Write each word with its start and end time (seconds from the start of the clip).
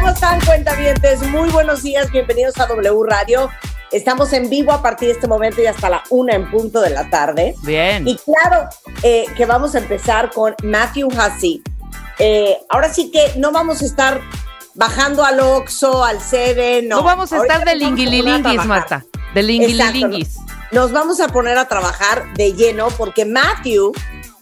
¿Cómo 0.00 0.12
están, 0.12 0.40
cuentavientes? 0.46 1.20
Muy 1.28 1.50
buenos 1.50 1.82
días, 1.82 2.10
bienvenidos 2.10 2.58
a 2.58 2.64
W 2.64 3.02
Radio. 3.04 3.50
Estamos 3.92 4.32
en 4.32 4.48
vivo 4.48 4.72
a 4.72 4.80
partir 4.80 5.08
de 5.08 5.14
este 5.14 5.28
momento 5.28 5.60
y 5.60 5.66
hasta 5.66 5.90
la 5.90 6.02
una 6.08 6.34
en 6.34 6.50
punto 6.50 6.80
de 6.80 6.88
la 6.88 7.10
tarde. 7.10 7.54
Bien. 7.64 8.08
Y 8.08 8.16
claro 8.16 8.66
eh, 9.02 9.26
que 9.36 9.44
vamos 9.44 9.74
a 9.74 9.78
empezar 9.78 10.30
con 10.30 10.54
Matthew 10.62 11.08
Hussey. 11.08 11.62
Eh, 12.18 12.56
ahora 12.70 12.90
sí 12.90 13.10
que 13.10 13.34
no 13.38 13.52
vamos 13.52 13.82
a 13.82 13.84
estar 13.84 14.22
bajando 14.74 15.22
al 15.22 15.38
Oxxo, 15.38 16.02
al 16.02 16.18
Seven. 16.22 16.88
No, 16.88 16.96
No 16.96 17.02
vamos 17.02 17.30
a 17.34 17.36
Ahorita 17.36 17.58
estar 17.58 17.68
de 17.68 17.74
nos 17.74 17.82
vamos 17.82 18.00
a 18.00 18.06
poner 18.06 18.08
a 18.08 18.14
lingililinguis, 18.14 18.42
trabajar. 18.42 18.66
Marta. 18.66 19.04
De 19.34 19.42
lingililinguis. 19.42 20.36
Nos 20.72 20.92
vamos 20.92 21.20
a 21.20 21.28
poner 21.28 21.58
a 21.58 21.68
trabajar 21.68 22.32
de 22.32 22.54
lleno 22.54 22.88
porque 22.96 23.26
Matthew 23.26 23.92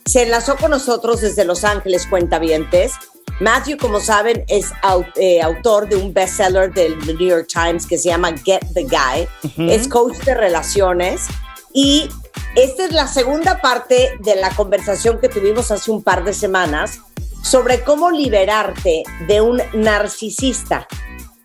se 0.05 0.23
enlazó 0.23 0.57
con 0.57 0.71
nosotros 0.71 1.21
desde 1.21 1.45
Los 1.45 1.65
Ángeles, 1.65 2.07
cuentavientes. 2.07 2.93
Matthew, 3.41 3.77
como 3.79 4.01
saben, 4.01 4.45
es 4.49 4.73
au- 4.83 5.07
eh, 5.17 5.41
autor 5.43 5.89
de 5.89 5.97
un 5.97 6.13
bestseller 6.13 6.73
del 6.73 6.99
The 7.07 7.15
New 7.15 7.29
York 7.29 7.47
Times 7.53 7.87
que 7.87 7.97
se 7.99 8.09
llama 8.09 8.33
Get 8.45 8.63
the 8.75 8.85
Guy. 8.85 9.29
Es 9.71 9.87
coach 9.89 10.17
de 10.25 10.35
relaciones. 10.35 11.27
Y 11.73 12.09
esta 12.57 12.85
es 12.87 12.93
la 12.93 13.07
segunda 13.07 13.61
parte 13.61 14.11
de 14.21 14.37
la 14.37 14.51
conversación 14.51 15.21
que 15.21 15.29
tuvimos 15.29 15.71
hace 15.71 15.91
un 15.91 16.03
par 16.03 16.25
de 16.25 16.33
semanas 16.35 16.99
sobre 17.43 17.83
cómo 17.85 18.11
liberarte 18.11 19.05
de 19.29 19.41
un 19.41 19.63
narcisista. 19.75 20.87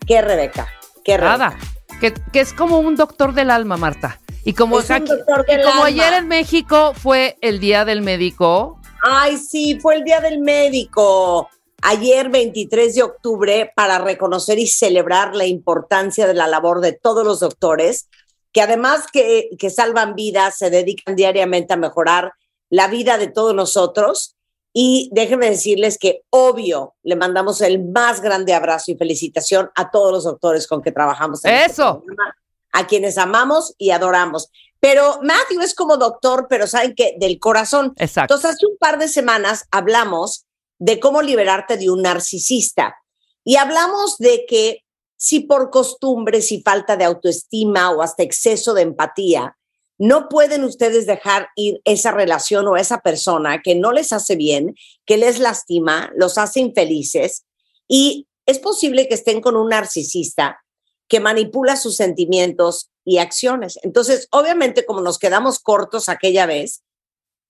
¿Qué, 0.06 0.20
Rebeca? 0.20 0.66
¿Qué, 1.04 1.16
Rebeca? 1.16 1.38
Nada. 1.38 1.58
Que, 2.00 2.12
que 2.32 2.40
es 2.40 2.52
como 2.52 2.78
un 2.80 2.96
doctor 2.96 3.32
del 3.34 3.50
alma, 3.50 3.76
Marta. 3.76 4.18
Y 4.44 4.52
como, 4.54 4.80
Es 4.80 4.90
aquí- 4.90 5.10
y 5.12 5.62
como 5.62 5.84
ayer 5.84 6.12
en 6.14 6.28
México 6.28 6.92
fue 6.94 7.36
el 7.40 7.60
Día 7.60 7.84
del 7.84 8.02
Médico, 8.02 8.80
Ay, 9.06 9.36
sí, 9.36 9.78
fue 9.80 9.96
el 9.96 10.04
Día 10.04 10.20
del 10.20 10.38
Médico. 10.40 11.50
Ayer, 11.86 12.30
23 12.30 12.94
de 12.94 13.02
octubre, 13.02 13.70
para 13.76 13.98
reconocer 13.98 14.58
y 14.58 14.66
celebrar 14.66 15.36
la 15.36 15.44
importancia 15.44 16.26
de 16.26 16.32
la 16.32 16.48
labor 16.48 16.80
de 16.80 16.92
todos 16.92 17.26
los 17.26 17.40
doctores, 17.40 18.08
que 18.52 18.62
además 18.62 19.04
que, 19.12 19.50
que 19.58 19.68
salvan 19.68 20.14
vidas, 20.14 20.56
se 20.56 20.70
dedican 20.70 21.14
diariamente 21.14 21.74
a 21.74 21.76
mejorar 21.76 22.32
la 22.70 22.88
vida 22.88 23.18
de 23.18 23.26
todos 23.26 23.54
nosotros. 23.54 24.34
Y 24.72 25.10
déjenme 25.12 25.50
decirles 25.50 25.98
que, 25.98 26.22
obvio, 26.30 26.94
le 27.02 27.16
mandamos 27.16 27.60
el 27.60 27.84
más 27.84 28.22
grande 28.22 28.54
abrazo 28.54 28.90
y 28.90 28.96
felicitación 28.96 29.70
a 29.74 29.90
todos 29.90 30.10
los 30.10 30.24
doctores 30.24 30.66
con 30.66 30.80
que 30.80 30.90
trabajamos. 30.90 31.44
En 31.44 31.52
este 31.54 31.72
Eso. 31.72 32.02
programa, 32.02 32.34
a 32.72 32.86
quienes 32.86 33.18
amamos 33.18 33.74
y 33.76 33.90
adoramos. 33.90 34.48
Pero 34.80 35.18
Matthew 35.22 35.60
es 35.60 35.74
como 35.74 35.98
doctor, 35.98 36.46
pero 36.48 36.66
saben 36.66 36.94
que 36.94 37.14
del 37.20 37.38
corazón. 37.38 37.92
exacto. 37.98 38.32
Entonces, 38.34 38.56
hace 38.56 38.66
un 38.66 38.78
par 38.78 38.98
de 38.98 39.08
semanas 39.08 39.66
hablamos 39.70 40.46
de 40.78 41.00
cómo 41.00 41.22
liberarte 41.22 41.76
de 41.76 41.90
un 41.90 42.02
narcisista 42.02 42.96
y 43.44 43.56
hablamos 43.56 44.18
de 44.18 44.44
que 44.46 44.80
si 45.16 45.40
por 45.40 45.70
costumbre, 45.70 46.42
si 46.42 46.62
falta 46.62 46.96
de 46.96 47.04
autoestima 47.04 47.90
o 47.90 48.02
hasta 48.02 48.22
exceso 48.22 48.74
de 48.74 48.82
empatía, 48.82 49.56
no 49.96 50.28
pueden 50.28 50.64
ustedes 50.64 51.06
dejar 51.06 51.48
ir 51.54 51.80
esa 51.84 52.10
relación 52.10 52.66
o 52.66 52.76
esa 52.76 53.00
persona 53.00 53.62
que 53.62 53.74
no 53.74 53.92
les 53.92 54.12
hace 54.12 54.34
bien, 54.34 54.74
que 55.06 55.16
les 55.16 55.38
lastima, 55.38 56.10
los 56.16 56.36
hace 56.36 56.60
infelices 56.60 57.44
y 57.86 58.26
es 58.46 58.58
posible 58.58 59.08
que 59.08 59.14
estén 59.14 59.40
con 59.40 59.56
un 59.56 59.68
narcisista 59.68 60.60
que 61.08 61.20
manipula 61.20 61.76
sus 61.76 61.96
sentimientos 61.96 62.90
y 63.04 63.18
acciones. 63.18 63.78
Entonces, 63.82 64.28
obviamente, 64.30 64.84
como 64.84 65.00
nos 65.00 65.18
quedamos 65.18 65.58
cortos 65.60 66.08
aquella 66.08 66.46
vez, 66.46 66.82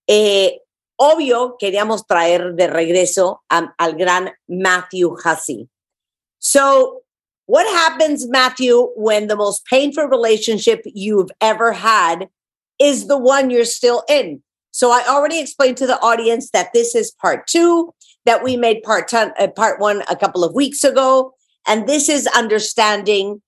eh, 0.07 0.61
obvio 0.97 1.57
queríamos 1.59 2.05
traer 2.07 2.55
de 2.55 2.67
regreso 2.67 3.41
a- 3.49 3.73
al 3.77 3.93
gran 3.93 4.31
Matthew 4.47 5.15
Hussey. 5.23 5.67
So, 6.39 7.01
what 7.47 7.67
happens, 7.67 8.27
Matthew, 8.27 8.89
when 8.95 9.27
the 9.27 9.35
most 9.35 9.65
painful 9.65 10.05
relationship 10.05 10.81
you've 10.85 11.29
ever 11.41 11.73
had 11.73 12.29
is 12.79 13.07
the 13.07 13.17
one 13.17 13.49
you're 13.49 13.65
still 13.65 14.03
in? 14.09 14.41
So, 14.71 14.91
I 14.91 15.03
already 15.07 15.39
explained 15.39 15.77
to 15.77 15.87
the 15.87 15.99
audience 16.01 16.49
that 16.51 16.73
this 16.73 16.95
is 16.95 17.11
part 17.21 17.47
two, 17.47 17.93
that 18.25 18.43
we 18.43 18.57
made 18.57 18.83
part, 18.83 19.13
uh, 19.13 19.29
part 19.55 19.79
one 19.79 20.03
a 20.09 20.15
couple 20.15 20.43
of 20.43 20.53
weeks 20.53 20.83
ago. 20.83 21.33
And 21.67 21.87
this 21.87 22.09
is 22.09 22.27
understanding 22.27 23.41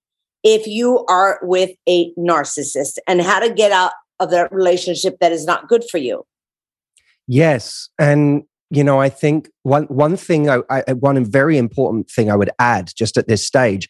if 0.43 0.67
you 0.67 1.05
are 1.07 1.39
with 1.41 1.71
a 1.87 2.13
narcissist 2.15 2.97
and 3.07 3.21
how 3.21 3.39
to 3.39 3.53
get 3.53 3.71
out 3.71 3.91
of 4.19 4.31
that 4.31 4.51
relationship 4.51 5.17
that 5.19 5.31
is 5.31 5.45
not 5.45 5.67
good 5.67 5.83
for 5.89 5.97
you. 5.97 6.25
Yes, 7.27 7.89
and 7.99 8.43
you 8.69 8.83
know, 8.83 8.99
I 8.99 9.09
think 9.09 9.49
one 9.63 9.83
one 9.85 10.17
thing, 10.17 10.49
I, 10.49 10.61
I, 10.69 10.93
one 10.93 11.23
very 11.25 11.57
important 11.57 12.09
thing 12.09 12.29
I 12.29 12.35
would 12.35 12.49
add 12.59 12.91
just 12.97 13.17
at 13.17 13.27
this 13.27 13.45
stage 13.45 13.87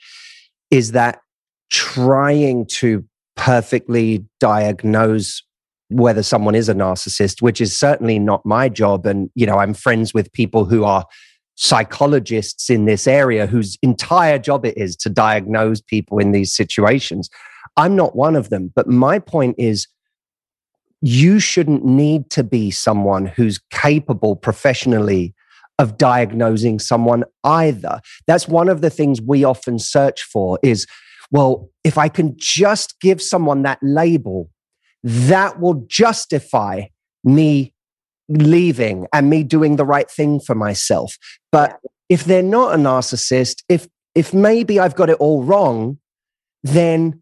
is 0.70 0.92
that 0.92 1.20
trying 1.70 2.66
to 2.66 3.04
perfectly 3.36 4.26
diagnose 4.40 5.44
whether 5.90 6.22
someone 6.22 6.56
is 6.56 6.68
a 6.68 6.74
narcissist, 6.74 7.42
which 7.42 7.62
is 7.62 7.78
certainly 7.78 8.20
not 8.20 8.46
my 8.46 8.70
job, 8.70 9.06
and 9.06 9.30
you 9.36 9.46
know, 9.46 9.58
I'm 9.58 9.74
friends 9.74 10.14
with 10.14 10.32
people 10.34 10.66
who 10.66 10.84
are 10.84 11.06
psychologists 11.56 12.70
in 12.70 12.86
this 12.86 13.08
area 13.08 13.48
whose 13.48 13.78
entire 13.82 14.38
job 14.38 14.64
it 14.64 14.78
is 14.78 14.96
to 14.96 15.10
diagnose 15.10 15.82
people 15.82 16.20
in 16.20 16.32
these 16.32 16.56
situations. 16.56 17.30
I'm 17.78 17.96
not 17.96 18.16
one 18.16 18.36
of 18.36 18.50
them, 18.50 18.72
but 18.76 18.88
my 18.88 19.18
point 19.18 19.56
is 19.58 19.88
you 21.02 21.40
shouldn't 21.40 21.86
need 21.86 22.30
to 22.32 22.44
be 22.44 22.72
someone 22.72 23.26
who's 23.26 23.60
capable 23.72 24.36
professionally 24.36 25.34
of 25.80 25.98
diagnosing 25.98 26.80
someone 26.80 27.24
either. 27.44 28.02
That's 28.26 28.48
one 28.48 28.68
of 28.68 28.82
the 28.82 28.90
things 28.90 29.22
we 29.22 29.44
often 29.44 29.78
search 29.78 30.24
for 30.24 30.60
is 30.64 30.88
well, 31.30 31.70
if 31.84 31.98
I 31.98 32.08
can 32.08 32.36
just 32.38 33.00
give 33.02 33.22
someone 33.22 33.64
that 33.64 33.80
label, 33.82 34.50
that 35.04 35.60
will 35.60 35.86
justify 35.88 36.84
me 37.24 37.74
leaving 38.30 39.08
and 39.14 39.30
me 39.30 39.44
doing 39.44 39.76
the 39.76 39.86
right 39.86 40.10
thing 40.10 40.40
for 40.40 40.56
myself. 40.56 41.18
But 41.52 41.80
if 42.10 42.24
they're 42.24 42.42
not 42.42 42.76
a 42.76 42.78
narcissist, 42.78 43.64
if 43.70 43.88
if 44.16 44.34
maybe 44.34 44.80
I've 44.80 44.96
got 44.96 45.10
it 45.10 45.18
all 45.20 45.44
wrong, 45.44 46.00
then 46.64 47.22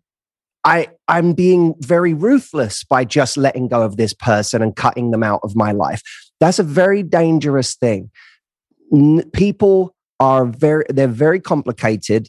I, 0.64 0.88
I'm 1.07 1.34
being 1.34 1.75
very 1.79 2.13
ruthless 2.13 2.84
by 2.84 3.05
just 3.05 3.37
letting 3.37 3.67
go 3.67 3.81
of 3.81 3.97
this 3.97 4.13
person 4.13 4.61
and 4.61 4.75
cutting 4.75 5.11
them 5.11 5.23
out 5.23 5.41
of 5.43 5.55
my 5.55 5.72
life. 5.72 6.02
That's 6.40 6.59
a 6.59 6.63
very 6.63 7.03
dangerous 7.03 7.75
thing. 7.75 8.09
People 9.34 9.96
are 10.19 10.46
very, 10.46 10.85
they're 10.90 11.07
very 11.07 11.40
complicated. 11.40 12.28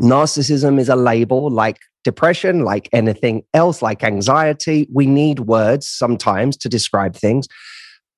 Narcissism 0.00 0.78
is 0.78 0.88
a 0.88 0.96
label 0.96 1.50
like 1.50 1.78
depression, 2.04 2.64
like 2.64 2.88
anything 2.92 3.42
else, 3.54 3.82
like 3.82 4.04
anxiety. 4.04 4.86
We 4.92 5.06
need 5.06 5.40
words 5.40 5.88
sometimes 5.88 6.56
to 6.58 6.68
describe 6.68 7.16
things, 7.16 7.48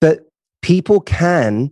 but 0.00 0.20
people 0.62 1.00
can, 1.00 1.70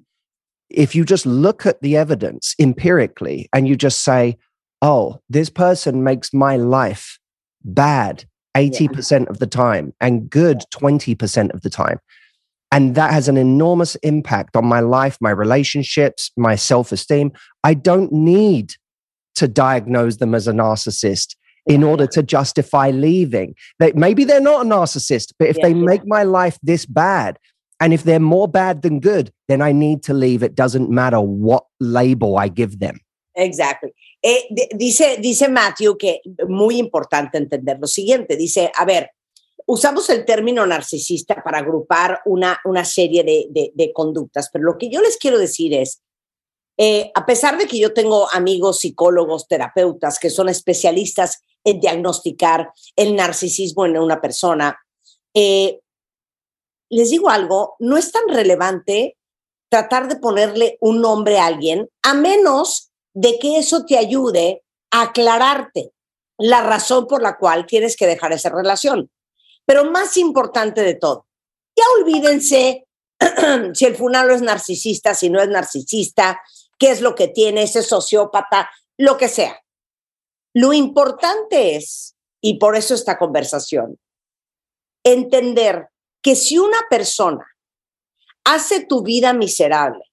if 0.71 0.95
you 0.95 1.05
just 1.05 1.27
look 1.27 1.67
at 1.67 1.83
the 1.83 1.97
evidence 1.97 2.55
empirically 2.59 3.49
and 3.53 3.67
you 3.69 3.77
just 3.77 4.03
say, 4.03 4.37
oh, 4.81 5.21
this 5.29 5.51
person 5.51 6.05
makes 6.05 6.33
my 6.33 6.57
life 6.57 7.19
bad 7.67 8.25
80% 8.57 9.29
of 9.29 9.39
the 9.39 9.47
time 9.47 9.93
and 10.01 10.31
good 10.31 10.63
20% 10.73 11.53
of 11.53 11.61
the 11.63 11.71
time. 11.71 11.99
And 12.73 12.95
that 12.95 13.13
has 13.13 13.29
an 13.29 13.37
enormous 13.37 13.95
impact 13.97 14.57
on 14.57 14.67
my 14.67 14.81
life, 14.81 15.19
my 15.21 15.31
relationships, 15.31 16.31
my 16.37 16.57
self 16.57 16.91
esteem. 16.91 17.33
I 17.63 17.75
don't 17.75 18.13
need 18.13 18.75
to 19.37 19.47
diagnose 19.47 20.17
them 20.17 20.35
as 20.35 20.49
a 20.49 20.53
narcissist 20.53 21.37
in 21.67 21.83
order 21.83 22.07
to 22.07 22.23
justify 22.23 22.91
leaving. 22.91 23.55
They, 23.79 23.93
maybe 23.93 24.25
they're 24.25 24.41
not 24.41 24.67
a 24.67 24.69
narcissist, 24.69 25.33
but 25.39 25.49
if 25.49 25.57
Yeah, 25.59 25.65
they 25.65 25.75
yeah. 25.75 25.85
make 25.85 26.07
my 26.07 26.23
life 26.23 26.59
this 26.63 26.87
bad, 26.87 27.39
and 27.81 27.93
if 27.93 28.05
they're 28.05 28.19
more 28.19 28.49
bad 28.49 28.83
than 28.83 29.01
good, 29.01 29.33
then 29.49 29.61
I 29.61 29.73
need 29.73 30.03
to 30.05 30.15
leave. 30.15 30.43
It 30.43 30.55
doesn't 30.55 30.91
matter 30.91 31.21
what 31.21 31.65
label 31.79 32.39
I 32.39 32.49
give 32.49 32.79
them. 32.79 32.99
Exactly. 33.37 33.93
Eh, 34.29 34.47
di- 34.51 34.69
dice, 34.75 35.19
dice 35.21 35.49
Matthew 35.49 35.97
que 35.97 36.21
muy 36.49 36.79
importante 36.79 37.39
entender 37.39 37.79
lo 37.81 37.87
siguiente. 37.87 38.35
Dice, 38.37 38.73
a 38.77 38.85
ver, 38.85 39.13
usamos 39.67 40.11
el 40.11 40.25
término 40.25 40.67
narcisista 40.67 41.45
para 41.45 41.59
agrupar 41.59 42.23
una, 42.25 42.59
una 42.65 42.85
serie 42.85 43.23
de, 43.23 43.47
de- 43.51 43.71
de 43.73 43.93
conductas, 43.93 44.51
pero 44.53 44.65
lo 44.65 44.79
que 44.79 44.89
yo 44.91 45.01
les 45.01 45.17
quiero 45.17 45.39
decir 45.39 45.73
es, 45.75 46.03
eh, 46.77 47.13
a 47.15 47.25
pesar 47.25 47.57
de 47.57 47.69
que 47.69 47.79
yo 47.79 47.95
tengo 47.95 48.29
amigos 48.33 48.81
psicólogos, 48.81 49.47
terapeutas 49.47 50.19
que 50.19 50.29
son 50.31 50.49
especialistas 50.49 51.41
en 51.63 51.79
diagnosticar 51.79 52.71
el 52.97 53.15
narcisismo 53.15 53.87
en 53.87 53.97
una 53.97 54.21
persona, 54.21 54.77
eh, 55.35 55.79
les 56.91 57.11
digo 57.11 57.31
algo, 57.31 57.77
no 57.79 57.97
es 57.97 58.11
tan 58.11 58.27
relevante 58.29 59.17
tratar 59.69 60.09
de 60.09 60.17
ponerle 60.17 60.79
un 60.81 61.01
nombre 61.01 61.39
a 61.39 61.47
alguien, 61.47 61.89
a 62.03 62.15
menos 62.15 62.91
de 63.17 63.39
que 63.39 63.57
eso 63.57 63.87
te 63.87 63.97
ayude 63.97 64.63
a 64.91 65.05
aclararte 65.05 65.91
la 66.37 66.63
razón 66.63 67.07
por 67.07 67.23
la 67.23 67.39
cual 67.39 67.65
tienes 67.65 67.97
que 67.97 68.07
dejar 68.07 68.33
esa 68.33 68.51
relación. 68.51 69.11
Pero 69.65 69.91
más 69.91 70.19
importante 70.19 70.83
de 70.83 70.95
todo, 70.95 71.27
ya 71.75 71.85
olvídense 71.99 72.87
si 73.73 73.87
el 73.87 73.97
funalo 73.97 74.35
es 74.35 74.43
narcisista, 74.43 75.15
si 75.15 75.31
no 75.31 75.41
es 75.41 75.49
narcisista, 75.49 76.43
qué 76.79 76.91
es 76.91 77.01
lo 77.01 77.15
que 77.15 77.29
tiene, 77.29 77.63
ese 77.63 77.83
sociópata, 77.83 78.69
lo 78.99 79.17
que 79.17 79.29
sea. 79.29 79.63
Lo 80.53 80.75
importante 80.75 81.75
es, 81.75 82.17
y 82.43 82.59
por 82.59 82.77
eso 82.77 82.93
esta 82.93 83.17
conversación, 83.17 83.99
entender 85.03 85.89
que 86.21 86.37
si 86.37 86.59
una 86.59 86.83
persona 86.91 87.47
hace 88.45 88.85
tu 88.85 89.03
vida 89.03 89.33
miserable 89.33 90.05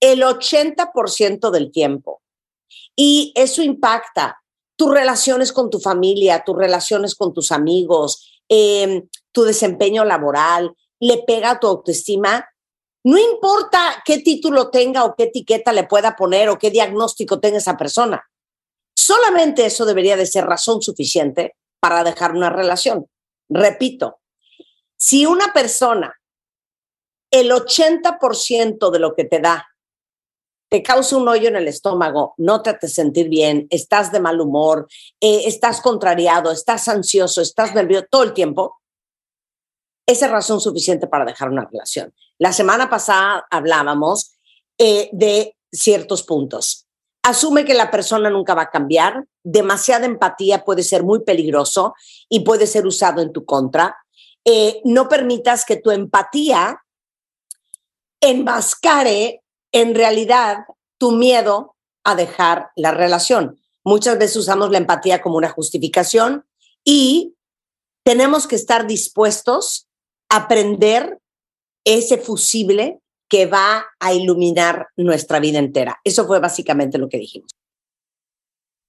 el 0.00 0.22
80% 0.22 1.50
del 1.50 1.72
tiempo 1.72 2.20
y 2.96 3.32
eso 3.36 3.62
impacta 3.62 4.42
tus 4.74 4.90
relaciones 4.90 5.52
con 5.52 5.70
tu 5.70 5.78
familia, 5.78 6.42
tus 6.44 6.56
relaciones 6.56 7.14
con 7.14 7.32
tus 7.32 7.52
amigos, 7.52 8.42
eh, 8.48 9.04
tu 9.32 9.44
desempeño 9.44 10.04
laboral, 10.04 10.74
le 10.98 11.18
pega 11.26 11.52
a 11.52 11.60
tu 11.60 11.66
autoestima, 11.66 12.48
no 13.04 13.18
importa 13.18 14.02
qué 14.04 14.18
título 14.18 14.70
tenga 14.70 15.04
o 15.04 15.14
qué 15.14 15.24
etiqueta 15.24 15.72
le 15.72 15.84
pueda 15.84 16.16
poner 16.16 16.48
o 16.48 16.58
qué 16.58 16.70
diagnóstico 16.70 17.38
tenga 17.38 17.58
esa 17.58 17.76
persona. 17.76 18.28
Solamente 18.96 19.64
eso 19.64 19.84
debería 19.84 20.16
de 20.16 20.26
ser 20.26 20.44
razón 20.44 20.82
suficiente 20.82 21.54
para 21.78 22.02
dejar 22.02 22.32
una 22.32 22.50
relación. 22.50 23.06
Repito, 23.48 24.18
si 24.96 25.26
una 25.26 25.52
persona, 25.52 26.18
el 27.30 27.52
80% 27.52 28.90
de 28.90 28.98
lo 28.98 29.14
que 29.14 29.24
te 29.24 29.38
da, 29.38 29.68
te 30.68 30.82
causa 30.82 31.16
un 31.16 31.28
hoyo 31.28 31.48
en 31.48 31.56
el 31.56 31.68
estómago, 31.68 32.34
no 32.38 32.62
te 32.62 32.70
hace 32.70 32.88
sentir 32.88 33.28
bien, 33.28 33.66
estás 33.70 34.10
de 34.10 34.20
mal 34.20 34.40
humor, 34.40 34.88
eh, 35.20 35.42
estás 35.46 35.80
contrariado, 35.80 36.50
estás 36.50 36.88
ansioso, 36.88 37.40
estás 37.40 37.74
nervioso 37.74 38.06
todo 38.10 38.24
el 38.24 38.32
tiempo, 38.32 38.80
esa 40.06 40.26
es 40.26 40.32
razón 40.32 40.60
suficiente 40.60 41.06
para 41.06 41.24
dejar 41.24 41.50
una 41.50 41.64
relación. 41.64 42.14
La 42.38 42.52
semana 42.52 42.88
pasada 42.88 43.46
hablábamos 43.50 44.36
eh, 44.78 45.08
de 45.12 45.56
ciertos 45.72 46.22
puntos. 46.22 46.86
Asume 47.22 47.64
que 47.64 47.74
la 47.74 47.90
persona 47.90 48.30
nunca 48.30 48.54
va 48.54 48.62
a 48.62 48.70
cambiar, 48.70 49.24
demasiada 49.42 50.06
empatía 50.06 50.64
puede 50.64 50.84
ser 50.84 51.02
muy 51.02 51.24
peligroso 51.24 51.94
y 52.28 52.40
puede 52.40 52.68
ser 52.68 52.86
usado 52.86 53.20
en 53.20 53.32
tu 53.32 53.44
contra. 53.44 53.96
Eh, 54.44 54.80
no 54.84 55.08
permitas 55.08 55.64
que 55.64 55.76
tu 55.76 55.90
empatía 55.90 56.80
enmascare 58.20 59.42
en 59.76 59.94
realidad 59.94 60.64
tu 60.98 61.12
miedo 61.12 61.76
a 62.02 62.14
dejar 62.14 62.70
la 62.76 62.92
relación. 62.92 63.60
Muchas 63.84 64.18
veces 64.18 64.36
usamos 64.36 64.70
la 64.70 64.78
empatía 64.78 65.20
como 65.20 65.36
una 65.36 65.50
justificación 65.50 66.46
y 66.82 67.34
tenemos 68.02 68.46
que 68.46 68.56
estar 68.56 68.86
dispuestos 68.86 69.86
a 70.30 70.48
prender 70.48 71.18
ese 71.84 72.16
fusible 72.16 73.00
que 73.28 73.44
va 73.44 73.84
a 74.00 74.14
iluminar 74.14 74.88
nuestra 74.96 75.40
vida 75.40 75.58
entera. 75.58 76.00
Eso 76.04 76.26
fue 76.26 76.40
básicamente 76.40 76.96
lo 76.96 77.08
que 77.08 77.18
dijimos. 77.18 77.50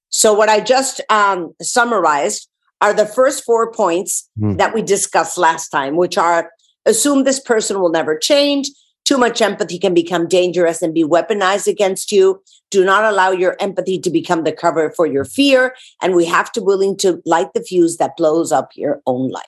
So 0.09 0.33
what 0.33 0.47
I 0.47 0.61
just 0.61 1.01
um, 1.09 1.53
summarized 1.61 2.47
are 2.79 2.93
the 2.93 3.05
first 3.05 3.43
four 3.43 3.71
points 3.71 4.29
Hmm. 4.39 4.55
that 4.55 4.73
we 4.73 4.81
discussed 4.81 5.37
last 5.37 5.69
time, 5.69 5.97
which 5.97 6.17
are 6.17 6.49
assume 6.85 7.23
this 7.25 7.41
person 7.41 7.81
will 7.81 7.91
never 7.91 8.17
change. 8.17 8.71
Too 9.07 9.17
much 9.17 9.41
empathy 9.41 9.79
can 9.79 9.93
become 9.93 10.27
dangerous 10.27 10.81
and 10.81 10.93
be 10.93 11.05
weaponized 11.05 11.65
against 11.65 12.11
you. 12.11 12.43
Do 12.71 12.83
not 12.83 13.05
allow 13.05 13.31
your 13.31 13.55
empathy 13.61 13.97
to 13.99 14.09
become 14.09 14.43
the 14.43 14.51
cover 14.51 14.91
for 14.91 15.05
your 15.05 15.23
fear. 15.23 15.73
And 16.01 16.13
we 16.13 16.25
have 16.25 16.51
to 16.51 16.61
willing 16.61 16.97
to 16.97 17.21
light 17.25 17.53
the 17.53 17.61
fuse 17.61 17.95
that 17.97 18.17
blows 18.17 18.51
up 18.51 18.71
your 18.75 19.01
own 19.07 19.29
life. 19.29 19.45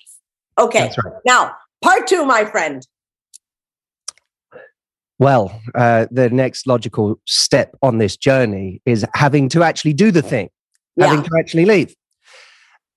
Okay. 0.58 0.80
That's 0.80 1.04
right. 1.04 1.14
Now, 1.26 1.52
part 1.82 2.08
two, 2.08 2.24
my 2.24 2.46
friend. 2.46 2.88
Well, 5.18 5.62
uh, 5.76 6.06
the 6.10 6.30
next 6.30 6.66
logical 6.66 7.20
step 7.28 7.76
on 7.82 7.98
this 7.98 8.16
journey 8.16 8.82
is 8.86 9.06
having 9.14 9.50
to 9.50 9.64
actually 9.64 9.92
do 9.92 10.10
the 10.10 10.22
thing, 10.22 10.48
having 10.98 11.22
to 11.22 11.32
actually 11.38 11.66
leave 11.66 11.94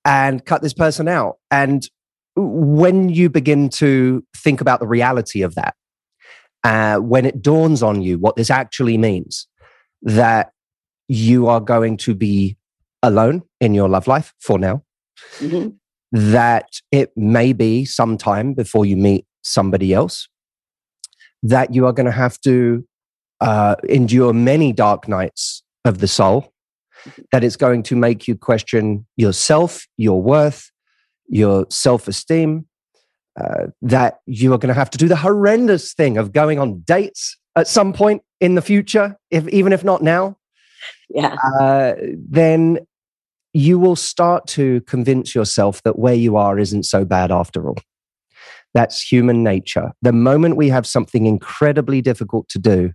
and 0.04 0.44
cut 0.44 0.62
this 0.62 0.74
person 0.74 1.08
out. 1.08 1.38
And 1.50 1.88
when 2.36 3.08
you 3.08 3.30
begin 3.30 3.68
to 3.70 4.24
think 4.36 4.60
about 4.60 4.78
the 4.78 4.86
reality 4.86 5.42
of 5.42 5.56
that, 5.56 5.74
uh, 6.64 6.98
when 6.98 7.26
it 7.26 7.42
dawns 7.42 7.82
on 7.82 8.02
you 8.02 8.18
what 8.18 8.36
this 8.36 8.50
actually 8.50 8.96
means, 8.98 9.46
that 10.02 10.52
you 11.08 11.46
are 11.46 11.60
going 11.60 11.96
to 11.96 12.14
be 12.14 12.56
alone 13.02 13.42
in 13.60 13.74
your 13.74 13.88
love 13.88 14.06
life 14.06 14.32
for 14.40 14.58
now, 14.58 14.82
Mhm. 15.38 15.76
that 16.12 16.68
it 16.90 17.12
may 17.16 17.52
be 17.52 17.84
some 17.84 18.16
time 18.16 18.54
before 18.54 18.86
you 18.86 18.96
meet 18.96 19.26
somebody 19.42 19.92
else, 19.92 20.28
that 21.42 21.74
you 21.74 21.86
are 21.86 21.92
going 21.92 22.06
to 22.06 22.12
have 22.12 22.40
to 22.42 22.86
uh, 23.40 23.74
endure 23.88 24.32
many 24.32 24.72
dark 24.72 25.08
nights 25.08 25.64
of 25.84 25.98
the 25.98 26.06
soul, 26.06 26.52
that 27.32 27.42
it's 27.42 27.56
going 27.56 27.82
to 27.82 27.96
make 27.96 28.28
you 28.28 28.36
question 28.36 29.04
yourself, 29.16 29.84
your 29.96 30.22
worth, 30.22 30.70
your 31.26 31.66
self 31.68 32.06
esteem, 32.06 32.66
uh, 33.40 33.66
that 33.82 34.20
you 34.26 34.52
are 34.52 34.58
going 34.58 34.68
to 34.68 34.74
have 34.78 34.90
to 34.90 34.98
do 34.98 35.08
the 35.08 35.16
horrendous 35.16 35.94
thing 35.94 36.18
of 36.18 36.32
going 36.32 36.58
on 36.58 36.80
dates 36.80 37.36
at 37.56 37.66
some 37.68 37.92
point 37.92 38.22
in 38.40 38.54
the 38.54 38.62
future, 38.62 39.16
if, 39.30 39.46
even 39.48 39.72
if 39.72 39.84
not 39.84 40.02
now 40.02 40.36
Yeah. 41.10 41.36
uh, 41.60 41.94
then 42.28 42.78
you 43.54 43.78
will 43.78 43.96
start 43.96 44.46
to 44.48 44.80
convince 44.82 45.34
yourself 45.34 45.82
that 45.82 45.98
where 45.98 46.14
you 46.14 46.36
are 46.36 46.58
isn't 46.58 46.84
so 46.84 47.04
bad 47.04 47.30
after 47.30 47.68
all. 47.68 47.76
That's 48.74 49.02
human 49.02 49.42
nature. 49.42 49.92
The 50.00 50.12
moment 50.12 50.56
we 50.56 50.70
have 50.70 50.86
something 50.86 51.26
incredibly 51.26 52.00
difficult 52.00 52.48
to 52.48 52.58
do, 52.58 52.92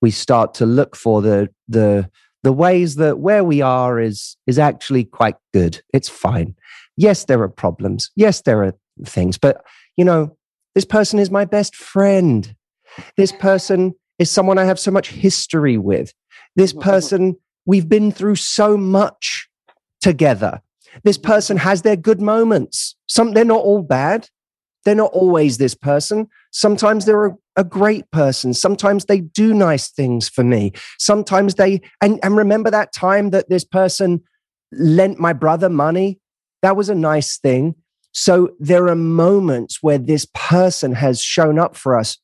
we 0.00 0.10
start 0.10 0.54
to 0.54 0.66
look 0.66 0.96
for 0.96 1.22
the 1.22 1.48
the 1.68 2.10
the 2.42 2.52
ways 2.52 2.96
that 2.96 3.20
where 3.20 3.44
we 3.44 3.62
are 3.62 4.00
is 4.00 4.36
is 4.48 4.58
actually 4.58 5.04
quite 5.04 5.36
good. 5.52 5.80
It's 5.94 6.08
fine. 6.08 6.56
Yes, 6.96 7.26
there 7.26 7.40
are 7.40 7.48
problems. 7.48 8.10
Yes, 8.16 8.42
there 8.42 8.64
are 8.64 8.74
things, 9.08 9.38
but 9.38 9.64
you 9.96 10.04
know, 10.04 10.36
this 10.74 10.84
person 10.84 11.18
is 11.18 11.30
my 11.30 11.44
best 11.44 11.76
friend. 11.76 12.54
This 13.16 13.32
person 13.38 13.94
is 14.18 14.30
someone 14.30 14.58
I 14.58 14.64
have 14.64 14.78
so 14.78 14.90
much 14.90 15.10
history 15.10 15.76
with. 15.76 16.12
This 16.56 16.72
mm-hmm. 16.72 16.82
person 16.82 17.36
we've 17.66 17.88
been 17.88 18.12
through 18.12 18.36
so 18.36 18.76
much 18.76 19.48
together. 20.00 20.60
This 21.04 21.18
mm-hmm. 21.18 21.30
person 21.30 21.56
has 21.58 21.82
their 21.82 21.96
good 21.96 22.20
moments. 22.20 22.96
Some 23.08 23.32
they're 23.32 23.44
not 23.44 23.62
all 23.62 23.82
bad. 23.82 24.28
They're 24.84 24.94
not 24.94 25.12
always 25.12 25.58
this 25.58 25.74
person. 25.74 26.28
Sometimes 26.50 27.04
they're 27.04 27.26
a, 27.26 27.36
a 27.56 27.64
great 27.64 28.10
person. 28.10 28.52
Sometimes 28.52 29.04
they 29.04 29.20
do 29.20 29.54
nice 29.54 29.88
things 29.88 30.28
for 30.28 30.42
me. 30.42 30.72
Sometimes 30.98 31.54
they 31.54 31.80
and, 32.00 32.18
and 32.22 32.36
remember 32.36 32.70
that 32.70 32.92
time 32.92 33.30
that 33.30 33.48
this 33.48 33.64
person 33.64 34.22
lent 34.72 35.20
my 35.20 35.32
brother 35.32 35.68
money. 35.68 36.18
That 36.62 36.76
was 36.76 36.88
a 36.88 36.94
nice 36.94 37.38
thing. 37.38 37.74
So 38.12 38.50
there 38.58 38.88
are 38.88 38.94
moments 38.94 39.78
where 39.82 39.98
this 39.98 40.26
person 40.34 40.92
has 40.94 41.22
shown 41.22 41.58
up 41.58 41.76
for 41.76 41.98
us 41.98 42.18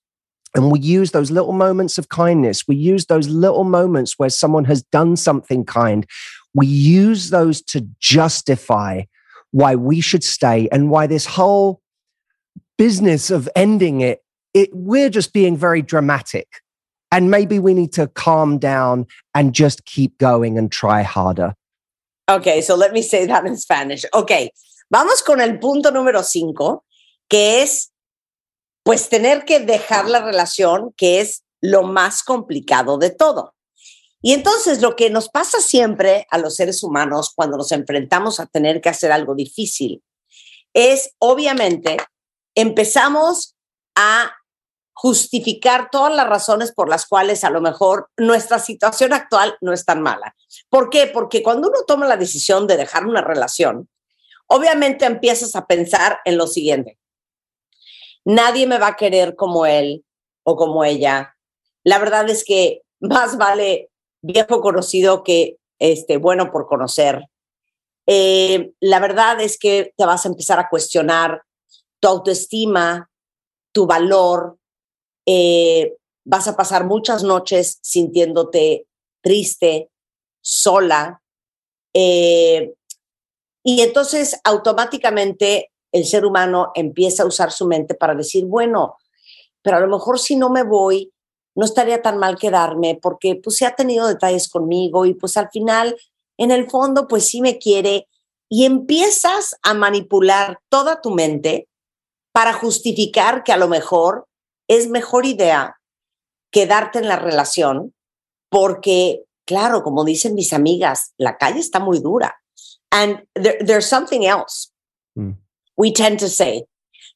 and 0.54 0.70
we 0.70 0.80
use 0.80 1.10
those 1.10 1.30
little 1.30 1.52
moments 1.52 1.98
of 1.98 2.08
kindness. 2.08 2.66
We 2.66 2.76
use 2.76 3.06
those 3.06 3.28
little 3.28 3.64
moments 3.64 4.14
where 4.18 4.30
someone 4.30 4.64
has 4.64 4.82
done 4.82 5.16
something 5.16 5.64
kind. 5.64 6.06
We 6.54 6.66
use 6.66 7.30
those 7.30 7.62
to 7.62 7.86
justify 8.00 9.02
why 9.50 9.76
we 9.76 10.00
should 10.00 10.24
stay 10.24 10.68
and 10.70 10.90
why 10.90 11.06
this 11.06 11.26
whole 11.26 11.80
business 12.76 13.30
of 13.30 13.48
ending 13.56 14.00
it, 14.00 14.20
it 14.54 14.70
we're 14.72 15.10
just 15.10 15.32
being 15.32 15.56
very 15.56 15.82
dramatic. 15.82 16.48
And 17.10 17.30
maybe 17.30 17.58
we 17.58 17.72
need 17.72 17.92
to 17.94 18.06
calm 18.06 18.58
down 18.58 19.06
and 19.34 19.54
just 19.54 19.84
keep 19.86 20.18
going 20.18 20.58
and 20.58 20.70
try 20.70 21.02
harder. 21.02 21.54
Okay, 22.28 22.60
so 22.60 22.74
let 22.74 22.92
me 22.92 23.00
say 23.00 23.24
that 23.24 23.46
in 23.46 23.56
Spanish. 23.56 24.04
Okay, 24.12 24.50
vamos 24.90 25.22
con 25.22 25.40
el 25.40 25.58
punto 25.58 25.90
número 25.90 26.22
cinco, 26.22 26.84
que 27.28 27.62
es 27.62 27.92
pues 28.82 29.08
tener 29.08 29.44
que 29.44 29.60
dejar 29.60 30.08
la 30.08 30.24
relación, 30.24 30.94
que 30.96 31.20
es 31.20 31.44
lo 31.60 31.82
más 31.82 32.22
complicado 32.22 32.96
de 32.96 33.10
todo. 33.10 33.54
Y 34.22 34.32
entonces 34.32 34.80
lo 34.80 34.96
que 34.96 35.10
nos 35.10 35.28
pasa 35.28 35.60
siempre 35.60 36.26
a 36.30 36.38
los 36.38 36.56
seres 36.56 36.82
humanos 36.82 37.32
cuando 37.34 37.56
nos 37.56 37.70
enfrentamos 37.72 38.40
a 38.40 38.46
tener 38.46 38.80
que 38.80 38.88
hacer 38.88 39.12
algo 39.12 39.34
difícil 39.34 40.02
es, 40.72 41.14
obviamente, 41.18 41.96
empezamos 42.54 43.56
a 43.94 44.32
justificar 44.92 45.90
todas 45.90 46.14
las 46.14 46.28
razones 46.28 46.72
por 46.72 46.88
las 46.88 47.06
cuales 47.06 47.44
a 47.44 47.50
lo 47.50 47.60
mejor 47.60 48.10
nuestra 48.16 48.58
situación 48.58 49.12
actual 49.12 49.56
no 49.60 49.72
es 49.72 49.84
tan 49.84 50.02
mala. 50.02 50.34
¿Por 50.68 50.90
qué? 50.90 51.06
Porque 51.06 51.42
cuando 51.42 51.68
uno 51.68 51.78
toma 51.86 52.06
la 52.06 52.16
decisión 52.16 52.66
de 52.66 52.76
dejar 52.76 53.06
una 53.06 53.20
relación, 53.20 53.88
obviamente 54.48 55.04
empiezas 55.04 55.54
a 55.56 55.66
pensar 55.66 56.18
en 56.24 56.36
lo 56.36 56.46
siguiente. 56.46 56.98
Nadie 58.24 58.66
me 58.66 58.78
va 58.78 58.88
a 58.88 58.96
querer 58.96 59.36
como 59.36 59.64
él 59.66 60.04
o 60.42 60.56
como 60.56 60.84
ella. 60.84 61.36
La 61.84 61.98
verdad 61.98 62.28
es 62.28 62.44
que 62.44 62.82
más 63.00 63.38
vale 63.38 63.90
viejo 64.20 64.60
conocido 64.60 65.22
que 65.22 65.58
este, 65.78 66.16
bueno 66.16 66.50
por 66.50 66.66
conocer. 66.66 67.24
Eh, 68.06 68.72
la 68.80 69.00
verdad 69.00 69.40
es 69.40 69.58
que 69.58 69.92
te 69.96 70.06
vas 70.06 70.24
a 70.24 70.28
empezar 70.28 70.58
a 70.58 70.68
cuestionar 70.68 71.42
tu 72.00 72.08
autoestima, 72.08 73.10
tu 73.72 73.86
valor. 73.86 74.58
Eh, 75.26 75.94
vas 76.24 76.48
a 76.48 76.56
pasar 76.56 76.84
muchas 76.84 77.22
noches 77.22 77.78
sintiéndote 77.82 78.86
triste, 79.22 79.90
sola. 80.40 81.22
Eh, 81.94 82.74
y 83.62 83.82
entonces 83.82 84.40
automáticamente 84.44 85.70
el 85.92 86.04
ser 86.04 86.24
humano 86.24 86.70
empieza 86.74 87.22
a 87.22 87.26
usar 87.26 87.50
su 87.50 87.66
mente 87.66 87.94
para 87.94 88.14
decir, 88.14 88.44
bueno, 88.44 88.96
pero 89.62 89.78
a 89.78 89.80
lo 89.80 89.88
mejor 89.88 90.18
si 90.18 90.36
no 90.36 90.50
me 90.50 90.62
voy, 90.62 91.12
no 91.54 91.64
estaría 91.64 92.02
tan 92.02 92.18
mal 92.18 92.38
quedarme 92.38 92.98
porque 93.00 93.40
pues 93.42 93.56
se 93.56 93.66
ha 93.66 93.74
tenido 93.74 94.06
detalles 94.06 94.48
conmigo 94.48 95.06
y 95.06 95.14
pues 95.14 95.36
al 95.36 95.50
final, 95.50 95.96
en 96.36 96.50
el 96.50 96.70
fondo, 96.70 97.08
pues 97.08 97.26
sí 97.26 97.40
me 97.40 97.58
quiere 97.58 98.06
y 98.48 98.64
empiezas 98.64 99.56
a 99.62 99.74
manipular 99.74 100.60
toda 100.68 101.00
tu 101.00 101.10
mente 101.10 101.68
para 102.32 102.52
justificar 102.52 103.42
que 103.42 103.52
a 103.52 103.56
lo 103.56 103.68
mejor 103.68 104.26
es 104.68 104.88
mejor 104.88 105.26
idea 105.26 105.80
quedarte 106.50 106.98
en 106.98 107.08
la 107.08 107.16
relación 107.16 107.94
porque, 108.50 109.24
claro, 109.44 109.82
como 109.82 110.04
dicen 110.04 110.34
mis 110.34 110.52
amigas, 110.52 111.12
la 111.18 111.36
calle 111.36 111.60
está 111.60 111.80
muy 111.80 111.98
dura. 112.00 112.37
And 112.92 113.22
there's 113.34 113.86
something 113.86 114.24
else. 114.24 114.70
Mm. 115.18 115.36
We 115.76 115.92
tend 115.92 116.18
to 116.20 116.28
say, 116.28 116.64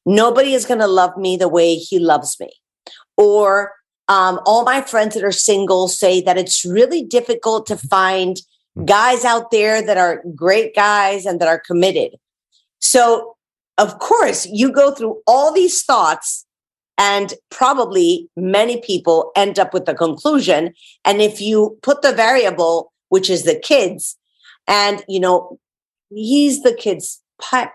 nobody 0.05 0.53
is 0.53 0.65
going 0.65 0.79
to 0.79 0.87
love 0.87 1.17
me 1.17 1.37
the 1.37 1.47
way 1.47 1.75
he 1.75 1.99
loves 1.99 2.39
me. 2.39 2.49
Or 3.17 3.73
um, 4.07 4.39
all 4.45 4.63
my 4.63 4.81
friends 4.81 5.15
that 5.15 5.23
are 5.23 5.31
single 5.31 5.87
say 5.87 6.21
that 6.21 6.37
it's 6.37 6.65
really 6.65 7.03
difficult 7.03 7.65
to 7.67 7.77
find 7.77 8.37
hmm. 8.75 8.85
guys 8.85 9.23
out 9.23 9.51
there 9.51 9.81
that 9.81 9.97
are 9.97 10.23
great 10.35 10.75
guys 10.75 11.25
and 11.25 11.39
that 11.39 11.47
are 11.47 11.59
committed. 11.59 12.15
So, 12.79 13.35
of 13.77 13.99
course, 13.99 14.45
you 14.45 14.71
go 14.71 14.91
through 14.91 15.21
all 15.25 15.51
these 15.53 15.81
thoughts, 15.83 16.45
and 16.97 17.33
probably 17.49 18.29
many 18.35 18.81
people 18.81 19.31
end 19.35 19.57
up 19.57 19.73
with 19.73 19.85
the 19.85 19.95
conclusion. 19.95 20.73
And 21.05 21.21
if 21.21 21.41
you 21.41 21.77
put 21.81 22.01
the 22.01 22.11
variable, 22.11 22.93
which 23.09 23.29
is 23.29 23.43
the 23.43 23.55
kids, 23.55 24.17
and 24.67 25.03
you 25.07 25.19
know, 25.19 25.57
he's 26.15 26.63
the 26.63 26.73
kid's 26.73 27.21
uh, 27.51 27.67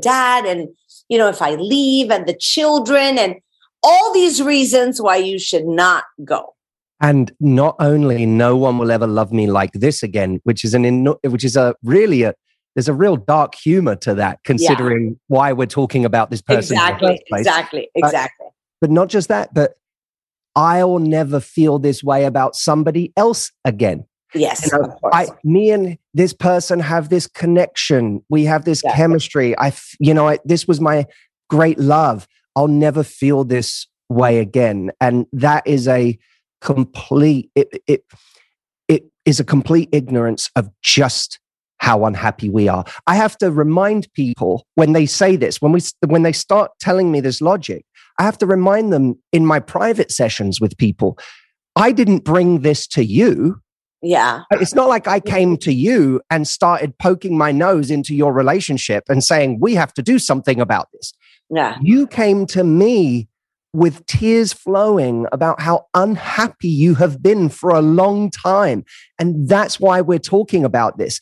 dad, 0.00 0.44
and 0.44 0.68
you 1.08 1.18
know, 1.18 1.28
if 1.28 1.42
I 1.42 1.54
leave, 1.54 2.10
and 2.10 2.26
the 2.26 2.36
children, 2.38 3.18
and 3.18 3.36
all 3.82 4.12
these 4.12 4.42
reasons 4.42 5.00
why 5.00 5.16
you 5.16 5.38
should 5.38 5.66
not 5.66 6.04
go. 6.24 6.54
And 7.00 7.32
not 7.40 7.76
only 7.80 8.24
no 8.24 8.56
one 8.56 8.78
will 8.78 8.90
ever 8.90 9.06
love 9.06 9.32
me 9.32 9.46
like 9.46 9.72
this 9.72 10.02
again, 10.02 10.40
which 10.44 10.64
is 10.64 10.74
an 10.74 10.84
in, 10.84 11.06
which 11.22 11.44
is 11.44 11.56
a 11.56 11.74
really 11.82 12.22
a 12.22 12.34
there's 12.74 12.88
a 12.88 12.94
real 12.94 13.16
dark 13.16 13.54
humor 13.54 13.94
to 13.96 14.14
that, 14.14 14.40
considering 14.44 15.08
yeah. 15.08 15.14
why 15.28 15.52
we're 15.52 15.66
talking 15.66 16.04
about 16.04 16.30
this 16.30 16.42
person. 16.42 16.76
Exactly, 16.76 17.22
exactly, 17.32 17.88
exactly. 17.94 18.46
But, 18.80 18.88
but 18.88 18.90
not 18.90 19.08
just 19.08 19.28
that, 19.28 19.54
but 19.54 19.74
I'll 20.56 20.98
never 20.98 21.40
feel 21.40 21.78
this 21.78 22.02
way 22.02 22.24
about 22.24 22.56
somebody 22.56 23.12
else 23.16 23.52
again. 23.64 24.06
Yes, 24.34 24.66
you 24.66 24.78
know, 24.78 24.98
I, 25.12 25.28
me 25.44 25.70
and 25.70 25.96
this 26.12 26.32
person 26.32 26.80
have 26.80 27.08
this 27.08 27.26
connection. 27.26 28.24
We 28.28 28.44
have 28.44 28.64
this 28.64 28.80
exactly. 28.80 28.96
chemistry. 28.96 29.58
I, 29.58 29.72
you 30.00 30.12
know, 30.12 30.28
I, 30.28 30.38
this 30.44 30.66
was 30.66 30.80
my 30.80 31.06
great 31.48 31.78
love. 31.78 32.26
I'll 32.56 32.68
never 32.68 33.02
feel 33.02 33.44
this 33.44 33.86
way 34.08 34.38
again. 34.38 34.90
And 35.00 35.26
that 35.32 35.66
is 35.66 35.88
a 35.88 36.18
complete, 36.60 37.50
it, 37.54 37.82
it, 37.86 38.04
it 38.88 39.04
is 39.24 39.40
a 39.40 39.44
complete 39.44 39.88
ignorance 39.92 40.50
of 40.56 40.68
just 40.82 41.38
how 41.78 42.04
unhappy 42.04 42.48
we 42.48 42.68
are. 42.68 42.84
I 43.06 43.16
have 43.16 43.36
to 43.38 43.50
remind 43.50 44.12
people 44.14 44.66
when 44.74 44.92
they 44.92 45.06
say 45.06 45.36
this, 45.36 45.60
when 45.60 45.72
we, 45.72 45.80
when 46.06 46.22
they 46.22 46.32
start 46.32 46.70
telling 46.80 47.12
me 47.12 47.20
this 47.20 47.40
logic, 47.40 47.84
I 48.18 48.22
have 48.22 48.38
to 48.38 48.46
remind 48.46 48.92
them 48.92 49.18
in 49.32 49.44
my 49.44 49.60
private 49.60 50.10
sessions 50.10 50.60
with 50.60 50.78
people, 50.78 51.18
I 51.76 51.92
didn't 51.92 52.24
bring 52.24 52.60
this 52.60 52.86
to 52.88 53.04
you. 53.04 53.60
Yeah. 54.04 54.42
It's 54.50 54.74
not 54.74 54.88
like 54.88 55.08
I 55.08 55.18
came 55.18 55.56
to 55.58 55.72
you 55.72 56.20
and 56.30 56.46
started 56.46 56.96
poking 56.98 57.38
my 57.38 57.52
nose 57.52 57.90
into 57.90 58.14
your 58.14 58.34
relationship 58.34 59.04
and 59.08 59.24
saying, 59.24 59.60
we 59.60 59.74
have 59.74 59.94
to 59.94 60.02
do 60.02 60.18
something 60.18 60.60
about 60.60 60.88
this. 60.92 61.14
Yeah. 61.48 61.78
You 61.80 62.06
came 62.06 62.44
to 62.46 62.64
me 62.64 63.28
with 63.72 64.04
tears 64.06 64.52
flowing 64.52 65.26
about 65.32 65.60
how 65.60 65.86
unhappy 65.94 66.68
you 66.68 66.94
have 66.96 67.22
been 67.22 67.48
for 67.48 67.70
a 67.70 67.80
long 67.80 68.30
time. 68.30 68.84
And 69.18 69.48
that's 69.48 69.80
why 69.80 70.02
we're 70.02 70.18
talking 70.18 70.64
about 70.64 70.98
this. 70.98 71.18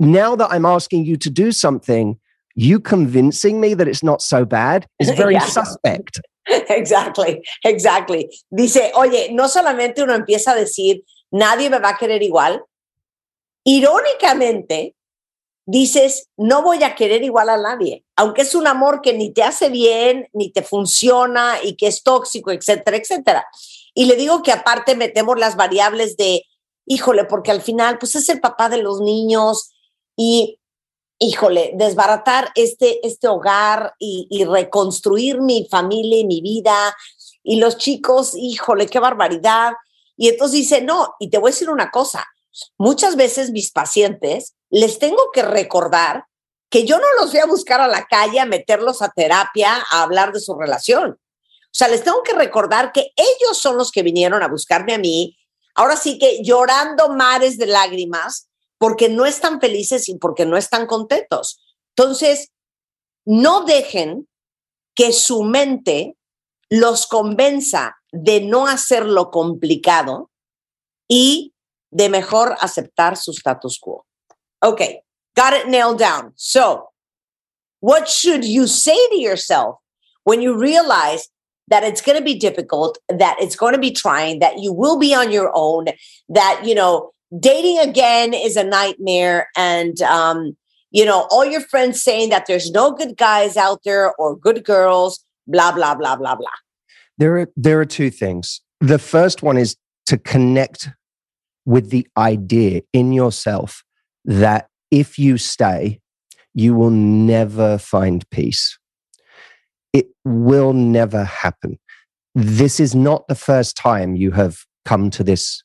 Now 0.00 0.34
that 0.36 0.50
I'm 0.50 0.64
asking 0.64 1.04
you 1.04 1.18
to 1.18 1.30
do 1.30 1.52
something, 1.52 2.18
you 2.56 2.80
convincing 2.80 3.60
me 3.60 3.74
that 3.74 3.86
it's 3.86 4.02
not 4.02 4.22
so 4.22 4.46
bad 4.46 4.86
is 4.98 5.10
very 5.16 5.34
yeah. 5.34 5.46
suspect. 5.46 6.20
Exactly, 6.68 7.46
exactly. 7.64 8.28
Dice, 8.52 8.90
oye, 8.96 9.28
no 9.30 9.46
solamente 9.46 10.02
uno 10.02 10.14
empieza 10.14 10.52
a 10.52 10.56
decir, 10.56 11.00
nadie 11.30 11.70
me 11.70 11.78
va 11.78 11.90
a 11.90 11.96
querer 11.96 12.22
igual. 12.22 12.64
Irónicamente, 13.64 14.96
dices, 15.66 16.28
no 16.36 16.62
voy 16.62 16.82
a 16.82 16.94
querer 16.94 17.22
igual 17.22 17.48
a 17.48 17.56
nadie, 17.56 18.04
aunque 18.16 18.42
es 18.42 18.54
un 18.54 18.66
amor 18.66 19.00
que 19.02 19.12
ni 19.12 19.32
te 19.32 19.42
hace 19.42 19.68
bien, 19.68 20.28
ni 20.32 20.50
te 20.50 20.62
funciona 20.62 21.58
y 21.62 21.76
que 21.76 21.86
es 21.86 22.02
tóxico, 22.02 22.50
etcétera, 22.50 22.96
etcétera. 22.96 23.46
Y 23.94 24.06
le 24.06 24.16
digo 24.16 24.42
que 24.42 24.52
aparte 24.52 24.96
metemos 24.96 25.38
las 25.38 25.56
variables 25.56 26.16
de, 26.16 26.44
híjole, 26.86 27.24
porque 27.24 27.50
al 27.52 27.62
final, 27.62 27.98
pues 27.98 28.14
es 28.16 28.28
el 28.28 28.40
papá 28.40 28.68
de 28.68 28.78
los 28.78 29.00
niños 29.00 29.70
y, 30.16 30.58
híjole, 31.20 31.72
desbaratar 31.74 32.50
este, 32.56 33.06
este 33.06 33.28
hogar 33.28 33.94
y, 33.98 34.26
y 34.28 34.44
reconstruir 34.44 35.40
mi 35.40 35.68
familia 35.70 36.18
y 36.18 36.24
mi 36.24 36.40
vida. 36.40 36.96
Y 37.44 37.56
los 37.56 37.76
chicos, 37.78 38.32
híjole, 38.34 38.86
qué 38.86 38.98
barbaridad. 38.98 39.74
Y 40.20 40.28
entonces 40.28 40.58
dice, 40.58 40.82
no, 40.82 41.14
y 41.18 41.30
te 41.30 41.38
voy 41.38 41.48
a 41.48 41.54
decir 41.54 41.70
una 41.70 41.90
cosa, 41.90 42.28
muchas 42.76 43.16
veces 43.16 43.52
mis 43.52 43.72
pacientes 43.72 44.54
les 44.68 44.98
tengo 44.98 45.30
que 45.32 45.40
recordar 45.40 46.26
que 46.68 46.84
yo 46.84 46.98
no 46.98 47.06
los 47.18 47.32
voy 47.32 47.40
a 47.40 47.46
buscar 47.46 47.80
a 47.80 47.88
la 47.88 48.04
calle 48.04 48.38
a 48.38 48.44
meterlos 48.44 49.00
a 49.00 49.08
terapia, 49.08 49.82
a 49.90 50.02
hablar 50.02 50.34
de 50.34 50.40
su 50.40 50.54
relación. 50.58 51.12
O 51.12 51.72
sea, 51.72 51.88
les 51.88 52.04
tengo 52.04 52.22
que 52.22 52.34
recordar 52.34 52.92
que 52.92 53.12
ellos 53.16 53.56
son 53.56 53.78
los 53.78 53.90
que 53.90 54.02
vinieron 54.02 54.42
a 54.42 54.48
buscarme 54.48 54.92
a 54.92 54.98
mí, 54.98 55.38
ahora 55.74 55.96
sí 55.96 56.18
que 56.18 56.42
llorando 56.42 57.08
mares 57.08 57.56
de 57.56 57.68
lágrimas, 57.68 58.50
porque 58.76 59.08
no 59.08 59.24
están 59.24 59.58
felices 59.58 60.06
y 60.10 60.18
porque 60.18 60.44
no 60.44 60.58
están 60.58 60.86
contentos. 60.86 61.62
Entonces, 61.96 62.50
no 63.24 63.64
dejen 63.64 64.28
que 64.94 65.14
su 65.14 65.44
mente 65.44 66.18
los 66.70 67.06
convenza 67.06 67.96
de 68.12 68.40
no 68.40 68.66
hacerlo 68.66 69.30
complicado 69.30 70.30
y 71.08 71.52
de 71.90 72.08
mejor 72.08 72.56
aceptar 72.60 73.16
su 73.16 73.32
status 73.32 73.78
quo. 73.78 74.06
Okay, 74.62 75.02
got 75.36 75.52
it 75.52 75.68
nailed 75.68 75.98
down. 75.98 76.32
So, 76.36 76.90
what 77.80 78.08
should 78.08 78.44
you 78.44 78.66
say 78.66 78.96
to 79.08 79.16
yourself 79.16 79.76
when 80.24 80.40
you 80.40 80.56
realize 80.56 81.28
that 81.68 81.82
it's 81.82 82.00
going 82.00 82.18
to 82.18 82.24
be 82.24 82.34
difficult, 82.34 82.98
that 83.08 83.36
it's 83.40 83.56
going 83.56 83.72
to 83.72 83.80
be 83.80 83.90
trying, 83.90 84.40
that 84.40 84.58
you 84.58 84.72
will 84.72 84.98
be 84.98 85.14
on 85.14 85.30
your 85.30 85.50
own, 85.54 85.86
that, 86.28 86.62
you 86.64 86.74
know, 86.74 87.10
dating 87.38 87.78
again 87.78 88.34
is 88.34 88.56
a 88.56 88.64
nightmare 88.64 89.48
and, 89.56 90.02
um, 90.02 90.56
you 90.90 91.04
know, 91.04 91.28
all 91.30 91.44
your 91.44 91.60
friends 91.60 92.02
saying 92.02 92.30
that 92.30 92.46
there's 92.46 92.70
no 92.72 92.90
good 92.90 93.16
guys 93.16 93.56
out 93.56 93.80
there 93.84 94.12
or 94.16 94.36
good 94.36 94.64
girls, 94.64 95.24
blah, 95.50 95.72
blah, 95.72 95.94
blah, 95.94 96.16
blah, 96.16 96.34
blah. 96.34 96.48
There 97.18 97.38
are, 97.38 97.48
there 97.56 97.80
are 97.80 97.84
two 97.84 98.10
things. 98.10 98.60
The 98.80 98.98
first 98.98 99.42
one 99.42 99.58
is 99.58 99.76
to 100.06 100.16
connect 100.18 100.90
with 101.66 101.90
the 101.90 102.06
idea 102.16 102.82
in 102.92 103.12
yourself 103.12 103.82
that 104.24 104.68
if 104.90 105.18
you 105.18 105.36
stay, 105.36 106.00
you 106.54 106.74
will 106.74 106.90
never 106.90 107.78
find 107.78 108.28
peace. 108.30 108.78
It 109.92 110.06
will 110.24 110.72
never 110.72 111.24
happen. 111.24 111.78
This 112.34 112.80
is 112.80 112.94
not 112.94 113.26
the 113.28 113.34
first 113.34 113.76
time 113.76 114.16
you 114.16 114.32
have 114.32 114.64
come 114.84 115.10
to 115.10 115.24
this 115.24 115.62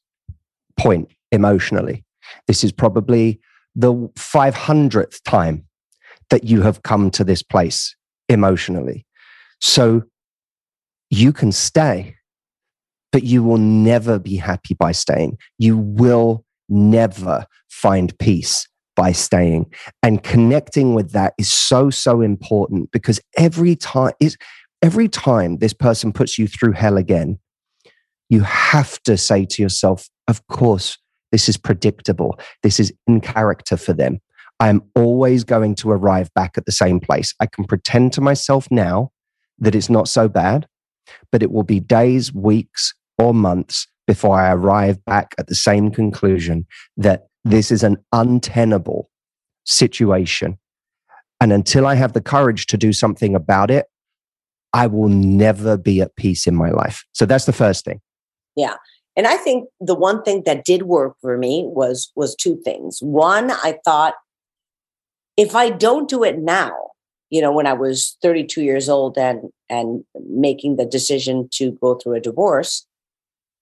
point 0.77 1.11
emotionally. 1.31 2.03
This 2.47 2.63
is 2.63 2.71
probably 2.71 3.39
the 3.75 3.93
500th 3.93 5.21
time 5.23 5.65
that 6.29 6.43
you 6.43 6.61
have 6.61 6.83
come 6.83 7.11
to 7.11 7.23
this 7.23 7.43
place 7.43 7.95
emotionally. 8.29 9.04
So 9.65 10.03
you 11.09 11.33
can 11.33 11.51
stay, 11.51 12.17
but 13.11 13.23
you 13.23 13.41
will 13.41 13.57
never 13.57 14.19
be 14.19 14.35
happy 14.35 14.75
by 14.75 14.91
staying. 14.91 15.39
You 15.57 15.75
will 15.75 16.45
never 16.69 17.47
find 17.67 18.17
peace 18.19 18.67
by 18.95 19.11
staying. 19.11 19.73
And 20.03 20.21
connecting 20.21 20.93
with 20.93 21.13
that 21.13 21.33
is 21.39 21.51
so, 21.51 21.89
so 21.89 22.21
important 22.21 22.91
because 22.91 23.19
every 23.39 23.75
time 23.75 24.13
is 24.19 24.37
every 24.83 25.09
time 25.09 25.57
this 25.57 25.73
person 25.73 26.13
puts 26.13 26.37
you 26.37 26.47
through 26.47 26.73
hell 26.73 26.95
again, 26.95 27.39
you 28.29 28.41
have 28.41 29.01
to 29.01 29.17
say 29.17 29.45
to 29.45 29.63
yourself, 29.63 30.07
of 30.27 30.45
course, 30.45 30.95
this 31.31 31.49
is 31.49 31.57
predictable. 31.57 32.39
This 32.61 32.79
is 32.79 32.93
in 33.07 33.19
character 33.19 33.77
for 33.77 33.93
them. 33.93 34.19
I 34.59 34.69
am 34.69 34.83
always 34.95 35.43
going 35.43 35.73
to 35.75 35.89
arrive 35.89 36.31
back 36.35 36.55
at 36.55 36.67
the 36.67 36.71
same 36.71 36.99
place. 36.99 37.33
I 37.39 37.47
can 37.47 37.63
pretend 37.65 38.13
to 38.13 38.21
myself 38.21 38.67
now 38.69 39.09
that 39.59 39.75
it's 39.75 39.89
not 39.89 40.07
so 40.07 40.27
bad, 40.27 40.67
but 41.31 41.43
it 41.43 41.51
will 41.51 41.63
be 41.63 41.79
days, 41.79 42.33
weeks, 42.33 42.93
or 43.17 43.33
months 43.33 43.87
before 44.07 44.39
I 44.39 44.51
arrive 44.51 45.03
back 45.05 45.33
at 45.37 45.47
the 45.47 45.55
same 45.55 45.91
conclusion 45.91 46.65
that 46.97 47.27
this 47.43 47.71
is 47.71 47.83
an 47.83 47.97
untenable 48.11 49.09
situation. 49.65 50.57
And 51.41 51.51
until 51.51 51.85
I 51.85 51.95
have 51.95 52.13
the 52.13 52.21
courage 52.21 52.67
to 52.67 52.77
do 52.77 52.93
something 52.93 53.35
about 53.35 53.71
it, 53.71 53.85
I 54.73 54.87
will 54.87 55.09
never 55.09 55.77
be 55.77 56.01
at 56.01 56.15
peace 56.15 56.47
in 56.47 56.55
my 56.55 56.69
life. 56.69 57.03
So 57.13 57.25
that's 57.25 57.45
the 57.45 57.53
first 57.53 57.85
thing. 57.85 58.01
Yeah. 58.55 58.75
And 59.15 59.25
I 59.25 59.37
think 59.37 59.69
the 59.79 59.95
one 59.95 60.21
thing 60.23 60.43
that 60.45 60.65
did 60.65 60.83
work 60.83 61.15
for 61.21 61.37
me 61.37 61.63
was 61.65 62.11
was 62.15 62.35
two 62.35 62.59
things. 62.63 62.99
One, 63.01 63.51
I 63.51 63.79
thought 63.85 64.15
if 65.37 65.55
I 65.55 65.69
don't 65.69 66.09
do 66.09 66.23
it 66.23 66.39
now, 66.39 66.73
you 67.35 67.41
know, 67.41 67.51
when 67.51 67.67
I 67.67 67.73
was 67.73 68.15
32 68.21 68.61
years 68.61 68.87
old 68.87 69.17
and 69.17 69.49
and 69.69 70.05
making 70.29 70.77
the 70.77 70.85
decision 70.85 71.49
to 71.55 71.71
go 71.81 71.95
through 71.95 72.13
a 72.13 72.21
divorce, 72.21 72.87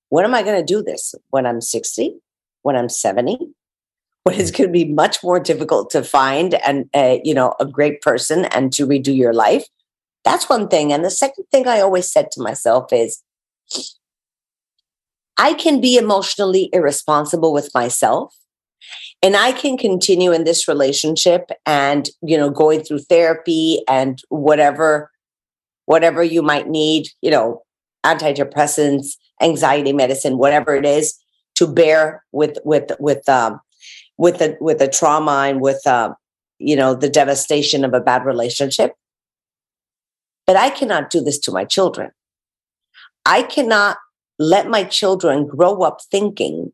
when 0.10 0.26
am 0.26 0.36
I 0.36 0.44
going 0.44 0.64
to 0.64 0.74
do 0.74 0.84
this? 0.84 1.16
When 1.32 1.48
I'm 1.48 1.60
60? 1.60 2.14
When 2.62 2.76
I'm 2.76 2.88
70? 2.88 3.40
When 4.26 4.40
it's 4.40 4.52
going 4.52 4.70
to 4.70 4.72
be 4.72 4.86
much 4.86 5.24
more 5.24 5.40
difficult 5.40 5.90
to 5.90 6.04
find 6.04 6.54
and 6.66 6.88
uh, 6.94 7.18
you 7.24 7.34
know 7.34 7.56
a 7.60 7.66
great 7.66 8.02
person 8.02 8.46
and 8.46 8.72
to 8.74 8.86
redo 8.86 9.14
your 9.14 9.34
life. 9.34 9.66
That's 10.24 10.48
one 10.48 10.68
thing. 10.68 10.94
And 10.94 11.04
the 11.04 11.10
second 11.10 11.46
thing 11.52 11.68
I 11.68 11.82
always 11.82 12.10
said 12.10 12.30
to 12.32 12.42
myself 12.42 12.94
is, 12.94 13.24
I 15.38 15.56
can 15.56 15.82
be 15.82 15.98
emotionally 15.98 16.70
irresponsible 16.72 17.52
with 17.52 17.72
myself 17.74 18.36
and 19.24 19.36
i 19.36 19.52
can 19.52 19.78
continue 19.78 20.32
in 20.32 20.44
this 20.44 20.68
relationship 20.68 21.50
and 21.66 22.10
you 22.22 22.38
know 22.38 22.50
going 22.50 22.84
through 22.84 23.00
therapy 23.00 23.82
and 23.88 24.22
whatever 24.30 25.10
whatever 25.86 26.22
you 26.22 26.44
might 26.44 26.70
need 26.70 27.08
you 27.22 27.32
know 27.32 27.64
antidepressants 28.06 29.16
anxiety 29.42 29.94
medicine 29.94 30.38
whatever 30.38 30.76
it 30.76 30.86
is 30.86 31.18
to 31.56 31.66
bear 31.66 32.24
with 32.32 32.58
with 32.64 32.92
with 33.00 33.28
um 33.30 33.60
with 34.18 34.40
the 34.40 34.58
with 34.60 34.80
the 34.80 34.88
trauma 34.88 35.46
and 35.48 35.62
with 35.62 35.86
um 35.88 36.16
you 36.60 36.76
know 36.76 36.94
the 36.94 37.10
devastation 37.10 37.84
of 37.84 37.94
a 37.94 38.00
bad 38.00 38.26
relationship. 38.26 38.94
But 40.46 40.56
i 40.56 40.70
cannot 40.70 41.10
do 41.10 41.22
this 41.22 41.40
to 41.40 41.52
my 41.52 41.66
children. 41.66 42.12
I 43.26 43.44
cannot 43.44 43.98
let 44.40 44.68
my 44.68 44.84
children 44.84 45.48
grow 45.48 45.82
up 45.84 46.00
thinking 46.12 46.72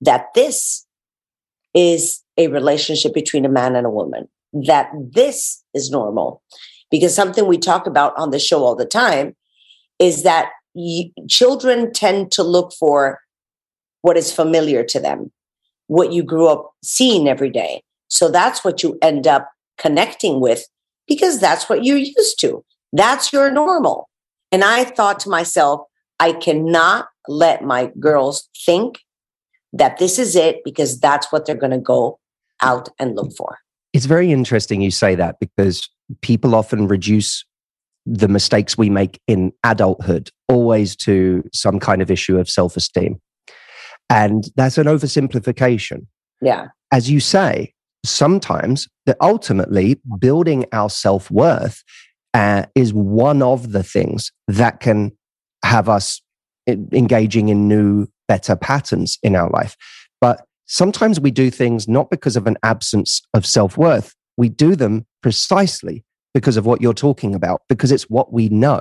that 0.00 0.26
this 0.34 0.86
is 1.74 2.22
a 2.36 2.48
relationship 2.48 3.14
between 3.14 3.44
a 3.44 3.48
man 3.48 3.76
and 3.76 3.86
a 3.86 3.90
woman, 3.90 4.28
that 4.52 4.90
this 4.94 5.62
is 5.74 5.90
normal. 5.90 6.42
Because 6.90 7.14
something 7.14 7.46
we 7.46 7.58
talk 7.58 7.86
about 7.86 8.16
on 8.16 8.30
the 8.30 8.38
show 8.38 8.64
all 8.64 8.76
the 8.76 8.84
time 8.84 9.34
is 9.98 10.22
that 10.22 10.50
y- 10.74 11.10
children 11.28 11.92
tend 11.92 12.32
to 12.32 12.42
look 12.42 12.72
for 12.78 13.20
what 14.02 14.16
is 14.16 14.32
familiar 14.32 14.84
to 14.84 15.00
them, 15.00 15.32
what 15.86 16.12
you 16.12 16.22
grew 16.22 16.48
up 16.48 16.72
seeing 16.82 17.28
every 17.28 17.50
day. 17.50 17.82
So 18.08 18.30
that's 18.30 18.64
what 18.64 18.82
you 18.82 18.98
end 19.00 19.26
up 19.26 19.50
connecting 19.78 20.40
with 20.40 20.66
because 21.08 21.40
that's 21.40 21.68
what 21.68 21.84
you're 21.84 21.96
used 21.96 22.38
to. 22.40 22.64
That's 22.92 23.32
your 23.32 23.50
normal. 23.50 24.08
And 24.50 24.62
I 24.62 24.84
thought 24.84 25.18
to 25.20 25.30
myself, 25.30 25.80
I 26.20 26.32
cannot 26.32 27.08
let 27.26 27.64
my 27.64 27.90
girls 27.98 28.48
think 28.66 28.98
that 29.72 29.98
this 29.98 30.18
is 30.18 30.36
it 30.36 30.62
because 30.64 31.00
that's 31.00 31.32
what 31.32 31.46
they're 31.46 31.54
going 31.54 31.72
to 31.72 31.78
go 31.78 32.18
out 32.62 32.88
and 32.98 33.14
look 33.16 33.32
for. 33.36 33.58
It's 33.92 34.06
very 34.06 34.32
interesting 34.32 34.80
you 34.80 34.90
say 34.90 35.14
that 35.14 35.38
because 35.40 35.88
people 36.22 36.54
often 36.54 36.88
reduce 36.88 37.44
the 38.04 38.28
mistakes 38.28 38.76
we 38.76 38.90
make 38.90 39.20
in 39.28 39.52
adulthood 39.64 40.30
always 40.48 40.96
to 40.96 41.44
some 41.52 41.78
kind 41.78 42.02
of 42.02 42.10
issue 42.10 42.38
of 42.38 42.48
self 42.48 42.76
esteem. 42.76 43.20
And 44.10 44.44
that's 44.56 44.78
an 44.78 44.86
oversimplification. 44.86 46.06
Yeah. 46.40 46.68
As 46.90 47.10
you 47.10 47.20
say, 47.20 47.72
sometimes 48.04 48.88
that 49.06 49.16
ultimately 49.20 50.00
building 50.18 50.66
our 50.72 50.90
self 50.90 51.30
worth 51.30 51.82
uh, 52.34 52.66
is 52.74 52.92
one 52.92 53.42
of 53.42 53.72
the 53.72 53.82
things 53.82 54.32
that 54.48 54.80
can 54.80 55.12
have 55.64 55.88
us 55.88 56.20
engaging 56.68 57.48
in 57.48 57.68
new 57.68 58.06
better 58.32 58.56
patterns 58.56 59.18
in 59.22 59.36
our 59.36 59.50
life. 59.50 59.76
But 60.18 60.46
sometimes 60.64 61.20
we 61.20 61.30
do 61.30 61.50
things 61.50 61.86
not 61.86 62.08
because 62.08 62.34
of 62.34 62.46
an 62.46 62.56
absence 62.62 63.20
of 63.34 63.44
self 63.44 63.76
worth. 63.76 64.14
We 64.38 64.48
do 64.48 64.74
them 64.74 65.04
precisely 65.22 66.02
because 66.32 66.56
of 66.56 66.64
what 66.64 66.80
you're 66.80 66.94
talking 66.94 67.34
about, 67.34 67.60
because 67.68 67.92
it's 67.92 68.08
what 68.08 68.32
we 68.32 68.48
know. 68.48 68.80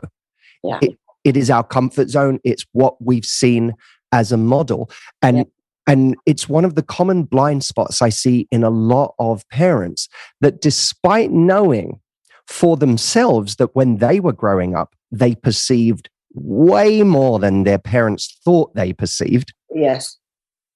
Yeah. 0.64 0.80
It, 0.82 0.98
it 1.26 1.36
is 1.36 1.50
our 1.50 1.66
comfort 1.66 2.10
zone. 2.10 2.40
It's 2.46 2.66
what 2.72 2.96
we've 3.04 3.26
seen 3.26 3.74
as 4.14 4.32
a 4.32 4.38
model. 4.38 4.90
And 5.22 5.38
yeah. 5.38 5.44
And 5.88 6.16
it's 6.28 6.48
one 6.48 6.64
of 6.64 6.76
the 6.76 6.84
common 6.84 7.24
blind 7.24 7.64
spots 7.64 8.04
I 8.04 8.10
see 8.10 8.48
in 8.52 8.64
a 8.64 8.70
lot 8.70 9.16
of 9.18 9.50
parents 9.50 10.08
that 10.40 10.62
despite 10.62 11.32
knowing 11.32 12.00
for 12.48 12.78
themselves 12.78 13.56
that 13.56 13.76
when 13.76 13.98
they 13.98 14.20
were 14.20 14.32
growing 14.32 14.76
up, 14.76 14.96
they 15.12 15.34
perceived 15.34 16.08
way 16.34 17.04
more 17.04 17.40
than 17.40 17.64
their 17.64 17.78
parents 17.80 18.40
thought 18.44 18.74
they 18.76 18.94
perceived. 18.94 19.54
Yes. 19.74 20.18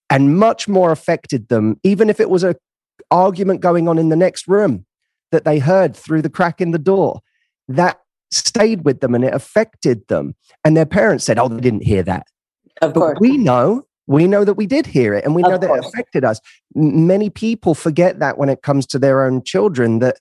And 0.10 0.38
much 0.38 0.68
more 0.68 0.92
affected 0.92 1.48
them, 1.50 1.80
even 1.84 2.10
if 2.10 2.20
it 2.20 2.30
was 2.30 2.44
a 2.44 2.56
argument 3.12 3.62
going 3.62 3.88
on 3.88 3.98
in 3.98 4.10
the 4.10 4.16
next 4.16 4.48
room 4.48 4.86
that 5.32 5.46
they 5.46 5.60
heard 5.60 5.96
through 5.96 6.22
the 6.22 6.30
crack 6.30 6.62
in 6.62 6.72
the 6.72 6.80
door. 6.80 7.20
That 7.68 8.00
stayed 8.32 8.86
with 8.86 9.00
them 9.02 9.16
and 9.16 9.24
it 9.24 9.34
affected 9.34 10.08
them. 10.08 10.36
And 10.64 10.76
their 10.78 10.86
parents 10.86 11.24
said, 11.26 11.38
Oh, 11.40 11.48
they 11.48 11.62
didn't 11.62 11.84
hear 11.84 12.04
that. 12.04 12.28
Of 12.82 12.94
but 12.94 13.00
course. 13.00 13.18
we 13.20 13.38
know, 13.38 13.86
we 14.08 14.28
know 14.28 14.44
that 14.44 14.54
we 14.56 14.66
did 14.68 14.86
hear 14.86 15.14
it 15.14 15.26
and 15.26 15.36
we 15.36 15.44
Of 15.44 15.50
know 15.50 15.58
that 15.58 15.68
course. 15.68 15.86
it 15.86 15.90
affected 15.90 16.24
us. 16.24 16.40
Many 16.74 17.30
people 17.30 17.74
forget 17.76 18.20
that 18.20 18.38
when 18.38 18.50
it 18.50 18.62
comes 18.62 18.86
to 18.88 19.00
their 19.00 19.24
own 19.24 19.44
children, 19.44 20.00
that 20.00 20.18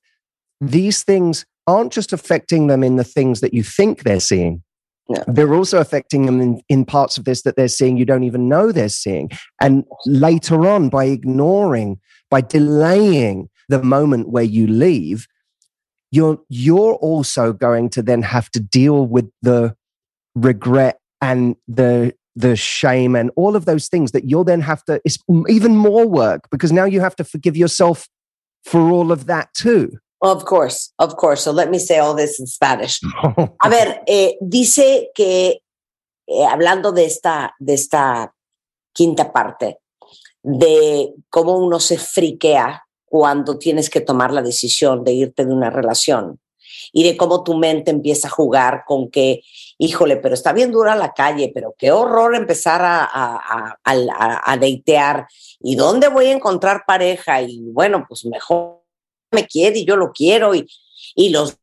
these 0.61 1.03
things 1.03 1.45
aren't 1.67 1.93
just 1.93 2.13
affecting 2.13 2.67
them 2.67 2.83
in 2.83 2.97
the 2.97 3.05
things 3.05 3.41
that 3.41 3.55
you 3.55 3.63
think 3.63 4.03
they're 4.03 4.21
seeing. 4.21 4.63
No. 5.09 5.23
They're 5.27 5.55
also 5.55 5.81
affecting 5.81 6.25
them 6.25 6.41
in, 6.41 6.63
in 6.69 6.85
parts 6.85 7.19
of 7.19 7.25
this 7.25 7.43
that 7.43 7.57
they're 7.57 7.69
seeing 7.69 7.97
you 7.97 8.07
don't 8.07 8.25
even 8.25 8.49
know 8.49 8.73
they're 8.73 8.89
seeing. 8.89 9.31
And 9.61 9.85
later 10.07 10.67
on, 10.67 10.89
by 10.89 11.05
ignoring, 11.05 12.01
by 12.31 12.41
delaying 12.41 13.51
the 13.69 13.83
moment 13.83 14.31
where 14.31 14.45
you 14.45 14.67
leave, 14.67 15.27
you're 16.11 16.41
you're 16.49 16.95
also 16.95 17.53
going 17.53 17.91
to 17.91 18.03
then 18.03 18.23
have 18.23 18.49
to 18.51 18.61
deal 18.61 19.07
with 19.07 19.29
the 19.43 19.77
regret 20.35 20.99
and 21.21 21.57
the 21.69 22.15
the 22.37 22.57
shame 22.57 23.15
and 23.15 23.31
all 23.37 23.55
of 23.57 23.65
those 23.65 23.89
things 23.89 24.13
that 24.13 24.25
you'll 24.25 24.45
then 24.45 24.61
have 24.61 24.85
to 24.85 25.01
it's 25.05 25.19
even 25.49 25.77
more 25.77 26.07
work 26.07 26.49
because 26.51 26.73
now 26.73 26.85
you 26.85 27.01
have 27.01 27.15
to 27.15 27.25
forgive 27.25 27.57
yourself 27.57 28.09
for 28.65 28.91
all 28.91 29.13
of 29.13 29.27
that 29.27 29.53
too 29.55 29.93
Of 30.21 30.45
course, 30.45 30.93
of 30.99 31.17
course. 31.17 31.43
So 31.43 31.53
let 31.53 31.69
me 31.69 31.79
say 31.79 31.99
all 31.99 32.15
this 32.15 32.41
in 32.41 32.47
Spanish. 32.47 33.01
A 33.61 33.69
ver, 33.69 34.03
eh, 34.07 34.37
dice 34.41 35.11
que 35.15 35.63
eh, 36.27 36.45
hablando 36.47 36.93
de 36.93 37.05
esta, 37.05 37.55
de 37.59 37.75
esta 37.75 38.35
quinta 38.93 39.33
parte, 39.33 39.81
de 40.43 41.13
cómo 41.31 41.59
uno 41.59 41.81
se 41.81 41.99
friquea 41.99 42.87
cuando 43.05 43.59
tienes 43.59 43.91
que 43.91 44.01
tomar 44.01 44.33
la 44.33 44.43
decisión 44.43 45.05
de 45.05 45.13
irte 45.13 45.45
de 45.45 45.53
una 45.53 45.71
relación. 45.71 46.41
y 46.93 47.05
de 47.05 47.17
cómo 47.17 47.43
tu 47.43 47.55
mente 47.55 47.91
empieza 47.91 48.29
a 48.29 48.31
jugar 48.31 48.85
con 48.87 49.11
que, 49.11 49.43
híjole, 49.79 50.17
pero 50.17 50.35
está 50.35 50.53
bien 50.53 50.71
dura 50.71 50.95
la 50.97 51.13
calle, 51.13 51.51
pero 51.55 51.75
qué 51.77 51.91
horror 51.93 52.35
empezar 52.35 52.83
a, 52.83 53.05
a, 53.05 53.79
a, 53.85 54.53
a 54.53 54.57
deitear. 54.57 55.27
¿Y 55.61 55.77
dónde 55.77 56.09
voy 56.09 56.27
a 56.27 56.33
encontrar 56.33 56.85
pareja? 56.87 57.43
Y 57.43 57.61
bueno, 57.73 58.05
pues 58.09 58.25
mejor 58.27 58.84
me 59.35 59.47
quiere 59.47 59.81
y 59.81 59.85
yo 59.85 59.97
lo 59.97 60.13
quiero 60.13 60.55
y, 60.55 60.67
y 61.15 61.29
los 61.29 61.59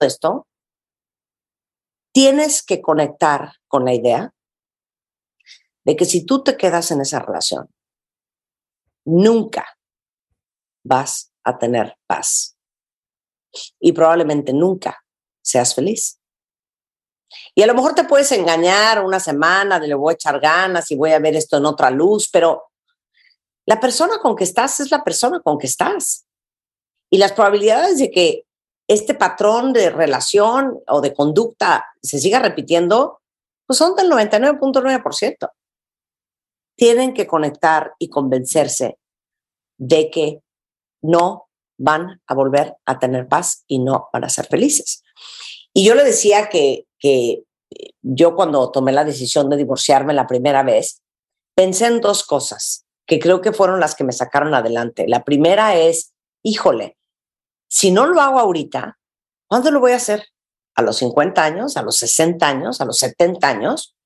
esto, 0.00 0.46
tienes 2.12 2.62
que 2.62 2.80
conectar 2.80 3.52
con 3.68 3.84
la 3.84 3.94
idea 3.94 4.34
de 5.84 5.96
que 5.96 6.04
si 6.04 6.26
tú 6.26 6.42
te 6.42 6.56
quedas 6.56 6.90
en 6.90 7.00
esa 7.00 7.20
relación, 7.20 7.68
nunca 9.04 9.78
vas 10.84 11.32
a 11.44 11.58
tener 11.58 11.96
paz 12.06 12.56
y 13.78 13.92
probablemente 13.92 14.52
nunca 14.52 15.04
seas 15.42 15.74
feliz. 15.74 16.20
Y 17.54 17.62
a 17.62 17.66
lo 17.66 17.74
mejor 17.74 17.94
te 17.94 18.04
puedes 18.04 18.30
engañar 18.32 19.04
una 19.04 19.20
semana 19.20 19.78
de 19.80 19.88
le 19.88 19.94
voy 19.94 20.12
a 20.12 20.14
echar 20.14 20.40
ganas 20.40 20.90
y 20.90 20.96
voy 20.96 21.12
a 21.12 21.18
ver 21.18 21.36
esto 21.36 21.56
en 21.56 21.66
otra 21.66 21.90
luz, 21.90 22.28
pero 22.30 22.64
la 23.64 23.80
persona 23.80 24.18
con 24.18 24.36
que 24.36 24.44
estás 24.44 24.80
es 24.80 24.90
la 24.90 25.02
persona 25.02 25.40
con 25.40 25.58
que 25.58 25.66
estás. 25.66 26.25
Y 27.10 27.18
las 27.18 27.32
probabilidades 27.32 27.98
de 27.98 28.10
que 28.10 28.44
este 28.88 29.14
patrón 29.14 29.72
de 29.72 29.90
relación 29.90 30.80
o 30.86 31.00
de 31.00 31.12
conducta 31.12 31.86
se 32.02 32.18
siga 32.18 32.38
repitiendo, 32.38 33.20
pues 33.66 33.78
son 33.78 33.96
del 33.96 34.10
99.9%. 34.10 35.50
Tienen 36.76 37.14
que 37.14 37.26
conectar 37.26 37.94
y 37.98 38.08
convencerse 38.08 38.98
de 39.78 40.10
que 40.10 40.40
no 41.02 41.48
van 41.78 42.20
a 42.26 42.34
volver 42.34 42.74
a 42.86 42.98
tener 42.98 43.28
paz 43.28 43.64
y 43.66 43.78
no 43.78 44.08
van 44.12 44.24
a 44.24 44.28
ser 44.28 44.46
felices. 44.46 45.02
Y 45.74 45.84
yo 45.84 45.94
le 45.94 46.04
decía 46.04 46.48
que, 46.48 46.86
que 46.98 47.42
yo 48.02 48.34
cuando 48.34 48.70
tomé 48.70 48.92
la 48.92 49.04
decisión 49.04 49.50
de 49.50 49.56
divorciarme 49.56 50.14
la 50.14 50.26
primera 50.26 50.62
vez, 50.62 51.02
pensé 51.54 51.86
en 51.86 52.00
dos 52.00 52.24
cosas 52.24 52.86
que 53.06 53.18
creo 53.18 53.40
que 53.40 53.52
fueron 53.52 53.80
las 53.80 53.94
que 53.94 54.04
me 54.04 54.12
sacaron 54.12 54.54
adelante. 54.54 55.06
La 55.06 55.24
primera 55.24 55.76
es, 55.76 56.12
híjole, 56.46 56.96
si 57.68 57.90
no 57.90 58.06
lo 58.06 58.20
hago 58.20 58.38
ahorita, 58.38 58.98
¿cuándo 59.48 59.72
lo 59.72 59.80
voy 59.80 59.92
a 59.92 59.96
hacer? 59.96 60.28
¿A 60.76 60.82
los 60.82 60.96
50 60.98 61.42
años? 61.42 61.76
¿A 61.76 61.82
los 61.82 61.96
60 61.96 62.46
años? 62.46 62.80
¿A 62.80 62.84
los 62.84 62.98
70 62.98 63.48
años? 63.48 63.96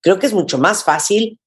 Creo 0.00 0.18
que 0.18 0.26
es 0.26 0.32
mucho 0.32 0.56
más 0.56 0.84
fácil, 0.84 1.38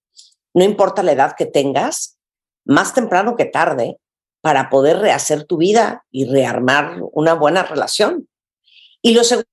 no 0.53 0.63
importa 0.63 1.01
la 1.01 1.13
edad 1.13 1.35
que 1.35 1.47
tengas, 1.47 2.19
más 2.63 2.93
temprano 2.93 3.35
que 3.35 3.45
tarde, 3.45 3.97
para 4.41 4.69
poder 4.69 4.99
rehacer 4.99 5.45
tu 5.45 5.57
vida 5.57 6.05
y 6.11 6.25
rearmar 6.25 6.99
una 7.11 7.33
buena 7.33 7.63
relación. 7.63 8.29
Y 9.01 9.15
lo 9.15 9.23
segundo 9.23 9.49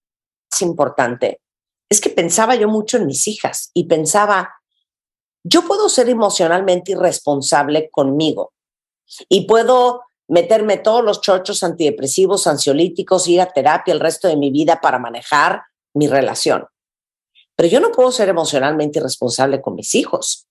más 0.53 0.61
importante 0.61 1.41
es 1.89 2.03
que 2.03 2.11
pensaba 2.11 2.55
yo 2.55 2.69
mucho 2.69 2.99
en 2.99 3.07
mis 3.07 3.27
hijas 3.27 3.71
y 3.73 3.85
pensaba, 3.85 4.55
yo 5.43 5.67
puedo 5.67 5.89
ser 5.89 6.11
emocionalmente 6.11 6.93
irresponsable 6.93 7.89
conmigo 7.91 8.53
y 9.31 9.47
puedo 9.47 10.03
meterme 10.33 10.79
todos 10.79 11.05
los 11.05 11.21
chochos 11.21 11.63
antidepresivos, 11.63 12.47
ansiolíticos, 12.47 13.29
ir 13.29 13.43
a 13.43 13.53
terapia 13.53 13.93
el 13.93 14.01
resto 14.01 14.29
de 14.29 14.37
mi 14.39 14.51
vida 14.51 14.81
para 14.81 14.99
manejar 14.99 15.65
mi 15.93 16.09
relación. 16.09 16.67
Pero 17.55 17.69
yo 17.69 17.81
no 17.81 17.93
puedo 17.93 18.11
ser 18.11 18.31
emocionalmente 18.31 18.99
irresponsable 18.99 19.61
con 19.61 19.75
mis 19.75 19.95
hijos 19.95 20.49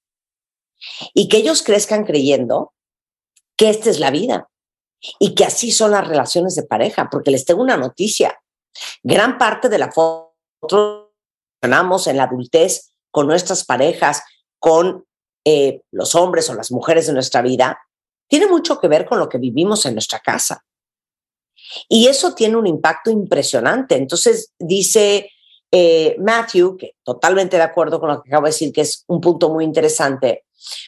y 1.16 1.28
que 1.28 1.38
ellos 1.38 1.64
crezcan 1.64 2.06
creyendo 2.06 2.74
que 3.58 3.72
esta 3.72 3.90
es 3.90 4.00
la 4.00 4.12
vida 4.12 4.50
y 5.18 5.34
que 5.34 5.46
así 5.46 5.72
son 5.72 5.92
las 5.92 6.08
relaciones 6.08 6.54
de 6.54 6.62
pareja, 6.62 7.10
porque 7.10 7.32
les 7.32 7.44
tengo 7.46 7.64
una 7.64 7.76
noticia. 7.76 8.40
Gran 9.02 9.40
parte 9.40 9.68
de 9.68 9.80
la 9.80 9.92
foto 9.92 11.12
en 11.64 12.18
la 12.18 12.24
adultez 12.26 12.92
con 13.10 13.26
nuestras 13.26 13.66
parejas, 13.66 14.22
con 14.60 15.08
eh, 15.44 15.82
los 15.90 16.14
hombres 16.14 16.52
o 16.52 16.54
las 16.54 16.72
mujeres 16.72 17.08
de 17.08 17.14
nuestra 17.14 17.42
vida, 17.42 17.80
tiene 18.32 18.48
mucho 18.48 18.80
que 18.80 18.88
ver 18.88 19.06
con 19.06 19.20
lo 19.20 19.28
que 19.28 19.38
vivimos 19.38 19.86
en 19.86 19.94
nuestra 19.94 20.20
casa. 20.20 20.64
Y 21.90 22.08
eso 22.08 22.34
tiene 22.34 22.56
un 22.56 22.66
impacto 22.66 23.12
impresionante. 23.12 23.98
Entonces, 23.98 24.54
dice 24.58 25.30
eh, 25.70 26.16
Matthew, 26.18 26.78
que 26.78 26.96
totalmente 27.04 27.58
de 27.58 27.64
acuerdo 27.64 28.00
con 28.00 28.08
lo 28.08 28.24
que 28.24 28.30
acabo 28.30 28.46
de 28.46 28.52
decir, 28.52 28.72
que 28.72 28.80
es 28.82 29.04
un 29.08 29.20
punto 29.20 29.50
muy 29.50 29.66
interesante, 29.66 30.46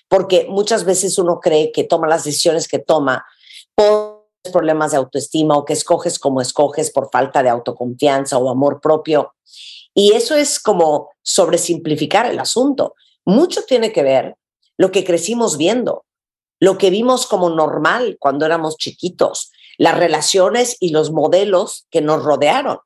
porque 0.07 0.45
muchas 0.47 0.85
veces 0.85 1.17
uno 1.17 1.41
cree 1.41 1.73
que 1.73 1.83
toma 1.83 2.07
las 2.07 2.23
decisiones 2.23 2.65
que 2.65 2.79
toma 2.79 3.25
por 3.75 4.29
problemas 4.49 4.91
de 4.91 4.97
autoestima 4.97 5.57
o 5.57 5.65
que 5.65 5.73
escoges 5.73 6.19
como 6.19 6.39
escoges 6.39 6.91
por 6.91 7.11
falta 7.11 7.43
de 7.43 7.49
autoconfianza 7.49 8.37
o 8.37 8.49
amor 8.49 8.79
propio. 8.79 9.33
Y 9.93 10.13
eso 10.13 10.33
es 10.33 10.61
como 10.61 11.09
sobresimplificar 11.21 12.25
el 12.25 12.39
asunto. 12.39 12.95
Mucho 13.25 13.65
tiene 13.65 13.91
que 13.91 14.03
ver 14.03 14.37
lo 14.77 14.93
que 14.93 15.03
crecimos 15.03 15.57
viendo, 15.57 16.05
lo 16.63 16.77
que 16.77 16.89
vimos 16.89 17.27
como 17.27 17.49
normal 17.49 18.15
cuando 18.21 18.45
éramos 18.45 18.77
chiquitos, 18.77 19.51
las 19.77 19.97
relaciones 19.97 20.77
y 20.79 20.91
los 20.91 21.11
modelos 21.11 21.87
que 21.91 21.99
nos 21.99 22.23
rodearon. 22.23 22.77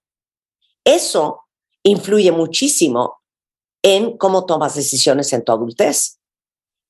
Eso 0.83 1.41
influye 1.83 2.31
muchísimo 2.31 3.21
en 3.83 4.17
cómo 4.17 4.47
tomas 4.47 4.73
decisiones 4.73 5.31
en 5.31 5.43
tu 5.43 5.51
adultez. 5.51 6.19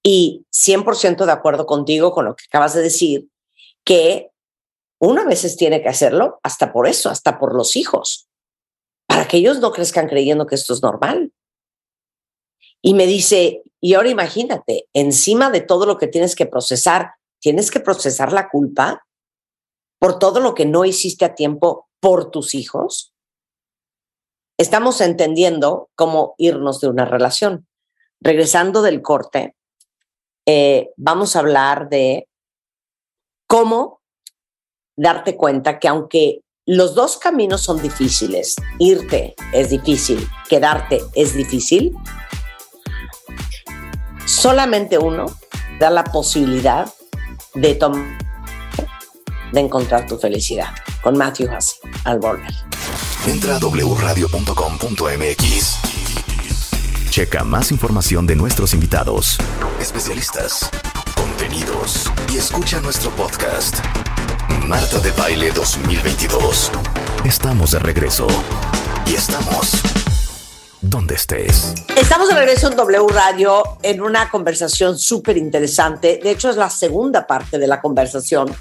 Y 0.01 0.45
100% 0.53 1.25
de 1.25 1.31
acuerdo 1.33 1.65
contigo 1.65 2.13
con 2.13 2.23
lo 2.23 2.37
que 2.37 2.45
acabas 2.47 2.73
de 2.73 2.83
decir, 2.83 3.27
que 3.83 4.31
uno 5.01 5.23
a 5.23 5.25
veces 5.25 5.57
tiene 5.57 5.81
que 5.81 5.89
hacerlo 5.89 6.39
hasta 6.41 6.71
por 6.71 6.87
eso, 6.87 7.09
hasta 7.09 7.37
por 7.37 7.53
los 7.53 7.75
hijos, 7.75 8.29
para 9.07 9.27
que 9.27 9.35
ellos 9.35 9.59
no 9.59 9.73
crezcan 9.73 10.07
creyendo 10.07 10.47
que 10.47 10.55
esto 10.55 10.73
es 10.73 10.81
normal. 10.81 11.33
Y 12.81 12.93
me 12.93 13.07
dice, 13.07 13.63
y 13.81 13.93
ahora 13.93 14.09
imagínate, 14.09 14.87
encima 14.93 15.49
de 15.49 15.61
todo 15.61 15.85
lo 15.85 15.97
que 15.97 16.07
tienes 16.07 16.35
que 16.35 16.45
procesar, 16.45 17.13
tienes 17.39 17.69
que 17.69 17.79
procesar 17.79 18.33
la 18.33 18.49
culpa 18.49 19.05
por 19.99 20.19
todo 20.19 20.39
lo 20.39 20.53
que 20.53 20.65
no 20.65 20.85
hiciste 20.85 21.25
a 21.25 21.35
tiempo 21.35 21.87
por 21.99 22.31
tus 22.31 22.55
hijos. 22.55 23.13
Estamos 24.57 25.01
entendiendo 25.01 25.89
cómo 25.95 26.33
irnos 26.37 26.81
de 26.81 26.87
una 26.87 27.05
relación. 27.05 27.67
Regresando 28.19 28.81
del 28.81 29.03
corte, 29.03 29.55
eh, 30.47 30.91
vamos 30.97 31.35
a 31.35 31.39
hablar 31.39 31.89
de 31.89 32.27
cómo 33.47 34.01
darte 34.95 35.37
cuenta 35.37 35.77
que 35.77 35.87
aunque 35.87 36.41
los 36.65 36.95
dos 36.95 37.17
caminos 37.17 37.61
son 37.61 37.81
difíciles, 37.81 38.55
irte 38.79 39.35
es 39.53 39.69
difícil, 39.69 40.27
quedarte 40.49 41.01
es 41.13 41.35
difícil, 41.35 41.95
solamente 44.27 44.97
uno 44.97 45.25
da 45.79 45.89
la 45.89 46.03
posibilidad 46.03 46.87
de 47.55 47.73
tomar 47.75 48.17
de 49.51 49.61
encontrar 49.61 50.05
tu 50.05 50.17
felicidad. 50.17 50.67
Con 51.01 51.17
Matthew 51.17 51.47
Hussey, 51.55 51.77
al 52.03 52.19
volver. 52.19 52.51
Entra 53.25 53.55
a 53.55 53.59
wradio.com.mx 53.59 54.37
Checa 57.09 57.43
más 57.43 57.71
información 57.71 58.27
de 58.27 58.35
nuestros 58.35 58.75
invitados, 58.75 59.39
especialistas, 59.79 60.69
contenidos 61.15 62.11
y 62.31 62.37
escucha 62.37 62.79
nuestro 62.81 63.09
podcast. 63.11 63.77
Marta 64.67 64.99
de 64.99 65.11
Baile 65.11 65.51
2022. 65.51 66.71
Estamos 67.25 67.71
de 67.71 67.79
regreso. 67.79 68.27
Y 69.07 69.15
estamos 69.15 69.81
donde 70.89 71.15
estés. 71.15 71.73
Estamos 71.95 72.29
de 72.29 72.35
regreso 72.35 72.69
en 72.69 72.77
W 72.77 73.07
Radio 73.09 73.63
en 73.81 74.01
una 74.01 74.29
conversación 74.29 74.97
súper 74.97 75.37
interesante. 75.37 76.19
De 76.21 76.31
hecho, 76.31 76.49
es 76.49 76.55
la 76.55 76.69
segunda 76.69 77.27
parte 77.27 77.57
de 77.57 77.67
la 77.67 77.81
conversación 77.81 78.55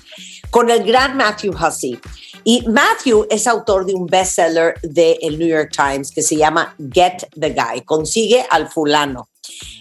con 0.50 0.70
el 0.70 0.84
gran 0.84 1.16
Matthew 1.16 1.54
Hussey. 1.54 2.00
Y 2.44 2.66
Matthew 2.68 3.26
es 3.30 3.46
autor 3.46 3.86
de 3.86 3.94
un 3.94 4.06
bestseller 4.06 4.74
del 4.82 5.18
el 5.20 5.38
New 5.38 5.48
York 5.48 5.70
Times 5.76 6.10
que 6.10 6.22
se 6.22 6.36
llama 6.36 6.74
Get 6.92 7.28
the 7.38 7.50
Guy, 7.50 7.82
consigue 7.82 8.46
al 8.50 8.68
fulano. 8.68 9.28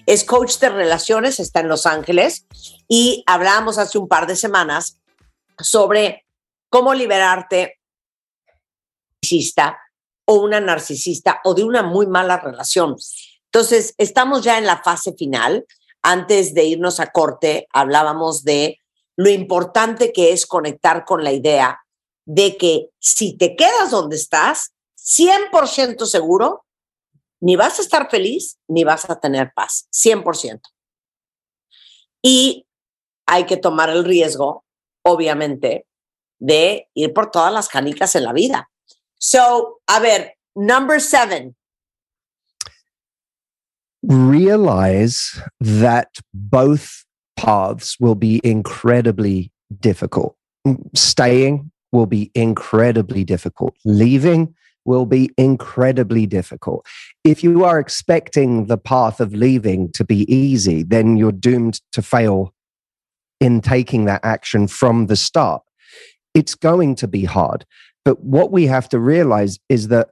Es 0.06 0.24
coach 0.24 0.58
de 0.60 0.70
relaciones, 0.70 1.40
está 1.40 1.62
en 1.62 1.68
Los 1.68 1.86
Ángeles 1.86 2.46
y 2.88 3.24
hablamos 3.26 3.78
hace 3.78 3.98
un 3.98 4.08
par 4.08 4.28
de 4.28 4.36
semanas 4.36 5.00
sobre 5.60 6.26
cómo 6.70 6.94
liberarte 6.94 7.80
narcisista 9.22 9.80
o 10.26 10.36
una 10.36 10.60
narcisista 10.60 11.40
o 11.44 11.54
de 11.54 11.64
una 11.64 11.84
muy 11.84 12.08
mala 12.08 12.38
relación. 12.38 12.96
Entonces, 13.46 13.94
estamos 13.98 14.44
ya 14.44 14.58
en 14.58 14.66
la 14.66 14.82
fase 14.82 15.14
final. 15.14 15.66
Antes 16.02 16.54
de 16.54 16.66
irnos 16.66 17.00
a 17.00 17.12
corte, 17.12 17.68
hablábamos 17.72 18.44
de 18.44 18.80
lo 19.16 19.30
importante 19.30 20.12
que 20.12 20.34
es 20.34 20.46
conectar 20.46 21.06
con 21.06 21.24
la 21.24 21.32
idea 21.32 21.80
de 22.26 22.58
que 22.58 22.90
si 23.00 23.38
te 23.38 23.56
quedas 23.56 23.92
donde 23.92 24.16
estás, 24.16 24.74
100% 24.98 26.06
seguro, 26.06 26.66
ni 27.40 27.56
vas 27.56 27.80
a 27.80 27.82
estar 27.82 28.10
feliz 28.10 28.58
ni 28.68 28.84
vas 28.84 29.10
a 29.10 29.20
tener 29.20 29.52
paz, 29.56 29.88
100%. 29.92 30.62
Y 32.22 32.66
hay 33.28 33.46
que 33.46 33.58
tomar 33.58 33.90
el 33.90 34.04
riesgo, 34.04 34.66
obviamente, 35.04 35.86
de 36.40 36.90
ir 36.94 37.14
por 37.14 37.32
todas 37.32 37.54
las 37.54 37.70
canicas 37.70 38.16
en 38.16 38.24
la 38.24 38.34
vida. 38.34 38.70
So, 39.28 39.78
a 39.90 40.00
ver, 40.00 40.30
number 40.56 41.00
seven. 41.00 41.56
Realize 44.04 45.42
that 45.60 46.10
both 46.32 47.04
paths 47.36 48.00
will 48.00 48.14
be 48.14 48.40
incredibly 48.44 49.52
difficult. 49.80 50.38
Staying 50.94 51.72
will 51.92 52.06
be 52.06 52.30
incredibly 52.36 53.24
difficult. 53.24 53.76
Leaving 53.84 54.54
will 54.86 55.08
be 55.08 55.32
incredibly 55.38 56.28
difficult. 56.28 56.86
If 57.24 57.44
you 57.44 57.66
are 57.66 57.80
expecting 57.80 58.68
the 58.68 58.78
path 58.78 59.20
of 59.20 59.34
leaving 59.34 59.92
to 59.94 60.06
be 60.06 60.32
easy, 60.32 60.84
then 60.84 61.18
you're 61.18 61.32
doomed 61.32 61.82
to 61.94 62.04
fail 62.04 62.54
in 63.42 63.62
taking 63.62 64.06
that 64.06 64.24
action 64.24 64.68
from 64.68 65.08
the 65.08 65.16
start. 65.16 65.64
It's 66.36 66.54
going 66.54 66.94
to 66.98 67.08
be 67.08 67.24
hard. 67.24 67.66
But 68.06 68.24
what 68.24 68.52
we 68.52 68.68
have 68.68 68.88
to 68.90 69.00
realize 69.00 69.60
is 69.68 69.90
that 69.90 70.10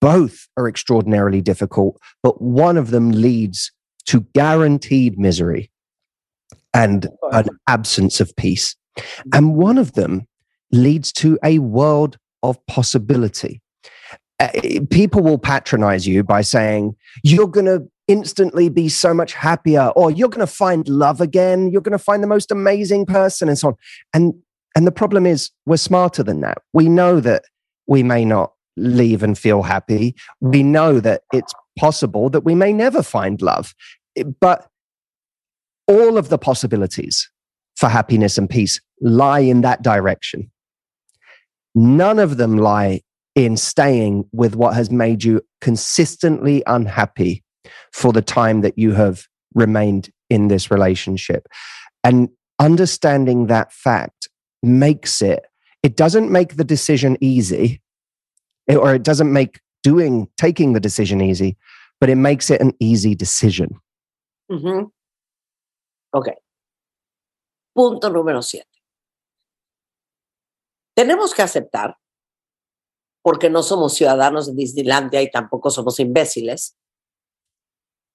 both 0.00 0.46
are 0.56 0.68
extraordinarily 0.68 1.40
difficult, 1.40 1.98
but 2.22 2.40
one 2.40 2.76
of 2.76 2.90
them 2.90 3.10
leads 3.10 3.72
to 4.06 4.20
guaranteed 4.34 5.18
misery 5.18 5.70
and 6.74 7.08
an 7.32 7.48
absence 7.66 8.20
of 8.20 8.36
peace. 8.36 8.76
And 9.32 9.56
one 9.56 9.78
of 9.78 9.94
them 9.94 10.28
leads 10.70 11.12
to 11.14 11.38
a 11.42 11.58
world 11.58 12.18
of 12.42 12.64
possibility. 12.66 13.62
Uh, 14.38 14.50
people 14.90 15.22
will 15.22 15.38
patronize 15.38 16.06
you 16.06 16.22
by 16.22 16.42
saying, 16.42 16.94
you're 17.24 17.48
going 17.48 17.66
to 17.66 17.88
instantly 18.06 18.68
be 18.68 18.88
so 18.88 19.14
much 19.14 19.32
happier, 19.32 19.88
or 19.96 20.10
you're 20.10 20.28
going 20.28 20.46
to 20.46 20.46
find 20.46 20.86
love 20.88 21.20
again, 21.20 21.70
you're 21.70 21.80
going 21.80 21.92
to 21.92 21.98
find 21.98 22.22
the 22.22 22.28
most 22.28 22.52
amazing 22.52 23.06
person, 23.06 23.48
and 23.48 23.58
so 23.58 23.68
on. 23.68 23.74
And, 24.12 24.34
and 24.76 24.86
the 24.86 24.92
problem 24.92 25.24
is, 25.24 25.50
we're 25.64 25.78
smarter 25.78 26.22
than 26.22 26.42
that. 26.42 26.58
We 26.74 26.88
know 26.88 27.18
that 27.20 27.44
we 27.86 28.02
may 28.02 28.26
not 28.26 28.52
leave 28.76 29.22
and 29.22 29.36
feel 29.36 29.62
happy. 29.62 30.14
We 30.40 30.62
know 30.62 31.00
that 31.00 31.22
it's 31.32 31.54
possible 31.78 32.28
that 32.28 32.42
we 32.42 32.54
may 32.54 32.74
never 32.74 33.02
find 33.02 33.40
love. 33.40 33.74
But 34.38 34.68
all 35.88 36.18
of 36.18 36.28
the 36.28 36.36
possibilities 36.36 37.28
for 37.76 37.88
happiness 37.88 38.36
and 38.36 38.50
peace 38.50 38.78
lie 39.00 39.40
in 39.40 39.62
that 39.62 39.82
direction. 39.82 40.50
None 41.74 42.18
of 42.18 42.36
them 42.36 42.58
lie 42.58 43.00
in 43.34 43.56
staying 43.56 44.28
with 44.32 44.56
what 44.56 44.74
has 44.74 44.90
made 44.90 45.24
you 45.24 45.40
consistently 45.62 46.62
unhappy 46.66 47.42
for 47.92 48.12
the 48.12 48.22
time 48.22 48.60
that 48.60 48.78
you 48.78 48.92
have 48.92 49.24
remained 49.54 50.10
in 50.28 50.48
this 50.48 50.70
relationship. 50.70 51.46
And 52.04 52.28
understanding 52.58 53.46
that 53.46 53.72
fact 53.72 54.28
makes 54.66 55.22
it, 55.22 55.46
it 55.82 55.96
doesn't 55.96 56.30
make 56.30 56.56
the 56.56 56.64
decision 56.64 57.16
easy, 57.20 57.80
or 58.68 58.94
it 58.94 59.02
doesn't 59.02 59.32
make 59.32 59.60
doing, 59.82 60.28
taking 60.36 60.72
the 60.72 60.80
decision 60.80 61.20
easy, 61.20 61.56
but 62.00 62.10
it 62.10 62.16
makes 62.16 62.50
it 62.50 62.60
an 62.60 62.72
easy 62.80 63.14
decision. 63.14 63.80
Mm-hmm. 64.50 64.90
Ok. 66.12 66.28
Punto 67.74 68.10
número 68.10 68.42
siete. 68.42 68.68
Tenemos 70.94 71.34
que 71.34 71.42
aceptar, 71.42 71.96
porque 73.22 73.50
no 73.50 73.62
somos 73.62 73.94
ciudadanos 73.94 74.46
de 74.46 74.54
Disneylandia 74.54 75.20
y 75.20 75.30
tampoco 75.30 75.70
somos 75.70 76.00
imbéciles, 76.00 76.76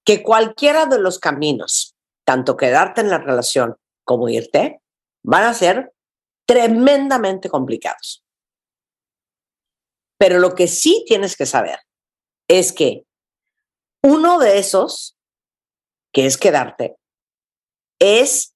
que 0.04 0.22
cualquiera 0.22 0.86
de 0.86 0.98
los 0.98 1.18
caminos, 1.18 1.94
tanto 2.26 2.56
quedarte 2.56 3.02
en 3.02 3.10
la 3.10 3.18
relación 3.18 3.76
como 4.04 4.28
irte, 4.28 4.80
van 5.22 5.44
a 5.44 5.54
ser 5.54 5.92
tremendamente 6.46 7.48
complicados. 7.48 8.24
Pero 10.18 10.38
lo 10.38 10.54
que 10.54 10.68
sí 10.68 11.04
tienes 11.06 11.36
que 11.36 11.46
saber 11.46 11.78
es 12.48 12.72
que 12.72 13.04
uno 14.02 14.38
de 14.38 14.58
esos, 14.58 15.16
que 16.12 16.26
es 16.26 16.36
quedarte, 16.36 16.96
es 17.98 18.54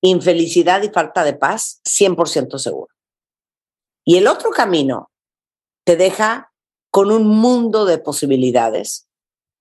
infelicidad 0.00 0.82
y 0.82 0.88
falta 0.88 1.24
de 1.24 1.34
paz 1.34 1.80
100% 1.84 2.58
seguro. 2.58 2.94
Y 4.04 4.16
el 4.16 4.26
otro 4.26 4.50
camino 4.50 5.10
te 5.84 5.96
deja 5.96 6.52
con 6.90 7.10
un 7.10 7.28
mundo 7.28 7.84
de 7.84 7.98
posibilidades 7.98 9.08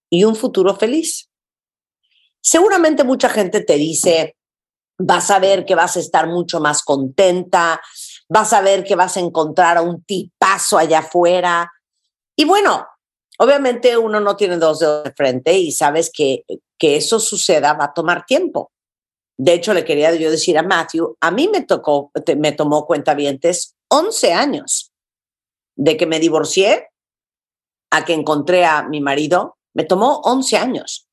y 0.09 0.23
un 0.23 0.35
futuro 0.35 0.75
feliz. 0.75 1.29
Seguramente 2.41 3.03
mucha 3.03 3.29
gente 3.29 3.61
te 3.61 3.75
dice, 3.75 4.36
vas 4.97 5.29
a 5.31 5.39
ver 5.39 5.65
que 5.65 5.75
vas 5.75 5.97
a 5.97 5.99
estar 5.99 6.27
mucho 6.27 6.59
más 6.59 6.83
contenta, 6.83 7.79
vas 8.29 8.53
a 8.53 8.61
ver 8.61 8.83
que 8.83 8.95
vas 8.95 9.17
a 9.17 9.21
encontrar 9.21 9.77
a 9.77 9.81
un 9.81 10.03
tipazo 10.03 10.77
allá 10.77 10.99
afuera. 10.99 11.71
Y 12.35 12.45
bueno, 12.45 12.85
obviamente 13.39 13.97
uno 13.97 14.19
no 14.19 14.35
tiene 14.35 14.57
dos 14.57 14.79
dedos 14.79 15.03
de 15.03 15.11
frente 15.11 15.57
y 15.57 15.71
sabes 15.71 16.11
que 16.13 16.43
que 16.77 16.95
eso 16.95 17.19
suceda 17.19 17.73
va 17.73 17.85
a 17.85 17.93
tomar 17.93 18.25
tiempo. 18.25 18.71
De 19.37 19.53
hecho, 19.53 19.73
le 19.73 19.85
quería 19.85 20.13
yo 20.15 20.31
decir 20.31 20.57
a 20.57 20.63
Matthew, 20.63 21.17
a 21.21 21.31
mí 21.31 21.47
me 21.47 21.61
tocó, 21.61 22.11
me 22.37 22.51
tomó 22.53 22.85
cuentavientes 22.85 23.75
11 23.89 24.33
años 24.33 24.91
de 25.75 25.95
que 25.95 26.07
me 26.07 26.19
divorcié 26.19 26.89
a 27.91 28.03
que 28.03 28.13
encontré 28.13 28.65
a 28.65 28.83
mi 28.83 28.99
marido, 28.99 29.57
me 29.73 29.83
tomó 29.83 30.21
11 30.23 30.57
años. 30.57 31.06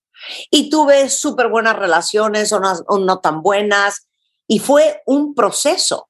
Y 0.51 0.71
tuve 0.71 1.09
súper 1.09 1.49
buenas 1.49 1.77
relaciones 1.77 2.53
o 2.53 2.99
no, 2.99 3.21
tan 3.21 3.43
buenas, 3.43 4.09
y 4.47 4.59
fue 4.59 5.03
un 5.07 5.35
proceso. 5.35 6.09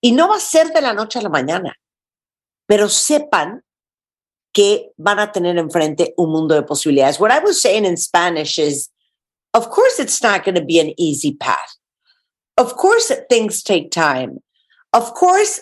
Y 0.00 0.12
no 0.12 0.28
va 0.28 0.36
a 0.36 0.40
ser 0.40 0.72
de 0.72 0.80
la 0.80 0.92
noche 0.92 1.18
a 1.18 1.22
la 1.22 1.28
mañana, 1.28 1.74
pero 2.66 2.88
sepan 2.88 3.64
que 4.52 4.92
van 4.96 5.18
a 5.18 5.32
tener 5.32 5.58
enfrente 5.58 6.14
un 6.16 6.30
mundo 6.30 6.54
de 6.54 6.62
posibilidades. 6.62 7.20
What 7.20 7.30
I 7.30 7.40
was 7.40 7.60
saying 7.60 7.84
in 7.84 7.96
Spanish 7.96 8.58
is, 8.58 8.90
of 9.54 9.70
course, 9.70 9.98
it's 9.98 10.22
not 10.22 10.44
going 10.44 10.54
to 10.54 10.64
be 10.64 10.78
an 10.80 10.92
easy 10.98 11.34
path. 11.34 11.76
Of 12.56 12.76
course, 12.76 13.12
things 13.28 13.62
take 13.62 13.90
time. 13.90 14.38
Of 14.92 15.14
course, 15.14 15.60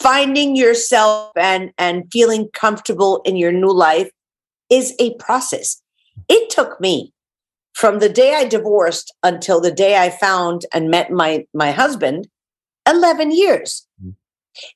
finding 0.00 0.56
yourself 0.56 1.32
and, 1.36 1.72
and 1.78 2.04
feeling 2.12 2.48
comfortable 2.52 3.20
in 3.24 3.36
your 3.36 3.52
new 3.52 3.72
life 3.72 4.10
is 4.68 4.94
a 4.98 5.14
process. 5.14 5.80
It 6.28 6.50
took 6.50 6.80
me 6.80 7.12
from 7.74 7.98
the 7.98 8.08
day 8.08 8.34
I 8.34 8.44
divorced 8.44 9.14
until 9.22 9.60
the 9.60 9.70
day 9.70 9.98
I 9.98 10.10
found 10.10 10.64
and 10.72 10.90
met 10.90 11.10
my, 11.10 11.46
my 11.52 11.72
husband 11.72 12.28
11 12.88 13.32
years. 13.32 13.86
Mm-hmm. 14.00 14.10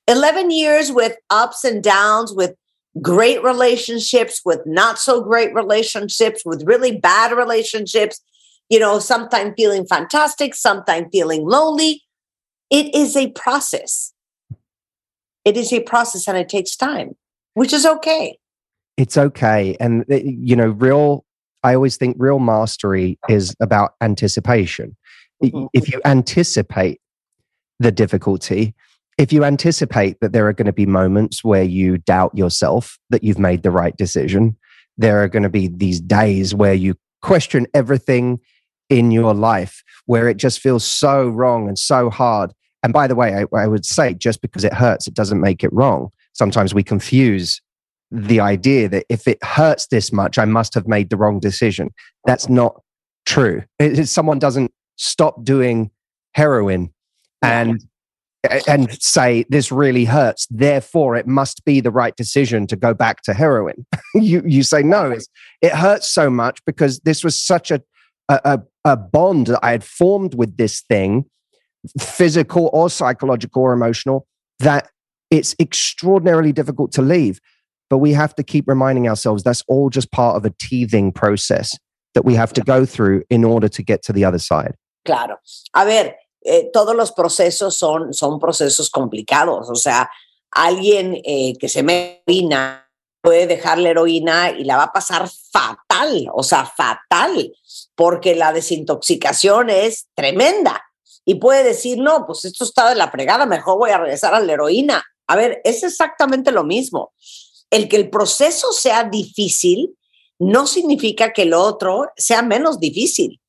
11 0.07 0.51
years 0.51 0.91
with 0.91 1.15
ups 1.29 1.63
and 1.63 1.83
downs, 1.83 2.33
with 2.33 2.55
great 3.01 3.41
relationships, 3.43 4.41
with 4.43 4.59
not 4.65 4.99
so 4.99 5.21
great 5.21 5.53
relationships, 5.53 6.43
with 6.45 6.63
really 6.65 6.97
bad 6.97 7.35
relationships, 7.35 8.21
you 8.69 8.79
know, 8.79 8.99
sometimes 8.99 9.53
feeling 9.55 9.85
fantastic, 9.85 10.55
sometimes 10.55 11.07
feeling 11.11 11.45
lonely. 11.45 12.03
It 12.69 12.93
is 12.93 13.15
a 13.15 13.31
process. 13.31 14.13
It 15.45 15.57
is 15.57 15.73
a 15.73 15.81
process 15.81 16.27
and 16.27 16.37
it 16.37 16.49
takes 16.49 16.75
time, 16.75 17.15
which 17.53 17.73
is 17.73 17.85
okay. 17.85 18.37
It's 18.97 19.17
okay. 19.17 19.75
And, 19.79 20.05
uh, 20.11 20.15
you 20.23 20.55
know, 20.55 20.69
real, 20.69 21.25
I 21.63 21.75
always 21.75 21.97
think 21.97 22.15
real 22.19 22.39
mastery 22.39 23.19
is 23.29 23.55
about 23.59 23.93
anticipation. 24.01 24.95
Mm-hmm. 25.43 25.65
If 25.73 25.91
you 25.91 26.01
anticipate 26.05 26.99
the 27.79 27.91
difficulty, 27.91 28.75
if 29.17 29.31
you 29.31 29.43
anticipate 29.43 30.19
that 30.21 30.33
there 30.33 30.47
are 30.47 30.53
going 30.53 30.65
to 30.65 30.73
be 30.73 30.85
moments 30.85 31.43
where 31.43 31.63
you 31.63 31.97
doubt 31.97 32.35
yourself 32.35 32.97
that 33.09 33.23
you've 33.23 33.39
made 33.39 33.63
the 33.63 33.71
right 33.71 33.95
decision, 33.95 34.57
there 34.97 35.21
are 35.21 35.27
going 35.27 35.43
to 35.43 35.49
be 35.49 35.67
these 35.67 35.99
days 35.99 36.53
where 36.53 36.73
you 36.73 36.95
question 37.21 37.67
everything 37.73 38.39
in 38.89 39.11
your 39.11 39.33
life 39.33 39.83
where 40.05 40.27
it 40.27 40.37
just 40.37 40.59
feels 40.59 40.83
so 40.83 41.27
wrong 41.27 41.67
and 41.67 41.77
so 41.77 42.09
hard. 42.09 42.51
And 42.83 42.91
by 42.91 43.07
the 43.07 43.15
way, 43.15 43.35
I, 43.35 43.55
I 43.55 43.67
would 43.67 43.85
say 43.85 44.13
just 44.13 44.41
because 44.41 44.63
it 44.63 44.73
hurts, 44.73 45.07
it 45.07 45.13
doesn't 45.13 45.39
make 45.39 45.63
it 45.63 45.71
wrong. 45.71 46.09
Sometimes 46.33 46.73
we 46.73 46.83
confuse 46.83 47.61
the 48.11 48.39
idea 48.39 48.89
that 48.89 49.05
if 49.09 49.27
it 49.27 49.43
hurts 49.43 49.87
this 49.87 50.11
much, 50.11 50.37
I 50.37 50.45
must 50.45 50.73
have 50.73 50.87
made 50.87 51.09
the 51.09 51.17
wrong 51.17 51.39
decision. 51.39 51.91
That's 52.25 52.49
not 52.49 52.81
true. 53.25 53.63
It, 53.79 54.07
someone 54.07 54.39
doesn't 54.39 54.71
stop 54.97 55.43
doing 55.43 55.91
heroin 56.33 56.93
and 57.41 57.81
and 58.67 58.91
say 59.01 59.45
this 59.49 59.71
really 59.71 60.05
hurts 60.05 60.47
therefore 60.49 61.15
it 61.15 61.27
must 61.27 61.63
be 61.63 61.79
the 61.79 61.91
right 61.91 62.15
decision 62.15 62.65
to 62.65 62.75
go 62.75 62.93
back 62.93 63.21
to 63.21 63.33
heroin 63.33 63.85
you 64.15 64.41
you 64.45 64.63
say 64.63 64.81
no 64.81 65.15
it 65.61 65.71
hurts 65.73 66.11
so 66.11 66.29
much 66.29 66.63
because 66.65 66.99
this 67.01 67.23
was 67.23 67.39
such 67.39 67.69
a 67.69 67.81
a, 68.29 68.61
a 68.85 68.97
bond 68.97 69.47
that 69.47 69.59
I 69.63 69.71
had 69.71 69.83
formed 69.83 70.35
with 70.35 70.57
this 70.57 70.81
thing, 70.81 71.25
physical 71.99 72.69
or 72.73 72.89
psychological 72.89 73.63
or 73.63 73.73
emotional, 73.73 74.27
that 74.59 74.89
it's 75.29 75.55
extraordinarily 75.59 76.51
difficult 76.51 76.91
to 76.93 77.01
leave. 77.01 77.39
But 77.91 77.97
we 77.97 78.13
have 78.13 78.33
to 78.35 78.43
keep 78.43 78.69
reminding 78.69 79.09
ourselves 79.09 79.43
that's 79.43 79.65
all 79.67 79.89
just 79.89 80.11
part 80.11 80.37
of 80.37 80.45
a 80.45 80.53
teething 80.57 81.11
process 81.11 81.77
that 82.13 82.23
we 82.23 82.35
have 82.35 82.53
to 82.53 82.61
go 82.61 82.85
through 82.85 83.23
in 83.29 83.43
order 83.43 83.67
to 83.67 83.83
get 83.83 84.01
to 84.03 84.13
the 84.13 84.23
other 84.23 84.39
side. 84.39 84.75
Claro. 85.03 85.39
A 85.73 85.83
ver, 85.83 86.15
eh, 86.45 86.69
todos 86.73 86.95
los 86.95 87.11
procesos 87.11 87.77
son, 87.77 88.13
son 88.13 88.39
procesos 88.39 88.89
complicados. 88.89 89.69
O 89.69 89.75
sea, 89.75 90.09
alguien 90.51 91.17
eh, 91.25 91.57
que 91.59 91.67
se 91.67 91.83
me 91.83 92.23
heroína 92.25 92.87
puede 93.21 93.45
dejar 93.45 93.77
la 93.77 93.89
heroína 93.89 94.51
y 94.51 94.63
la 94.63 94.77
va 94.77 94.83
a 94.83 94.93
pasar 94.93 95.29
fatal, 95.51 96.29
o 96.33 96.43
sea, 96.43 96.65
fatal, 96.65 97.53
porque 97.93 98.35
la 98.35 98.53
desintoxicación 98.53 99.69
es 99.69 100.07
tremenda. 100.15 100.81
Y 101.25 101.35
puede 101.35 101.65
decir, 101.65 101.97
no, 101.97 102.25
pues 102.25 102.45
esto 102.45 102.63
está 102.63 102.87
de 102.87 102.95
la 102.95 103.11
fregada, 103.11 103.45
mejor 103.45 103.77
voy 103.77 103.91
a 103.91 103.97
regresar 103.97 104.33
a 104.33 104.39
la 104.39 104.53
heroína. 104.53 105.03
A 105.27 105.35
ver, 105.35 105.59
es 105.65 105.83
exactamente 105.83 106.53
lo 106.53 106.63
mismo. 106.63 107.13
El 107.71 107.89
que 107.89 107.95
el 107.95 108.09
proceso 108.09 108.71
sea 108.71 109.05
difícil 109.05 109.97
no 110.39 110.67
significa 110.67 111.33
que 111.33 111.45
lo 111.45 111.61
otro 111.63 112.09
sea 112.17 112.43
menos 112.43 112.79
difícil. 112.79 113.41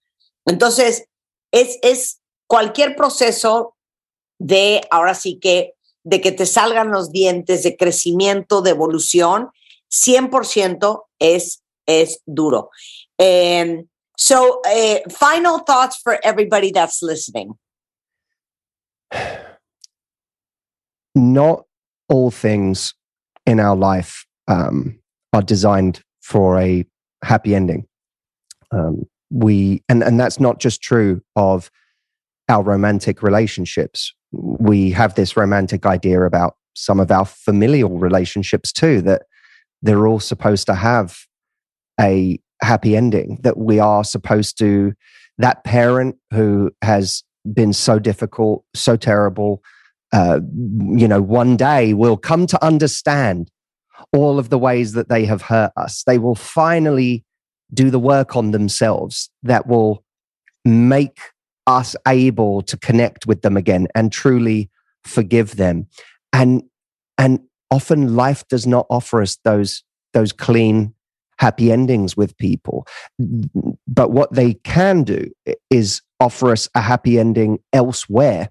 Entonces, 0.46 1.06
es, 1.50 1.78
es 1.82 2.20
cualquier 2.46 2.96
proceso 2.96 3.76
de, 4.38 4.80
ahora 4.90 5.14
sí 5.14 5.38
que, 5.38 5.74
de 6.04 6.20
que 6.20 6.32
te 6.32 6.46
salgan 6.46 6.90
los 6.90 7.12
dientes, 7.12 7.62
de 7.62 7.76
crecimiento, 7.76 8.62
de 8.62 8.70
evolución, 8.70 9.50
100% 9.90 11.04
es, 11.18 11.62
es 11.86 12.22
duro. 12.26 12.70
So, 14.16 14.60
uh, 14.64 15.00
final 15.10 15.60
thoughts 15.60 15.96
for 15.96 16.18
everybody 16.22 16.70
that's 16.70 17.02
listening. 17.02 17.58
Not 21.14 21.64
all 22.08 22.30
things 22.30 22.94
in 23.46 23.60
our 23.60 23.76
life 23.76 24.26
um, 24.48 24.98
are 25.32 25.42
designed 25.42 26.02
for 26.20 26.60
a 26.60 26.84
happy 27.24 27.54
ending. 27.54 27.86
Um, 28.70 29.04
we 29.30 29.82
and 29.88 30.02
and 30.02 30.20
that's 30.20 30.40
not 30.40 30.60
just 30.60 30.82
true 30.82 31.22
of 31.36 31.70
our 32.48 32.62
romantic 32.62 33.22
relationships. 33.22 34.12
We 34.32 34.90
have 34.90 35.14
this 35.14 35.36
romantic 35.36 35.86
idea 35.86 36.22
about 36.22 36.56
some 36.74 37.00
of 37.00 37.10
our 37.10 37.24
familial 37.24 37.98
relationships 37.98 38.72
too 38.72 39.02
that 39.02 39.22
they're 39.82 40.06
all 40.06 40.20
supposed 40.20 40.66
to 40.66 40.74
have 40.74 41.18
a 42.00 42.38
happy 42.62 42.96
ending 42.96 43.38
that 43.42 43.58
we 43.58 43.78
are 43.78 44.04
supposed 44.04 44.56
to 44.58 44.92
that 45.38 45.64
parent 45.64 46.16
who 46.32 46.70
has 46.82 47.24
been 47.52 47.72
so 47.72 47.98
difficult 47.98 48.64
so 48.74 48.96
terrible 48.96 49.62
uh, 50.12 50.40
you 50.54 51.08
know 51.08 51.22
one 51.22 51.56
day 51.56 51.94
will 51.94 52.16
come 52.16 52.46
to 52.46 52.64
understand 52.64 53.50
all 54.12 54.38
of 54.38 54.50
the 54.50 54.58
ways 54.58 54.92
that 54.92 55.08
they 55.08 55.24
have 55.24 55.42
hurt 55.42 55.72
us. 55.76 56.02
They 56.06 56.18
will 56.18 56.34
finally 56.34 57.24
do 57.72 57.90
the 57.90 57.98
work 57.98 58.36
on 58.36 58.50
themselves 58.50 59.30
that 59.42 59.66
will 59.66 60.04
make 60.64 61.18
us 61.66 61.96
able 62.06 62.62
to 62.62 62.76
connect 62.76 63.26
with 63.26 63.42
them 63.42 63.56
again 63.56 63.88
and 63.94 64.12
truly 64.12 64.70
forgive 65.04 65.56
them. 65.56 65.86
And 66.32 66.64
and 67.18 67.40
often 67.70 68.16
life 68.16 68.46
does 68.48 68.66
not 68.66 68.86
offer 68.90 69.22
us 69.22 69.38
those 69.44 69.82
those 70.12 70.32
clean 70.32 70.94
happy 71.38 71.72
endings 71.72 72.16
with 72.16 72.36
people. 72.36 72.86
But 73.88 74.12
what 74.12 74.32
they 74.32 74.54
can 74.54 75.02
do 75.02 75.30
is 75.70 76.02
offer 76.20 76.52
us 76.52 76.68
a 76.74 76.80
happy 76.80 77.18
ending 77.18 77.58
elsewhere 77.72 78.48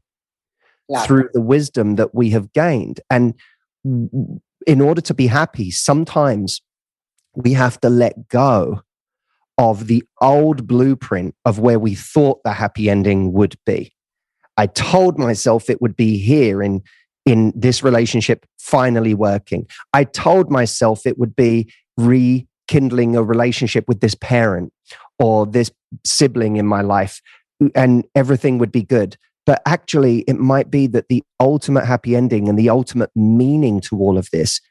through 1.05 1.29
the 1.33 1.41
wisdom 1.41 1.95
that 1.95 2.13
we 2.13 2.31
have 2.31 2.51
gained. 2.53 2.99
And 3.09 3.33
in 3.83 4.81
order 4.81 5.01
to 5.01 5.13
be 5.13 5.27
happy, 5.27 5.71
sometimes 5.71 6.61
we 7.35 7.53
have 7.53 7.79
to 7.81 7.89
let 7.89 8.27
go 8.27 8.81
of 9.57 9.87
the 9.87 10.03
old 10.21 10.67
blueprint 10.67 11.35
of 11.45 11.59
where 11.59 11.79
we 11.79 11.95
thought 11.95 12.43
the 12.43 12.53
happy 12.53 12.89
ending 12.89 13.33
would 13.33 13.55
be. 13.65 13.93
I 14.57 14.67
told 14.67 15.17
myself 15.17 15.69
it 15.69 15.81
would 15.81 15.95
be 15.95 16.17
here 16.17 16.61
in 16.61 16.81
in 17.25 17.53
this 17.55 17.83
relationship 17.83 18.45
finally 18.57 19.13
working. 19.13 19.67
I 19.93 20.05
told 20.05 20.49
myself 20.49 21.05
it 21.05 21.19
would 21.19 21.35
be 21.35 21.71
rekindling 21.95 23.15
a 23.15 23.23
relationship 23.23 23.87
with 23.87 24.01
this 24.01 24.15
parent 24.15 24.73
or 25.19 25.45
this 25.45 25.71
sibling 26.03 26.55
in 26.55 26.65
my 26.65 26.81
life 26.81 27.21
and 27.75 28.05
everything 28.15 28.57
would 28.57 28.71
be 28.71 28.81
good. 28.81 29.17
But 29.51 29.61
actually, 29.65 30.19
it 30.29 30.39
might 30.39 30.71
be 30.71 30.87
that 30.87 31.09
the 31.09 31.21
ultimate 31.41 31.85
happy 31.85 32.15
ending 32.15 32.47
and 32.47 32.57
the 32.57 32.69
ultimate 32.69 33.09
meaning 33.17 33.81
to 33.81 33.97
all 33.97 34.17
of 34.17 34.29
this 34.31 34.61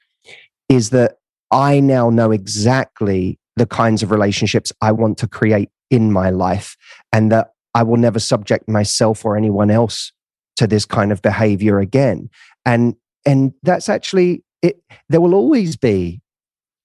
is 0.70 0.88
that 0.88 1.16
I 1.50 1.80
now 1.80 2.08
know 2.08 2.30
exactly 2.30 3.38
the 3.56 3.66
kinds 3.66 4.02
of 4.02 4.10
relationships 4.10 4.72
I 4.80 4.92
want 4.92 5.18
to 5.18 5.28
create 5.28 5.68
in 5.90 6.10
my 6.10 6.30
life 6.30 6.78
and 7.12 7.30
that 7.30 7.50
I 7.74 7.82
will 7.82 7.98
never 7.98 8.18
subject 8.18 8.70
myself 8.70 9.22
or 9.22 9.36
anyone 9.36 9.70
else 9.70 10.12
to 10.56 10.66
this 10.66 10.86
kind 10.86 11.12
of 11.12 11.20
behavior 11.20 11.78
again. 11.78 12.30
And 12.64 12.94
and 13.26 13.52
that's 13.62 13.90
actually 13.90 14.44
it 14.62 14.82
there 15.10 15.20
will 15.20 15.34
always 15.34 15.76
be 15.76 16.22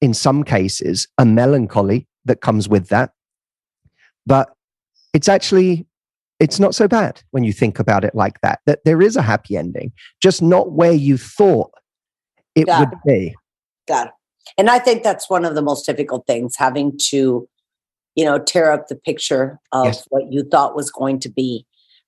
in 0.01 0.13
some 0.13 0.43
cases 0.43 1.07
a 1.17 1.23
melancholy 1.23 2.09
that 2.25 2.41
comes 2.41 2.67
with 2.67 2.89
that. 2.89 3.11
But 4.25 4.49
it's 5.13 5.29
actually 5.29 5.87
it's 6.39 6.59
not 6.59 6.75
so 6.75 6.87
bad 6.87 7.21
when 7.31 7.43
you 7.43 7.53
think 7.53 7.79
about 7.79 8.03
it 8.03 8.13
like 8.13 8.39
that 8.41 8.59
that 8.65 8.79
there 8.85 9.01
is 9.01 9.15
a 9.15 9.21
happy 9.21 9.57
ending 9.57 9.91
just 10.21 10.41
not 10.41 10.71
where 10.71 10.91
you 10.91 11.17
thought 11.17 11.71
it 12.55 12.67
would 12.67 12.93
be. 13.05 13.35
God. 13.87 14.09
and 14.57 14.69
i 14.69 14.79
think 14.79 15.03
that's 15.03 15.29
one 15.29 15.45
of 15.45 15.55
the 15.55 15.61
most 15.61 15.85
difficult 15.85 16.25
things 16.25 16.55
having 16.55 16.97
to 17.09 17.47
you 18.15 18.25
know 18.25 18.39
tear 18.39 18.71
up 18.71 18.87
the 18.87 18.95
picture 18.95 19.59
of 19.71 19.85
yes. 19.85 20.05
what 20.09 20.31
you 20.31 20.43
thought 20.43 20.75
was 20.75 20.91
going 20.91 21.19
to 21.19 21.29
be 21.29 21.65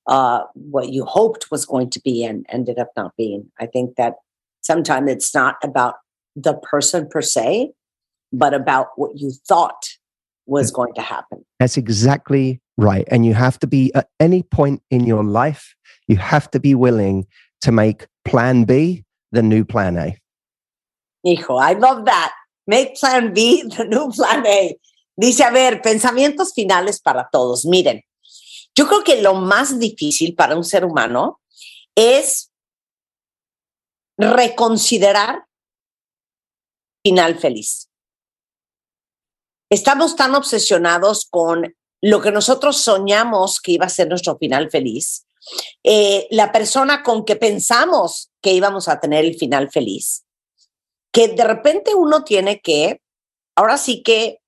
uh, 0.08 0.44
what 0.54 0.90
you 0.90 1.04
hoped 1.04 1.52
was 1.52 1.66
going 1.66 1.90
to 1.90 2.00
be 2.00 2.24
and 2.24 2.46
ended 2.48 2.80
up 2.80 2.90
not 2.96 3.12
being. 3.18 3.52
I 3.60 3.66
think 3.66 3.98
that 3.98 4.14
sometimes 4.62 5.12
it's 5.12 5.36
not 5.36 5.58
about 5.62 5.96
the 6.34 6.54
person 6.54 7.10
per 7.10 7.22
se 7.22 7.74
but 8.34 8.54
about 8.54 8.88
what 8.96 9.12
you 9.16 9.32
thought 9.48 9.98
was 10.46 10.72
going 10.72 10.94
to 10.94 11.02
happen. 11.02 11.46
That's 11.60 11.78
exactly 11.78 12.62
right. 12.78 13.08
And 13.12 13.26
you 13.26 13.34
have 13.34 13.60
to 13.60 13.68
be 13.68 13.92
at 13.94 14.10
any 14.20 14.44
point 14.44 14.82
in 14.90 15.06
your 15.06 15.24
life, 15.24 15.76
you 16.08 16.18
have 16.18 16.50
to 16.52 16.60
be 16.60 16.76
willing 16.76 17.26
to 17.62 17.72
make 17.72 18.08
plan 18.24 18.64
B 18.64 19.04
the 19.32 19.42
new 19.42 19.66
plan 19.66 19.98
A. 19.98 20.18
Hijo, 21.24 21.56
I 21.56 21.74
love 21.74 22.06
that. 22.06 22.34
Make 22.68 22.96
plan 22.96 23.34
B 23.34 23.64
the 23.78 23.86
new 23.86 24.12
plan 24.12 24.46
A. 24.46 24.78
Dice, 25.20 25.42
a 25.42 25.52
ver, 25.52 25.82
pensamientos 25.82 26.54
finales 26.54 27.00
para 27.00 27.28
todos. 27.32 27.66
Miren, 27.66 28.02
yo 28.76 28.86
creo 28.86 29.04
que 29.04 29.22
lo 29.22 29.34
más 29.34 29.80
difícil 29.80 30.36
para 30.36 30.56
un 30.56 30.64
ser 30.64 30.86
humano 30.86 31.42
es 31.96 32.52
reconsiderar 34.18 35.46
final 37.04 37.40
feliz. 37.40 37.90
Estamos 39.72 40.16
tan 40.16 40.36
obsesionados 40.36 41.28
con 41.30 41.76
lo 42.02 42.22
que 42.22 42.32
nosotros 42.32 42.78
soñamos 42.78 43.60
que 43.60 43.74
iba 43.74 43.86
a 43.86 43.90
ser 43.90 44.08
nuestro 44.08 44.38
final 44.38 44.70
feliz, 44.70 45.26
eh, 45.84 46.28
la 46.30 46.52
persona 46.52 47.04
con 47.04 47.26
que 47.26 47.36
pensamos 47.36 48.32
que 48.42 48.54
íbamos 48.54 48.88
a 48.88 49.00
tener 49.00 49.26
el 49.26 49.36
final 49.36 49.72
feliz, 49.72 50.26
que 51.12 51.30
de 51.30 51.44
repente 51.44 51.96
uno 51.96 52.24
tiene 52.24 52.60
que, 52.60 53.02
ahora 53.56 53.78
sí 53.78 54.04
que, 54.04 54.40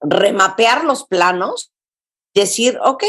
remapear 0.00 0.84
los 0.84 1.06
planos, 1.06 1.72
decir, 2.34 2.78
ok, 2.84 3.04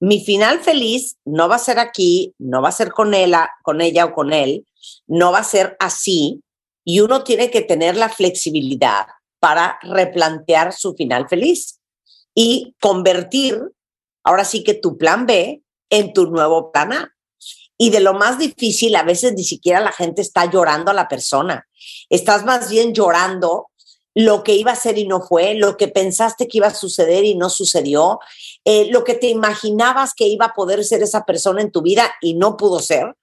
mi 0.00 0.24
final 0.24 0.60
feliz 0.60 1.16
no 1.24 1.48
va 1.48 1.56
a 1.56 1.60
ser 1.60 1.78
aquí, 1.78 2.34
no 2.38 2.62
va 2.62 2.70
a 2.70 2.72
ser 2.72 2.92
con 2.92 3.14
ella, 3.14 3.50
con 3.62 3.80
ella 3.80 4.06
o 4.06 4.12
con 4.12 4.32
él, 4.32 4.66
no 5.06 5.32
va 5.32 5.38
a 5.38 5.44
ser 5.44 5.76
así, 5.78 6.42
y 6.84 7.00
uno 7.00 7.22
tiene 7.24 7.50
que 7.50 7.62
tener 7.62 7.96
la 7.96 8.08
flexibilidad 8.08 9.06
para 9.40 9.78
replantear 9.82 10.72
su 10.72 10.94
final 10.94 11.28
feliz 11.28 11.75
y 12.36 12.76
convertir, 12.80 13.60
ahora 14.22 14.44
sí 14.44 14.62
que 14.62 14.74
tu 14.74 14.98
plan 14.98 15.26
B 15.26 15.62
en 15.90 16.12
tu 16.12 16.26
nuevo 16.26 16.70
plan 16.70 16.92
A. 16.92 17.12
Y 17.78 17.90
de 17.90 18.00
lo 18.00 18.14
más 18.14 18.38
difícil, 18.38 18.94
a 18.94 19.02
veces 19.02 19.32
ni 19.32 19.42
siquiera 19.42 19.80
la 19.80 19.90
gente 19.90 20.22
está 20.22 20.44
llorando 20.50 20.90
a 20.90 20.94
la 20.94 21.08
persona. 21.08 21.66
Estás 22.10 22.44
más 22.44 22.70
bien 22.70 22.94
llorando 22.94 23.68
lo 24.14 24.44
que 24.44 24.54
iba 24.54 24.72
a 24.72 24.76
ser 24.76 24.98
y 24.98 25.06
no 25.06 25.20
fue, 25.20 25.54
lo 25.54 25.76
que 25.76 25.88
pensaste 25.88 26.46
que 26.46 26.58
iba 26.58 26.68
a 26.68 26.74
suceder 26.74 27.24
y 27.24 27.34
no 27.34 27.50
sucedió, 27.50 28.18
eh, 28.64 28.88
lo 28.90 29.04
que 29.04 29.14
te 29.14 29.28
imaginabas 29.28 30.14
que 30.14 30.26
iba 30.26 30.46
a 30.46 30.54
poder 30.54 30.84
ser 30.84 31.02
esa 31.02 31.24
persona 31.24 31.60
en 31.60 31.70
tu 31.70 31.82
vida 31.82 32.14
y 32.20 32.34
no 32.34 32.56
pudo 32.56 32.80
ser. 32.80 33.14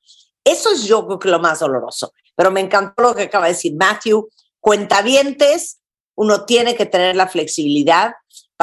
Eso 0.43 0.71
es 0.71 0.83
yo 0.85 1.05
creo 1.05 1.19
que 1.19 1.29
lo 1.29 1.39
más 1.39 1.59
doloroso. 1.59 2.13
Pero 2.35 2.51
me 2.51 2.61
encantó 2.61 3.03
lo 3.03 3.15
que 3.15 3.23
acaba 3.23 3.45
de 3.45 3.53
decir 3.53 3.75
Matthew. 3.75 4.27
Cuentavientes, 4.59 5.79
uno 6.15 6.45
tiene 6.45 6.75
que 6.75 6.85
tener 6.85 7.15
la 7.15 7.27
flexibilidad 7.27 8.13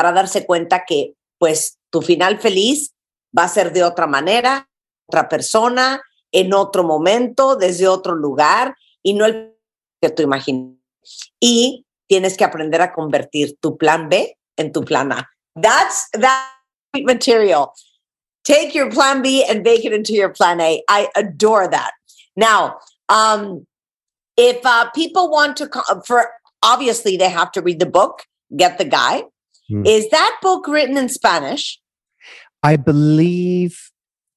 para 0.01 0.13
darse 0.13 0.47
cuenta 0.47 0.87
que 0.87 1.13
pues 1.37 1.79
tu 1.91 2.01
final 2.01 2.39
feliz 2.41 2.95
va 3.39 3.45
a 3.45 3.49
ser 3.49 3.71
de 3.71 3.85
otra 3.85 4.07
manera, 4.07 4.67
otra 5.07 5.29
persona, 5.29 6.01
en 6.33 6.55
otro 6.55 6.85
momento, 6.85 7.55
desde 7.55 7.87
otro 7.87 8.15
lugar 8.15 8.75
y 9.03 9.13
no 9.13 9.27
el 9.27 9.55
que 10.01 10.09
tú 10.09 10.23
imaginas. 10.23 10.79
Y 11.39 11.85
tienes 12.09 12.39
que 12.39 12.45
aprender 12.45 12.81
a 12.81 12.95
convertir 12.95 13.59
tu 13.61 13.77
plan 13.77 14.09
B 14.09 14.39
en 14.57 14.73
tu 14.73 14.87
plan 14.87 15.13
A. 15.13 15.29
That's 15.55 16.09
that 16.13 16.49
material. 16.95 17.73
Take 18.43 18.73
your 18.73 18.89
plan 18.89 19.21
B 19.21 19.45
and 19.47 19.63
make 19.63 19.85
it 19.85 19.93
into 19.93 20.15
your 20.15 20.33
plan 20.33 20.63
A. 20.63 20.83
I 20.89 21.09
adore 21.15 21.69
that. 21.69 21.91
Now, 22.37 22.79
um, 23.11 23.67
if 24.39 24.65
uh, 24.65 24.89
people 24.93 25.31
want 25.31 25.59
to, 25.59 25.69
for 26.07 26.31
obviously 26.63 27.19
they 27.19 27.29
have 27.29 27.53
to 27.53 27.61
read 27.61 27.81
the 27.81 27.85
book, 27.85 28.25
get 28.57 28.79
the 28.79 28.87
guy. 28.87 29.25
Hmm. 29.71 29.87
Is 29.87 30.09
that 30.11 30.39
book 30.43 30.67
written 30.69 30.97
in 30.97 31.09
Spanish? 31.09 31.79
I 32.63 32.77
believe. 32.77 33.79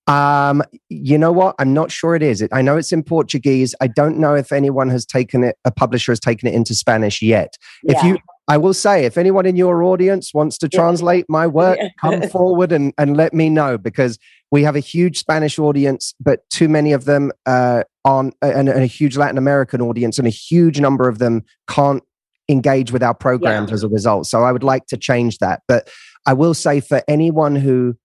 Um, 0.05 0.61
you 0.89 1.17
know 1.17 1.31
what? 1.31 1.55
I'm 1.59 1.73
not 1.73 1.89
sure 1.91 2.13
it 2.15 2.21
is. 2.23 2.45
I 2.51 2.61
know 2.61 2.75
it's 2.77 2.91
in 2.91 3.03
Portuguese. 3.03 3.73
I 3.81 3.87
don't 3.87 4.17
know 4.17 4.35
if 4.35 4.51
anyone 4.51 4.89
has 4.89 5.05
taken 5.05 5.43
it. 5.45 5.55
A 5.63 5.71
publisher 5.71 6.11
has 6.11 6.19
taken 6.19 6.47
it 6.49 6.53
into 6.53 6.75
Spanish 6.75 7.21
yet. 7.21 7.55
If 7.83 8.03
you, 8.03 8.17
I 8.49 8.57
will 8.57 8.73
say, 8.73 9.05
if 9.05 9.17
anyone 9.17 9.45
in 9.45 9.55
your 9.55 9.81
audience 9.83 10.33
wants 10.33 10.57
to 10.59 10.69
Yeah. 10.71 10.77
translate 10.79 11.25
my 11.29 11.47
work, 11.47 11.77
Yeah. 11.81 11.87
come 12.01 12.21
forward 12.29 12.73
and 12.73 12.93
and 12.97 13.15
let 13.15 13.33
me 13.33 13.49
know 13.49 13.77
because 13.77 14.19
we 14.51 14.61
have 14.63 14.75
a 14.75 14.81
huge 14.81 15.17
Spanish 15.19 15.57
audience, 15.57 16.13
but 16.19 16.41
too 16.49 16.67
many 16.67 16.91
of 16.91 17.05
them 17.05 17.31
uh, 17.45 17.83
on 18.03 18.33
and, 18.41 18.67
and 18.67 18.83
a 18.83 18.85
huge 18.85 19.15
Latin 19.15 19.37
American 19.37 19.81
audience, 19.81 20.17
and 20.19 20.27
a 20.27 20.31
huge 20.31 20.81
number 20.81 21.07
of 21.07 21.19
them 21.19 21.43
can't 21.69 22.03
engage 22.49 22.91
with 22.91 23.03
our 23.03 23.13
programs 23.13 23.71
as 23.71 23.83
a 23.83 23.87
result. 23.87 24.27
So 24.27 24.43
I 24.43 24.51
would 24.51 24.63
like 24.63 24.85
to 24.87 24.97
change 24.97 25.37
that. 25.39 25.61
But 25.67 25.89
I 26.25 26.33
will 26.33 26.53
say 26.53 26.79
for 26.79 27.01
anyone 27.07 27.55
who 27.55 27.95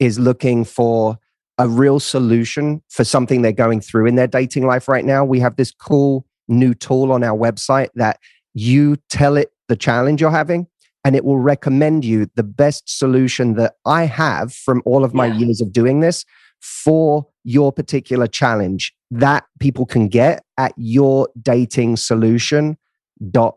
is 0.00 0.18
looking 0.18 0.64
for 0.64 1.18
a 1.58 1.68
real 1.68 2.00
solution 2.00 2.82
for 2.90 3.04
something 3.04 3.42
they're 3.42 3.52
going 3.52 3.80
through 3.80 4.06
in 4.06 4.16
their 4.16 4.26
dating 4.26 4.66
life 4.66 4.88
right 4.88 5.04
now, 5.04 5.24
we 5.24 5.38
have 5.40 5.56
this 5.56 5.70
cool 5.70 6.26
new 6.48 6.74
tool 6.74 7.12
on 7.12 7.22
our 7.22 7.36
website 7.38 7.88
that 7.94 8.18
you 8.54 8.96
tell 9.08 9.36
it 9.36 9.52
the 9.68 9.76
challenge 9.76 10.20
you're 10.20 10.30
having 10.30 10.66
and 11.04 11.14
it 11.14 11.24
will 11.24 11.38
recommend 11.38 12.04
you 12.04 12.28
the 12.34 12.42
best 12.42 12.98
solution 12.98 13.54
that 13.54 13.74
I 13.86 14.04
have 14.04 14.52
from 14.52 14.82
all 14.84 15.04
of 15.04 15.14
my 15.14 15.26
Yeah. 15.26 15.36
years 15.38 15.60
of 15.60 15.72
doing 15.72 16.00
this 16.00 16.24
for 16.60 17.26
your 17.44 17.72
particular 17.72 18.26
challenge 18.26 18.92
that 19.10 19.44
people 19.60 19.86
can 19.86 20.08
get 20.08 20.42
at 20.58 20.76
yourdating.solution.com. 20.78 23.52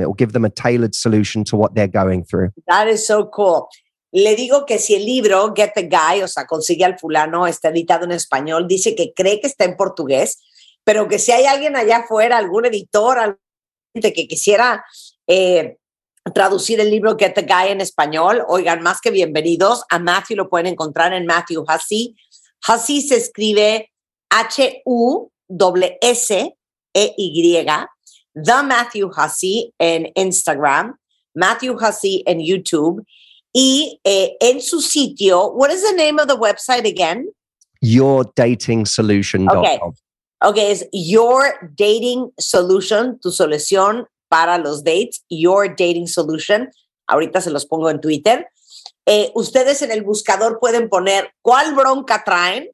It 0.00 0.06
will 0.06 0.14
give 0.14 0.32
them 0.32 0.44
a 0.44 0.50
tailored 0.50 0.94
solution 0.94 1.44
to 1.44 1.56
what 1.56 1.74
they're 1.74 1.88
going 1.88 2.24
through. 2.24 2.50
That 2.68 2.88
is 2.88 3.06
so 3.06 3.28
cool. 3.30 3.68
Le 4.12 4.36
digo 4.36 4.64
que 4.64 4.78
si 4.78 4.94
el 4.94 5.04
libro 5.04 5.52
Get 5.54 5.72
the 5.74 5.82
Guy, 5.82 6.22
o 6.22 6.28
sea, 6.28 6.46
consigue 6.46 6.84
al 6.84 6.98
fulano, 6.98 7.46
está 7.46 7.68
editado 7.68 8.04
en 8.04 8.12
español, 8.12 8.66
dice 8.66 8.94
que 8.94 9.12
cree 9.12 9.40
que 9.40 9.48
está 9.48 9.64
en 9.64 9.76
portugués, 9.76 10.38
pero 10.84 11.08
que 11.08 11.18
si 11.18 11.32
hay 11.32 11.44
alguien 11.44 11.76
allá 11.76 11.98
afuera, 11.98 12.38
algún 12.38 12.64
editor, 12.64 13.18
algún 13.18 13.40
gente 13.96 14.12
que 14.12 14.28
quisiera 14.28 14.84
eh, 15.26 15.78
traducir 16.34 16.80
el 16.80 16.90
libro 16.90 17.16
Get 17.18 17.34
the 17.34 17.42
Guy 17.42 17.70
en 17.70 17.80
español, 17.80 18.44
oigan, 18.48 18.82
más 18.82 19.00
que 19.00 19.10
bienvenidos. 19.10 19.84
A 19.88 19.98
Matthew 19.98 20.36
lo 20.36 20.48
pueden 20.48 20.66
encontrar 20.66 21.12
en 21.12 21.26
Matthew 21.26 21.64
Hussey. 21.66 22.14
Hussey 22.68 23.00
se 23.00 23.16
escribe 23.16 23.90
H-U-S-S-E-Y, 24.30 24.86
The 28.36 28.62
Matthew 28.62 29.10
Hussey 29.10 29.72
en 29.78 30.12
Instagram, 30.14 30.96
Matthew 31.34 31.76
Hussey 31.76 32.22
en 32.26 32.40
YouTube. 32.40 33.04
Y 33.52 33.98
eh, 34.04 34.36
en 34.40 34.60
su 34.60 34.82
sitio, 34.82 35.50
what 35.52 35.70
is 35.70 35.82
the 35.82 35.94
name 35.96 36.20
of 36.20 36.28
the 36.28 36.36
website 36.36 36.86
again? 36.86 37.26
Yourdating.solution.com. 37.82 39.58
Okay. 39.58 39.78
Okay, 40.44 40.70
es 40.70 40.86
Your 40.92 41.54
Dating 41.74 42.30
Solution, 42.38 43.18
tu 43.18 43.30
solución 43.30 44.06
para 44.28 44.58
los 44.58 44.84
dates, 44.84 45.24
Your 45.30 45.68
Dating 45.70 46.06
Solution. 46.06 46.70
Ahorita 47.06 47.40
se 47.40 47.50
los 47.50 47.64
pongo 47.64 47.88
en 47.88 48.00
Twitter. 48.00 48.46
Eh, 49.06 49.32
ustedes 49.34 49.80
en 49.80 49.90
el 49.90 50.02
buscador 50.02 50.58
pueden 50.60 50.90
poner 50.90 51.32
cuál 51.40 51.74
bronca 51.74 52.22
traen 52.24 52.68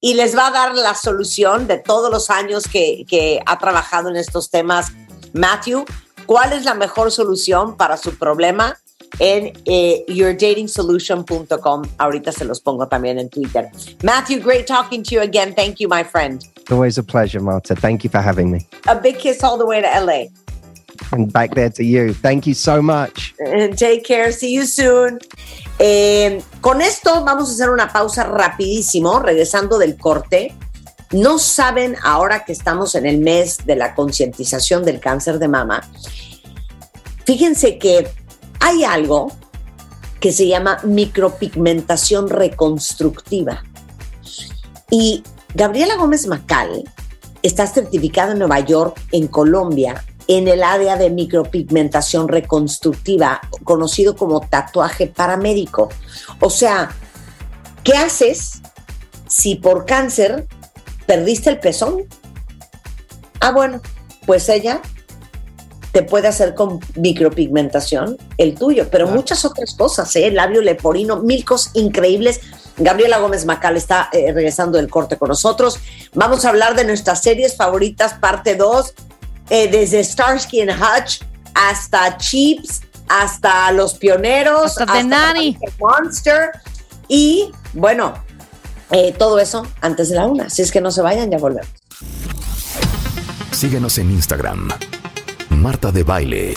y 0.00 0.14
les 0.14 0.36
va 0.36 0.48
a 0.48 0.50
dar 0.50 0.74
la 0.74 0.94
solución 0.94 1.66
de 1.66 1.78
todos 1.78 2.10
los 2.10 2.30
años 2.30 2.64
que, 2.68 3.04
que 3.08 3.40
ha 3.44 3.58
trabajado 3.58 4.08
en 4.08 4.16
estos 4.16 4.50
temas 4.50 4.92
Matthew. 5.32 5.84
¿Cuál 6.26 6.52
es 6.52 6.64
la 6.64 6.74
mejor 6.74 7.10
solución 7.10 7.76
para 7.76 7.96
su 7.96 8.16
problema? 8.16 8.78
En 9.18 9.52
eh, 9.64 10.04
yourdatingsolution.com. 10.06 11.82
Ahorita 11.96 12.30
se 12.30 12.44
los 12.44 12.60
pongo 12.60 12.86
también 12.86 13.18
en 13.18 13.30
Twitter. 13.30 13.70
Matthew, 14.02 14.40
great 14.40 14.66
talking 14.66 15.02
to 15.02 15.14
you 15.14 15.22
again. 15.22 15.54
Thank 15.54 15.80
you, 15.80 15.88
my 15.88 16.04
friend. 16.04 16.44
Always 16.70 16.98
a 16.98 17.02
pleasure, 17.02 17.40
Marta. 17.40 17.74
Thank 17.74 18.04
you 18.04 18.10
for 18.10 18.20
having 18.20 18.50
me. 18.50 18.66
A 18.86 18.94
big 18.94 19.18
kiss 19.18 19.42
all 19.42 19.56
the 19.56 19.64
way 19.64 19.80
to 19.80 19.88
LA. 19.88 20.26
And 21.12 21.32
back 21.32 21.54
there 21.54 21.70
to 21.70 21.82
you. 21.82 22.12
Thank 22.12 22.46
you 22.46 22.54
so 22.54 22.82
much. 22.82 23.34
And 23.38 23.78
take 23.78 24.04
care. 24.04 24.30
See 24.30 24.52
you 24.52 24.66
soon. 24.66 25.20
Eh, 25.78 26.42
con 26.60 26.82
esto 26.82 27.24
vamos 27.24 27.50
a 27.50 27.52
hacer 27.52 27.70
una 27.70 27.92
pausa 27.92 28.24
rapidísimo, 28.24 29.20
regresando 29.20 29.78
del 29.78 29.96
corte. 29.96 30.54
No 31.12 31.38
saben 31.38 31.96
ahora 32.02 32.44
que 32.44 32.52
estamos 32.52 32.94
en 32.94 33.06
el 33.06 33.18
mes 33.18 33.64
de 33.64 33.76
la 33.76 33.94
concientización 33.94 34.84
del 34.84 35.00
cáncer 35.00 35.38
de 35.38 35.48
mama. 35.48 35.88
Fíjense 37.24 37.78
que 37.78 38.10
hay 38.60 38.84
algo 38.84 39.32
que 40.20 40.32
se 40.32 40.48
llama 40.48 40.78
micropigmentación 40.82 42.28
reconstructiva. 42.28 43.62
Y 44.90 45.22
Gabriela 45.54 45.96
Gómez 45.96 46.26
Macal 46.26 46.84
está 47.42 47.66
certificada 47.66 48.32
en 48.32 48.38
Nueva 48.38 48.60
York, 48.60 49.00
en 49.12 49.28
Colombia, 49.28 50.04
en 50.28 50.46
el 50.46 50.62
área 50.62 50.96
de 50.96 51.10
micropigmentación 51.10 52.28
reconstructiva, 52.28 53.40
conocido 53.64 54.14
como 54.14 54.40
tatuaje 54.40 55.06
paramédico. 55.06 55.88
O 56.40 56.50
sea, 56.50 56.90
¿qué 57.82 57.94
haces 57.94 58.60
si 59.26 59.56
por 59.56 59.86
cáncer 59.86 60.46
perdiste 61.06 61.48
el 61.48 61.58
pezón? 61.58 62.04
Ah, 63.40 63.52
bueno, 63.52 63.80
pues 64.26 64.50
ella 64.50 64.82
te 65.92 66.02
puede 66.02 66.28
hacer 66.28 66.54
con 66.54 66.78
micropigmentación 66.96 68.18
el 68.36 68.54
tuyo, 68.54 68.88
pero 68.90 69.06
muchas 69.06 69.46
otras 69.46 69.74
cosas, 69.74 70.14
¿eh? 70.16 70.30
labio 70.30 70.60
leporino, 70.60 71.22
mil 71.22 71.42
cosas 71.46 71.74
increíbles. 71.74 72.40
Gabriela 72.76 73.18
Gómez 73.18 73.46
Macal 73.46 73.78
está 73.78 74.10
eh, 74.12 74.30
regresando 74.32 74.76
del 74.76 74.90
corte 74.90 75.16
con 75.16 75.28
nosotros. 75.28 75.78
Vamos 76.14 76.44
a 76.44 76.50
hablar 76.50 76.76
de 76.76 76.84
nuestras 76.84 77.22
series 77.22 77.56
favoritas, 77.56 78.14
parte 78.14 78.54
2, 78.54 78.94
eh, 79.50 79.68
desde 79.68 80.02
Starsky 80.02 80.60
and 80.60 80.72
Hutch 80.72 81.22
hasta 81.54 82.16
Chips, 82.18 82.82
hasta 83.08 83.72
Los 83.72 83.94
Pioneros, 83.94 84.78
Hasta 84.78 84.92
The 84.92 85.04
Nanny. 85.04 85.58
Monster 85.78 86.50
y 87.08 87.50
bueno, 87.72 88.14
eh, 88.90 89.14
todo 89.18 89.38
eso 89.38 89.66
antes 89.80 90.10
de 90.10 90.16
la 90.16 90.26
una. 90.26 90.50
Si 90.50 90.62
es 90.62 90.70
que 90.70 90.80
no 90.80 90.90
se 90.90 91.02
vayan, 91.02 91.30
ya 91.30 91.38
volvemos. 91.38 91.68
Síguenos 93.50 93.98
en 93.98 94.10
Instagram. 94.10 94.68
Marta 95.50 95.90
de 95.90 96.02
Baile. 96.04 96.54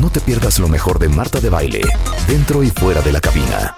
No 0.00 0.10
te 0.10 0.20
pierdas 0.20 0.58
lo 0.58 0.68
mejor 0.68 0.98
de 0.98 1.08
Marta 1.08 1.40
de 1.40 1.50
Baile, 1.50 1.82
dentro 2.26 2.62
y 2.62 2.70
fuera 2.70 3.00
de 3.02 3.12
la 3.12 3.20
cabina. 3.20 3.76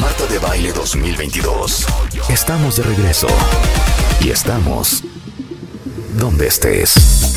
Marta 0.00 0.26
de 0.30 0.38
Baile 0.38 0.72
2022. 0.72 1.86
Estamos 2.28 2.76
de 2.76 2.82
regreso. 2.82 3.28
Y 4.20 4.30
estamos 4.30 5.04
donde 6.18 6.46
estés. 6.46 6.96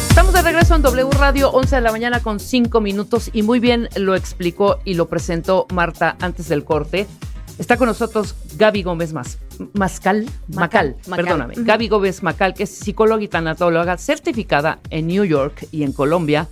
Estamos 0.10 0.34
de 0.34 0.42
regreso 0.42 0.76
en 0.76 0.82
W 0.82 1.10
Radio, 1.12 1.52
11 1.52 1.76
de 1.76 1.82
la 1.82 1.92
mañana 1.92 2.22
con 2.22 2.40
5 2.40 2.82
minutos 2.82 3.30
y 3.34 3.44
muy 3.44 3.60
bien 3.60 3.90
lo 3.96 4.16
explicó 4.16 4.80
y 4.86 4.94
lo 4.94 5.08
presentó 5.10 5.68
Marta 5.74 6.18
antes 6.22 6.50
del 6.50 6.64
corte. 6.64 7.08
Está 7.58 7.78
con 7.78 7.88
nosotros 7.88 8.36
Gaby 8.58 8.84
Gómez 8.84 9.12
Mas, 9.12 9.38
Mascal, 9.74 10.26
Macal, 10.48 10.96
Macal. 11.08 11.26
perdóname. 11.26 11.54
Gaby 11.58 11.90
Gómez 11.90 12.24
Macal, 12.24 12.54
que 12.54 12.64
es 12.64 12.70
psicóloga 12.70 13.22
y 13.22 13.28
tanatóloga 13.28 13.98
certificada 13.98 14.80
en 14.90 15.08
New 15.08 15.26
York 15.26 15.68
y 15.72 15.84
en 15.84 15.92
Colombia 15.92 16.48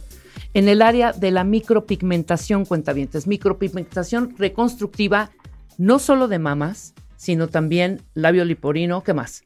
en 0.53 0.67
el 0.67 0.82
área 0.82 1.13
de 1.13 1.32
la 1.32 1.43
micropigmentación, 1.43 2.65
cuentavientes, 2.65 3.28
micropigmentación 3.28 4.36
reconstructiva, 4.38 5.30
no 5.78 5.99
solo 5.99 6.28
de 6.28 6.39
mamas, 6.39 6.93
sino 7.15 7.47
también 7.47 8.01
labio 8.13 8.45
liporino, 8.45 9.03
¿qué 9.03 9.13
más? 9.13 9.43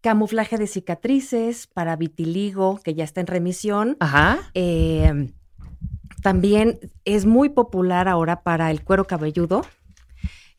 Camuflaje 0.00 0.56
de 0.58 0.66
cicatrices 0.66 1.66
para 1.66 1.96
vitiligo, 1.96 2.80
que 2.84 2.94
ya 2.94 3.04
está 3.04 3.20
en 3.20 3.26
remisión. 3.26 3.96
Ajá. 4.00 4.38
Eh, 4.54 5.32
también 6.22 6.78
es 7.04 7.26
muy 7.26 7.48
popular 7.48 8.08
ahora 8.08 8.42
para 8.42 8.70
el 8.70 8.82
cuero 8.82 9.06
cabelludo. 9.06 9.62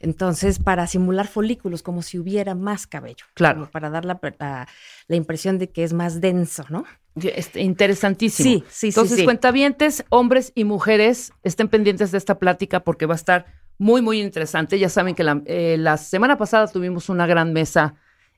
Entonces, 0.02 0.60
para 0.60 0.88
simular 0.88 1.28
folículos, 1.28 1.84
como 1.84 2.02
si 2.02 2.18
hubiera 2.18 2.56
más 2.56 2.88
cabello. 2.88 3.26
Claro. 3.34 3.60
como 3.62 3.72
para 3.72 3.90
dar 3.90 4.06
la, 4.06 4.20
la- 4.40 4.68
la 5.08 5.16
impresión 5.16 5.58
de 5.58 5.70
que 5.72 5.84
es 5.84 5.92
más 5.92 6.22
denso, 6.22 6.64
¿no? 6.70 6.86
Este, 7.16 7.62
interesantísimo. 7.62 8.50
Sí, 8.50 8.64
sí, 8.70 8.72
sí, 8.72 8.88
Entonces, 8.88 9.18
sí. 9.20 9.26
cuentavientes, 9.26 10.06
hombres 10.10 10.54
y 10.56 10.64
mujeres, 10.64 11.34
estén 11.44 11.68
pendientes 11.68 12.12
de 12.12 12.18
esta 12.18 12.40
plática 12.40 12.80
porque 12.82 13.06
va 13.08 13.14
a 13.14 13.18
estar 13.18 13.46
muy, 13.78 14.02
muy 14.02 14.22
interesante. 14.22 14.80
Ya 14.80 14.88
saben 14.88 15.16
que 15.16 15.24
la, 15.26 15.42
eh, 15.46 15.76
la 15.78 15.98
semana 15.98 16.38
pasada 16.38 16.68
tuvimos 16.68 17.10
una 17.10 17.26
gran 17.28 17.52
mesa. 17.52 17.96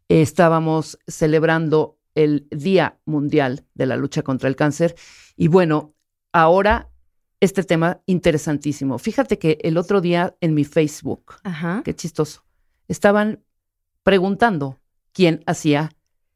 Eh, 0.10 0.22
estábamos 0.22 0.98
celebrando 1.08 1.98
el 2.16 2.48
Día 2.52 3.00
Mundial 3.06 3.66
de 3.74 3.86
la 3.86 3.96
Lucha 3.96 4.22
contra 4.22 4.50
el 4.50 4.56
Cáncer. 4.56 4.96
Y 5.38 5.48
bueno, 5.48 5.94
ahora 6.34 6.90
este 7.40 7.64
tema 7.64 8.02
interesantísimo. 8.06 9.00
Fíjate 9.00 9.40
que 9.40 9.58
el 9.64 9.78
otro 9.78 10.02
día 10.02 10.36
en 10.42 10.54
mi 10.54 10.64
Facebook, 10.64 11.36
Ajá. 11.44 11.82
qué 11.84 11.96
chistoso, 11.96 12.44
estaban 12.88 13.44
preguntando 14.04 14.80
quién 15.14 15.42
hacía 15.46 15.92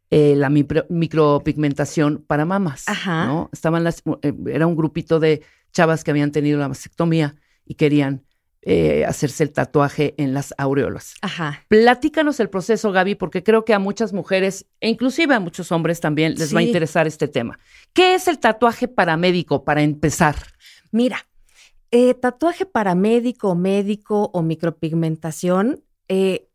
eh, 0.09 0.35
la 0.35 0.49
micro- 0.49 0.85
micropigmentación 0.89 2.23
para 2.25 2.45
mamas. 2.45 2.85
Ajá. 2.87 3.25
¿no? 3.27 3.49
Estaban 3.51 3.83
las, 3.83 4.01
eh, 4.21 4.33
era 4.47 4.65
un 4.67 4.75
grupito 4.75 5.19
de 5.19 5.43
chavas 5.73 6.03
que 6.03 6.11
habían 6.11 6.31
tenido 6.31 6.57
la 6.59 6.69
mastectomía 6.69 7.35
y 7.65 7.75
querían 7.75 8.23
eh, 8.67 9.05
hacerse 9.05 9.43
el 9.43 9.51
tatuaje 9.51 10.15
en 10.17 10.33
las 10.33 10.53
aureolas. 10.57 11.13
Ajá. 11.21 11.63
Platícanos 11.67 12.39
el 12.39 12.49
proceso, 12.49 12.91
Gaby, 12.91 13.13
porque 13.13 13.43
creo 13.43 13.63
que 13.63 13.75
a 13.75 13.79
muchas 13.79 14.11
mujeres, 14.11 14.65
e 14.81 14.89
inclusive 14.89 15.35
a 15.35 15.39
muchos 15.39 15.71
hombres 15.71 15.99
también, 15.99 16.33
les 16.35 16.53
va 16.53 16.59
a 16.59 16.63
interesar 16.63 17.05
este 17.05 17.27
tema. 17.27 17.59
¿Qué 17.93 18.15
es 18.15 18.27
el 18.27 18.39
tatuaje 18.39 18.87
paramédico 18.87 19.63
para 19.63 19.83
empezar? 19.83 20.35
Mira, 20.91 21.27
eh, 21.91 22.15
tatuaje 22.15 22.65
paramédico, 22.65 23.53
médico 23.53 24.31
o 24.33 24.41
micropigmentación, 24.41 25.83
eh, 26.07 26.49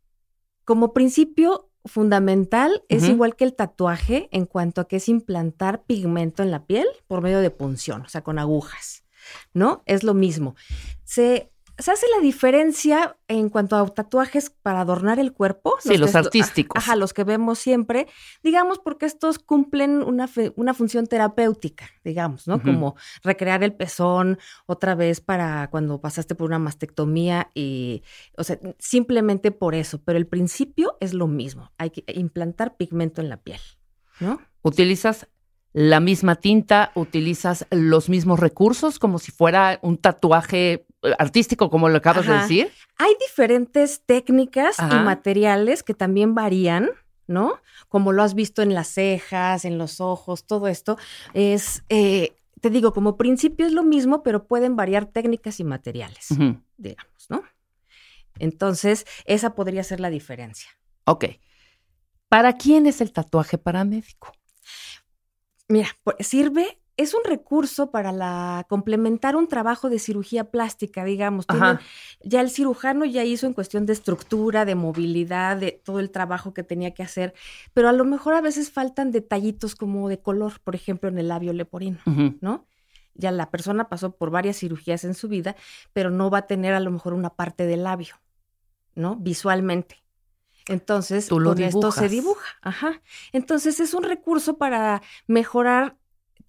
como 0.65 0.93
principio 0.93 1.71
fundamental 1.85 2.83
es 2.89 3.09
igual 3.09 3.37
que 3.37 3.45
el 3.45 3.55
tatuaje 3.55 4.29
en 4.33 4.47
cuanto 4.47 4.81
a 4.81 4.89
que 4.89 4.97
es 4.97 5.09
implantar 5.09 5.85
pigmento 5.85 6.43
en 6.43 6.51
la 6.51 6.67
piel 6.67 6.87
por 7.07 7.23
medio 7.23 7.41
de 7.41 7.51
punción, 7.51 8.03
o 8.03 8.09
sea, 8.09 8.23
con 8.23 8.39
agujas, 8.39 9.05
¿no? 9.55 9.83
Es 9.87 10.03
lo 10.05 10.13
mismo. 10.13 10.57
Se, 11.05 11.51
se 11.81 11.91
hace 11.91 12.07
la 12.17 12.23
diferencia 12.23 13.17
en 13.29 13.49
cuanto 13.49 13.77
a 13.77 13.87
tatuajes 13.89 14.51
para 14.51 14.81
adornar 14.81 15.19
el 15.19 15.33
cuerpo. 15.33 15.75
Sí, 15.81 15.97
los 15.99 16.15
artísticos. 16.15 16.77
Ajá, 16.83 16.97
los 16.97 17.13
que 17.13 17.25
vemos 17.25 17.59
siempre, 17.59 18.07
digamos, 18.43 18.79
porque 18.79 19.07
estos 19.07 19.39
cumplen 19.39 20.03
una, 20.03 20.29
fe- 20.29 20.53
una 20.57 20.75
función 20.75 21.07
terapéutica, 21.07 21.89
digamos, 22.05 22.47
¿no? 22.47 22.63
Como 22.63 22.97
recrear 23.23 23.63
el 23.63 23.73
pezón 23.75 24.39
otra 24.67 24.95
vez 24.95 25.21
para 25.21 25.69
cuando 25.71 26.01
pasaste 26.01 26.35
por 26.35 26.49
una 26.49 26.59
mastectomía 26.59 27.51
y, 27.55 28.03
o 28.37 28.45
sea, 28.45 28.59
simplemente 28.79 29.51
por 29.51 29.75
eso, 29.75 30.03
pero 30.05 30.19
el 30.19 30.27
principio 30.27 30.97
es 31.01 31.15
lo 31.15 31.27
mismo, 31.27 31.73
hay 31.79 31.91
que 31.91 32.05
implantar 32.15 32.77
pigmento 32.77 33.21
en 33.21 33.29
la 33.29 33.39
piel, 33.39 33.61
¿no? 34.21 34.41
¿Utilizas 34.63 35.29
la 35.73 36.01
misma 36.01 36.35
tinta? 36.35 36.91
¿Utilizas 36.95 37.67
los 37.71 38.09
mismos 38.09 38.41
recursos 38.41 38.99
como 38.99 39.19
si 39.19 39.31
fuera 39.31 39.79
un 39.83 39.99
tatuaje 39.99 40.87
artístico, 41.19 41.71
como 41.71 41.89
lo 41.89 41.99
acabas 41.99 42.27
de 42.27 42.35
decir? 42.35 42.73
Hay 42.99 43.15
diferentes 43.21 44.03
técnicas 44.05 44.79
Ajá. 44.79 44.97
y 44.97 45.05
materiales 45.05 45.83
que 45.83 45.95
también 45.95 46.35
varían, 46.35 46.91
¿no? 47.27 47.61
Como 47.89 48.13
lo 48.13 48.23
has 48.23 48.35
visto 48.35 48.61
en 48.63 48.75
las 48.75 48.89
cejas, 48.89 49.65
en 49.65 49.79
los 49.79 50.01
ojos, 50.01 50.45
todo 50.45 50.69
esto 50.69 50.99
es, 51.33 51.85
eh, 51.89 52.37
te 52.61 52.71
digo, 52.71 52.93
como 52.93 53.17
principio 53.17 53.67
es 53.67 53.73
lo 53.73 53.83
mismo, 53.83 54.23
pero 54.23 54.47
pueden 54.47 54.77
variar 54.77 55.07
técnicas 55.07 55.61
y 55.61 55.65
materiales, 55.65 56.29
digamos, 56.77 57.27
¿no? 57.31 57.43
Entonces, 58.39 59.07
esa 59.25 59.55
podría 59.55 59.83
ser 59.85 60.01
la 60.01 60.11
diferencia. 60.11 60.71
Ok. 61.05 61.25
¿Para 62.29 62.55
quién 62.55 62.87
es 62.87 63.01
el 63.01 63.13
tatuaje 63.13 63.59
paramédico? 63.59 64.33
Mira, 65.69 65.89
por- 66.03 66.17
sirve, 66.23 66.80
es 67.01 67.15
un 67.15 67.23
recurso 67.25 67.91
para 67.91 68.13
la, 68.13 68.67
complementar 68.69 69.35
un 69.35 69.49
trabajo 69.49 69.89
de 69.89 69.99
cirugía 69.99 70.51
plástica, 70.51 71.05
digamos. 71.05 71.47
Tienen- 71.47 71.79
ya 72.23 72.41
el 72.43 72.51
cirujano 72.51 73.05
ya 73.07 73.25
hizo 73.25 73.47
en 73.47 73.55
cuestión 73.55 73.87
de 73.87 73.95
estructura, 73.95 74.65
de 74.65 74.75
movilidad, 74.75 75.57
de 75.57 75.73
todo 75.73 75.99
el 76.01 76.11
trabajo 76.11 76.53
que 76.53 76.63
tenía 76.63 76.93
que 76.93 77.03
hacer, 77.03 77.33
pero 77.73 77.89
a 77.89 77.93
lo 77.93 78.05
mejor 78.05 78.35
a 78.35 78.41
veces 78.41 78.71
faltan 78.71 79.13
detallitos 79.13 79.75
como 79.75 80.09
de 80.09 80.21
color, 80.21 80.61
por 80.63 80.75
ejemplo, 80.75 81.09
en 81.09 81.19
el 81.19 81.29
labio 81.29 81.53
leporino. 81.53 81.99
¿no? 82.41 82.67
Ya 83.15 83.31
la 83.33 83.51
persona 83.51 83.89
pasó 83.89 84.15
por 84.17 84.31
varias 84.31 84.59
cirugías 84.59 85.05
en 85.05 85.15
su 85.15 85.29
vida, 85.29 85.57
pero 85.93 86.11
no 86.11 86.31
va 86.31 86.39
a 86.39 86.47
tener 86.47 86.75
a 86.75 86.81
lo 86.81 86.91
mejor 86.91 87.15
una 87.15 87.31
parte 87.31 87.67
del 87.67 87.85
labio, 87.85 88.17
¿no? 88.95 89.17
Visualmente. 89.17 90.03
Entonces, 90.67 91.27
Tú 91.27 91.41
lo 91.41 91.51
con 91.55 91.63
esto 91.63 91.91
se 91.91 92.09
dibuja. 92.09 92.47
Ajá. 92.63 93.01
Entonces, 93.33 93.81
es 93.81 93.95
un 93.95 94.05
recurso 94.05 94.57
para 94.59 95.03
mejorar 95.27 95.97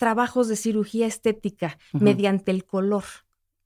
trabajos 0.02 0.48
de 0.48 0.56
cirugía 0.56 1.06
estética 1.06 1.78
mediante 1.94 2.50
el 2.50 2.66
color, 2.66 3.04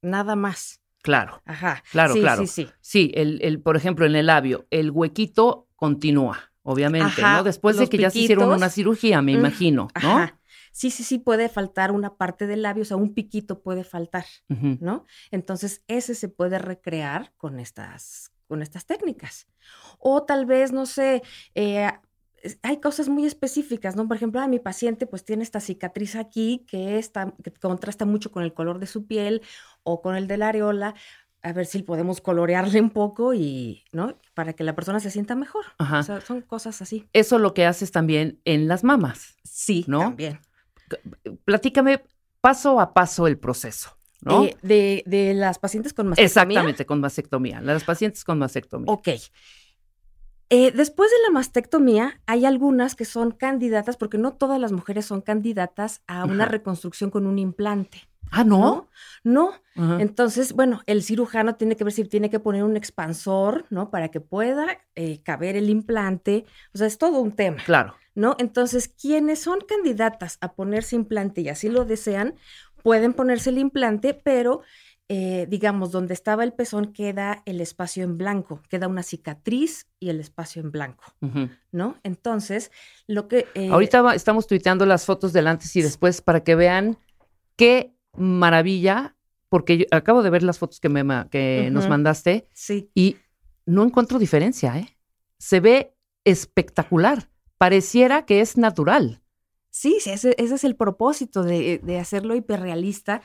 nada 0.01 0.35
más. 0.35 0.81
Claro, 1.01 1.41
Ajá. 1.45 1.81
claro, 1.91 2.13
sí, 2.13 2.19
claro. 2.19 2.41
Sí, 2.41 2.47
sí. 2.47 2.69
Sí, 2.81 3.11
el, 3.15 3.39
el, 3.41 3.61
por 3.61 3.77
ejemplo, 3.77 4.05
en 4.05 4.15
el 4.17 4.25
labio, 4.25 4.67
el 4.69 4.91
huequito 4.91 5.69
continúa, 5.77 6.51
obviamente, 6.63 7.21
Ajá, 7.21 7.37
¿no? 7.37 7.43
Después 7.43 7.77
de 7.77 7.87
que 7.87 7.97
ya 7.97 8.09
se 8.09 8.19
hicieron 8.19 8.51
una 8.51 8.69
cirugía, 8.69 9.21
me 9.21 9.31
Mm, 9.33 9.37
imagino, 9.37 9.87
¿no? 10.03 10.17
Ajá. 10.17 10.39
Sí, 10.73 10.91
sí, 10.91 11.03
sí, 11.05 11.19
puede 11.19 11.47
faltar 11.47 11.93
una 11.93 12.17
parte 12.17 12.47
del 12.47 12.61
labio, 12.63 12.81
o 12.81 12.85
sea, 12.85 12.97
un 12.97 13.13
piquito 13.13 13.61
puede 13.61 13.85
faltar. 13.85 14.25
¿no? 14.49 15.05
Entonces, 15.31 15.83
ese 15.87 16.15
se 16.15 16.27
puede 16.27 16.59
recrear 16.59 17.31
con 17.37 17.61
estas, 17.61 18.33
con 18.49 18.61
estas 18.61 18.85
técnicas. 18.85 19.47
O 19.99 20.23
tal 20.25 20.45
vez, 20.45 20.73
no 20.73 20.85
sé, 20.85 21.23
eh, 21.53 21.89
hay 22.61 22.79
cosas 22.79 23.09
muy 23.09 23.25
específicas, 23.25 23.95
¿no? 23.95 24.07
Por 24.07 24.17
ejemplo, 24.17 24.41
ah, 24.41 24.47
mi 24.47 24.59
paciente 24.59 25.07
pues 25.07 25.25
tiene 25.25 25.43
esta 25.43 25.59
cicatriz 25.59 26.15
aquí 26.15 26.65
que, 26.67 26.97
está, 26.97 27.33
que 27.43 27.51
contrasta 27.51 28.05
mucho 28.05 28.31
con 28.31 28.43
el 28.43 28.53
color 28.53 28.79
de 28.79 28.87
su 28.87 29.05
piel 29.05 29.41
o 29.83 30.01
con 30.01 30.15
el 30.15 30.27
de 30.27 30.37
la 30.37 30.49
areola. 30.49 30.95
A 31.41 31.53
ver 31.53 31.67
si 31.67 31.83
podemos 31.83 32.21
colorearle 32.21 32.81
un 32.81 32.89
poco 32.89 33.33
y, 33.35 33.83
¿no? 33.91 34.17
Para 34.33 34.53
que 34.53 34.63
la 34.63 34.75
persona 34.75 34.99
se 34.99 35.11
sienta 35.11 35.35
mejor. 35.35 35.65
Ajá. 35.77 35.99
O 35.99 36.03
sea, 36.03 36.21
son 36.21 36.41
cosas 36.41 36.81
así. 36.81 37.07
Eso 37.13 37.37
lo 37.37 37.53
que 37.53 37.65
haces 37.65 37.91
también 37.91 38.39
en 38.45 38.67
las 38.67 38.83
mamas. 38.83 39.35
Sí, 39.43 39.85
¿No? 39.87 39.99
también. 39.99 40.39
Platícame 41.45 42.03
paso 42.41 42.79
a 42.79 42.93
paso 42.93 43.27
el 43.27 43.37
proceso, 43.37 43.97
¿no? 44.21 44.45
Eh, 44.45 44.57
de, 44.61 45.03
de 45.05 45.33
las 45.35 45.59
pacientes 45.59 45.93
con 45.93 46.07
mastectomía. 46.07 46.25
Exactamente, 46.25 46.85
con 46.85 46.99
mastectomía. 46.99 47.61
Las 47.61 47.83
pacientes 47.83 48.23
con 48.23 48.39
mastectomía. 48.39 48.91
Ok. 48.91 49.09
Eh, 50.49 50.71
después 50.71 51.09
de 51.09 51.17
la 51.25 51.31
mastectomía, 51.31 52.21
hay 52.27 52.45
algunas 52.45 52.95
que 52.95 53.05
son 53.05 53.31
candidatas, 53.31 53.97
porque 53.97 54.17
no 54.17 54.33
todas 54.33 54.59
las 54.59 54.71
mujeres 54.71 55.05
son 55.05 55.21
candidatas 55.21 56.01
a 56.07 56.25
una 56.25 56.43
Ajá. 56.43 56.51
reconstrucción 56.51 57.09
con 57.09 57.25
un 57.25 57.39
implante. 57.39 58.07
ah, 58.31 58.43
¿no? 58.43 58.89
No. 59.23 59.53
Entonces, 59.99 60.53
bueno, 60.53 60.81
el 60.85 61.03
cirujano 61.03 61.55
tiene 61.55 61.75
que 61.75 61.83
ver 61.83 61.93
si 61.93 62.03
tiene 62.05 62.29
que 62.29 62.39
poner 62.39 62.63
un 62.63 62.77
expansor, 62.77 63.65
¿no? 63.69 63.89
Para 63.89 64.09
que 64.09 64.21
pueda 64.21 64.65
eh, 64.95 65.21
caber 65.23 65.55
el 65.55 65.69
implante. 65.69 66.45
O 66.73 66.77
sea, 66.77 66.87
es 66.87 66.97
todo 66.97 67.19
un 67.19 67.31
tema. 67.33 67.57
Claro. 67.65 67.95
¿no? 68.15 68.35
Entonces, 68.39 68.87
quienes 68.87 69.39
son 69.39 69.59
candidatas 69.67 70.37
a 70.41 70.53
ponerse 70.53 70.95
implante 70.95 71.41
y 71.41 71.49
así 71.49 71.69
lo 71.69 71.83
desean, 71.85 72.35
pueden 72.81 73.13
ponerse 73.13 73.49
el 73.49 73.57
implante, 73.57 74.13
pero 74.13 74.61
eh, 75.07 75.45
digamos, 75.49 75.91
donde 75.91 76.13
estaba 76.15 76.43
el 76.43 76.53
pezón 76.53 76.91
queda 76.91 77.43
el 77.45 77.61
espacio 77.61 78.03
en 78.03 78.17
blanco, 78.17 78.61
queda 78.69 78.87
una 78.87 79.03
cicatriz 79.03 79.87
y 79.99 80.09
el 80.09 80.19
espacio 80.19 80.61
en 80.61 80.71
blanco. 80.71 81.03
¿no? 81.71 81.97
Entonces, 82.03 82.71
lo 83.07 83.27
que... 83.27 83.45
eh, 83.53 83.69
Ahorita 83.71 84.01
va- 84.01 84.15
estamos 84.15 84.47
tuiteando 84.47 84.85
las 84.85 85.05
fotos 85.05 85.31
del 85.33 85.47
antes 85.47 85.75
y 85.75 85.81
después 85.81 86.21
para 86.21 86.43
que 86.43 86.55
vean 86.55 86.97
qué 87.55 87.93
maravilla, 88.17 89.15
porque 89.49 89.77
yo 89.77 89.85
acabo 89.91 90.23
de 90.23 90.29
ver 90.31 90.41
las 90.43 90.57
fotos 90.57 90.79
que, 90.79 90.89
me, 90.89 91.03
que 91.29 91.69
nos 91.71 91.87
mandaste 91.87 92.47
Sí, 92.53 92.89
y 92.95 93.17
no 93.65 93.83
encuentro 93.83 94.17
diferencia, 94.19 94.77
¿eh? 94.79 94.97
Se 95.37 95.59
ve 95.59 95.93
espectacular. 96.23 97.29
Pareciera 97.57 98.25
que 98.25 98.41
es 98.41 98.57
natural. 98.57 99.21
sí, 99.69 99.97
sí, 100.01 100.09
ese, 100.09 100.35
ese 100.37 100.55
es 100.55 100.63
el 100.63 100.75
propósito 100.75 101.43
de, 101.43 101.79
de 101.83 101.99
hacerlo 101.99 102.35
hiperrealista 102.35 103.21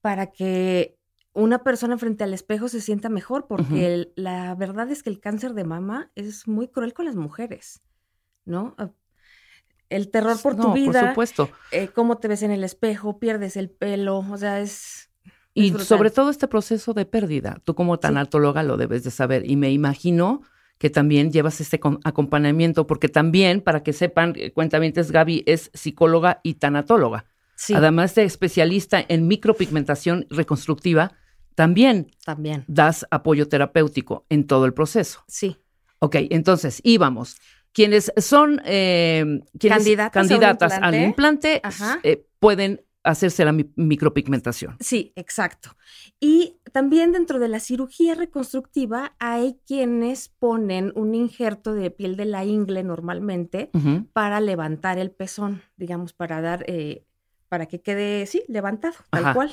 para 0.00 0.26
que 0.28 0.96
una 1.34 1.62
persona 1.62 1.96
frente 1.98 2.24
al 2.24 2.34
espejo 2.34 2.68
se 2.68 2.80
sienta 2.80 3.08
mejor, 3.08 3.46
porque 3.46 3.86
el- 3.94 4.12
la 4.16 4.54
verdad 4.54 4.90
es 4.90 5.02
que 5.02 5.10
el 5.10 5.20
cáncer 5.20 5.54
de 5.54 5.64
mama 5.64 6.10
es 6.14 6.46
muy 6.46 6.68
cruel 6.68 6.92
con 6.92 7.06
las 7.06 7.16
mujeres, 7.16 7.82
¿no? 8.44 8.74
Ah, 8.78 8.90
El 9.88 10.10
terror 10.10 10.40
por 10.42 10.56
tu 10.56 10.72
vida, 10.72 11.00
Por 11.00 11.08
supuesto. 11.10 11.50
eh, 11.70 11.88
cómo 11.88 12.16
te 12.16 12.26
ves 12.28 12.42
en 12.42 12.50
el 12.50 12.64
espejo, 12.64 13.18
pierdes 13.18 13.56
el 13.58 13.68
pelo, 13.70 14.18
o 14.20 14.36
sea, 14.38 14.60
es... 14.60 15.10
Y 15.52 15.68
brutal. 15.70 15.86
sobre 15.86 16.10
todo 16.10 16.30
este 16.30 16.48
proceso 16.48 16.94
de 16.94 17.04
pérdida. 17.04 17.60
Tú 17.64 17.74
como 17.74 17.98
tanatóloga 17.98 18.62
lo 18.62 18.78
debes 18.78 19.04
de 19.04 19.10
saber. 19.10 19.48
Y 19.50 19.56
me 19.56 19.70
imagino 19.70 20.40
que 20.78 20.88
también 20.88 21.30
llevas 21.30 21.60
este 21.60 21.78
acompañamiento, 22.04 22.86
porque 22.86 23.08
también, 23.10 23.60
para 23.60 23.82
que 23.82 23.92
sepan, 23.92 24.32
eh, 24.36 24.52
cuentamientos, 24.52 25.10
Gaby 25.12 25.42
es 25.46 25.70
psicóloga 25.74 26.40
y 26.42 26.54
tanatóloga. 26.54 27.26
Sí, 27.54 27.74
Además 27.74 28.14
de 28.14 28.24
especialista 28.24 29.04
en 29.06 29.28
micropigmentación 29.28 30.26
reconstructiva, 30.30 31.12
también 31.54 32.10
también, 32.24 32.64
das 32.66 33.06
apoyo 33.10 33.48
terapéutico 33.48 34.24
en 34.28 34.46
todo 34.46 34.64
el 34.66 34.74
proceso. 34.74 35.22
sí. 35.28 35.56
Ok, 36.04 36.16
entonces, 36.30 36.80
íbamos. 36.82 37.36
Quienes 37.72 38.12
son 38.16 38.60
eh, 38.64 39.40
quienes- 39.58 39.78
Candidatas 39.78 40.12
candidatas 40.28 40.72
al 40.80 40.94
implante. 40.96 41.62
eh, 42.02 42.26
pueden 42.40 42.82
hacerse 43.04 43.44
la 43.44 43.52
mi- 43.52 43.72
micropigmentación. 43.76 44.76
Sí, 44.80 45.12
exacto. 45.14 45.76
Y 46.18 46.56
también 46.72 47.12
dentro 47.12 47.38
de 47.38 47.46
la 47.48 47.60
cirugía 47.60 48.14
reconstructiva 48.16 49.14
hay 49.20 49.58
quienes 49.66 50.28
ponen 50.28 50.92
un 50.96 51.14
injerto 51.14 51.72
de 51.72 51.90
piel 51.92 52.16
de 52.16 52.24
la 52.24 52.44
ingle 52.44 52.82
normalmente 52.82 53.70
para 54.12 54.40
levantar 54.40 54.98
el 54.98 55.12
pezón, 55.12 55.62
digamos, 55.76 56.12
para 56.12 56.40
dar, 56.40 56.64
eh, 56.66 57.04
para 57.48 57.66
que 57.66 57.80
quede, 57.80 58.26
sí, 58.26 58.42
levantado, 58.48 58.94
tal 59.10 59.24
Ajá. 59.24 59.34
cual. 59.34 59.52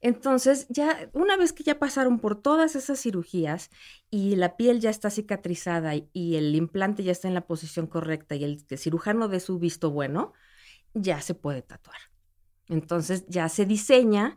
Entonces, 0.00 0.66
ya 0.68 1.10
una 1.12 1.36
vez 1.36 1.52
que 1.52 1.64
ya 1.64 1.78
pasaron 1.78 2.20
por 2.20 2.40
todas 2.40 2.76
esas 2.76 3.00
cirugías 3.00 3.70
y 4.10 4.36
la 4.36 4.56
piel 4.56 4.80
ya 4.80 4.90
está 4.90 5.10
cicatrizada 5.10 5.94
y, 5.96 6.36
el 6.36 6.54
implante 6.54 7.02
ya 7.02 7.12
está 7.12 7.26
en 7.26 7.34
la 7.34 7.46
posición 7.46 7.86
correcta 7.88 8.36
y 8.36 8.44
el, 8.44 8.64
cirujano 8.78 9.28
de 9.28 9.40
su 9.40 9.58
visto 9.58 9.90
bueno, 9.90 10.32
ya 10.94 11.20
se 11.20 11.34
puede 11.34 11.62
tatuar. 11.62 11.98
Entonces, 12.68 13.26
ya 13.28 13.48
se 13.48 13.66
diseña. 13.66 14.36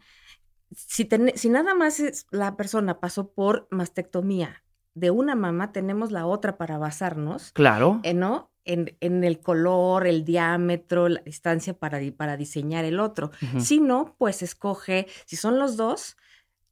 Si, 0.72 1.08
si 1.36 1.50
nada 1.50 1.76
más 1.76 2.00
es, 2.00 2.26
la 2.32 2.56
persona 2.58 3.00
pasó 3.00 3.32
por 3.32 3.68
mastectomía 3.72 4.64
de 4.94 5.12
una 5.12 5.36
mama, 5.36 5.72
tenemos 5.72 6.12
la 6.12 6.26
otra 6.26 6.58
para 6.58 6.78
basarnos. 6.78 7.52
Claro. 7.52 8.00
Eh, 8.04 8.14
¿No? 8.14 8.51
En, 8.66 9.24
el 9.24 9.40
color, 9.40 10.08
el 10.08 10.24
diámetro, 10.24 11.10
la 11.10 11.22
distancia 11.22 11.74
para, 11.74 12.00
para 12.16 12.38
diseñar 12.38 12.86
el 12.86 13.00
otro. 13.00 13.32
Si 13.60 13.80
no, 13.80 14.16
pues 14.18 14.42
escoge, 14.42 15.08
si 15.26 15.36
son 15.36 15.60
los 15.60 15.78
dos, 15.78 16.18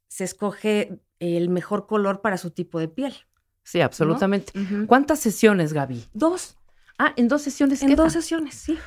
se 0.08 0.24
escoge 0.24 1.00
el 1.18 1.48
mejor 1.48 1.86
color 1.86 2.20
para 2.20 2.38
su 2.38 2.50
tipo 2.50 2.78
de 2.78 2.88
piel. 2.88 3.14
Sí, 3.62 3.80
absolutamente. 3.80 4.52
¿Cuántas 4.86 5.20
sesiones, 5.20 5.72
Gaby? 5.72 6.06
Dos. 6.12 6.56
Ah, 6.98 7.12
en 7.16 7.28
dos 7.28 7.42
sesiones. 7.42 7.82
En 7.82 7.94
dos 7.94 8.12
sesiones, 8.12 8.54
sí. 8.54 8.78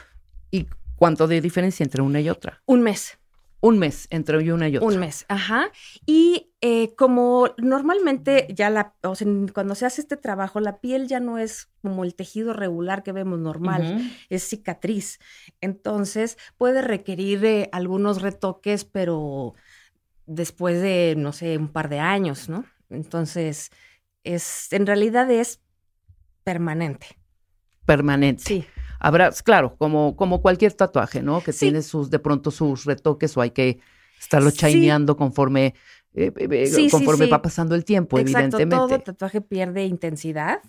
¿Y 0.51 0.67
cuánto 0.95 1.27
de 1.27 1.41
diferencia 1.41 1.83
entre 1.83 2.01
una 2.01 2.19
y 2.19 2.29
otra? 2.29 2.61
Un 2.65 2.81
mes. 2.81 3.17
Un 3.63 3.79
mes 3.79 4.07
entre 4.09 4.51
una 4.51 4.67
y 4.67 4.75
otra. 4.75 4.89
Un 4.89 4.99
mes, 4.99 5.23
ajá. 5.29 5.71
Y 6.05 6.51
eh, 6.59 6.93
como 6.95 7.47
normalmente 7.57 8.45
ya 8.53 8.69
la, 8.69 8.93
o 9.03 9.15
sea, 9.15 9.25
cuando 9.53 9.73
se 9.73 9.85
hace 9.85 10.01
este 10.01 10.17
trabajo, 10.17 10.59
la 10.59 10.81
piel 10.81 11.07
ya 11.07 11.21
no 11.21 11.37
es 11.37 11.69
como 11.81 12.03
el 12.03 12.13
tejido 12.13 12.51
regular 12.51 13.03
que 13.03 13.13
vemos 13.13 13.39
normal, 13.39 14.01
es 14.29 14.43
cicatriz. 14.43 15.17
Entonces 15.61 16.37
puede 16.57 16.81
requerir 16.81 17.45
eh, 17.45 17.69
algunos 17.71 18.21
retoques, 18.21 18.83
pero 18.83 19.53
después 20.25 20.81
de, 20.81 21.15
no 21.17 21.31
sé, 21.31 21.57
un 21.57 21.69
par 21.69 21.87
de 21.87 21.99
años, 21.99 22.49
¿no? 22.49 22.65
Entonces, 22.89 23.71
es, 24.25 24.73
en 24.73 24.85
realidad 24.85 25.31
es 25.31 25.61
permanente. 26.43 27.17
Permanente. 27.85 28.43
Sí 28.43 28.65
habrá, 28.99 29.31
claro, 29.31 29.75
como, 29.77 30.15
como 30.15 30.41
cualquier 30.41 30.73
tatuaje, 30.73 31.21
¿no? 31.21 31.41
Que 31.41 31.53
tiene 31.53 31.81
sus, 31.81 32.09
de 32.09 32.19
pronto 32.19 32.51
sus 32.51 32.85
retoques 32.85 33.35
o 33.37 33.41
hay 33.41 33.51
que 33.51 33.79
estarlo 34.19 34.51
chaineando 34.51 35.17
conforme, 35.17 35.75
eh, 36.13 36.31
eh, 36.35 36.89
conforme 36.89 37.27
va 37.27 37.41
pasando 37.41 37.75
el 37.75 37.85
tiempo, 37.85 38.17
Exacto, 38.17 38.57
evidentemente. 38.57 38.95
Todo 38.95 38.99
tatuaje 38.99 39.41
pierde 39.41 39.85
intensidad 39.85 40.59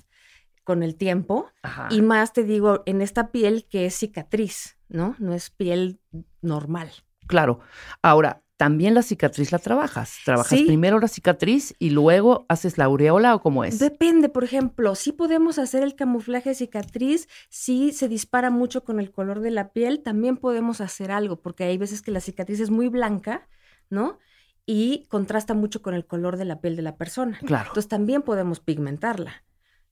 con 0.64 0.82
el 0.82 0.96
tiempo. 0.96 1.50
Y 1.90 2.02
más 2.02 2.32
te 2.32 2.42
digo, 2.42 2.82
en 2.86 3.02
esta 3.02 3.30
piel 3.30 3.66
que 3.68 3.86
es 3.86 3.98
cicatriz, 3.98 4.78
¿no? 4.88 5.14
No 5.18 5.34
es 5.34 5.50
piel 5.50 6.00
normal. 6.40 6.90
Claro. 7.26 7.60
Ahora, 8.02 8.43
también 8.56 8.94
la 8.94 9.02
cicatriz 9.02 9.50
la 9.50 9.58
trabajas. 9.58 10.18
Trabajas 10.24 10.60
primero 10.60 11.00
la 11.00 11.08
cicatriz 11.08 11.74
y 11.78 11.90
luego 11.90 12.46
haces 12.48 12.78
la 12.78 12.84
aureola 12.84 13.34
o 13.34 13.40
cómo 13.40 13.64
es. 13.64 13.78
Depende, 13.78 14.28
por 14.28 14.44
ejemplo, 14.44 14.94
si 14.94 15.12
podemos 15.12 15.58
hacer 15.58 15.82
el 15.82 15.96
camuflaje 15.96 16.50
de 16.50 16.54
cicatriz, 16.54 17.28
si 17.48 17.92
se 17.92 18.08
dispara 18.08 18.50
mucho 18.50 18.84
con 18.84 19.00
el 19.00 19.10
color 19.10 19.40
de 19.40 19.50
la 19.50 19.72
piel, 19.72 20.02
también 20.02 20.36
podemos 20.36 20.80
hacer 20.80 21.10
algo, 21.10 21.40
porque 21.40 21.64
hay 21.64 21.78
veces 21.78 22.00
que 22.00 22.12
la 22.12 22.20
cicatriz 22.20 22.60
es 22.60 22.70
muy 22.70 22.88
blanca, 22.88 23.48
¿no? 23.90 24.18
Y 24.66 25.06
contrasta 25.08 25.54
mucho 25.54 25.82
con 25.82 25.94
el 25.94 26.06
color 26.06 26.36
de 26.36 26.44
la 26.44 26.60
piel 26.60 26.76
de 26.76 26.82
la 26.82 26.96
persona. 26.96 27.38
Claro. 27.44 27.68
Entonces 27.68 27.88
también 27.88 28.22
podemos 28.22 28.60
pigmentarla, 28.60 29.44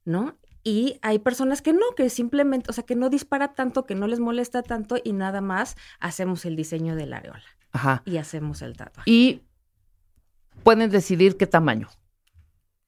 ¿no? 0.04 0.38
Y 0.64 0.98
hay 1.02 1.18
personas 1.18 1.60
que 1.62 1.72
no, 1.72 1.96
que 1.96 2.08
simplemente, 2.08 2.70
o 2.70 2.72
sea, 2.72 2.84
que 2.84 2.94
no 2.94 3.10
dispara 3.10 3.54
tanto, 3.54 3.84
que 3.84 3.96
no 3.96 4.06
les 4.06 4.20
molesta 4.20 4.62
tanto 4.62 4.96
y 5.02 5.12
nada 5.12 5.40
más 5.40 5.76
hacemos 5.98 6.44
el 6.44 6.54
diseño 6.54 6.94
de 6.94 7.06
la 7.06 7.16
areola. 7.16 7.42
Ajá. 7.72 8.02
Y 8.04 8.18
hacemos 8.18 8.62
el 8.62 8.76
tatuaje. 8.76 9.10
Y 9.10 9.42
pueden 10.62 10.90
decidir 10.90 11.36
qué 11.36 11.46
tamaño. 11.46 11.88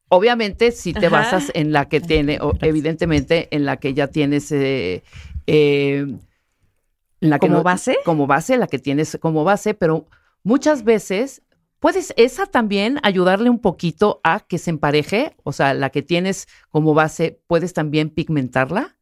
Obviamente, 0.08 0.70
si 0.70 0.92
te 0.92 1.08
basas 1.08 1.50
en 1.54 1.72
la 1.72 1.88
que 1.88 2.00
tiene, 2.00 2.38
o, 2.40 2.52
evidentemente, 2.60 3.48
en 3.50 3.64
la 3.64 3.78
que 3.78 3.94
ya 3.94 4.08
tienes 4.08 4.52
eh, 4.52 5.02
eh, 5.46 6.06
la 7.20 7.38
como 7.38 7.62
base. 7.62 7.98
Como 8.04 8.26
base, 8.26 8.56
la 8.58 8.66
que 8.66 8.78
tienes 8.78 9.18
como 9.20 9.44
base, 9.44 9.74
pero 9.74 10.06
muchas 10.42 10.84
veces 10.84 11.42
puedes 11.80 12.14
esa 12.16 12.46
también 12.46 13.00
ayudarle 13.02 13.50
un 13.50 13.58
poquito 13.58 14.20
a 14.24 14.40
que 14.40 14.58
se 14.58 14.70
empareje, 14.70 15.36
o 15.42 15.52
sea, 15.52 15.74
la 15.74 15.90
que 15.90 16.02
tienes 16.02 16.46
como 16.70 16.94
base, 16.94 17.40
puedes 17.46 17.72
también 17.72 18.10
pigmentarla. 18.10 18.93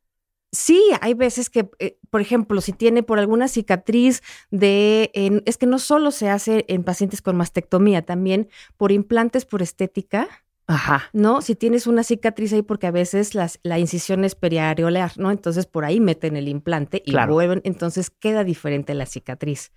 Sí, 0.55 0.83
hay 1.01 1.15
veces 1.15 1.49
que, 1.49 1.71
eh, 1.79 1.97
por 2.11 2.21
ejemplo, 2.21 2.61
si 2.61 2.75
tiene 2.75 3.03
por 3.03 3.19
alguna 3.19 3.49
cicatriz 3.49 4.23
de, 4.51 5.11
es 5.47 5.57
que 5.57 5.65
no 5.65 5.79
solo 5.79 6.11
se 6.11 6.29
hace 6.29 6.67
en 6.69 6.85
pacientes 6.85 7.23
con 7.23 7.37
mastectomía, 7.37 8.03
también 8.03 8.51
por 8.77 8.93
implantes 8.93 9.47
por 9.47 9.63
estética. 9.63 10.29
Ajá. 10.67 11.09
¿No? 11.15 11.41
Si 11.41 11.55
tienes 11.55 11.87
una 11.87 12.05
cicatriz 12.05 12.53
ahí, 12.53 12.61
porque 12.63 12.87
a 12.87 12.91
veces 12.91 13.35
las, 13.35 13.61
la 13.63 13.79
incisión 13.79 14.25
es 14.25 14.35
periareolar, 14.35 15.13
¿no? 15.17 15.31
Entonces 15.31 15.67
por 15.67 15.87
ahí 15.87 16.01
meten 16.01 16.37
el 16.37 16.49
implante 16.49 17.03
y 17.05 17.17
vuelven, 17.17 17.63
entonces 17.65 18.11
queda 18.11 18.45
diferente 18.45 18.95
la 18.95 19.07
cicatriz. 19.07 19.73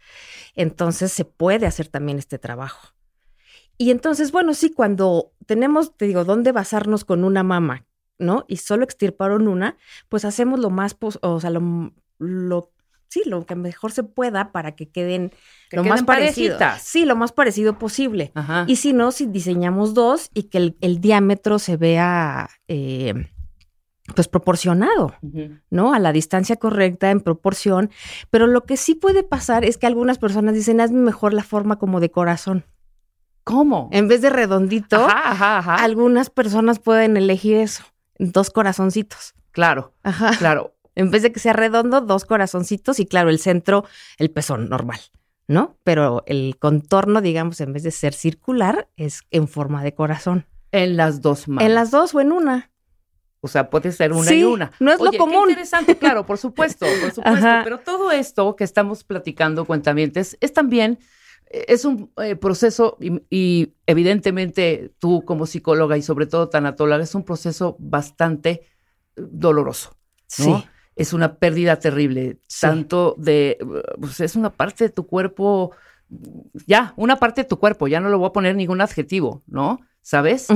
Entonces 0.56 1.12
se 1.12 1.24
puede 1.24 1.68
hacer 1.68 1.88
también 1.88 2.20
este 2.20 2.38
trabajo. 2.38 2.90
Y 3.78 3.92
entonces, 3.92 4.32
bueno, 4.32 4.54
sí, 4.54 4.72
cuando 4.72 5.34
tenemos, 5.46 5.96
te 5.98 6.06
digo, 6.06 6.24
dónde 6.24 6.52
basarnos 6.52 7.04
con 7.04 7.24
una 7.24 7.44
mama 7.44 7.86
¿no? 8.18 8.46
Y 8.48 8.58
solo 8.58 8.84
extirparon 8.84 9.48
una, 9.48 9.78
pues 10.10 10.26
hacemos 10.26 10.60
lo 10.60 10.70
más, 10.70 10.96
o 11.22 11.40
sea, 11.40 11.50
lo, 11.50 11.94
lo, 12.18 12.72
sí, 13.08 13.22
lo 13.26 13.46
que 13.46 13.56
mejor 13.56 13.92
se 13.92 14.04
pueda 14.04 14.52
para 14.52 14.76
que 14.76 14.90
queden 14.90 15.32
lo 15.72 15.84
más 15.84 16.04
parecido. 16.04 16.58
Sí, 16.80 17.06
lo 17.06 17.16
más 17.16 17.32
parecido 17.32 17.78
posible. 17.78 18.32
Y 18.68 18.78
si 18.78 18.94
no, 18.94 19.12
si 19.12 19.26
diseñamos 19.26 19.94
dos 19.94 20.30
y 20.34 20.44
que 20.44 20.76
el, 20.80 21.02
diámetro 21.02 21.60
se 21.60 21.78
vea, 21.78 22.50
eh, 22.68 23.14
pues 24.14 24.28
proporcionado, 24.28 25.16
¿no? 25.70 25.94
A 25.94 26.00
la 26.00 26.12
distancia 26.12 26.58
correcta, 26.58 27.10
en 27.10 27.22
proporción. 27.22 27.90
Pero 28.30 28.48
lo 28.48 28.66
que 28.66 28.78
sí 28.78 28.96
puede 28.96 29.24
pasar 29.24 29.66
es 29.66 29.78
que 29.78 29.88
algunas 29.88 30.18
personas 30.18 30.54
dicen, 30.54 30.80
hazme 30.80 31.00
mejor 31.00 31.34
la 31.34 31.44
forma 31.44 31.78
como 31.78 32.00
de 32.00 32.12
corazón. 32.12 32.66
¿Cómo? 33.44 33.90
En 33.92 34.08
vez 34.08 34.22
de 34.22 34.32
redondito, 34.32 35.08
algunas 35.08 36.32
personas 36.32 36.80
pueden 36.80 37.16
elegir 37.16 37.58
eso 37.58 37.84
dos 38.18 38.50
corazoncitos. 38.50 39.36
Claro, 39.52 39.94
Ajá. 40.04 40.32
claro. 40.38 40.76
En 40.96 41.12
vez 41.12 41.24
de 41.24 41.32
que 41.32 41.40
sea 41.40 41.54
redondo, 41.54 42.02
dos 42.02 42.26
corazoncitos 42.26 43.00
y 43.00 43.06
claro, 43.06 43.30
el 43.30 43.40
centro, 43.40 43.86
el 44.18 44.32
pezón 44.32 44.70
normal, 44.70 45.00
¿no? 45.48 45.78
Pero 45.84 46.24
el 46.26 46.58
contorno, 46.58 47.22
digamos, 47.22 47.60
en 47.60 47.74
vez 47.74 47.84
de 47.84 47.92
ser 47.92 48.14
circular, 48.14 48.88
es 48.96 49.24
en 49.32 49.48
forma 49.48 49.84
de 49.84 49.94
corazón. 49.94 50.46
En 50.72 50.96
las 50.98 51.22
dos 51.22 51.48
manos. 51.48 51.68
En 51.68 51.76
las 51.76 51.92
dos 51.92 52.16
o 52.16 52.22
en 52.22 52.32
una. 52.32 52.72
O 53.42 53.48
sea, 53.48 53.70
puede 53.70 53.92
ser 53.92 54.12
una 54.12 54.34
y 54.34 54.44
una. 54.44 54.72
No 54.80 54.92
es 54.92 55.00
lo 55.00 55.12
común. 55.14 55.44
Qué 55.46 55.52
interesante, 55.52 55.98
claro, 55.98 56.26
por 56.26 56.38
supuesto, 56.38 56.86
por 57.02 57.12
supuesto. 57.12 57.46
Pero 57.64 57.80
todo 57.80 58.12
esto 58.12 58.56
que 58.56 58.64
estamos 58.64 59.04
platicando, 59.04 59.66
cuentamientos, 59.66 60.36
es 60.40 60.52
también 60.52 60.98
es 61.68 61.86
un 61.86 62.12
eh, 62.18 62.36
proceso 62.36 62.98
y, 63.30 63.74
evidentemente 63.86 64.92
tú 65.00 65.24
como 65.24 65.46
psicóloga 65.46 65.98
y 65.98 66.02
sobre 66.02 66.26
todo 66.26 66.50
tanatóloga 66.50 67.04
es 67.04 67.16
un 67.16 67.24
proceso 67.24 67.76
bastante 67.80 68.68
doloroso. 69.16 69.96
Sí. 70.28 70.54
Es 70.96 71.14
una 71.14 71.36
pérdida 71.36 71.78
terrible, 71.78 72.40
tanto 72.62 73.16
de, 73.18 73.58
pues 74.00 74.20
es 74.22 74.36
una 74.36 74.50
parte 74.50 74.86
de 74.86 74.90
tu 74.90 75.06
cuerpo, 75.06 75.72
ya, 76.66 76.94
una 76.96 77.18
parte 77.18 77.42
de 77.42 77.48
tu 77.48 77.60
cuerpo, 77.60 77.88
ya 77.88 78.00
no 78.00 78.10
le 78.10 78.16
voy 78.16 78.28
a 78.28 78.34
poner 78.34 78.56
ningún 78.56 78.82
adjetivo, 78.82 79.44
¿no? 79.46 79.82
¿Sabes? 80.02 80.48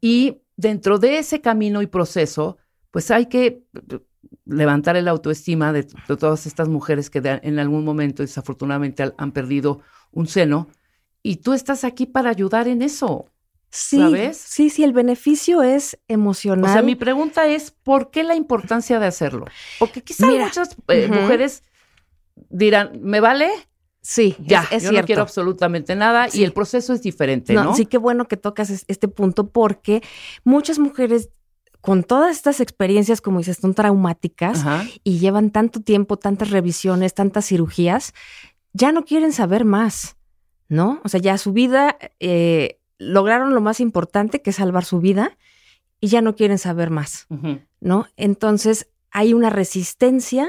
Y 0.00 0.42
dentro 0.56 0.98
de 0.98 1.18
ese 1.18 1.40
camino 1.40 1.82
y 1.82 1.86
proceso, 1.86 2.56
pues 2.90 3.10
hay 3.10 3.26
que 3.26 3.64
levantar 4.44 4.96
el 4.96 5.08
autoestima 5.08 5.72
de, 5.72 5.84
todas 6.18 6.46
estas 6.46 6.68
mujeres 6.68 7.10
que 7.10 7.20
en 7.24 7.58
algún 7.58 7.84
momento 7.84 8.22
desafortunadamente 8.22 9.12
han 9.16 9.32
perdido 9.32 9.80
un 10.12 10.26
seno 10.26 10.68
y 11.22 11.36
tú 11.36 11.52
estás 11.52 11.84
aquí 11.84 12.06
para 12.06 12.30
ayudar 12.30 12.68
en 12.68 12.82
eso. 12.82 13.26
Sí, 13.70 13.98
¿sabes? 13.98 14.36
Sí, 14.36 14.68
sí, 14.68 14.84
el 14.84 14.92
beneficio 14.92 15.62
es 15.62 15.98
emocional. 16.06 16.70
O 16.70 16.72
sea, 16.72 16.82
mi 16.82 16.94
pregunta 16.94 17.46
es, 17.46 17.70
¿por 17.70 18.10
qué 18.10 18.22
la 18.22 18.34
importancia 18.34 18.98
de 18.98 19.06
hacerlo? 19.06 19.46
Porque 19.78 20.02
quizás 20.02 20.28
muchas 20.28 20.76
eh, 20.88 21.08
mujeres 21.08 21.62
dirán, 22.50 23.00
¿me 23.00 23.20
vale? 23.20 23.50
Sí, 24.02 24.36
ya, 24.40 24.66
es, 24.70 24.82
yo 24.82 24.92
no 24.92 25.02
quiero 25.04 25.22
absolutamente 25.22 25.94
nada 25.94 26.26
y 26.30 26.42
el 26.42 26.52
proceso 26.52 26.92
es 26.92 27.02
diferente, 27.02 27.54
¿no? 27.54 27.74
Sí, 27.74 27.86
qué 27.86 27.98
bueno 27.98 28.26
que 28.26 28.36
tocas 28.36 28.84
este 28.88 29.08
punto 29.08 29.48
porque 29.48 30.02
muchas 30.44 30.80
mujeres 30.80 31.30
con 31.80 32.04
todas 32.04 32.36
estas 32.36 32.60
experiencias, 32.60 33.20
como 33.20 33.38
dices, 33.38 33.58
son 33.60 33.74
traumáticas 33.74 34.64
y 35.02 35.18
llevan 35.18 35.50
tanto 35.50 35.80
tiempo, 35.80 36.16
tantas 36.16 36.50
revisiones, 36.50 37.14
tantas 37.14 37.46
cirugías, 37.46 38.12
ya 38.72 38.92
no 38.92 39.04
quieren 39.04 39.32
saber 39.32 39.64
más, 39.64 40.16
¿no? 40.68 41.00
O 41.04 41.08
sea, 41.08 41.20
ya 41.20 41.38
su 41.38 41.52
vida, 41.52 41.98
eh, 42.20 42.80
lograron 42.98 43.54
lo 43.54 43.60
más 43.60 43.80
importante, 43.80 44.42
que 44.42 44.50
es 44.50 44.56
salvar 44.56 44.84
su 44.84 45.00
vida, 45.00 45.36
y 46.00 46.08
ya 46.08 46.20
no 46.20 46.34
quieren 46.34 46.58
saber 46.58 46.90
más, 46.90 47.26
¿no? 47.80 48.06
Entonces, 48.16 48.88
hay 49.10 49.34
una 49.34 49.50
resistencia 49.50 50.48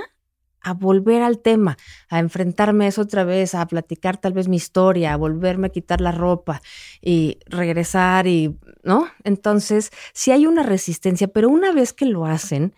a 0.64 0.74
volver 0.74 1.22
al 1.22 1.40
tema, 1.40 1.78
a 2.10 2.20
enfrentarme 2.20 2.86
a 2.86 2.88
eso 2.88 3.02
otra 3.02 3.24
vez, 3.26 3.54
a 3.54 3.68
platicar 3.68 4.18
tal 4.18 4.34
vez 4.34 4.48
mi 4.48 4.56
historia, 4.56 5.14
a 5.14 5.18
volverme 5.18 5.68
a 5.68 5.72
quitar 5.72 6.00
la 6.00 6.12
ropa 6.12 6.62
y 7.02 7.38
regresar 7.46 8.28
y, 8.28 8.58
¿no? 8.84 9.08
Entonces, 9.26 9.92
sí 10.14 10.32
hay 10.32 10.48
una 10.48 10.64
resistencia, 10.64 11.28
pero 11.28 11.50
una 11.50 11.74
vez 11.74 11.92
que 11.94 12.06
lo 12.06 12.26
hacen, 12.26 12.74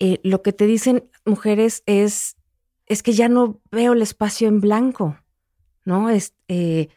eh, 0.00 0.18
lo 0.24 0.42
que 0.42 0.52
te 0.52 0.66
dicen 0.66 1.08
mujeres 1.24 1.84
es, 1.86 2.36
es 2.86 3.02
que 3.02 3.12
ya 3.12 3.28
no 3.28 3.60
veo 3.70 3.92
el 3.92 4.02
espacio 4.02 4.48
en 4.48 4.60
blanco, 4.60 5.18
¿no? 5.84 6.10
Es, 6.10 6.34
eh, 6.48 6.88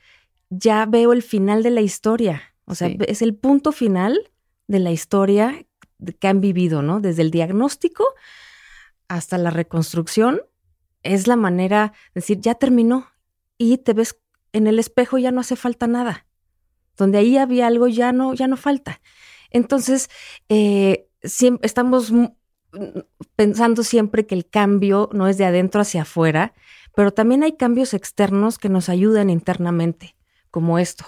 ya 0.50 0.86
veo 0.86 1.14
el 1.14 1.24
final 1.24 1.64
de 1.64 1.72
la 1.72 1.82
historia, 1.82 2.42
o 2.66 2.76
sea, 2.76 2.90
Sí. 2.90 2.98
es 3.08 3.22
el 3.22 3.36
punto 3.36 3.72
final 3.72 4.32
de 4.68 4.80
la 4.80 4.92
historia 4.92 5.66
que 6.20 6.28
han 6.28 6.42
vivido, 6.42 6.82
¿no? 6.82 7.00
Desde 7.00 7.22
el 7.22 7.32
diagnóstico 7.32 8.06
hasta 9.08 9.38
la 9.38 9.50
reconstrucción, 9.50 10.42
es 11.04 11.28
la 11.28 11.36
manera 11.38 11.94
de 12.14 12.20
decir, 12.22 12.40
ya 12.42 12.56
terminó 12.56 13.08
y 13.58 13.78
te 13.78 13.94
ves 13.94 14.20
en 14.54 14.68
el 14.68 14.80
espejo, 14.80 15.18
ya 15.18 15.32
no 15.32 15.42
hace 15.42 15.56
falta 15.56 15.88
nada. 15.88 16.26
Donde 16.98 17.20
ahí 17.20 17.38
había 17.38 17.68
algo, 17.68 17.88
ya 17.88 18.12
no, 18.12 18.34
ya 18.34 18.48
no 18.48 18.58
falta. 18.58 19.02
Entonces, 19.50 20.10
eh, 20.50 21.08
siem- 21.22 21.60
estamos 21.62 22.12
pensando 23.36 23.84
siempre 23.84 24.26
que 24.26 24.36
el 24.36 24.50
cambio 24.50 25.10
no 25.14 25.28
es 25.28 25.38
de 25.38 25.46
adentro 25.46 25.82
hacia 25.82 26.04
afuera, 26.04 26.54
pero 26.96 27.12
también 27.12 27.44
hay 27.44 27.54
cambios 27.54 27.94
externos 27.94 28.58
que 28.58 28.70
nos 28.70 28.90
ayudan 28.90 29.30
internamente, 29.30 30.16
como 30.52 30.80
esto, 30.80 31.06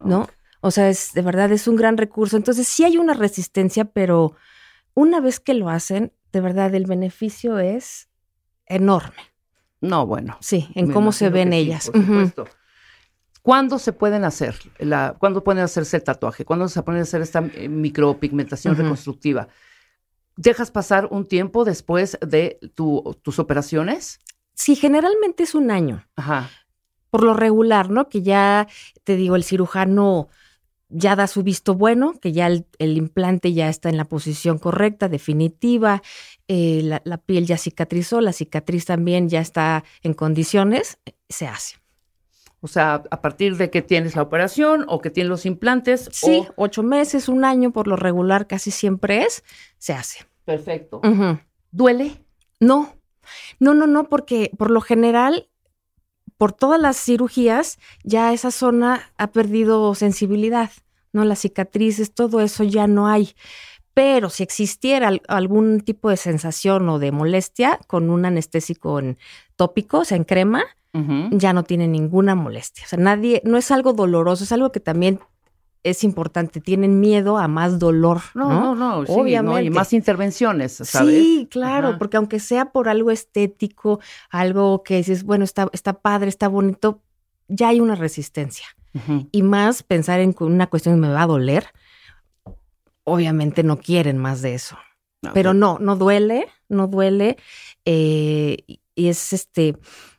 ¿no? 0.00 0.28
O 0.60 0.70
sea, 0.70 0.88
es, 0.88 1.12
de 1.12 1.22
verdad 1.22 1.52
es 1.52 1.68
un 1.68 1.76
gran 1.76 1.96
recurso. 1.96 2.36
Entonces, 2.36 2.66
sí 2.66 2.84
hay 2.84 2.96
una 2.96 3.14
resistencia, 3.14 3.84
pero 3.86 4.34
una 4.94 5.20
vez 5.20 5.40
que 5.40 5.54
lo 5.54 5.70
hacen, 5.70 6.12
de 6.32 6.40
verdad 6.40 6.74
el 6.74 6.86
beneficio 6.86 7.58
es 7.58 8.08
enorme. 8.66 9.16
No, 9.80 10.06
bueno. 10.06 10.36
Sí, 10.40 10.68
en 10.74 10.92
cómo 10.92 11.12
se 11.12 11.30
ven 11.30 11.52
sí, 11.52 11.58
ellas. 11.58 11.90
por. 11.90 12.48
¿Cuándo 13.42 13.78
se 13.78 13.92
pueden 13.92 14.24
hacer? 14.24 14.56
La, 14.78 15.16
¿Cuándo 15.18 15.42
pueden 15.42 15.62
hacerse 15.62 15.96
el 15.96 16.02
tatuaje? 16.02 16.44
¿Cuándo 16.44 16.68
se 16.68 16.82
pueden 16.82 17.02
hacer 17.02 17.22
esta 17.22 17.38
eh, 17.54 17.68
micropigmentación 17.68 18.76
reconstructiva? 18.76 19.48
¿Dejas 20.40 20.70
pasar 20.70 21.08
un 21.10 21.26
tiempo 21.26 21.64
después 21.64 22.16
de 22.24 22.60
tu- 22.76 23.16
tus 23.22 23.40
operaciones? 23.40 24.20
Sí, 24.54 24.76
generalmente 24.76 25.42
es 25.42 25.54
un 25.56 25.70
año. 25.72 26.06
Ajá. 26.14 26.48
por 27.10 27.24
lo 27.24 27.32
regular, 27.34 27.88
¿no? 27.90 28.08
Que 28.10 28.22
ya, 28.22 28.68
te 29.02 29.16
digo, 29.16 29.34
el 29.34 29.42
cirujano 29.42 30.28
ya 30.90 31.16
da 31.16 31.26
su 31.26 31.42
visto 31.42 31.74
bueno, 31.74 32.12
que 32.20 32.32
ya 32.32 32.46
el, 32.46 32.66
el 32.78 32.98
implante 32.98 33.52
ya 33.54 33.68
está 33.70 33.88
en 33.88 33.96
la 33.96 34.04
posición 34.04 34.58
correcta, 34.58 35.08
definitiva, 35.08 36.02
eh, 36.48 36.82
la, 36.84 37.00
la 37.04 37.16
piel 37.16 37.46
ya 37.46 37.56
cicatrizó, 37.56 38.20
la 38.20 38.34
cicatriz 38.34 38.84
también 38.84 39.28
ya 39.30 39.40
está 39.40 39.84
en 40.02 40.12
condiciones, 40.14 40.98
se 41.30 41.46
hace. 41.48 41.76
O 42.60 42.68
sea, 42.68 43.02
a 43.10 43.20
partir 43.22 43.56
de 43.56 43.70
que 43.70 43.80
tienes 43.80 44.14
la 44.14 44.20
operación 44.22 44.84
o 44.88 45.00
que 45.00 45.08
tienes 45.10 45.30
los 45.30 45.46
implantes. 45.46 46.10
Sí, 46.12 46.44
o- 46.46 46.64
ocho 46.64 46.82
meses, 46.82 47.28
un 47.30 47.44
año, 47.46 47.72
por 47.72 47.88
lo 47.88 47.96
regular 47.96 48.46
casi 48.46 48.70
siempre 48.70 49.22
es, 49.22 49.44
se 49.78 49.94
hace. 49.94 50.26
Perfecto. 50.48 51.02
¿Duele? 51.70 52.24
No, 52.58 52.94
no, 53.60 53.74
no, 53.74 53.86
no, 53.86 54.04
porque 54.08 54.50
por 54.56 54.70
lo 54.70 54.80
general, 54.80 55.50
por 56.38 56.52
todas 56.52 56.80
las 56.80 56.96
cirugías, 56.96 57.78
ya 58.02 58.32
esa 58.32 58.50
zona 58.50 59.12
ha 59.18 59.26
perdido 59.30 59.94
sensibilidad, 59.94 60.70
¿no? 61.12 61.24
Las 61.24 61.40
cicatrices, 61.40 62.14
todo 62.14 62.40
eso 62.40 62.64
ya 62.64 62.86
no 62.86 63.08
hay. 63.08 63.34
Pero 63.92 64.30
si 64.30 64.42
existiera 64.42 65.08
al- 65.08 65.22
algún 65.28 65.82
tipo 65.82 66.08
de 66.08 66.16
sensación 66.16 66.88
o 66.88 66.98
de 66.98 67.12
molestia 67.12 67.78
con 67.86 68.08
un 68.08 68.24
anestésico 68.24 68.98
en 69.00 69.18
tópico, 69.56 69.98
o 69.98 70.04
sea, 70.06 70.16
en 70.16 70.24
crema, 70.24 70.64
ya 71.30 71.52
no 71.52 71.62
tiene 71.62 71.86
ninguna 71.86 72.34
molestia. 72.34 72.84
O 72.86 72.88
sea, 72.88 72.98
nadie, 72.98 73.42
no 73.44 73.58
es 73.58 73.70
algo 73.70 73.92
doloroso, 73.92 74.42
es 74.44 74.50
algo 74.52 74.72
que 74.72 74.80
también 74.80 75.20
es 75.84 76.04
importante. 76.04 76.60
Tienen 76.60 77.00
miedo 77.00 77.38
a 77.38 77.48
más 77.48 77.78
dolor. 77.78 78.20
No, 78.34 78.48
No, 78.48 78.74
no, 78.74 79.00
no, 79.00 79.06
sí, 79.06 79.12
¿no? 79.12 79.18
Y 79.18 79.20
Obviamente. 79.20 79.70
más 79.70 79.92
intervenciones, 79.92 80.72
¿sabes? 80.72 81.14
Sí, 81.22 81.48
claro, 81.50 81.88
Ajá. 81.88 81.98
porque 81.98 82.16
aunque 82.16 82.40
sea 82.40 82.72
por 82.72 82.88
algo 82.88 83.10
estético, 83.10 84.00
algo 84.30 84.82
que 84.82 84.96
dices, 84.96 85.24
bueno, 85.24 85.44
está, 85.44 85.68
está 85.72 85.94
padre, 85.94 86.28
está 86.28 86.48
bonito, 86.48 87.00
ya 87.48 87.68
hay 87.68 87.80
una 87.80 87.94
resistencia. 87.94 88.66
Y 89.30 89.42
más 89.42 89.82
pensar 89.84 90.18
en 90.18 90.34
una 90.40 90.66
cuestión 90.66 90.96
que 90.96 91.00
me 91.02 91.12
va 91.12 91.22
a 91.22 91.26
doler, 91.28 91.66
obviamente 93.04 93.62
no 93.62 93.78
quieren 93.78 94.18
más 94.18 94.42
de 94.42 94.54
eso. 94.54 94.76
No, 95.22 95.32
Pero 95.34 95.54
no, 95.54 95.78
no 95.80 95.96
duele, 95.96 96.48
no 96.68 96.86
duele. 96.88 97.36
eh, 97.84 98.56
y 98.94 99.08
es 99.08 99.32
este 99.32 99.76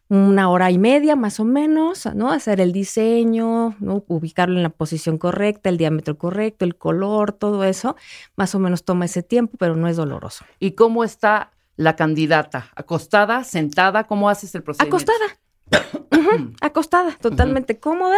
una 0.09 0.49
hora 0.49 0.71
y 0.71 0.77
media 0.79 1.15
más 1.15 1.39
o 1.39 1.45
menos, 1.45 2.07
¿no? 2.15 2.31
Hacer 2.31 2.59
el 2.61 2.71
diseño, 2.73 3.75
¿no? 3.79 4.03
ubicarlo 4.07 4.57
en 4.57 4.63
la 4.63 4.69
posición 4.69 5.17
correcta, 5.19 5.69
el 5.69 5.77
diámetro 5.77 6.17
correcto, 6.17 6.65
el 6.65 6.75
color, 6.75 7.31
todo 7.31 7.63
eso, 7.63 7.95
más 8.35 8.55
o 8.55 8.59
menos 8.59 8.83
toma 8.83 9.05
ese 9.05 9.21
tiempo, 9.23 9.55
pero 9.59 9.75
no 9.75 9.87
es 9.87 9.97
doloroso. 9.97 10.45
¿Y 10.59 10.71
cómo 10.71 11.03
está 11.03 11.51
la 11.75 11.95
candidata? 11.95 12.71
¿Acostada, 12.75 13.43
sentada? 13.43 14.05
¿Cómo 14.05 14.29
haces 14.29 14.55
el 14.55 14.63
procedimiento? 14.63 15.13
Acostada. 15.13 15.39
Acostada, 16.61 17.15
totalmente 17.21 17.79
cómoda. 17.79 18.17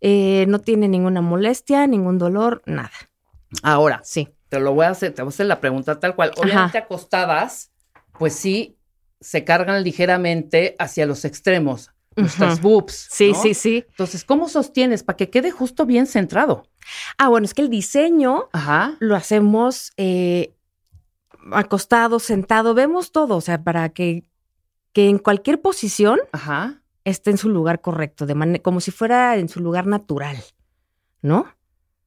eh, 0.00 0.44
no 0.48 0.60
tiene 0.60 0.88
ninguna 0.88 1.22
molestia, 1.22 1.86
ningún 1.86 2.18
dolor, 2.18 2.62
nada. 2.66 2.90
Ahora, 3.62 4.00
Sí. 4.04 4.28
te 4.48 4.60
lo 4.60 4.74
voy 4.74 4.84
a 4.86 4.90
hacer, 4.90 5.12
te 5.14 5.22
voy 5.22 5.30
a 5.30 5.30
hacer 5.30 5.46
la 5.46 5.58
pregunta 5.60 5.98
tal 5.98 6.14
cual. 6.14 6.32
Obviamente 6.36 6.78
acostadas, 6.78 7.72
pues 8.18 8.34
sí, 8.34 8.75
se 9.20 9.44
cargan 9.44 9.82
ligeramente 9.82 10.76
hacia 10.78 11.06
los 11.06 11.24
extremos, 11.24 11.90
nuestras 12.16 12.60
Ujú. 12.60 12.68
boobs. 12.68 13.08
Sí, 13.10 13.32
¿no? 13.32 13.42
sí, 13.42 13.54
sí. 13.54 13.84
Entonces, 13.88 14.24
¿cómo 14.24 14.48
sostienes 14.48 15.02
para 15.02 15.16
que 15.16 15.30
quede 15.30 15.50
justo 15.50 15.86
bien 15.86 16.06
centrado? 16.06 16.64
Ah, 17.18 17.28
bueno, 17.28 17.44
es 17.44 17.54
que 17.54 17.62
el 17.62 17.70
diseño 17.70 18.48
Ajá. 18.52 18.96
lo 19.00 19.16
hacemos 19.16 19.92
eh, 19.96 20.54
acostado, 21.52 22.18
sentado, 22.18 22.74
vemos 22.74 23.12
todo, 23.12 23.36
o 23.36 23.40
sea, 23.40 23.62
para 23.62 23.88
que, 23.90 24.24
que 24.92 25.08
en 25.08 25.18
cualquier 25.18 25.60
posición 25.60 26.20
Ajá. 26.32 26.82
esté 27.04 27.30
en 27.30 27.38
su 27.38 27.48
lugar 27.48 27.80
correcto, 27.80 28.26
de 28.26 28.60
como 28.62 28.80
si 28.80 28.90
fuera 28.90 29.36
en 29.36 29.48
su 29.48 29.60
lugar 29.60 29.86
natural, 29.86 30.36
¿no? 31.22 31.46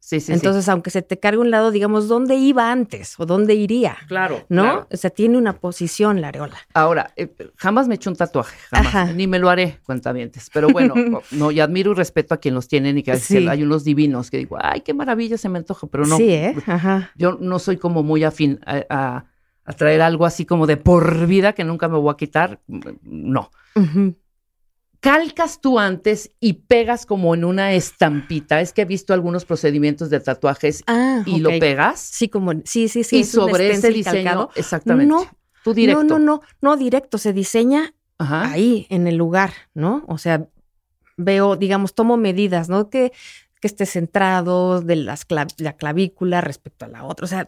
Sí, 0.09 0.19
sí, 0.21 0.33
Entonces, 0.33 0.67
aunque 0.69 0.89
se 0.89 1.03
te 1.03 1.19
cargue 1.19 1.37
un 1.39 1.51
lado, 1.51 1.69
digamos, 1.69 2.07
¿dónde 2.07 2.33
iba 2.33 2.71
antes 2.71 3.13
o 3.19 3.27
dónde 3.27 3.53
iría? 3.53 3.95
Claro. 4.07 4.43
¿No? 4.49 4.63
claro. 4.63 4.87
O 4.91 4.97
sea, 4.97 5.11
tiene 5.11 5.37
una 5.37 5.53
posición 5.53 6.19
la 6.19 6.29
areola. 6.29 6.57
Ahora, 6.73 7.13
eh, 7.15 7.31
jamás 7.57 7.87
me 7.87 7.93
he 7.93 7.97
hecho 7.97 8.09
un 8.09 8.15
tatuaje, 8.15 8.57
jamás. 8.71 8.87
Ajá. 8.87 9.13
Ni 9.13 9.27
me 9.27 9.37
lo 9.37 9.51
haré, 9.51 9.77
cuentavientes. 9.85 10.49
Pero 10.51 10.69
bueno, 10.69 10.95
no, 11.31 11.51
y 11.51 11.59
admiro 11.59 11.91
y 11.91 11.93
respeto 11.93 12.33
a 12.33 12.37
quien 12.37 12.55
los 12.55 12.67
tienen 12.67 12.97
y 12.97 13.03
que 13.03 13.11
a 13.11 13.13
veces 13.13 13.27
Sí. 13.43 13.47
hay 13.47 13.61
unos 13.61 13.83
divinos 13.83 14.31
que 14.31 14.39
digo, 14.39 14.57
ay, 14.59 14.81
qué 14.81 14.95
maravilla 14.95 15.37
se 15.37 15.47
me 15.47 15.59
antoja, 15.59 15.85
pero 15.85 16.07
no. 16.07 16.17
Sí, 16.17 16.31
¿eh? 16.31 16.55
Ajá. 16.65 17.11
Yo 17.15 17.37
no 17.39 17.59
soy 17.59 17.77
como 17.77 18.01
muy 18.01 18.23
afín 18.23 18.59
a, 18.65 18.83
a- 18.89 19.25
a 19.63 19.73
traer 19.73 20.01
algo 20.01 20.25
así 20.25 20.43
como 20.43 20.65
de 20.65 20.77
por 20.77 21.27
vida 21.27 21.53
que 21.53 21.63
nunca 21.63 21.87
me 21.87 21.99
voy 21.99 22.11
a 22.11 22.17
quitar. 22.17 22.59
No. 23.03 23.51
Ujú. 23.75 24.15
Calcas 25.01 25.61
tú 25.61 25.79
antes 25.79 26.31
y 26.41 26.53
pegas 26.53 27.05
como 27.05 27.33
en 27.33 27.45
una 27.45 27.73
estampita. 27.73 28.59
Es 28.59 28.73
que 28.73 28.81
he 28.81 28.85
visto 28.85 29.13
algunos 29.13 29.45
procedimientos 29.45 30.09
de 30.09 30.19
tatuajes 30.19 30.83
Ah, 30.87 31.23
y 31.25 31.39
lo 31.39 31.49
ok. 31.51 31.59
pegas. 31.59 31.99
Sí, 32.01 32.27
como, 32.27 32.51
sí, 32.65 32.89
sí, 32.89 33.03
sí. 33.05 33.17
y 33.17 33.21
es 33.21 33.31
sobre 33.31 33.71
ese 33.71 33.91
diseño, 33.91 34.23
calcado. 34.23 34.49
exactamente. 34.55 35.13
No, 35.13 35.25
tú 35.63 35.73
directo. 35.73 36.03
No, 36.03 36.19
no, 36.19 36.25
no, 36.25 36.41
no 36.61 36.75
directo, 36.77 37.17
se 37.17 37.31
diseña 37.31 37.93
Ajá. 38.17 38.51
ahí, 38.51 38.87
en 38.89 39.07
el 39.07 39.15
lugar, 39.15 39.53
¿no? 39.73 40.03
O 40.07 40.17
sea, 40.17 40.47
veo, 41.15 41.55
digamos, 41.55 41.93
tomo 41.95 42.17
medidas, 42.17 42.67
¿no? 42.67 42.89
Que, 42.89 43.13
que 43.61 43.67
esté 43.67 43.85
centrado 43.85 44.81
de 44.81 44.97
las 44.97 45.25
clav- 45.25 45.53
la 45.59 45.77
clavícula 45.77 46.41
respecto 46.41 46.83
a 46.83 46.89
la 46.89 47.05
otra. 47.05 47.23
O 47.23 47.27
sea, 47.27 47.47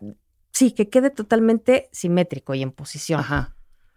sí, 0.54 0.72
que 0.72 0.88
quede 0.90 1.10
totalmente 1.10 1.90
simétrico 1.92 2.54
y 2.56 2.62
en 2.62 2.72
posición, 2.72 3.20
Ajá. 3.20 3.56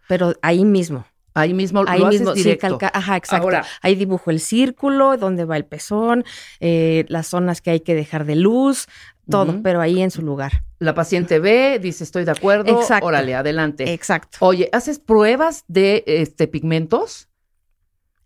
pero 0.09 0.33
ahí 0.41 0.65
mismo. 0.65 1.05
Ahí 1.35 1.53
mismo 1.53 1.83
Ahí 1.85 1.99
lo 1.99 2.07
mismo, 2.07 2.29
haces 2.31 2.41
sí, 2.43 2.49
directo. 2.49 2.77
calca- 2.79 2.91
ajá, 2.93 3.17
exacto. 3.17 3.43
Ahora- 3.43 3.65
ahí 3.81 3.93
dibujo 3.95 4.31
el 4.31 4.39
círculo, 4.39 5.17
dónde 5.17 5.45
va 5.45 5.57
el 5.57 5.65
pezón, 5.65 6.23
eh, 6.59 7.05
las 7.09 7.27
zonas 7.27 7.61
que 7.61 7.69
hay 7.71 7.81
que 7.81 7.93
dejar 7.93 8.25
de 8.25 8.35
luz, 8.37 8.87
todo, 9.29 9.61
pero 9.63 9.81
ahí 9.81 10.01
en 10.01 10.11
su 10.11 10.21
lugar. 10.21 10.63
La 10.79 10.93
paciente 10.93 11.39
ve, 11.39 11.79
dice 11.81 12.03
estoy 12.03 12.25
de 12.25 12.31
acuerdo, 12.31 12.79
Exacto. 12.79 13.05
órale, 13.07 13.35
adelante. 13.35 13.91
Exacto. 13.91 14.37
Oye, 14.41 14.69
¿haces 14.71 14.99
pruebas 14.99 15.63
de 15.67 16.03
este 16.07 16.47
pigmentos? 16.47 17.27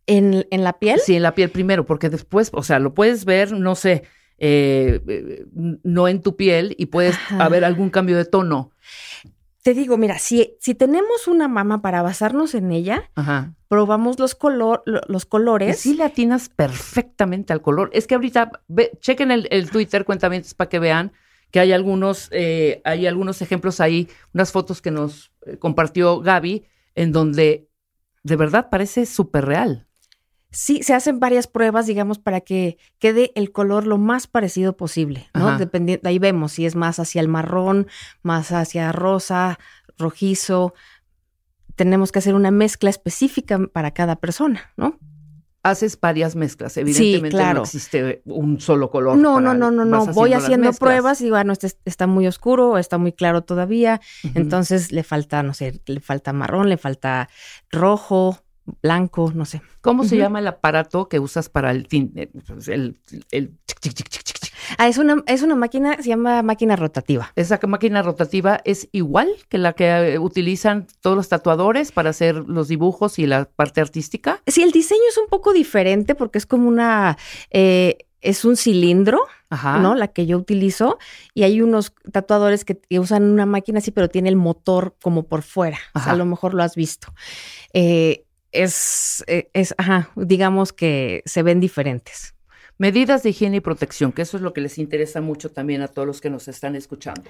En, 0.07 0.45
en 0.51 0.64
la 0.64 0.74
piel, 0.74 0.99
Sí, 1.03 1.16
en 1.16 1.24
la 1.24 1.36
piel 1.36 1.51
primero, 1.51 1.86
porque 1.86 2.10
después, 2.10 2.49
o 2.53 2.64
sea, 2.64 2.80
lo 2.80 2.93
puedes 2.93 3.26
ver, 3.26 3.51
no 3.53 3.76
sé, 3.76 4.03
eh, 4.39 5.01
eh, 5.07 5.45
no 5.84 6.07
en 6.07 6.22
tu 6.22 6.36
piel 6.36 6.74
y 6.78 6.88
puedes 6.88 7.16
Ajá. 7.16 7.45
haber 7.45 7.64
algún 7.64 7.89
cambio 7.89 8.18
de 8.18 8.26
tono. 8.26 8.72
Te 9.64 9.74
digo, 9.74 9.97
mira, 9.97 10.20
si, 10.20 10.55
si 10.60 10.74
tenemos 10.74 11.28
una 11.28 11.47
mama 11.47 11.82
para 11.82 12.01
basarnos 12.01 12.55
en 12.55 12.72
ella, 12.72 13.10
Ajá. 13.16 13.53
probamos 13.68 14.18
los, 14.20 14.34
color, 14.36 14.84
lo- 14.86 15.01
los 15.07 15.26
Y 15.26 15.28
colores. 15.28 15.80
sí 15.80 15.93
le 15.95 16.03
atinas 16.05 16.49
perfectamente 16.49 17.51
al 17.53 17.62
color. 17.62 17.89
Es 17.93 18.07
que 18.07 18.16
ahorita, 18.16 18.51
ve- 18.68 18.91
chequen 19.01 19.32
el, 19.32 19.47
el 19.51 19.70
Twitter, 19.70 20.05
cuentamientos, 20.05 20.53
para 20.53 20.70
que 20.70 20.80
vean 20.80 21.12
que 21.51 21.60
hay 21.60 21.74
algunos, 21.74 22.30
eh, 22.32 22.82
hay 22.86 23.05
algunos 23.07 23.41
ejemplos 23.41 23.80
ahí, 23.82 24.07
unas 24.34 24.51
fotos 24.51 24.82
que 24.82 24.91
nos 24.91 25.32
eh, 25.45 25.57
compartió 25.57 26.22
Gaby, 26.22 26.66
en 26.95 27.12
donde 27.12 27.68
de 28.24 28.36
verdad 28.36 28.70
parece 28.70 29.05
súper 29.05 29.45
real. 29.45 29.88
Sí, 30.52 30.82
se 30.82 30.95
hacen 30.95 31.20
varias 31.20 31.45
pruebas, 31.45 31.86
digamos, 31.86 32.18
para 32.18 32.41
que 32.41 32.78
quede 32.97 33.32
el 33.36 33.52
color 33.52 33.86
lo 33.86 34.00
más 34.00 34.26
parecido 34.26 34.76
posible, 34.76 35.30
¿no? 35.36 35.60
Dependiendo, 35.60 36.10
ahí 36.10 36.18
vemos 36.18 36.54
si 36.54 36.66
es 36.66 36.76
más 36.76 37.00
hacia 37.00 37.22
el 37.22 37.28
marrón, 37.28 37.88
más 38.24 38.52
hacia 38.52 38.91
rosa, 38.91 39.60
rojizo. 40.00 40.74
Tenemos 41.76 42.12
que 42.12 42.20
hacer 42.20 42.34
una 42.34 42.50
mezcla 42.50 42.89
específica 42.89 43.60
para 43.72 43.91
cada 43.91 44.16
persona, 44.16 44.74
¿no? 44.76 44.97
Haces 45.62 46.00
varias 46.00 46.36
mezclas, 46.36 46.78
evidentemente 46.78 47.30
claro. 47.30 47.60
no 47.60 47.64
existe 47.64 48.22
un 48.26 48.60
solo 48.60 48.89
color. 48.89 49.18
No, 49.18 49.36
para- 49.36 49.54
no, 49.54 49.70
no, 49.70 49.72
no, 49.72 49.86
no. 49.86 50.06
Voy 50.14 50.34
haciendo 50.34 50.74
pruebas 50.74 51.22
y 51.22 51.30
bueno, 51.30 51.54
este 51.54 51.70
está 51.86 52.08
muy 52.08 52.26
oscuro 52.28 52.78
está 52.80 52.97
muy 52.97 53.12
claro 53.12 53.43
todavía. 53.43 54.02
Entonces 54.34 54.91
le 54.91 55.04
falta, 55.04 55.43
no 55.43 55.54
sé, 55.54 55.82
le 55.86 56.00
falta 56.00 56.34
marrón, 56.34 56.70
le 56.70 56.78
falta 56.78 57.30
rojo, 57.70 58.39
blanco, 58.82 59.32
no 59.34 59.45
sé. 59.45 59.61
¿Cómo 59.82 60.03
se 60.03 60.17
llama 60.17 60.39
el 60.39 60.47
aparato 60.47 61.07
que 61.07 61.20
usas 61.20 61.49
para 61.49 61.72
el 61.72 61.88
eh, 61.91 62.30
el, 62.67 62.99
el 63.32 63.57
chic? 63.65 64.09
Ah, 64.78 64.88
es 64.88 64.97
una, 64.97 65.24
es 65.26 65.41
una 65.41 65.55
máquina, 65.55 65.97
se 66.01 66.09
llama 66.09 66.43
máquina 66.43 66.76
rotativa. 66.76 67.32
Esa 67.36 67.59
máquina 67.67 68.01
rotativa 68.01 68.61
es 68.65 68.88
igual 68.91 69.30
que 69.47 69.57
la 69.57 69.74
que 69.74 70.13
eh, 70.13 70.20
utilizan 70.20 70.88
todos 71.01 71.15
los 71.15 71.30
tatuadores 71.30 71.91
para 71.91 72.11
hacer 72.11 72.36
los 72.36 72.67
dibujos 72.67 73.20
y 73.20 73.26
la 73.26 73.45
parte 73.45 73.82
artística. 73.82 74.41
Sí, 74.47 74.61
el 74.61 74.72
diseño 74.72 75.01
es 75.09 75.17
un 75.17 75.28
poco 75.28 75.53
diferente 75.53 76.15
porque 76.15 76.38
es 76.38 76.45
como 76.45 76.67
una, 76.67 77.17
eh, 77.49 77.97
es 78.22 78.45
un 78.45 78.57
cilindro, 78.57 79.22
Ajá. 79.49 79.80
¿no? 79.80 79.95
La 79.95 80.09
que 80.09 80.26
yo 80.26 80.38
utilizo. 80.38 80.97
Y 81.34 81.43
hay 81.43 81.61
unos 81.61 81.93
tatuadores 82.11 82.65
que, 82.65 82.78
que 82.78 82.99
usan 82.99 83.24
una 83.24 83.45
máquina 83.45 83.80
así, 83.80 83.91
pero 83.91 84.09
tiene 84.09 84.30
el 84.30 84.36
motor 84.36 84.95
como 85.01 85.24
por 85.24 85.41
fuera. 85.41 85.80
O 85.93 85.99
sea, 85.99 86.13
a 86.13 86.15
lo 86.15 86.26
mejor 86.26 86.53
lo 86.53 86.63
has 86.63 86.76
visto. 86.76 87.13
Eh, 87.74 88.26
es, 88.52 89.24
eh, 89.28 89.50
es, 89.54 89.74
ajá, 89.78 90.10
digamos 90.16 90.74
que 90.74 91.22
se 91.26 91.43
ven 91.43 91.60
diferentes. 91.60 92.36
Medidas 92.82 93.24
de 93.24 93.32
higiene 93.32 93.58
y 93.58 93.60
protección, 93.60 94.14
que 94.14 94.22
eso 94.22 94.38
es 94.38 94.41
lo 94.43 94.54
que 94.54 94.62
les 94.62 94.78
interesa 94.78 95.20
mucho 95.20 95.52
también 95.52 95.82
a 95.82 95.89
todos 95.89 96.08
los 96.08 96.22
que 96.22 96.30
nos 96.30 96.47
están 96.47 96.78
escuchando. 96.78 97.24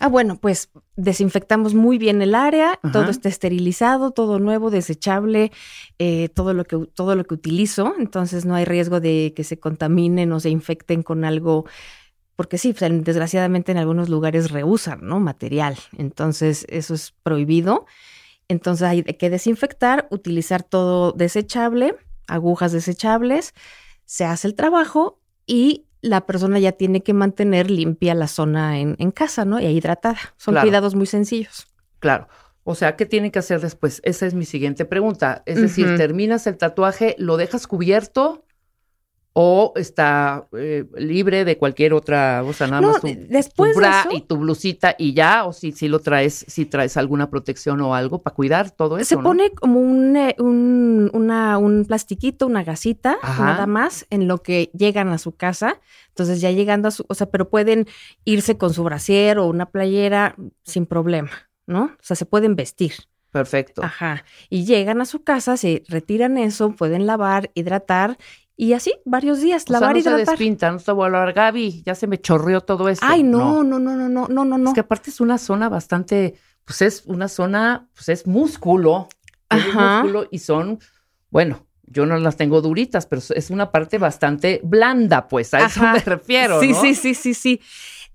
Ah, 0.00 0.08
bueno, 0.08 0.38
pues 0.38 0.70
desinfectamos 0.96 1.74
muy 1.74 1.98
bien 1.98 2.22
el 2.22 2.34
área, 2.34 2.78
Ajá. 2.82 2.90
todo 2.90 3.10
está 3.10 3.28
esterilizado, 3.28 4.12
todo 4.12 4.38
nuevo, 4.38 4.70
desechable, 4.70 5.52
eh, 5.98 6.30
todo, 6.30 6.54
lo 6.54 6.64
que, 6.64 6.78
todo 6.94 7.16
lo 7.16 7.24
que 7.24 7.34
utilizo, 7.34 7.94
entonces 7.98 8.46
no 8.46 8.54
hay 8.54 8.64
riesgo 8.64 8.98
de 9.00 9.34
que 9.36 9.44
se 9.44 9.58
contaminen 9.58 10.32
o 10.32 10.40
se 10.40 10.48
infecten 10.48 11.02
con 11.02 11.26
algo, 11.26 11.66
porque 12.34 12.56
sí, 12.56 12.72
pues, 12.72 12.82
en- 12.90 13.04
desgraciadamente 13.04 13.72
en 13.72 13.78
algunos 13.78 14.08
lugares 14.08 14.50
reusan, 14.50 15.00
¿no? 15.02 15.20
Material, 15.20 15.76
entonces 15.98 16.64
eso 16.70 16.94
es 16.94 17.12
prohibido. 17.22 17.84
Entonces 18.48 18.86
hay 18.86 19.02
que 19.02 19.30
desinfectar, 19.30 20.06
utilizar 20.10 20.62
todo 20.62 21.12
desechable, 21.12 21.96
agujas 22.28 22.72
desechables, 22.72 23.54
se 24.04 24.24
hace 24.24 24.48
el 24.48 24.54
trabajo 24.54 25.20
y 25.46 25.86
la 26.02 26.26
persona 26.26 26.58
ya 26.58 26.72
tiene 26.72 27.02
que 27.02 27.14
mantener 27.14 27.70
limpia 27.70 28.14
la 28.14 28.28
zona 28.28 28.78
en, 28.78 28.96
en 28.98 29.10
casa, 29.10 29.44
¿no? 29.46 29.60
Y 29.60 29.66
hidratada. 29.66 30.18
Son 30.36 30.52
Claro. 30.52 30.66
cuidados 30.66 30.94
muy 30.94 31.06
sencillos. 31.06 31.66
Claro. 32.00 32.28
O 32.64 32.74
sea, 32.74 32.96
¿qué 32.96 33.06
tienen 33.06 33.30
que 33.30 33.38
hacer 33.38 33.60
después? 33.60 34.00
Esa 34.04 34.26
es 34.26 34.34
mi 34.34 34.44
siguiente 34.44 34.84
pregunta. 34.84 35.42
Es 35.46 35.60
decir, 35.60 35.96
terminas 35.96 36.46
el 36.46 36.56
tatuaje, 36.58 37.14
¿lo 37.18 37.36
dejas 37.36 37.66
cubierto 37.66 38.44
o 39.36 39.72
está 39.74 40.46
eh, 40.56 40.84
libre 40.96 41.44
de 41.44 41.58
cualquier 41.58 41.92
otra, 41.92 42.44
o 42.44 42.52
sea, 42.52 42.68
nada 42.68 42.80
No, 42.82 42.92
más 42.92 43.00
tu, 43.00 43.08
después 43.28 43.74
tu 43.74 43.80
de 43.80 43.86
bra 43.86 44.00
eso- 44.02 44.16
y 44.16 44.20
tu 44.20 44.36
blusita 44.36 44.94
y 44.96 45.12
ya, 45.12 45.44
o 45.44 45.52
si, 45.52 45.72
si 45.72 45.88
lo 45.88 45.98
traes, 45.98 46.44
si 46.46 46.66
traes 46.66 46.96
alguna 46.96 47.30
protección 47.30 47.80
o 47.80 47.96
algo 47.96 48.22
para 48.22 48.34
cuidar 48.36 48.70
todo 48.70 48.96
eso, 48.96 49.08
Se 49.08 49.16
¿no? 49.16 49.22
pone 49.24 49.50
como 49.50 49.80
un, 49.80 50.16
eh, 50.16 50.36
un, 50.38 51.10
una- 51.12 51.58
un 51.58 51.84
plastiquito, 51.84 52.46
una 52.46 52.62
gasita, 52.62 53.16
Ajá. 53.22 53.44
nada 53.44 53.66
más, 53.66 54.06
en 54.10 54.28
lo 54.28 54.40
que 54.40 54.70
llegan 54.72 55.08
a 55.08 55.18
su 55.18 55.32
casa. 55.34 55.80
Entonces 56.10 56.40
ya 56.40 56.52
llegando 56.52 56.86
a 56.86 56.90
su, 56.92 57.04
o 57.08 57.14
sea, 57.14 57.28
pero 57.28 57.48
pueden 57.50 57.88
irse 58.24 58.56
con 58.56 58.72
su 58.72 58.84
brasier 58.84 59.38
o 59.38 59.46
una 59.48 59.66
playera 59.66 60.36
sin 60.62 60.86
problema, 60.86 61.30
¿no? 61.66 61.86
O 61.86 62.02
sea, 62.02 62.14
se 62.14 62.24
pueden 62.24 62.54
vestir. 62.54 62.92
Perfecto. 63.32 63.82
Ajá. 63.82 64.24
Y 64.48 64.64
llegan 64.64 65.00
a 65.00 65.06
su 65.06 65.24
casa, 65.24 65.56
se 65.56 65.82
retiran 65.88 66.38
eso, 66.38 66.70
pueden 66.70 67.04
lavar, 67.04 67.50
hidratar 67.54 68.16
y 68.56 68.72
así, 68.72 68.94
varios 69.04 69.40
días, 69.40 69.64
o 69.68 69.72
lavar 69.72 69.96
y 69.96 70.02
no 70.02 70.10
hidratar. 70.16 70.38
Se 70.38 70.70
no 70.70 70.78
se 70.78 70.92
vuelve 70.92 71.16
a 71.16 71.20
hablar, 71.20 71.34
Gaby, 71.34 71.82
ya 71.84 71.94
se 71.94 72.06
me 72.06 72.20
chorreó 72.20 72.60
todo 72.60 72.88
esto. 72.88 73.04
Ay, 73.08 73.22
no, 73.22 73.64
no, 73.64 73.78
no, 73.78 73.96
no, 73.96 74.08
no, 74.08 74.44
no, 74.44 74.58
no. 74.58 74.68
Es 74.70 74.74
que 74.74 74.80
aparte 74.80 75.10
es 75.10 75.20
una 75.20 75.38
zona 75.38 75.68
bastante, 75.68 76.34
pues 76.64 76.82
es 76.82 77.02
una 77.06 77.28
zona, 77.28 77.88
pues 77.94 78.08
es 78.10 78.26
músculo. 78.26 79.08
Ajá. 79.48 79.68
Es 79.68 79.74
músculo 79.74 80.28
y 80.30 80.38
son, 80.38 80.78
bueno, 81.30 81.66
yo 81.86 82.06
no 82.06 82.16
las 82.18 82.36
tengo 82.36 82.60
duritas, 82.60 83.06
pero 83.06 83.22
es 83.34 83.50
una 83.50 83.70
parte 83.70 83.98
bastante 83.98 84.60
blanda, 84.64 85.28
pues, 85.28 85.52
a 85.54 85.66
eso 85.66 85.82
me 85.82 85.98
refiero. 85.98 86.60
Sí, 86.60 86.74
sí, 86.74 86.94
sí, 86.94 87.14
sí, 87.14 87.34
sí. 87.34 87.60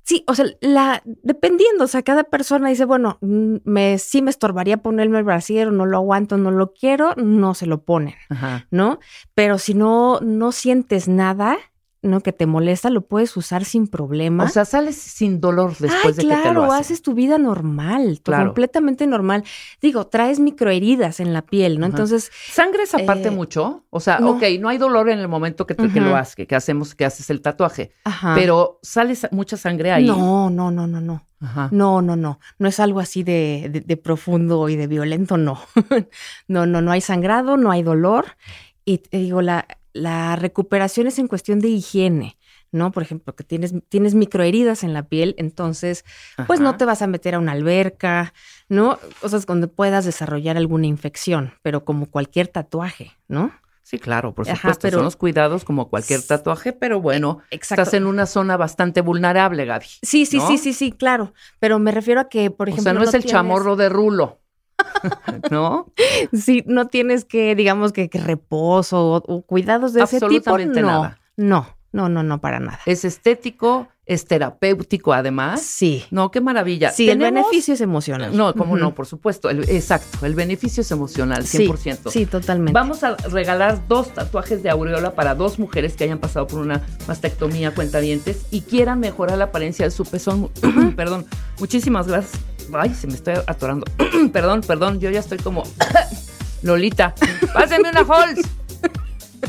Sí, 0.09 0.23
o 0.25 0.33
sea, 0.33 0.47
la, 0.61 1.03
dependiendo, 1.05 1.83
o 1.83 1.87
sea, 1.87 2.01
cada 2.01 2.23
persona 2.23 2.69
dice, 2.69 2.83
bueno, 2.83 3.19
mm, 3.21 3.57
me, 3.63 3.99
sí 3.99 4.23
me 4.23 4.31
estorbaría 4.31 4.77
ponerme 4.77 5.19
el 5.19 5.23
brasier, 5.23 5.67
o 5.67 5.71
no 5.71 5.85
lo 5.85 5.97
aguanto, 5.97 6.35
no 6.39 6.49
lo 6.49 6.73
quiero, 6.73 7.13
no 7.15 7.53
se 7.53 7.67
lo 7.67 7.83
ponen, 7.83 8.15
Ajá. 8.27 8.65
¿no? 8.71 8.97
Pero 9.35 9.59
si 9.59 9.75
no, 9.75 10.19
no 10.21 10.51
sientes 10.51 11.07
nada, 11.07 11.59
¿no? 12.01 12.21
Que 12.21 12.31
te 12.31 12.45
molesta, 12.45 12.89
lo 12.89 13.01
puedes 13.01 13.35
usar 13.35 13.65
sin 13.65 13.87
problema. 13.87 14.45
O 14.45 14.47
sea, 14.47 14.63
sales 14.65 14.95
sin 14.95 15.41
dolor 15.41 15.71
después 15.77 16.05
Ay, 16.05 16.11
de 16.13 16.21
que 16.21 16.27
te 16.29 16.35
lo 16.35 16.41
claro, 16.41 16.63
hacen. 16.65 16.79
haces 16.79 17.01
tu 17.01 17.13
vida 17.13 17.37
normal, 17.37 18.21
tu- 18.23 18.31
Claro. 18.31 18.45
completamente 18.47 19.05
normal. 19.07 19.43
Digo, 19.81 20.07
traes 20.07 20.39
microheridas 20.39 21.19
en 21.19 21.33
la 21.33 21.41
piel, 21.41 21.77
¿no? 21.79 21.85
Ajá. 21.85 21.91
Entonces, 21.95 22.31
¿Sangres 22.51 22.93
aparte 22.95 23.27
Eh, 23.27 23.31
mucho? 23.31 23.85
O 23.89 23.99
sea, 23.99 24.19
no. 24.19 24.31
ok, 24.31 24.43
no 24.59 24.69
hay 24.69 24.77
dolor 24.77 25.09
en 25.09 25.19
el 25.19 25.27
momento 25.27 25.65
que, 25.67 25.75
te- 25.75 25.89
que 25.91 25.99
lo 26.01 26.15
haces, 26.15 26.35
que, 26.35 26.47
que 26.47 26.55
hacemos, 26.55 26.95
que 26.95 27.05
haces 27.05 27.29
el 27.29 27.41
tatuaje, 27.41 27.91
ajá. 28.05 28.33
pero 28.35 28.79
sale 28.81 29.15
sa- 29.15 29.29
mucha 29.31 29.57
sangre 29.57 29.91
ahí. 29.91 30.05
No, 30.07 30.49
no, 30.49 30.71
no, 30.71 30.87
no, 30.87 31.01
no. 31.01 31.25
Ajá. 31.41 31.69
No, 31.71 32.01
no, 32.01 32.15
no. 32.17 32.39
No 32.57 32.67
es 32.67 32.79
algo 32.81 32.99
así 32.99 33.23
de, 33.23 33.67
de- 33.71 33.79
de 33.81 33.97
profundo 33.97 34.67
y 34.69 34.75
de 34.75 34.87
violento, 34.87 35.37
no. 35.37 35.59
no, 36.47 36.65
no, 36.65 36.81
no 36.81 36.91
hay 36.91 37.01
sangrado, 37.01 37.57
no 37.57 37.71
hay 37.71 37.83
dolor. 37.83 38.25
Y 38.85 38.97
te 38.99 39.17
digo, 39.17 39.41
la, 39.41 39.65
la 39.93 40.35
recuperación 40.35 41.07
es 41.07 41.19
en 41.19 41.27
cuestión 41.27 41.59
de 41.59 41.69
higiene, 41.69 42.37
¿no? 42.71 42.91
Por 42.91 43.03
ejemplo, 43.03 43.35
que 43.35 43.43
tienes, 43.43 43.73
tienes 43.89 44.13
microheridas 44.15 44.83
en 44.83 44.93
la 44.93 45.03
piel, 45.03 45.35
entonces, 45.37 46.05
pues 46.47 46.59
no 46.59 46.77
te 46.77 46.85
vas 46.85 47.01
a 47.01 47.07
meter 47.07 47.35
a 47.35 47.39
una 47.39 47.53
alberca, 47.53 48.33
¿no? 48.67 48.99
Cosas 49.21 49.45
donde 49.45 49.67
puedas 49.67 50.05
desarrollar 50.05 50.57
alguna 50.57 50.87
infección, 50.87 51.53
pero 51.63 51.83
como 51.85 52.05
cualquier 52.05 52.47
tatuaje, 52.47 53.11
¿no? 53.27 53.51
Sí, 53.81 53.97
claro, 53.97 54.35
por 54.35 54.47
Ajá, 54.47 54.55
supuesto. 54.55 54.81
pero- 54.83 54.97
Son 54.97 55.05
los 55.05 55.15
cuidados 55.15 55.65
como 55.65 55.89
cualquier 55.89 56.21
tatuaje, 56.21 56.73
pero 56.73 57.01
bueno, 57.01 57.39
Exacto. 57.49 57.81
estás 57.81 57.93
en 57.95 58.05
una 58.05 58.27
zona 58.27 58.55
bastante 58.55 59.01
vulnerable, 59.01 59.65
Gaby. 59.65 59.87
Sí, 60.03 60.27
sí, 60.27 60.37
¿no? 60.37 60.47
sí, 60.47 60.59
sí, 60.59 60.73
sí, 60.73 60.91
claro. 60.91 61.33
Pero 61.59 61.79
me 61.79 61.91
refiero 61.91 62.21
a 62.21 62.29
que, 62.29 62.51
por 62.51 62.67
O 62.67 62.71
ejemplo. 62.71 62.83
sea, 62.83 62.93
no 62.93 63.01
es 63.03 63.13
el 63.15 63.23
tienes- 63.23 63.31
chamorro 63.31 63.75
de 63.75 63.89
rulo. 63.89 64.41
¿No? 65.51 65.91
Sí, 66.33 66.63
no 66.67 66.87
tienes 66.87 67.25
que, 67.25 67.55
digamos 67.55 67.91
que, 67.93 68.09
que 68.09 68.19
reposo 68.19 68.99
o, 69.05 69.15
o 69.17 69.41
cuidados 69.41 69.93
de 69.93 70.03
ese 70.03 70.17
tipo. 70.19 70.25
Absolutamente 70.25 70.81
No, 70.81 70.87
nada. 70.87 71.19
no, 71.37 71.67
no, 71.91 72.09
no, 72.09 72.23
no, 72.23 72.39
para 72.41 72.59
nada. 72.59 72.79
Es 72.85 73.03
estético, 73.05 73.87
es 74.05 74.25
terapéutico 74.25 75.13
además. 75.13 75.61
Sí, 75.61 76.03
No, 76.11 76.29
qué 76.31 76.41
maravilla. 76.41 76.91
sí, 76.91 77.09
el 77.09 77.17
beneficio 77.19 77.73
es 77.75 77.81
emocional. 77.81 78.35
No, 78.35 78.53
cómo 78.53 78.75
no, 78.77 78.93
por 78.93 79.05
supuesto. 79.05 79.49
el- 79.49 79.67
exacto, 79.69 80.25
el 80.25 80.35
beneficio 80.35 80.81
es 80.81 80.91
emocional, 80.91 81.43
100%. 81.45 82.11
Sí, 82.11 82.19
sí, 82.19 82.25
totalmente. 82.25 82.73
Vamos 82.73 83.03
a 83.03 83.15
regalar 83.15 83.87
dos 83.87 84.13
tatuajes 84.13 84.61
de 84.63 84.69
aureola 84.69 85.13
para 85.15 85.33
dos 85.35 85.57
mujeres 85.59 85.95
que 85.95 86.03
hayan 86.03 86.19
pasado 86.19 86.47
por 86.47 86.59
una 86.59 86.81
mastectomía 87.07 87.73
cuentavientes 87.73 88.45
y 88.51 88.61
quieran 88.61 88.99
mejorar 88.99 89.37
la 89.37 89.45
apariencia 89.45 89.85
de 89.85 89.91
su 89.91 90.03
pezón. 90.05 90.49
perdón, 90.95 91.25
muchísimas 91.59 92.07
gracias. 92.07 92.41
Ay, 92.73 92.93
se 92.93 93.07
me 93.07 93.13
estoy 93.13 93.35
atorando. 93.47 93.85
perdón, 94.33 94.61
perdón, 94.61 94.99
yo 94.99 95.09
ya 95.09 95.19
estoy 95.19 95.37
como 95.39 95.63
Lolita. 96.61 97.13
Pásenme 97.53 97.89
una 97.89 98.01
Halls. 98.01 98.41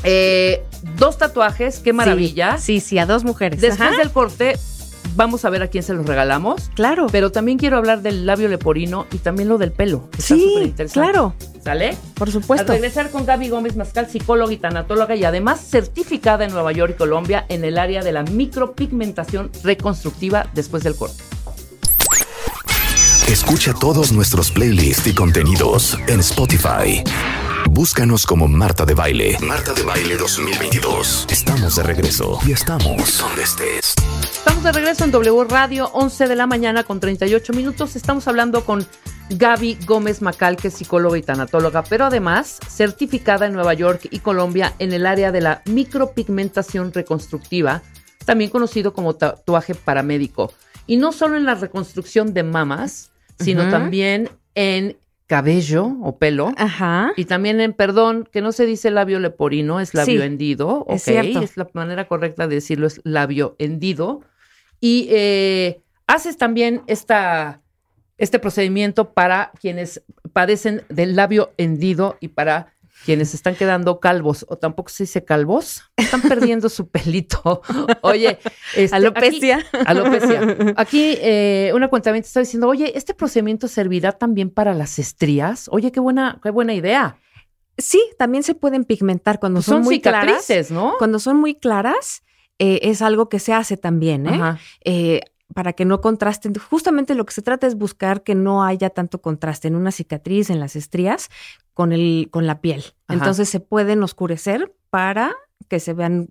Eh, 0.04 0.62
dos 0.96 1.18
tatuajes, 1.18 1.78
qué 1.80 1.92
maravilla. 1.92 2.58
Sí, 2.58 2.80
sí, 2.80 2.98
a 2.98 3.06
dos 3.06 3.24
mujeres. 3.24 3.60
Después 3.60 3.88
Ajá, 3.90 3.98
del 3.98 4.10
corte, 4.10 4.56
vamos 5.16 5.44
a 5.44 5.50
ver 5.50 5.62
a 5.62 5.68
quién 5.68 5.82
se 5.82 5.92
los 5.92 6.06
regalamos. 6.06 6.70
Claro. 6.74 7.06
Pero 7.10 7.30
también 7.32 7.58
quiero 7.58 7.76
hablar 7.76 8.00
del 8.00 8.24
labio 8.24 8.48
leporino 8.48 9.06
y 9.12 9.18
también 9.18 9.48
lo 9.48 9.58
del 9.58 9.72
pelo. 9.72 10.08
que 10.12 10.18
está 10.18 10.34
sí, 10.34 10.48
superinteresante. 10.48 10.92
claro, 11.12 11.34
¿Sale? 11.62 11.96
por 12.14 12.28
A 12.28 12.32
supuesto. 12.32 12.72
regresar 12.72 13.10
con 13.10 13.26
Gaby 13.26 13.48
Gómez 13.50 13.76
Mascal, 13.76 14.08
psicóloga 14.08 14.52
y 14.52 14.56
tanatóloga 14.58 15.14
y 15.16 15.24
además 15.24 15.60
certificada 15.60 16.44
en 16.44 16.52
Nueva 16.52 16.72
York 16.72 16.92
y 16.94 16.98
Colombia 16.98 17.44
en 17.48 17.64
el 17.64 17.76
área 17.76 18.02
de 18.02 18.12
la 18.12 18.22
micropigmentación 18.22 19.50
reconstructiva 19.64 20.46
después 20.54 20.82
del 20.84 20.94
corte. 20.94 21.22
Escucha 23.30 23.72
todos 23.72 24.10
nuestros 24.10 24.50
playlists 24.50 25.06
y 25.06 25.14
contenidos 25.14 25.96
en 26.08 26.18
Spotify. 26.18 27.04
Búscanos 27.70 28.26
como 28.26 28.48
Marta 28.48 28.84
de 28.84 28.94
Baile. 28.94 29.38
Marta 29.40 29.72
de 29.72 29.84
Baile 29.84 30.16
2022. 30.16 31.28
Estamos 31.30 31.76
de 31.76 31.84
regreso 31.84 32.40
y 32.44 32.50
estamos 32.50 33.20
donde 33.20 33.42
estés. 33.44 33.94
Estamos 34.24 34.64
de 34.64 34.72
regreso 34.72 35.04
en 35.04 35.12
W 35.12 35.44
Radio, 35.44 35.90
11 35.92 36.26
de 36.26 36.34
la 36.34 36.48
mañana 36.48 36.82
con 36.82 36.98
38 36.98 37.52
minutos. 37.52 37.94
Estamos 37.94 38.26
hablando 38.26 38.64
con 38.64 38.84
Gaby 39.28 39.78
Gómez 39.86 40.22
Macal, 40.22 40.56
que 40.56 40.66
es 40.66 40.74
psicóloga 40.74 41.16
y 41.16 41.22
tanatóloga, 41.22 41.84
pero 41.84 42.06
además 42.06 42.58
certificada 42.68 43.46
en 43.46 43.52
Nueva 43.52 43.74
York 43.74 44.08
y 44.10 44.18
Colombia 44.18 44.74
en 44.80 44.92
el 44.92 45.06
área 45.06 45.30
de 45.30 45.40
la 45.40 45.62
micropigmentación 45.66 46.92
reconstructiva, 46.92 47.82
también 48.24 48.50
conocido 48.50 48.92
como 48.92 49.14
tatuaje 49.14 49.76
paramédico. 49.76 50.52
Y 50.88 50.96
no 50.96 51.12
solo 51.12 51.36
en 51.36 51.44
la 51.44 51.54
reconstrucción 51.54 52.34
de 52.34 52.42
mamas, 52.42 53.10
sino 53.40 53.68
también 53.68 54.28
en 54.54 54.96
cabello 55.26 55.96
o 56.02 56.18
pelo. 56.18 56.52
Ajá. 56.56 57.12
Y 57.16 57.24
también 57.24 57.60
en, 57.60 57.72
perdón, 57.72 58.28
que 58.30 58.40
no 58.40 58.50
se 58.50 58.66
dice 58.66 58.90
labio 58.90 59.20
leporino, 59.20 59.80
es 59.80 59.94
labio 59.94 60.22
hendido. 60.24 60.86
Es 60.88 61.02
cierto. 61.02 61.40
Es 61.40 61.56
la 61.56 61.68
manera 61.72 62.08
correcta 62.08 62.48
de 62.48 62.56
decirlo, 62.56 62.86
es 62.86 63.00
labio 63.04 63.54
hendido. 63.58 64.22
Y 64.80 65.06
eh, 65.10 65.80
haces 66.08 66.36
también 66.36 66.82
esta, 66.88 67.60
este 68.18 68.40
procedimiento 68.40 69.12
para 69.12 69.52
quienes 69.60 70.02
padecen 70.32 70.82
del 70.88 71.14
labio 71.14 71.52
hendido 71.58 72.16
y 72.20 72.28
para 72.28 72.74
quienes 73.04 73.34
están 73.34 73.54
quedando 73.54 74.00
calvos, 74.00 74.44
o 74.48 74.56
tampoco 74.56 74.90
se 74.90 75.04
dice 75.04 75.24
calvos, 75.24 75.82
están 75.96 76.22
perdiendo 76.22 76.68
su 76.68 76.88
pelito. 76.88 77.62
Oye, 78.02 78.38
este, 78.74 78.94
alopecia. 78.94 79.58
Aquí, 79.58 79.84
alopecia. 79.86 80.74
Aquí 80.76 81.16
eh, 81.20 81.72
una 81.74 81.88
cuenta 81.88 82.14
está 82.16 82.40
diciendo, 82.40 82.68
oye, 82.68 82.96
¿este 82.96 83.14
procedimiento 83.14 83.68
servirá 83.68 84.12
también 84.12 84.50
para 84.50 84.74
las 84.74 84.98
estrías? 84.98 85.68
Oye, 85.70 85.92
qué 85.92 86.00
buena, 86.00 86.40
qué 86.42 86.50
buena 86.50 86.74
idea. 86.74 87.18
Sí, 87.78 88.02
también 88.18 88.42
se 88.42 88.54
pueden 88.54 88.84
pigmentar 88.84 89.40
cuando 89.40 89.58
pues 89.58 89.66
son, 89.66 89.82
muy 89.82 90.00
claras. 90.00 90.70
¿no? 90.70 90.94
Cuando 90.98 91.18
son 91.18 91.38
muy 91.38 91.54
claras, 91.54 92.22
eh, 92.58 92.80
es 92.82 93.00
algo 93.00 93.28
que 93.28 93.38
se 93.38 93.52
hace 93.52 93.76
también, 93.76 94.26
¿eh? 94.26 94.40
eh 94.84 95.20
para 95.54 95.72
que 95.72 95.84
no 95.84 96.00
contrasten. 96.00 96.54
Justamente 96.54 97.14
lo 97.14 97.24
que 97.24 97.34
se 97.34 97.42
trata 97.42 97.66
es 97.66 97.76
buscar 97.76 98.22
que 98.22 98.34
no 98.34 98.64
haya 98.64 98.90
tanto 98.90 99.20
contraste 99.20 99.68
en 99.68 99.76
una 99.76 99.90
cicatriz, 99.90 100.50
en 100.50 100.60
las 100.60 100.76
estrías, 100.76 101.28
con, 101.74 101.92
el, 101.92 102.28
con 102.30 102.46
la 102.46 102.60
piel. 102.60 102.84
Entonces 103.08 103.48
se 103.48 103.60
pueden 103.60 104.02
oscurecer 104.02 104.74
para 104.90 105.32
que 105.68 105.80
se 105.80 105.92
vean 105.94 106.30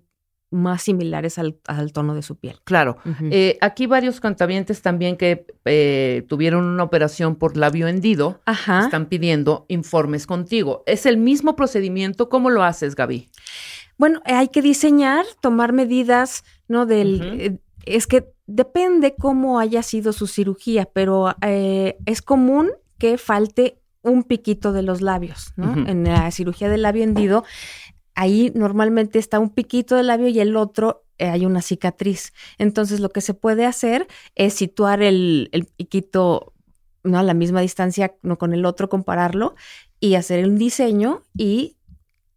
más 0.50 0.82
similares 0.82 1.38
al, 1.38 1.54
tono 1.92 2.14
de 2.14 2.22
su 2.22 2.36
piel. 2.36 2.58
Claro. 2.64 2.96
Eh, 3.30 3.56
aquí 3.60 3.86
varios 3.86 4.20
contabientes 4.20 4.82
también 4.82 5.16
que 5.16 5.46
eh, 5.64 6.24
tuvieron 6.28 6.64
una 6.64 6.82
operación 6.82 7.36
por 7.36 7.56
labio 7.56 7.86
hendido 7.86 8.40
están 8.46 9.06
pidiendo 9.06 9.64
informes 9.68 10.26
contigo. 10.26 10.82
¿Es 10.86 11.06
el 11.06 11.18
mismo 11.18 11.54
procedimiento? 11.54 12.28
¿Cómo 12.28 12.50
lo 12.50 12.64
haces, 12.64 12.96
Gaby? 12.96 13.28
Bueno, 13.96 14.22
hay 14.24 14.48
que 14.48 14.60
diseñar, 14.60 15.24
tomar 15.40 15.72
medidas, 15.72 16.42
¿no? 16.66 16.84
Del, 16.84 17.20
eh, 17.22 17.58
es 17.84 18.06
que 18.06 18.32
depende 18.50 19.14
cómo 19.16 19.60
haya 19.60 19.82
sido 19.82 20.12
su 20.12 20.26
cirugía, 20.26 20.88
pero 20.92 21.34
eh, 21.42 21.98
es 22.04 22.20
común 22.20 22.70
que 22.98 23.16
falte 23.16 23.80
un 24.02 24.24
piquito 24.24 24.72
de 24.72 24.82
los 24.82 25.00
labios, 25.02 25.52
¿no? 25.56 25.86
En 25.86 26.04
la 26.04 26.30
cirugía 26.30 26.68
del 26.68 26.82
labio 26.82 27.04
hendido, 27.04 27.44
ahí 28.14 28.50
normalmente 28.54 29.18
está 29.18 29.38
un 29.38 29.50
piquito 29.50 29.94
del 29.94 30.08
labio 30.08 30.28
y 30.28 30.40
el 30.40 30.56
otro 30.56 31.04
eh, 31.18 31.28
hay 31.28 31.46
una 31.46 31.62
cicatriz. 31.62 32.32
Entonces, 32.58 33.00
lo 33.00 33.10
que 33.10 33.20
se 33.20 33.34
puede 33.34 33.66
hacer 33.66 34.08
es 34.34 34.54
situar 34.54 35.02
el, 35.02 35.48
el 35.52 35.66
piquito 35.66 36.54
¿no? 37.04 37.18
a 37.18 37.22
la 37.22 37.34
misma 37.34 37.60
distancia, 37.60 38.14
no 38.22 38.38
con 38.38 38.52
el 38.52 38.64
otro, 38.64 38.88
compararlo 38.88 39.54
y 40.00 40.14
hacer 40.14 40.44
un 40.46 40.56
diseño 40.56 41.22
y 41.36 41.76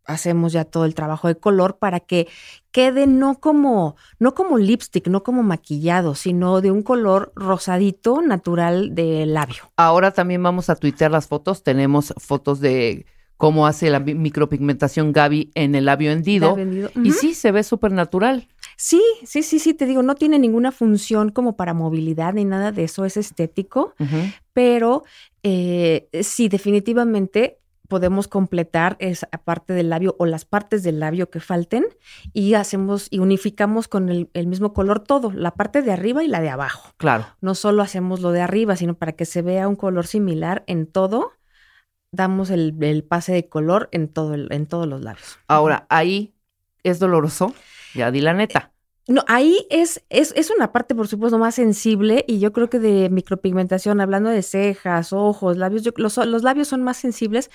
hacemos 0.06 0.54
ya 0.54 0.66
todo 0.66 0.86
el 0.86 0.96
trabajo 0.96 1.28
de 1.28 1.36
color 1.36 1.78
para 1.78 2.00
que 2.00 2.28
quede 2.72 3.08
no 3.08 3.40
como, 3.40 3.96
no 4.20 4.34
como 4.34 4.58
lipstick, 4.58 5.08
no 5.08 5.24
como 5.24 5.44
maquillado, 5.44 6.16
sino 6.16 6.62
de 6.62 6.72
un 6.72 6.82
color 6.82 7.32
rosadito 7.36 8.22
natural 8.22 8.96
de 8.96 9.26
labio. 9.26 9.72
Ahora 9.78 10.12
también 10.12 10.42
vamos 10.42 10.70
a 10.70 10.76
tuitear 10.76 11.12
las 11.12 11.28
fotos. 11.28 11.64
Tenemos 11.64 12.14
fotos 12.18 12.60
de 12.60 13.06
cómo 13.38 13.68
hace 13.68 13.90
la 13.90 14.00
micropigmentación 14.00 15.12
Gaby 15.12 15.52
en 15.56 15.76
el 15.76 15.86
labio 15.86 16.12
hendido. 16.12 16.58
Y 17.04 17.12
sí, 17.12 17.34
se 17.34 17.52
ve 17.52 17.64
súper 17.64 17.92
natural. 17.92 18.48
Sí, 18.78 19.02
sí, 19.24 19.44
sí, 19.44 19.60
sí, 19.60 19.74
te 19.74 19.86
digo, 19.86 20.02
no 20.02 20.16
tiene 20.16 20.40
ninguna 20.40 20.72
función 20.72 21.30
como 21.30 21.56
para 21.56 21.74
movilidad 21.74 22.34
ni 22.34 22.46
nada 22.46 22.72
de 22.72 22.86
eso, 22.86 23.06
es 23.06 23.18
estético, 23.18 23.94
pero 24.54 25.04
eh, 25.44 26.08
sí, 26.24 26.50
definitivamente 26.50 27.60
podemos 27.94 28.28
completar 28.28 28.96
esa 28.98 29.28
parte 29.28 29.72
del 29.74 29.92
labio 29.92 30.16
o 30.18 30.26
las 30.26 30.46
partes 30.46 30.82
del 30.82 31.00
labio 31.00 31.30
que 31.30 31.40
falten 31.40 31.86
y 32.34 32.56
hacemos 32.56 33.08
y 33.12 33.20
unificamos 33.20 33.88
con 33.88 34.10
el, 34.10 34.48
mismo 34.48 34.74
color 34.74 35.02
todo, 35.02 35.32
la 35.32 35.52
parte 35.52 35.84
de 35.84 35.92
arriba 35.92 36.24
y 36.24 36.28
la 36.28 36.42
de 36.42 36.50
abajo. 36.50 36.92
Claro. 36.98 37.28
No 37.40 37.54
solo 37.54 37.84
hacemos 37.84 38.20
lo 38.20 38.32
de 38.32 38.42
arriba, 38.42 38.76
sino 38.78 38.96
para 38.96 39.12
que 39.12 39.26
se 39.26 39.44
vea 39.44 39.68
un 39.68 39.76
color 39.76 40.08
similar 40.08 40.64
en 40.66 40.88
todo, 40.88 41.34
damos 42.12 42.50
el, 42.50 43.06
pase 43.08 43.32
de 43.32 43.48
color 43.48 43.90
en, 43.92 44.08
todo 44.08 44.34
en 44.34 44.66
todos 44.66 44.88
los 44.88 45.02
labios. 45.02 45.38
Ahora, 45.48 45.86
ahí 45.90 46.34
es 46.82 46.98
doloroso, 46.98 47.54
ya 47.94 48.10
di 48.10 48.22
la 48.22 48.34
neta. 48.34 48.73
No, 49.08 49.24
ahí 49.28 49.68
es, 49.70 50.02
es, 50.10 50.34
es, 50.38 50.50
una 50.50 50.72
parte, 50.72 50.96
por 50.96 51.10
supuesto, 51.10 51.38
más 51.38 51.56
sensible 51.56 52.24
y 52.26 52.40
yo 52.40 52.54
creo 52.54 52.70
que 52.70 52.80
de 52.80 53.10
micropigmentación, 53.10 54.00
hablando 54.00 54.30
de 54.30 54.42
cejas, 54.42 55.12
ojos, 55.12 55.58
labios, 55.58 55.84
los, 55.98 56.18
los 56.18 56.44
labios 56.44 56.70
son 56.70 56.84
más 56.84 56.98
sensibles, 56.98 57.52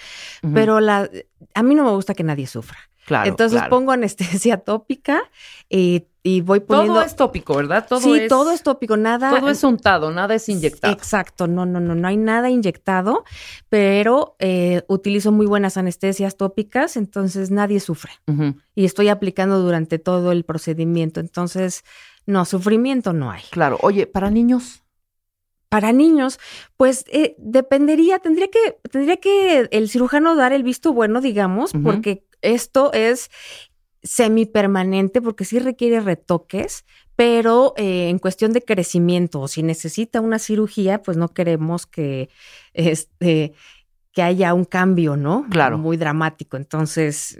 pero 0.52 0.80
la, 0.80 1.10
a 1.54 1.62
mí 1.62 1.74
no 1.74 1.84
me 1.84 1.92
gusta 1.92 2.12
que 2.12 2.22
nadie 2.22 2.46
sufra. 2.46 2.78
Claro, 3.06 3.30
Entonces 3.30 3.62
pongo 3.70 3.92
anestesia 3.92 4.58
tópica 4.64 5.22
y 5.70 6.08
y 6.28 6.40
voy 6.42 6.60
poniendo. 6.60 6.94
Todo 6.94 7.02
es 7.02 7.16
tópico, 7.16 7.54
¿verdad? 7.54 7.86
Todo 7.88 8.00
sí, 8.00 8.26
todo 8.28 8.50
es 8.50 8.62
tópico, 8.62 8.96
nada. 8.96 9.30
Todo 9.30 9.48
es 9.48 9.64
untado, 9.64 10.10
nada 10.10 10.34
es 10.34 10.48
inyectado. 10.48 10.92
Exacto, 10.92 11.46
no, 11.46 11.64
no, 11.64 11.80
no, 11.80 11.94
no 11.94 12.08
hay 12.08 12.18
nada 12.18 12.50
inyectado, 12.50 13.24
pero 13.70 14.36
eh, 14.38 14.82
utilizo 14.88 15.32
muy 15.32 15.46
buenas 15.46 15.78
anestesias 15.78 16.36
tópicas, 16.36 16.96
entonces 16.96 17.50
nadie 17.50 17.80
sufre. 17.80 18.12
Y 18.74 18.84
estoy 18.84 19.08
aplicando 19.08 19.60
durante 19.60 19.98
todo 19.98 20.32
el 20.32 20.44
procedimiento, 20.44 21.20
entonces 21.20 21.82
no, 22.26 22.44
sufrimiento 22.44 23.12
no 23.14 23.30
hay. 23.30 23.42
Claro, 23.50 23.78
oye, 23.80 24.06
para 24.06 24.30
niños. 24.30 24.82
Para 25.70 25.92
niños, 25.92 26.38
pues 26.76 27.04
eh, 27.08 27.34
dependería, 27.38 28.18
tendría 28.18 28.48
que, 28.48 28.78
tendría 28.90 29.16
que 29.16 29.68
el 29.70 29.88
cirujano 29.88 30.34
dar 30.34 30.52
el 30.52 30.62
visto 30.62 30.92
bueno, 30.92 31.20
digamos, 31.20 31.72
porque 31.82 32.24
esto 32.40 32.92
es 32.92 33.30
semipermanente 34.02 35.20
porque 35.20 35.44
sí 35.44 35.58
requiere 35.58 36.00
retoques, 36.00 36.84
pero 37.16 37.74
eh, 37.76 38.08
en 38.08 38.18
cuestión 38.18 38.52
de 38.52 38.62
crecimiento 38.62 39.40
o 39.40 39.48
si 39.48 39.62
necesita 39.62 40.20
una 40.20 40.38
cirugía, 40.38 41.02
pues 41.02 41.16
no 41.16 41.28
queremos 41.28 41.86
que, 41.86 42.28
este, 42.74 43.54
que 44.12 44.22
haya 44.22 44.54
un 44.54 44.64
cambio, 44.64 45.16
¿no? 45.16 45.46
Claro. 45.50 45.78
Muy 45.78 45.96
dramático. 45.96 46.56
Entonces, 46.56 47.38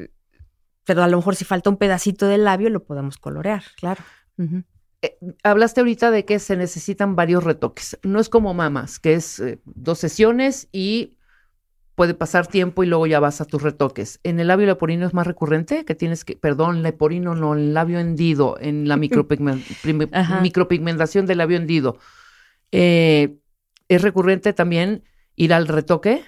pero 0.85 1.03
a 1.03 1.09
lo 1.09 1.19
mejor 1.19 1.37
si 1.37 1.45
falta 1.45 1.69
un 1.71 1.77
pedacito 1.77 2.27
del 2.27 2.45
labio 2.45 2.71
lo 2.71 2.83
podemos 2.85 3.19
colorear, 3.19 3.63
claro. 3.77 4.03
Eh, 5.03 5.19
hablaste 5.45 5.81
ahorita 5.81 6.11
de 6.11 6.25
que 6.25 6.39
se 6.39 6.57
necesitan 6.57 7.15
varios 7.15 7.45
retoques. 7.45 7.99
No 8.03 8.19
es 8.21 8.29
como 8.29 8.55
mamas, 8.55 8.99
que 8.99 9.13
es 9.15 9.39
eh, 9.39 9.61
dos 9.65 9.99
sesiones 9.99 10.69
y 10.73 11.18
puede 11.99 12.15
pasar 12.15 12.47
tiempo 12.47 12.85
y 12.85 12.87
luego 12.87 13.09
ya 13.09 13.19
vas 13.19 13.41
a 13.41 13.45
tus 13.45 13.61
retoques. 13.61 14.21
En 14.23 14.39
el 14.39 14.47
labio 14.47 14.69
leporino 14.69 15.05
es 15.05 15.15
más 15.15 15.27
recurrente, 15.27 15.85
que 15.85 15.97
tienes 15.97 16.25
que, 16.25 16.37
perdón, 16.37 16.85
leporino 16.85 17.35
no, 17.35 17.55
el 17.55 17.75
labio 17.75 17.99
hendido, 17.99 18.57
en 18.61 18.87
la 18.87 18.97
micropigmentación 20.43 21.27
del 21.27 21.39
labio 21.39 21.57
hendido. 21.57 21.99
Eh, 22.71 23.39
¿Es 23.89 24.01
recurrente 24.01 24.53
también 24.53 25.03
ir 25.35 25.53
al 25.53 25.67
retoque? 25.67 26.23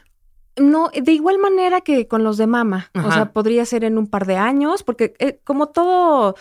No, 0.57 0.91
de 0.93 1.13
igual 1.13 1.39
manera 1.39 1.83
que 1.83 2.09
con 2.09 2.25
los 2.25 2.37
de 2.37 2.49
mama. 2.49 2.91
O 3.05 3.13
sea, 3.13 3.33
podría 3.33 3.65
ser 3.65 3.85
en 3.85 3.97
un 3.97 4.09
par 4.09 4.27
de 4.27 4.39
años, 4.39 4.83
porque 4.83 5.15
eh, 5.21 5.39
como 5.45 5.69
todo, 5.69 6.35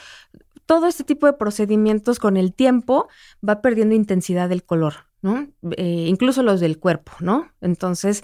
todo 0.65 0.87
este 0.87 1.03
tipo 1.03 1.27
de 1.27 1.33
procedimientos 1.33 2.17
con 2.17 2.35
el 2.35 2.51
tiempo 2.51 3.09
va 3.47 3.61
perdiendo 3.61 3.93
intensidad 3.93 4.49
del 4.49 4.63
color, 4.63 5.05
¿no? 5.21 5.49
Eh, 5.77 6.05
incluso 6.07 6.41
los 6.41 6.59
del 6.59 6.79
cuerpo, 6.79 7.11
¿no? 7.19 7.51
Entonces, 7.61 8.23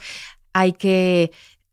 hay 0.56 0.72
que 0.72 1.32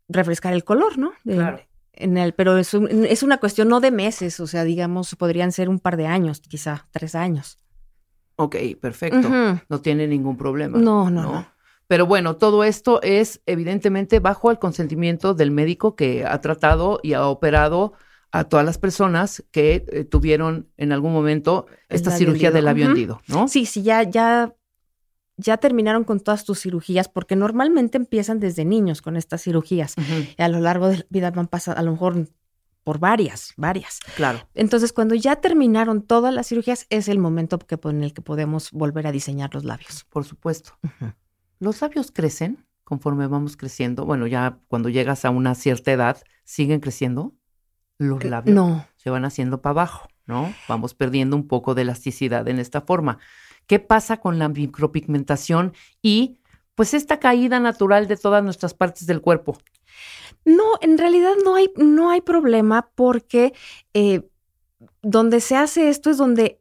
refrescar 0.09 0.53
el 0.53 0.65
color, 0.65 0.99
¿no? 0.99 1.13
claro. 1.25 1.61
En 1.95 2.17
el, 2.17 2.33
pero 2.33 2.57
es, 2.57 2.75
es 2.75 3.23
una 3.23 3.39
cuestión 3.39 3.69
no 3.69 3.79
de 3.79 3.91
meses, 3.91 4.41
o 4.41 4.47
sea, 4.47 4.65
digamos, 4.65 5.15
podrían 5.15 5.53
ser 5.53 5.69
un 5.69 5.79
par 5.79 5.97
de 5.97 6.07
años, 6.07 6.41
quizá 6.41 6.89
tres 6.91 7.15
años. 7.15 7.59
Ok, 8.37 8.57
perfecto. 8.81 9.29
No 9.69 9.81
tiene 9.83 10.09
ningún 10.09 10.37
problema. 10.37 10.79
No, 10.79 11.11
no, 11.11 11.23
no, 11.23 11.47
Pero 11.87 12.07
bueno, 12.07 12.37
todo 12.37 12.65
esto 12.65 13.01
es 13.03 13.41
evidentemente 13.47 14.21
bajo 14.21 14.51
el 14.51 14.59
consentimiento 14.59 15.35
del 15.35 15.51
médico 15.51 15.95
que 15.95 16.25
ha 16.25 16.41
tratado 16.41 16.99
y 17.03 17.13
ha 17.13 17.27
operado 17.27 17.93
a 18.33 18.45
todas 18.45 18.65
las 18.65 18.79
personas 18.79 19.45
que 19.53 19.85
eh, 19.93 20.05
tuvieron 20.05 20.67
en 20.79 20.93
algún 20.93 21.13
momento 21.13 21.67
esta 21.91 22.11
cirugía 22.11 22.51
del 22.51 22.65
labio 22.65 22.87
hendido, 22.87 23.21
¿no? 23.29 23.47
Sí, 23.47 23.67
sí, 23.67 23.83
ya, 23.83 24.03
ya 24.03 24.55
ya 25.37 25.57
terminaron 25.57 26.05
con 26.05 26.21
todas 26.21 26.45
tus 26.45 26.61
cirugías, 26.61 27.09
porque 27.09 27.37
normalmente 27.37 27.99
empiezan 27.99 28.39
desde 28.41 28.65
niños 28.65 29.03
con 29.03 29.17
estas 29.17 29.43
cirugías. 29.43 29.95
Y 30.37 30.43
a 30.43 30.49
lo 30.49 30.61
largo 30.61 30.89
de 30.89 30.99
la 30.99 31.07
vida 31.09 31.31
van 31.31 31.47
pasando, 31.47 31.81
a 31.81 31.83
lo 31.83 31.93
mejor 31.93 32.29
por 32.85 32.99
varias, 32.99 33.53
varias. 33.57 34.01
Claro. 34.17 34.41
Entonces, 34.55 34.93
cuando 34.93 35.15
ya 35.15 35.37
terminaron 35.37 36.03
todas 36.03 36.35
las 36.35 36.49
cirugías, 36.49 36.87
es 36.91 37.09
el 37.09 37.19
momento 37.19 37.59
que, 37.59 37.79
en 37.85 38.03
el 38.03 38.13
que 38.13 38.23
podemos 38.23 38.71
volver 38.73 39.07
a 39.07 39.13
diseñar 39.13 39.55
los 39.55 39.65
labios. 39.65 40.05
Por 40.11 40.25
supuesto. 40.25 40.79
¿Los 41.61 41.81
labios 41.81 42.11
crecen? 42.11 42.67
conforme 42.93 43.27
vamos 43.27 43.57
creciendo, 43.57 44.05
bueno, 44.05 44.27
ya 44.27 44.59
cuando 44.69 44.91
llegas 44.91 45.25
a 45.25 45.31
una 45.31 45.55
cierta 45.55 45.93
edad, 45.93 46.19
siguen 46.45 46.81
creciendo 46.81 47.33
los 47.97 48.23
labios. 48.23 48.55
No. 48.55 48.87
Se 48.97 49.09
van 49.09 49.25
haciendo 49.25 49.63
para 49.63 49.71
abajo, 49.71 50.09
¿no? 50.27 50.53
Vamos 50.69 50.93
perdiendo 50.93 51.35
un 51.35 51.49
poco 51.49 51.75
de 51.75 51.83
elasticidad 51.83 52.47
en 52.49 52.59
esta 52.59 52.83
forma. 52.83 53.19
¿Qué 53.67 53.79
pasa 53.79 54.19
con 54.19 54.39
la 54.39 54.49
micropigmentación 54.49 55.73
y 56.03 56.39
pues 56.75 56.95
esta 56.95 57.21
caída 57.21 57.61
natural 57.61 58.09
de 58.09 58.17
todas 58.17 58.43
nuestras 58.43 58.75
partes 58.75 59.07
del 59.07 59.21
cuerpo? 59.21 59.59
No, 60.45 60.65
en 60.81 60.99
realidad 60.99 61.35
no 61.45 61.55
hay, 61.55 61.71
no 61.77 62.11
hay 62.11 62.21
problema 62.21 62.91
porque 62.95 63.53
eh, 63.95 64.23
donde 65.03 65.41
se 65.41 65.57
hace 65.57 65.89
esto 65.89 66.11
es 66.11 66.17
donde 66.17 66.59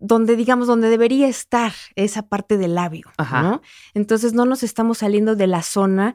donde 0.00 0.36
digamos, 0.36 0.66
donde 0.66 0.90
debería 0.90 1.28
estar 1.28 1.72
esa 1.94 2.28
parte 2.28 2.58
del 2.58 2.74
labio, 2.74 3.10
Ajá. 3.16 3.42
¿no? 3.42 3.62
Entonces 3.94 4.34
no 4.34 4.44
nos 4.44 4.62
estamos 4.62 4.98
saliendo 4.98 5.34
de 5.34 5.46
la 5.46 5.62
zona 5.62 6.14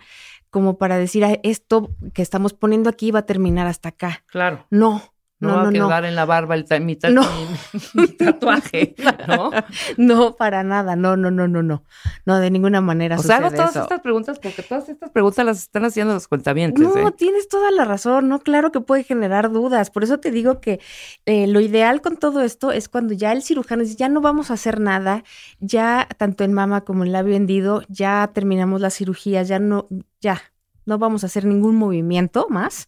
como 0.51 0.77
para 0.77 0.97
decir, 0.97 1.25
"Ah, 1.25 1.39
esto 1.41 1.89
que 2.13 2.21
estamos 2.21 2.53
poniendo 2.53 2.89
aquí 2.89 3.09
va 3.09 3.19
a 3.19 3.25
terminar 3.25 3.65
hasta 3.65 3.89
acá. 3.89 4.23
Claro. 4.27 4.67
No, 4.69 5.01
No, 5.41 5.47
no, 5.49 5.55
va 5.55 5.61
a 5.61 5.65
no. 5.65 5.71
quedar 5.87 6.05
en 6.05 6.15
la 6.15 6.25
barba 6.25 6.55
el 6.55 6.65
mi, 6.81 6.95
ta- 6.97 7.09
No. 7.09 7.21
mi- 7.21 7.79
mi 8.01 8.07
tatuaje, 8.09 8.95
¿no? 9.27 9.51
No, 9.97 10.35
para 10.35 10.63
nada, 10.63 10.95
no, 10.97 11.15
no, 11.15 11.31
no, 11.31 11.47
no, 11.47 11.63
no. 11.63 11.83
No, 12.25 12.39
de 12.39 12.51
ninguna 12.51 12.81
manera 12.81 13.17
O 13.17 13.23
sea, 13.23 13.37
hago 13.37 13.49
todas 13.51 13.69
eso. 13.71 13.83
estas 13.83 14.01
preguntas 14.01 14.37
porque 14.39 14.61
todas 14.63 14.89
estas 14.89 15.09
preguntas 15.11 15.45
las 15.45 15.59
están 15.59 15.85
haciendo 15.85 16.13
los 16.13 16.27
cuentavientes. 16.27 16.83
No, 16.85 17.07
¿eh? 17.07 17.11
tienes 17.17 17.47
toda 17.47 17.71
la 17.71 17.85
razón, 17.85 18.27
no, 18.27 18.39
claro 18.39 18.71
que 18.71 18.81
puede 18.81 19.03
generar 19.03 19.49
dudas. 19.51 19.91
Por 19.91 20.03
eso 20.03 20.19
te 20.19 20.31
digo 20.31 20.59
que 20.59 20.79
eh, 21.25 21.47
lo 21.47 21.61
ideal 21.61 22.01
con 22.01 22.17
todo 22.17 22.41
esto 22.41 22.71
es 22.71 22.89
cuando 22.89 23.13
ya 23.13 23.31
el 23.31 23.41
cirujano 23.41 23.83
dice, 23.83 23.95
ya 23.95 24.09
no 24.09 24.19
vamos 24.21 24.51
a 24.51 24.55
hacer 24.55 24.79
nada, 24.79 25.23
ya 25.59 26.07
tanto 26.17 26.43
en 26.43 26.51
mama 26.53 26.81
como 26.81 27.05
en 27.05 27.11
labio 27.13 27.35
hendido, 27.35 27.83
ya 27.87 28.29
terminamos 28.33 28.81
la 28.81 28.89
cirugía, 28.89 29.43
ya 29.43 29.59
no, 29.59 29.87
ya, 30.19 30.41
no 30.85 30.97
vamos 30.97 31.23
a 31.23 31.27
hacer 31.27 31.45
ningún 31.45 31.75
movimiento 31.77 32.47
más. 32.49 32.87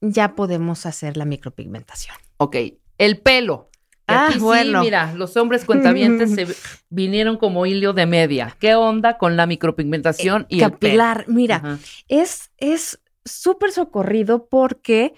Ya 0.00 0.34
podemos 0.34 0.86
hacer 0.86 1.16
la 1.16 1.24
micropigmentación. 1.24 2.16
Ok, 2.38 2.56
el 2.98 3.20
pelo. 3.20 3.70
Ah, 4.08 4.26
aquí 4.26 4.34
sí, 4.34 4.40
bueno. 4.40 4.80
mira, 4.82 5.12
los 5.14 5.36
hombres 5.36 5.64
cuentavientes 5.64 6.34
se 6.34 6.46
vinieron 6.90 7.36
como 7.38 7.66
hilo 7.66 7.92
de 7.92 8.06
media. 8.06 8.56
¿Qué 8.60 8.74
onda 8.76 9.18
con 9.18 9.36
la 9.36 9.46
micropigmentación 9.46 10.46
y 10.48 10.62
el 10.62 10.72
pelo? 10.72 10.74
Capilar, 10.74 11.24
mira, 11.28 11.56
Ajá. 11.56 11.78
es 12.08 12.52
es 12.58 13.00
súper 13.24 13.72
socorrido 13.72 14.46
porque 14.46 15.14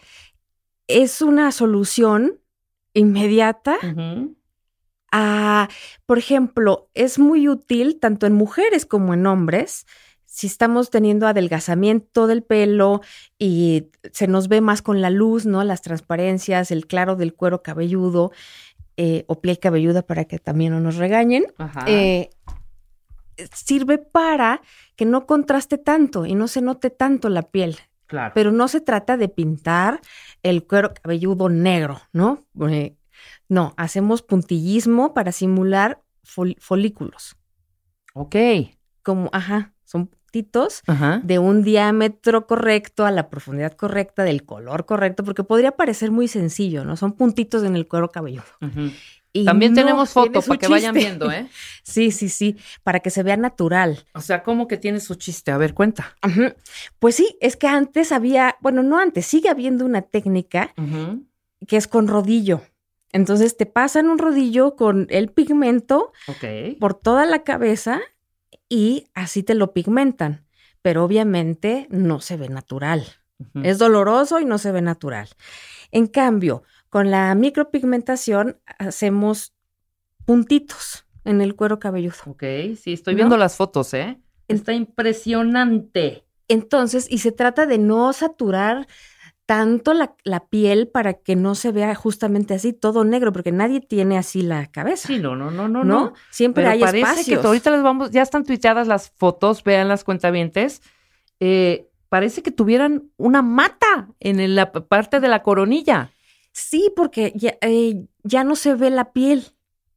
es 0.87 1.21
una 1.21 1.53
solución 1.53 2.41
inmediata 2.95 3.77
Ujú. 3.83 4.37
a, 5.13 5.69
por 6.07 6.19
ejemplo, 6.19 6.89
es 6.95 7.19
muy 7.19 7.49
útil 7.49 7.99
tanto 8.01 8.27
en 8.27 8.33
mujeres 8.33 8.87
como 8.87 9.13
en 9.13 9.27
hombres. 9.27 9.87
Si 10.31 10.47
estamos 10.47 10.91
teniendo 10.91 11.27
adelgazamiento 11.27 12.27
del 12.27 12.43
pelo 12.43 13.01
y 13.39 13.87
se 14.13 14.29
nos 14.29 14.49
ve 14.49 14.61
más 14.61 14.83
con 14.83 15.01
la 15.01 15.09
luz, 15.11 15.47
¿no? 15.47 15.65
Las 15.65 15.81
transparencias, 15.81 16.71
el 16.71 16.87
claro 16.87 17.17
del 17.17 17.35
cuero 17.35 17.63
cabelludo 17.63 18.31
eh, 18.99 19.25
o 19.27 19.41
piel 19.41 19.59
cabelluda 19.59 20.03
para 20.03 20.27
que 20.27 20.39
también 20.39 20.73
no 20.75 20.81
nos 20.81 20.97
regañen. 20.97 21.47
Ajá. 21.57 21.85
eh, 21.89 22.29
sirve 23.55 23.99
para 23.99 24.61
que 24.97 25.05
no 25.05 25.27
contraste 25.27 25.79
tanto 25.79 26.27
y 26.27 26.35
no 26.35 26.49
se 26.49 26.61
note 26.61 26.91
tanto 26.91 27.29
la 27.29 27.43
piel. 27.43 27.77
claro. 28.07 28.33
Pero 28.35 28.53
no 28.53 28.69
se 28.69 28.81
trata 28.81 29.17
de 29.17 29.29
pintar 29.29 30.01
el 30.43 30.67
cuero 30.67 30.93
cabelludo 30.95 31.49
negro, 31.49 32.01
¿no? 32.13 32.45
Eh, 32.69 32.97
no, 33.49 33.75
hacemos 33.77 34.23
puntillismo 34.23 35.15
para 35.15 35.33
simular 35.33 36.03
fol- 36.23 36.57
folículos. 36.61 37.37
ok. 38.15 38.37
Como, 39.03 39.31
ajá, 39.33 39.73
son 39.85 40.11
Ajá. 40.87 41.21
de 41.25 41.39
un 41.39 41.63
diámetro 41.63 42.47
correcto, 42.47 43.07
a 43.07 43.11
la 43.11 43.31
profundidad 43.31 43.73
correcta, 43.73 44.25
del 44.25 44.45
color 44.45 44.87
correcto, 44.87 45.25
porque 45.25 45.45
podría 45.45 45.73
parecer 45.73 46.11
muy 46.11 46.29
sencillo, 46.29 46.85
¿no? 46.85 46.97
Son 46.97 47.13
puntitos 47.13 47.65
en 47.65 47.77
el 47.77 47.87
cuero 47.87 48.11
cabelludo. 48.11 48.45
Y 49.33 49.45
También 49.45 49.73
no, 49.73 49.83
tenemos 49.83 50.11
fotos 50.11 50.47
para 50.47 50.59
que 50.59 50.69
vayan 50.69 50.95
viendo, 50.95 51.31
¿eh? 51.31 51.49
Sí, 51.83 52.11
sí, 52.11 52.29
sí, 52.29 52.57
para 52.83 53.01
que 53.01 53.11
se 53.11 53.23
vea 53.23 53.37
natural. 53.37 54.05
O 54.15 54.21
sea, 54.21 54.43
¿cómo 54.43 54.67
que 54.69 54.77
tiene 54.77 55.01
su 55.01 55.15
chiste? 55.15 55.51
A 55.51 55.59
ver, 55.59 55.75
cuenta. 55.75 56.17
Pues 56.99 57.15
sí, 57.15 57.37
es 57.41 57.57
que 57.57 57.67
antes 57.67 58.13
había, 58.13 58.57
bueno, 58.61 58.83
no 58.83 58.99
antes, 58.99 59.27
sigue 59.27 59.49
habiendo 59.49 59.85
una 59.85 60.03
técnica 60.03 60.75
que 61.67 61.77
es 61.77 61.87
con 61.89 62.09
rodillo. 62.09 62.63
Entonces 63.13 63.57
te 63.57 63.67
pasan 63.67 64.09
un 64.09 64.19
rodillo 64.19 64.77
con 64.77 65.07
el 65.11 65.31
pigmento 65.31 66.13
por 66.79 66.95
toda 66.95 67.25
la 67.27 67.43
cabeza 67.43 68.01
y 68.69 69.07
así 69.15 69.43
te 69.43 69.55
lo 69.55 69.73
pigmentan. 69.73 70.47
Pero 70.83 71.05
obviamente 71.05 71.87
no 71.91 72.21
se 72.21 72.37
ve 72.37 72.49
natural. 72.49 73.05
Es 73.63 73.79
doloroso 73.79 74.41
y 74.41 74.45
no 74.45 74.59
se 74.59 74.73
ve 74.73 74.83
natural. 74.83 75.29
En 75.93 76.07
cambio, 76.07 76.63
con 76.89 77.11
la 77.11 77.35
micropigmentación 77.35 78.59
hacemos 78.79 79.55
puntitos 80.25 81.07
en 81.25 81.41
el 81.41 81.55
cuero 81.55 81.79
cabelludo. 81.79 82.17
Ok, 82.27 82.43
sí, 82.81 82.95
estoy 82.95 83.15
¿No? 83.15 83.19
viendo 83.19 83.37
las 83.37 83.57
fotos, 83.57 83.95
¿eh? 83.95 84.19
Está 84.49 84.73
impresionante. 84.73 86.25
Entonces, 86.49 87.07
y 87.11 87.19
se 87.19 87.33
trata 87.33 87.67
de 87.67 87.79
no 87.79 88.13
saturar 88.13 88.89
tanto 89.49 89.95
la, 89.95 90.15
la 90.25 90.47
piel 90.47 90.89
para 90.89 91.15
que 91.15 91.35
no 91.35 91.55
se 91.55 91.73
vea 91.73 91.95
justamente 91.95 92.53
así 92.53 92.75
todo 92.75 93.03
negro, 93.05 93.33
porque 93.33 93.51
nadie 93.51 93.81
tiene 93.81 94.19
así 94.19 94.43
la 94.43 94.67
cabeza. 94.67 95.09
Sí, 95.09 95.19
no, 95.19 95.35
no, 95.37 95.51
no, 95.51 95.69
no, 95.69 95.85
¿no? 95.85 96.13
Siempre 96.31 96.65
Pero 96.65 96.73
hay 96.75 96.81
parece 96.81 96.99
espacios. 97.01 97.41
que 97.41 97.47
ahorita 97.47 97.71
les 97.71 97.83
vamos, 97.83 98.11
ya 98.11 98.21
están 98.21 98.45
tuiteadas 98.45 98.87
las 98.87 99.11
fotos, 99.11 99.65
vean 99.65 99.89
las 99.89 100.05
cuentavientes. 100.05 100.83
Eh, 101.41 101.89
parece 102.11 102.43
que 102.43 102.51
tuvieran 102.51 103.11
una 103.17 103.41
mata 103.41 104.11
en 104.21 104.55
la 104.55 104.71
parte 104.71 105.19
de 105.19 105.29
la 105.29 105.43
coronilla. 105.43 106.11
Sí, 106.53 106.93
porque 106.95 107.33
ya, 107.35 107.57
eh, 107.63 108.05
ya 108.25 108.45
no 108.45 108.55
se 108.55 108.75
ve 108.75 108.91
la 108.91 109.15
piel, 109.15 109.47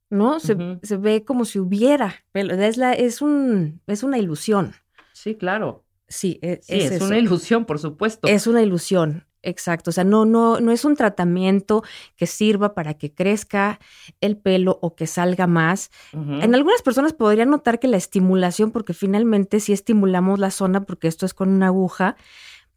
¿no? 0.10 0.40
Se, 0.40 0.56
se 0.82 0.96
ve 0.96 1.26
como 1.26 1.44
si 1.44 1.60
hubiera. 1.60 2.24
Es, 2.34 2.78
la, 2.78 2.94
es, 2.94 3.22
un, 3.22 3.82
es 3.86 4.04
una 4.04 4.18
ilusión. 4.18 4.76
Sí, 5.12 5.36
claro. 5.36 5.84
Sí, 6.08 6.40
e- 6.42 6.62
Sí, 6.64 6.80
es, 6.80 7.02
una 7.02 7.18
ilusión, 7.18 7.66
por 7.66 7.80
supuesto. 7.80 8.30
Es 8.30 8.48
una 8.48 8.62
ilusión, 8.62 9.26
exacto. 9.44 9.90
O 9.90 9.94
sea, 9.94 10.04
no, 10.04 10.26
no, 10.26 10.60
no 10.60 10.72
es 10.72 10.86
un 10.86 10.96
tratamiento 10.96 11.84
que 12.16 12.28
sirva 12.28 12.74
para 12.74 12.94
que 12.94 13.14
crezca 13.14 13.80
el 14.20 14.38
pelo 14.38 14.80
o 14.82 14.96
que 14.96 15.08
salga 15.08 15.48
más. 15.48 15.92
En 16.14 16.56
algunas 16.56 16.82
personas 16.82 17.14
podrían 17.14 17.50
notar 17.50 17.80
que 17.80 17.88
la 17.88 17.98
estimulación, 17.98 18.72
porque 18.72 18.94
finalmente 18.94 19.60
si 19.60 19.74
estimulamos 19.74 20.40
la 20.40 20.52
zona, 20.52 20.84
porque 20.84 21.08
esto 21.08 21.26
es 21.26 21.34
con 21.34 21.50
una 21.50 21.68
aguja, 21.68 22.16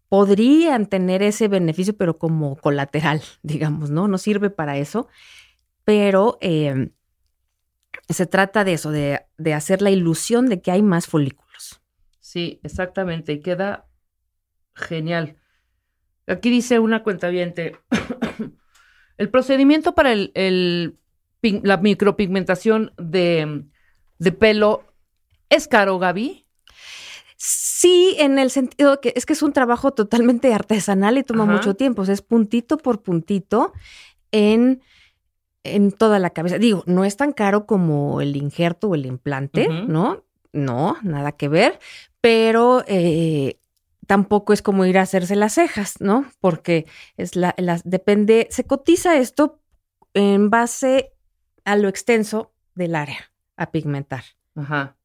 podrían 0.09 0.87
tener 0.87 1.23
ese 1.23 1.49
beneficio, 1.49 1.97
pero 1.97 2.19
como 2.19 2.57
colateral, 2.57 3.23
digamos, 3.43 3.91
¿no? 3.91 4.09
No 4.09 4.19
sirve 4.19 4.51
para 4.51 4.79
eso, 4.79 5.09
pero 5.85 6.39
eh, 6.41 6.91
se 8.09 8.27
trata 8.27 8.65
de 8.65 8.75
eso, 8.75 8.91
de, 8.91 9.21
de 9.39 9.55
hacer 9.55 9.83
la 9.83 9.91
ilusión 9.91 10.49
de 10.49 10.61
que 10.61 10.71
hay 10.71 10.83
más 10.83 11.07
folículos. 11.07 11.81
Sí, 12.21 12.61
exactamente. 12.63 13.33
Y 13.33 13.41
queda 13.41 13.87
genial. 14.75 15.37
Aquí 16.27 16.51
dice 16.51 16.79
una 16.79 17.03
cuentaviente. 17.03 17.77
el 19.19 19.29
procedimiento 19.31 19.95
para 19.95 20.13
el, 20.13 20.33
el 20.35 20.97
pig- 21.43 21.61
la 21.63 21.77
micropigmentación 21.77 22.93
de, 22.97 23.65
de 24.19 24.33
pelo 24.33 24.85
es 25.51 25.69
caro, 25.69 25.99
Gaby. 25.99 26.47
Sí, 27.37 28.17
en 28.19 28.39
el 28.39 28.51
sentido 28.51 29.01
que 29.01 29.13
es 29.17 29.27
que 29.27 29.35
es 29.35 29.43
un 29.43 29.53
trabajo 29.53 29.93
totalmente 29.93 30.55
artesanal 30.55 31.19
y 31.19 31.25
toma 31.25 31.45
Ajá. 31.45 31.53
mucho 31.53 31.75
tiempo. 31.75 32.03
O 32.03 32.05
sea, 32.07 32.15
es 32.15 32.23
puntito 32.23 32.79
por 32.79 33.03
puntito 33.03 33.75
en, 34.33 34.81
en 35.65 35.93
toda 35.93 36.19
la 36.19 36.31
cabeza. 36.31 36.57
Digo, 36.59 36.83
no 36.87 37.05
es 37.05 37.17
tan 37.19 37.33
caro 37.33 37.67
como 37.67 38.23
el 38.23 38.37
injerto 38.37 38.89
o 38.89 38.95
el 38.95 39.05
implante. 39.05 39.69
¿no? 39.69 40.25
No, 40.53 40.97
nada 41.03 41.33
que 41.33 41.49
ver. 41.49 41.79
Pero 42.23 42.83
eh, 42.87 43.59
tampoco 44.07 44.53
es 44.53 44.63
como 44.63 44.85
ir 44.87 44.99
a 44.99 45.03
hacerse 45.03 45.37
las 45.37 45.55
cejas, 45.55 46.01
¿no? 46.01 46.27
Porque 46.41 46.87
es 47.17 47.37
la, 47.37 47.55
las, 47.59 47.83
depende, 47.85 48.47
se 48.51 48.65
cotiza 48.65 49.17
esto 49.17 49.61
en 50.15 50.51
base 50.51 51.13
a 51.65 51.77
lo 51.77 51.89
extenso 51.89 52.53
del 52.75 52.95
área 52.95 53.33
a 53.57 53.71
pigmentar. 53.71 54.25
Ajá. 54.57 54.97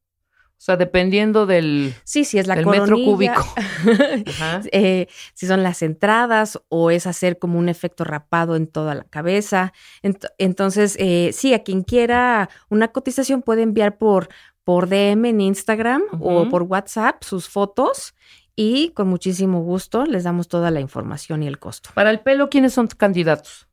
O 0.52 0.62
sea, 0.62 0.76
dependiendo 0.76 1.46
del, 1.46 1.94
Sí, 2.04 2.26
sí, 2.26 2.38
es 2.38 2.46
la 2.46 2.54
del 2.54 2.66
metro 2.66 2.96
cúbico. 2.96 3.40
Ajá. 4.28 4.60
eh, 4.72 5.06
si 5.32 5.46
son 5.46 5.62
las 5.62 5.80
entradas 5.80 6.60
o 6.68 6.90
es 6.90 7.06
hacer 7.06 7.38
como 7.38 7.58
un 7.58 7.70
efecto 7.70 8.04
rapado 8.04 8.56
en 8.56 8.66
toda 8.66 8.94
la 8.94 9.04
cabeza. 9.04 9.72
Ent- 10.02 10.28
entonces, 10.36 10.96
eh, 10.98 11.30
sí, 11.32 11.54
a 11.54 11.62
quien 11.62 11.82
quiera 11.82 12.50
una 12.68 12.88
cotización 12.88 13.40
puede 13.40 13.62
enviar 13.62 13.96
por, 13.96 14.28
por 14.62 14.88
DM 14.90 15.24
en 15.30 15.40
Instagram 15.40 16.02
o 16.20 16.46
por 16.50 16.64
WhatsApp 16.64 17.22
sus 17.24 17.48
fotos 17.48 18.14
y 18.62 18.90
con 18.90 19.08
muchísimo 19.08 19.62
gusto 19.62 20.04
les 20.04 20.24
damos 20.24 20.48
toda 20.48 20.70
la 20.70 20.80
información 20.80 21.42
y 21.42 21.46
el 21.46 21.58
costo. 21.58 21.88
Para 21.94 22.10
el 22.10 22.20
pelo, 22.20 22.50
¿quiénes 22.50 22.74
son 22.74 22.88
candidatos? 22.88 23.66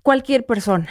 Cualquier 0.00 0.46
persona. 0.46 0.88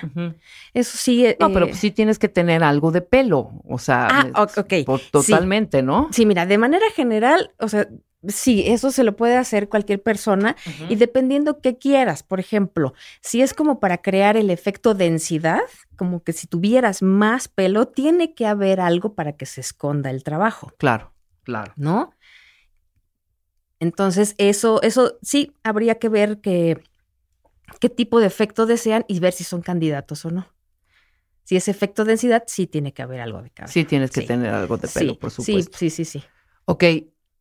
Eso 0.73 0.97
sí. 0.97 1.26
No, 1.39 1.51
pero 1.51 1.65
eh, 1.68 1.73
sí 1.73 1.89
tienes 1.91 2.19
que 2.19 2.30
tener 2.30 2.64
algo 2.64 2.91
de 2.91 3.01
pelo, 3.01 3.51
o 3.68 3.77
sea, 3.80 4.07
Ah, 4.11 4.26
es- 4.27 4.57
ok, 4.57 4.57
ok. 4.57 4.85
por- 4.85 4.99
Sí. 4.99 5.07
totalmente, 5.11 5.81
¿no? 5.81 6.10
Sí, 6.11 6.26
mira, 6.27 6.45
de 6.45 6.57
manera 6.57 6.85
general, 6.95 7.51
o 7.60 7.68
sea, 7.69 7.88
sí, 8.27 8.64
eso 8.68 8.91
se 8.91 9.03
lo 9.03 9.15
puede 9.15 9.35
hacer 9.38 9.68
cualquier 9.68 10.01
persona 10.01 10.55
y 10.89 10.95
dependiendo 10.95 11.60
qué 11.60 11.77
quieras. 11.77 12.22
Por 12.23 12.39
ejemplo, 12.39 12.93
si 13.22 13.41
es 13.41 13.53
como 13.55 13.80
para 13.80 13.97
crear 13.99 14.38
el 14.38 14.49
efecto 14.49 14.93
densidad, 14.93 15.61
como 15.95 16.23
que 16.23 16.34
si 16.34 16.45
tuvieras 16.47 17.01
más 17.01 17.47
pelo, 17.47 17.88
tiene 17.88 18.34
que 18.35 18.45
haber 18.45 18.80
algo 18.80 19.14
para 19.15 19.34
que 19.34 19.45
se 19.45 19.61
esconda 19.61 20.10
el 20.11 20.23
trabajo, 20.23 20.72
Claro, 20.77 21.14
claro. 21.43 21.73
¿no? 21.76 22.14
Entonces, 23.84 24.34
eso, 24.38 24.81
eso 24.81 25.18
sí 25.22 25.51
habría 25.64 25.95
que 25.99 26.07
ver 26.10 26.39
que, 26.39 26.81
qué 27.81 27.89
tipo 27.89 28.19
de 28.22 28.27
efecto 28.27 28.65
desean 28.65 29.03
y 29.10 29.19
ver 29.19 29.34
si 29.34 29.43
son 29.43 29.61
candidatos 29.61 30.23
o 30.26 30.31
no. 30.31 30.47
Si 31.43 31.57
es 31.57 31.68
efecto 31.68 32.05
densidad, 32.05 32.43
sí 32.47 32.65
tiene 32.68 32.93
que 32.93 33.01
haber 33.01 33.19
algo 33.19 33.41
de 33.41 33.49
cabello. 33.49 33.73
Sí 33.73 33.84
tienes 33.84 34.11
que 34.11 34.22
Sí. 34.22 34.27
tener 34.27 34.53
algo 34.53 34.77
de 34.77 34.88
pelo, 34.88 35.14
sí, 35.14 35.19
por 35.19 35.30
sí, 35.31 35.43
supuesto. 35.43 35.77
sí, 35.77 35.89
sí, 35.89 36.05
sí. 36.05 36.23
Ok, 36.65 36.84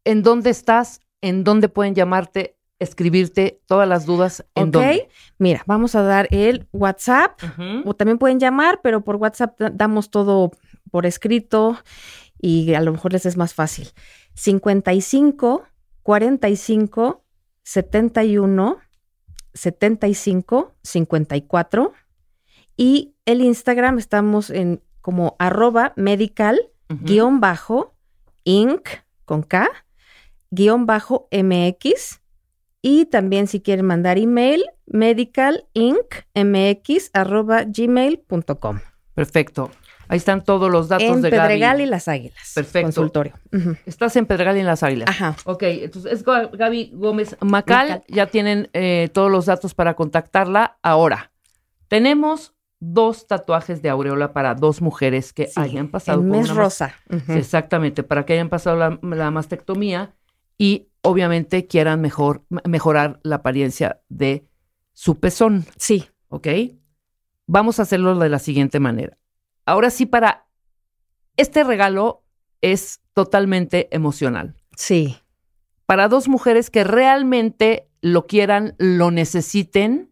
¿en 0.04 0.22
dónde 0.22 0.50
estás? 0.50 1.00
¿En 1.20 1.44
dónde 1.44 1.68
pueden 1.68 1.94
llamarte, 1.94 2.56
escribirte 2.80 3.60
todas 3.66 3.88
las 3.88 4.04
dudas? 4.04 4.44
¿En 4.56 4.64
ok, 4.68 4.72
dónde? 4.72 5.08
mira, 5.38 5.62
vamos 5.66 5.94
a 5.94 6.02
dar 6.02 6.26
el 6.32 6.66
WhatsApp. 6.72 7.40
O 7.84 7.94
también 7.94 8.18
pueden 8.18 8.40
llamar, 8.40 8.80
pero 8.82 9.02
por 9.04 9.16
WhatsApp 9.16 9.58
da- 9.60 9.70
damos 9.70 10.10
todo 10.10 10.50
por 10.90 11.06
escrito 11.06 11.78
y 12.40 12.74
a 12.74 12.80
lo 12.80 12.90
mejor 12.92 13.12
les 13.12 13.24
es 13.26 13.36
más 13.36 13.54
fácil. 13.54 13.88
55 14.34 15.64
45 16.02 17.24
71 17.62 18.78
75 19.54 20.74
54 20.82 21.92
y 22.76 23.14
el 23.26 23.42
Instagram 23.42 23.98
estamos 23.98 24.50
en 24.50 24.82
como 25.00 25.36
arroba 25.38 25.92
medical 25.96 26.70
guion 26.88 27.40
bajo 27.40 27.94
inc 28.44 28.88
con 29.24 29.42
K 29.42 29.68
guion 30.50 30.86
bajo 30.86 31.28
MX 31.30 32.20
y 32.82 33.06
también 33.06 33.46
si 33.46 33.60
quieren 33.60 33.86
mandar 33.86 34.18
email 34.18 34.64
medicalincmx 34.86 37.10
arroba 37.12 37.64
gmail.com 37.64 38.80
Perfecto. 39.14 39.70
Ahí 40.12 40.18
están 40.18 40.44
todos 40.44 40.70
los 40.70 40.88
datos 40.88 41.08
en 41.08 41.22
de 41.22 41.30
Pedregal 41.30 41.58
Gaby. 41.58 41.82
y 41.84 41.86
Las 41.86 42.06
Águilas. 42.06 42.52
Perfecto. 42.54 42.86
Consultorio. 42.86 43.32
Estás 43.86 44.14
en 44.16 44.26
Pedregal 44.26 44.58
y 44.58 44.60
en 44.60 44.66
Las 44.66 44.82
Águilas. 44.82 45.08
Ajá. 45.08 45.36
Ok, 45.44 45.62
entonces 45.62 46.12
es 46.12 46.24
Ga- 46.24 46.50
Gaby 46.54 46.90
Gómez 46.94 47.34
Macal. 47.40 47.88
Macal. 47.88 48.04
Ya 48.08 48.26
tienen 48.26 48.68
eh, 48.74 49.08
todos 49.14 49.30
los 49.30 49.46
datos 49.46 49.72
para 49.74 49.94
contactarla. 49.94 50.76
Ahora, 50.82 51.32
tenemos 51.88 52.54
dos 52.78 53.26
tatuajes 53.26 53.80
de 53.80 53.88
aureola 53.88 54.32
para 54.32 54.54
dos 54.54 54.82
mujeres 54.82 55.32
que 55.32 55.46
Sí, 55.46 55.52
hayan 55.56 55.88
pasado 55.88 56.20
el 56.20 56.28
por 56.28 56.36
una 56.38 56.52
rosa. 56.54 56.94
Sí, 57.08 57.32
Exactamente, 57.32 58.02
para 58.02 58.26
que 58.26 58.34
hayan 58.34 58.48
pasado 58.50 58.76
la, 58.76 58.98
la 59.02 59.30
mastectomía 59.30 60.14
y 60.58 60.88
obviamente 61.00 61.66
quieran 61.66 62.00
mejor, 62.00 62.42
mejorar 62.64 63.18
la 63.22 63.36
apariencia 63.36 64.00
de 64.08 64.46
su 64.92 65.18
pezón, 65.20 65.64
Sí. 65.76 66.04
¿ok? 66.28 66.48
Vamos 67.46 67.78
a 67.78 67.82
hacerlo 67.82 68.14
de 68.18 68.28
la 68.28 68.38
siguiente 68.38 68.78
manera. 68.80 69.16
Ahora 69.66 69.90
sí, 69.90 70.06
para 70.06 70.46
este 71.36 71.64
regalo 71.64 72.22
es 72.60 73.00
totalmente 73.14 73.88
emocional. 73.94 74.54
Sí. 74.76 75.18
Para 75.86 76.08
dos 76.08 76.28
mujeres 76.28 76.70
que 76.70 76.84
realmente 76.84 77.88
lo 78.00 78.26
quieran, 78.26 78.74
lo 78.78 79.10
necesiten 79.10 80.10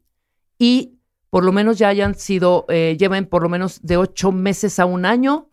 y 0.59 0.97
por 1.31 1.44
lo 1.44 1.52
menos 1.52 1.78
ya 1.78 1.89
hayan 1.89 2.14
sido, 2.16 2.66
eh, 2.68 2.97
lleven 2.98 3.27
por 3.27 3.43
lo 3.43 3.48
menos 3.48 3.81
de 3.82 3.97
ocho 3.97 4.32
meses 4.32 4.78
a 4.81 4.85
un 4.85 5.05
año 5.06 5.47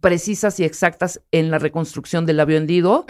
precisas 0.00 0.58
y 0.58 0.64
exactas 0.64 1.20
en 1.30 1.50
la 1.50 1.58
reconstrucción 1.60 2.26
del 2.26 2.38
labio 2.38 2.56
hendido 2.56 3.06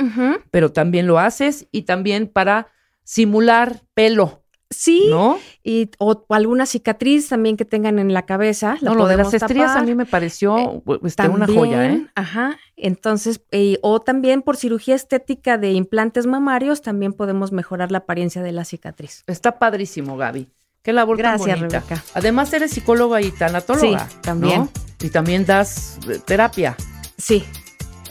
pero 0.50 0.70
también 0.70 1.06
lo 1.06 1.18
haces 1.18 1.66
y 1.72 1.82
también 1.82 2.26
para 2.28 2.66
simular 3.04 3.80
pelo, 3.94 4.43
Sí. 4.76 5.06
¿no? 5.10 5.38
Y 5.62 5.90
o, 5.98 6.24
alguna 6.30 6.66
cicatriz 6.66 7.28
también 7.28 7.56
que 7.56 7.64
tengan 7.64 7.98
en 7.98 8.12
la 8.12 8.22
cabeza. 8.26 8.76
La 8.80 8.90
No, 8.90 8.96
lo 8.96 9.06
de 9.06 9.16
las 9.16 9.32
estrías 9.34 9.76
a 9.76 9.82
mí 9.82 9.94
me 9.94 10.06
pareció 10.06 10.58
Eh, 10.58 10.98
este, 11.04 11.28
una 11.28 11.46
joya, 11.46 11.86
¿eh? 11.86 12.06
Ajá. 12.14 12.56
Entonces, 12.76 13.40
eh, 13.52 13.78
o 13.82 14.00
también 14.00 14.42
por 14.42 14.56
cirugía 14.56 14.94
estética 14.94 15.58
de 15.58 15.72
implantes 15.72 16.26
mamarios, 16.26 16.82
también 16.82 17.12
podemos 17.12 17.52
mejorar 17.52 17.90
la 17.92 17.98
apariencia 17.98 18.42
de 18.42 18.52
la 18.52 18.64
cicatriz. 18.64 19.22
Está 19.26 19.58
padrísimo, 19.58 20.16
Gaby. 20.16 20.48
Qué 20.82 20.92
labor 20.92 21.16
Gracias, 21.16 21.58
tan. 21.58 21.70
Rebeca. 21.70 22.02
Además 22.12 22.52
eres 22.52 22.72
psicóloga 22.72 23.22
y 23.22 23.30
tanatóloga, 23.30 24.08
Sí, 24.08 24.16
también. 24.20 24.60
¿no? 24.60 24.68
Y 25.00 25.08
también 25.08 25.46
das 25.46 25.98
eh, 26.08 26.20
terapia 26.24 26.76
Sí, 27.16 27.42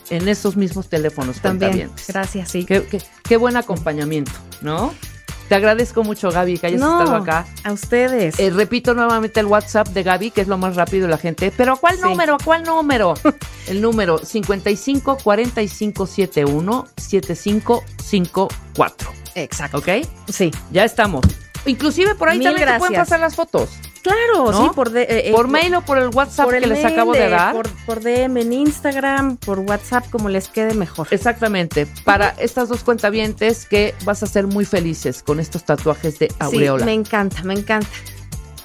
en 0.10 0.28
esos 0.28 0.56
mismos 0.58 0.90
teléfonos 0.90 1.40
también. 1.40 1.92
Gracias, 2.08 2.50
sí. 2.50 2.66
Qué, 2.66 2.84
qué- 2.86 3.02
qué 3.24 3.38
buen 3.38 3.58
acompañamiento, 3.58 4.32
¿no? 4.62 4.92
Te 5.54 5.58
agradezco 5.58 6.04
mucho, 6.04 6.32
Gaby, 6.32 6.58
que 6.58 6.66
hayas 6.66 6.82
No, 6.82 7.00
estado 7.00 7.16
acá. 7.18 7.46
a 7.64 7.72
ustedes. 7.74 8.40
Eh, 8.40 8.50
repito 8.50 8.96
nuevamente 8.96 9.40
el 9.40 9.46
WhatsApp 9.46 9.88
de 9.90 10.02
Gaby, 10.02 10.32
que 10.32 10.42
es 10.42 10.48
lo 10.48 10.58
más 10.58 10.76
rápido 10.76 11.06
de 11.06 11.12
la 11.12 11.20
gente. 11.20 11.54
¿Pero 11.56 11.74
a 11.74 11.76
cuál 11.76 11.98
Sí. 11.98 12.02
número? 12.02 12.34
¿A 12.34 12.38
cuál 12.44 12.64
número? 12.64 13.14
el 13.68 13.80
número 13.80 14.18
55 14.18 15.20
45 15.24 16.08
71 16.08 16.88
7554. 16.98 19.12
Exacto. 19.36 19.78
¿Ok? 19.78 19.88
Sí. 20.28 20.50
Ya 20.72 20.86
estamos. 20.86 21.22
Inclusive 21.66 22.16
por 22.16 22.30
ahí 22.30 22.40
Mil 22.40 22.48
también 22.50 22.68
te 22.68 22.78
pueden 22.80 22.96
pasar 22.96 23.20
las 23.20 23.36
fotos. 23.36 23.70
Claro, 24.02 24.52
¿No? 24.52 24.64
sí, 24.64 24.70
por, 24.76 24.90
de- 24.90 25.04
eh, 25.04 25.30
eh, 25.30 25.32
por 25.32 25.48
mail 25.48 25.76
o 25.76 25.82
por 25.82 25.98
el 25.98 26.10
WhatsApp 26.10 26.46
por 26.46 26.56
el 26.56 26.64
que 26.64 26.68
les 26.68 26.84
acabo 26.84 27.14
de 27.14 27.30
dar. 27.30 27.54
Por, 27.54 27.70
por 27.86 28.02
DM 28.02 28.38
en 28.42 28.52
Instagram, 28.52 29.38
por 29.38 29.60
WhatsApp, 29.60 30.10
como 30.10 30.28
les 30.28 30.50
quede 30.50 30.74
mejor. 30.74 31.08
Exactamente. 31.12 31.88
Para 32.04 32.30
estas 32.38 32.68
dos 32.68 32.84
cuentavientes 32.84 33.66
que 33.66 33.96
vas 34.04 34.22
a 34.22 34.28
ser 34.28 34.46
muy 34.48 34.66
felices 34.66 35.24
con 35.24 35.40
estos 35.40 35.64
tatuajes 35.64 36.20
de 36.20 36.30
aureola. 36.40 36.80
Sí, 36.80 36.86
me 36.86 36.94
encanta, 36.94 37.44
me 37.44 37.54
encanta. 37.54 37.88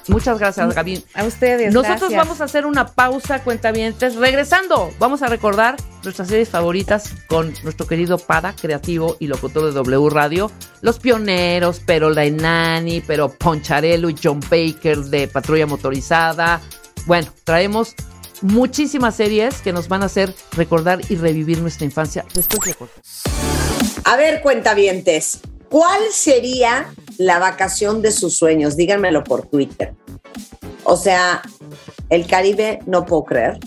Muchas 0.09 0.39
gracias, 0.39 0.73
Gaby. 0.73 1.03
A 1.13 1.23
ustedes. 1.23 1.73
Nosotros 1.73 1.99
gracias. 2.09 2.17
vamos 2.17 2.41
a 2.41 2.45
hacer 2.45 2.65
una 2.65 2.87
pausa, 2.87 3.43
cuentavientes. 3.43 4.15
Regresando, 4.15 4.91
vamos 4.99 5.21
a 5.21 5.27
recordar 5.27 5.75
nuestras 6.03 6.27
series 6.27 6.49
favoritas 6.49 7.13
con 7.27 7.53
nuestro 7.63 7.87
querido 7.87 8.17
Pada, 8.17 8.55
creativo 8.55 9.17
y 9.19 9.27
locutor 9.27 9.65
de 9.65 9.71
W 9.71 10.09
Radio. 10.09 10.51
Los 10.81 10.99
pioneros, 10.99 11.81
pero 11.85 12.09
la 12.09 12.25
Enani, 12.25 13.01
pero 13.01 13.29
Poncharelo 13.29 14.09
y 14.09 14.15
John 14.21 14.39
Baker 14.49 14.97
de 14.97 15.27
Patrulla 15.27 15.67
Motorizada. 15.67 16.61
Bueno, 17.05 17.31
traemos 17.43 17.95
muchísimas 18.41 19.15
series 19.15 19.61
que 19.61 19.73
nos 19.73 19.87
van 19.87 20.03
a 20.03 20.05
hacer 20.05 20.33
recordar 20.53 21.01
y 21.09 21.15
revivir 21.15 21.59
nuestra 21.59 21.85
infancia 21.85 22.25
después 22.33 22.61
de. 22.65 22.75
A 24.05 24.15
ver, 24.15 24.41
cuentavientes, 24.41 25.39
¿cuál 25.69 26.01
sería 26.11 26.87
la 27.19 27.37
vacación 27.37 28.01
de 28.01 28.11
sus 28.11 28.35
sueños? 28.35 28.75
Díganmelo 28.75 29.23
por 29.23 29.45
Twitter. 29.45 29.93
O 30.85 30.97
sea, 30.97 31.43
el 32.09 32.25
Caribe 32.25 32.79
no 32.87 33.05
puedo 33.05 33.25
creer. 33.25 33.59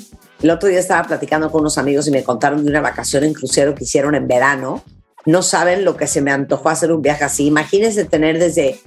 El 0.43 0.51
otro 0.51 0.69
día 0.69 0.81
estaba 0.81 1.07
platicando 1.07 1.53
con 1.53 1.61
unos 1.61 1.79
amigos 1.79 2.09
y 2.09 2.11
me 2.11 2.25
contaron 2.25 2.65
de 2.65 2.71
una 2.71 2.81
vacación 2.81 3.23
en 3.23 3.35
crucero 3.35 3.75
que 3.75 3.85
hicieron 3.85 4.17
en 4.17 4.27
verano. 4.27 4.83
No 5.25 5.43
saben 5.43 5.85
lo 5.85 5.97
que 5.97 6.09
se 6.09 6.21
me 6.21 6.33
antojó 6.33 6.71
hacer 6.71 6.91
un 6.91 7.03
viaje 7.03 7.25
así. 7.25 7.47
Imagínense 7.47 8.05
tener 8.07 8.41
desde 8.41 8.81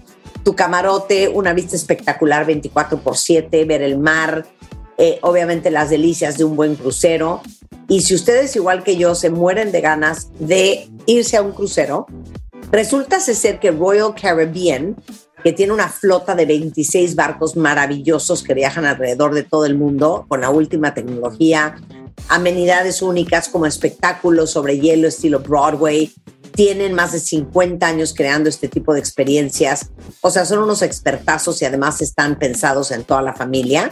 tu 0.43 0.55
camarote, 0.55 1.29
una 1.29 1.53
vista 1.53 1.75
espectacular 1.75 2.45
24 2.45 2.99
por 2.99 3.17
7, 3.17 3.63
ver 3.65 3.81
el 3.81 3.97
mar, 3.97 4.45
eh, 4.97 5.19
obviamente 5.21 5.71
las 5.71 5.89
delicias 5.89 6.37
de 6.37 6.43
un 6.43 6.55
buen 6.55 6.75
crucero. 6.75 7.41
Y 7.87 8.01
si 8.01 8.15
ustedes, 8.15 8.55
igual 8.55 8.83
que 8.83 8.97
yo, 8.97 9.15
se 9.15 9.29
mueren 9.29 9.71
de 9.71 9.81
ganas 9.81 10.29
de 10.39 10.89
irse 11.05 11.37
a 11.37 11.41
un 11.41 11.51
crucero, 11.51 12.07
resulta 12.71 13.19
ser 13.19 13.59
que 13.59 13.71
Royal 13.71 14.13
Caribbean, 14.13 14.95
que 15.43 15.53
tiene 15.53 15.73
una 15.73 15.89
flota 15.89 16.35
de 16.35 16.45
26 16.45 17.15
barcos 17.15 17.55
maravillosos 17.55 18.43
que 18.43 18.53
viajan 18.53 18.85
alrededor 18.85 19.33
de 19.33 19.43
todo 19.43 19.65
el 19.65 19.75
mundo 19.75 20.25
con 20.27 20.41
la 20.41 20.49
última 20.49 20.93
tecnología, 20.93 21.75
amenidades 22.29 23.01
únicas 23.01 23.49
como 23.49 23.65
espectáculos 23.65 24.51
sobre 24.51 24.79
hielo 24.79 25.07
estilo 25.07 25.39
Broadway, 25.39 26.11
tienen 26.55 26.93
más 26.93 27.11
de 27.11 27.19
50 27.19 27.85
años 27.85 28.13
creando 28.15 28.47
este 28.49 28.69
tipo 28.69 28.93
de 28.93 29.01
experiencias. 29.01 29.89
O 30.21 30.31
sea, 30.31 30.45
son 30.45 30.59
unos 30.59 30.81
expertazos 30.81 31.61
y 31.61 31.65
además 31.65 32.01
están 32.01 32.39
pensados 32.39 32.91
en 32.91 33.03
toda 33.03 33.21
la 33.21 33.33
familia. 33.33 33.91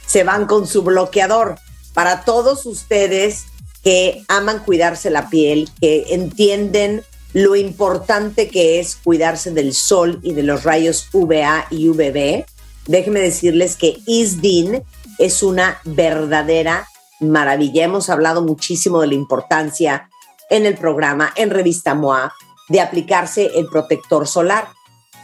se 0.07 0.25
van 0.25 0.47
con 0.47 0.67
su 0.67 0.83
bloqueador. 0.83 1.57
Para 1.93 2.25
todos 2.25 2.65
ustedes 2.65 3.45
que 3.83 4.25
aman 4.29 4.63
cuidarse 4.65 5.11
la 5.11 5.29
piel, 5.29 5.69
que 5.81 6.07
entienden 6.11 7.03
lo 7.33 7.55
importante 7.55 8.49
que 8.49 8.81
es 8.81 8.97
cuidarse 8.97 9.51
del 9.51 9.75
sol 9.75 10.21
y 10.23 10.33
de 10.33 10.43
los 10.43 10.65
rayos 10.65 11.09
UVA 11.13 11.67
y 11.71 11.89
UVB, 11.89 12.47
déjenme 12.87 13.21
decirles 13.21 13.77
que 13.77 13.99
ISDIN 14.07 14.83
es 15.19 15.43
una 15.43 15.81
verdadera 15.85 16.89
maravilla. 17.21 17.85
Hemos 17.85 18.11
hablado 18.11 18.43
muchísimo 18.43 19.01
de 19.01 19.09
la 19.09 19.15
importancia 19.15 20.09
en 20.51 20.67
el 20.67 20.77
programa, 20.77 21.33
en 21.37 21.51
Revista 21.51 21.95
MOA, 21.95 22.33
de 22.69 22.81
aplicarse 22.81 23.51
el 23.55 23.67
protector 23.67 24.27
solar, 24.27 24.69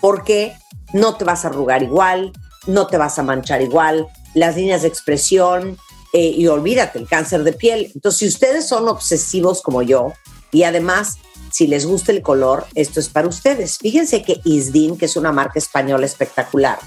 porque 0.01 0.52
no 0.93 1.16
te 1.16 1.24
vas 1.24 1.44
a 1.44 1.48
arrugar 1.48 1.82
igual, 1.82 2.32
no 2.66 2.86
te 2.86 2.97
vas 2.97 3.18
a 3.18 3.22
manchar 3.22 3.62
igual, 3.62 4.06
las 4.34 4.56
líneas 4.56 4.82
de 4.82 4.89
expresión, 4.89 5.76
eh, 6.12 6.34
y 6.36 6.47
olvídate, 6.47 6.98
el 6.98 7.09
cáncer 7.09 7.43
de 7.43 7.52
piel. 7.52 7.90
Entonces, 7.94 8.18
si 8.18 8.26
ustedes 8.26 8.68
son 8.68 8.89
obsesivos 8.89 9.62
como 9.62 9.82
yo, 9.82 10.12
y 10.51 10.64
además, 10.64 11.16
si 11.51 11.66
les 11.66 11.86
gusta 11.86 12.12
el 12.12 12.22
color, 12.22 12.66
esto 12.74 13.01
es 13.01 13.09
para 13.09 13.28
ustedes. 13.28 13.78
Fíjense 13.78 14.22
que 14.22 14.40
Isdin, 14.44 14.98
que 14.98 15.06
es 15.06 15.16
una 15.16 15.32
marca 15.32 15.59
española 15.59 16.05
espectacular, 16.05 16.78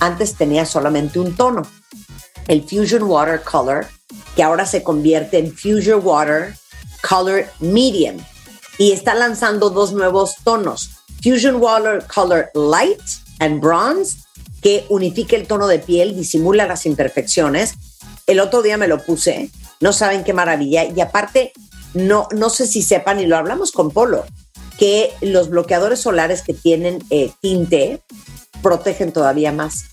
antes 0.00 0.34
tenía 0.34 0.64
solamente 0.64 1.18
un 1.18 1.36
tono, 1.36 1.62
el 2.46 2.62
Fusion 2.62 3.04
Water 3.04 3.42
Color, 3.42 3.86
que 4.34 4.42
ahora 4.42 4.66
se 4.66 4.82
convierte 4.82 5.38
en 5.38 5.54
Fusion 5.54 6.00
Water 6.02 6.56
Color 7.06 7.46
Medium 7.60 8.18
y 8.78 8.92
está 8.92 9.14
lanzando 9.14 9.70
dos 9.70 9.92
nuevos 9.92 10.36
tonos, 10.44 10.90
Fusion 11.22 11.56
Water 11.56 12.04
Color 12.12 12.50
Light 12.54 13.00
and 13.40 13.60
Bronze, 13.60 14.18
que 14.62 14.86
unifica 14.88 15.36
el 15.36 15.46
tono 15.46 15.66
de 15.66 15.78
piel, 15.78 16.16
disimula 16.16 16.66
las 16.66 16.86
imperfecciones. 16.86 17.74
El 18.26 18.40
otro 18.40 18.62
día 18.62 18.76
me 18.76 18.88
lo 18.88 19.02
puse, 19.04 19.50
no 19.80 19.92
saben 19.92 20.24
qué 20.24 20.32
maravilla. 20.32 20.84
Y 20.84 21.00
aparte, 21.00 21.52
no, 21.94 22.28
no 22.34 22.50
sé 22.50 22.66
si 22.66 22.82
sepan, 22.82 23.20
y 23.20 23.26
lo 23.26 23.36
hablamos 23.36 23.72
con 23.72 23.90
Polo, 23.90 24.24
que 24.78 25.12
los 25.20 25.50
bloqueadores 25.50 26.00
solares 26.00 26.42
que 26.42 26.54
tienen 26.54 27.04
eh, 27.10 27.30
tinte 27.40 28.00
protegen 28.62 29.12
todavía 29.12 29.52
más. 29.52 29.86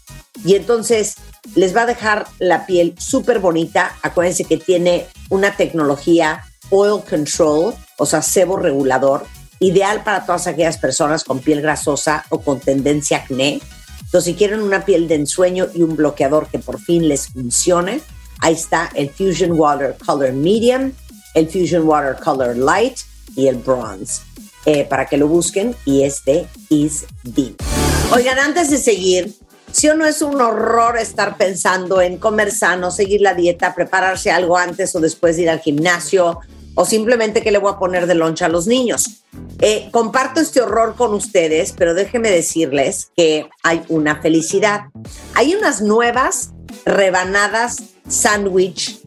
Y 0.44 0.56
entonces 0.56 1.16
les 1.56 1.76
va 1.76 1.84
a 1.84 1.86
dejar 1.86 2.28
la 2.40 2.66
piel 2.66 2.96
súper 2.98 3.40
bonita. 3.40 3.96
Acuérdense 4.02 4.44
que 4.44 4.58
tiene 4.58 5.08
una 5.30 5.56
tecnología 5.56 6.44
oil 6.70 7.02
control, 7.04 7.74
o 7.98 8.06
sea, 8.06 8.22
sebo 8.22 8.58
regulador, 8.58 9.26
ideal 9.60 10.04
para 10.04 10.26
todas 10.26 10.48
aquellas 10.48 10.78
personas 10.78 11.24
con 11.24 11.40
piel 11.40 11.62
grasosa 11.62 12.26
o 12.30 12.42
con 12.42 12.60
tendencia 12.60 13.18
acné. 13.18 13.62
Entonces, 14.02 14.26
si 14.26 14.36
quieren 14.36 14.62
una 14.62 14.86
piel 14.86 15.08
de 15.08 15.16
ensueño 15.16 15.68
y 15.74 15.82
un 15.82 15.96
bloqueador 15.96 16.48
que 16.48 16.60
por 16.60 16.80
fin 16.80 17.08
les 17.08 17.28
funcione, 17.28 18.02
ahí 18.40 18.54
está 18.54 18.90
el 18.96 19.10
Fusion 19.10 19.54
Water 19.54 19.96
Color 20.06 20.34
Medium, 20.34 20.92
el 21.34 21.50
Fusion 21.50 21.84
Water 21.88 22.16
Color 22.24 22.58
Light 22.58 22.98
y 23.36 23.48
el 23.48 23.58
Bronze. 23.58 24.22
Eh, 24.66 24.84
para 24.84 25.06
que 25.06 25.18
lo 25.18 25.28
busquen 25.28 25.76
y 25.86 26.04
este 26.04 26.48
is 26.70 27.06
deep. 27.22 27.56
Oigan, 28.12 28.40
antes 28.40 28.72
de 28.72 28.80
seguir, 28.80 29.32
si 29.72 29.90
o 29.90 29.94
no 29.96 30.08
es 30.08 30.24
un 30.24 30.42
horror 30.42 30.98
estar 30.98 31.38
pensando 31.38 32.02
en 32.02 32.18
comer 32.18 32.52
sano, 32.52 32.90
seguir 32.90 33.22
la 33.22 33.36
dieta, 33.36 33.76
prepararse 33.76 34.32
algo 34.32 34.58
antes 34.58 34.96
o 34.96 35.00
después 35.00 35.36
de 35.36 35.44
ir 35.44 35.50
al 35.52 35.60
gimnasio, 35.60 36.40
o 36.74 36.84
simplemente 36.84 37.42
que 37.42 37.52
le 37.52 37.60
voy 37.60 37.74
a 37.74 37.78
poner 37.78 38.08
de 38.08 38.16
loncha 38.16 38.48
a 38.48 38.50
los 38.50 38.66
niños. 38.66 39.24
Eh, 39.62 39.90
comparto 39.92 40.40
este 40.40 40.62
horror 40.62 40.96
con 40.96 41.14
ustedes, 41.14 41.72
pero 41.72 41.94
déjenme 41.94 42.32
decirles 42.32 43.12
que 43.16 43.50
hay 43.62 43.84
una 43.88 44.22
felicidad. 44.22 44.86
Hay 45.36 45.54
unas 45.54 45.82
nuevas 45.82 46.52
rebanadas 46.86 47.84
sándwich 48.08 49.00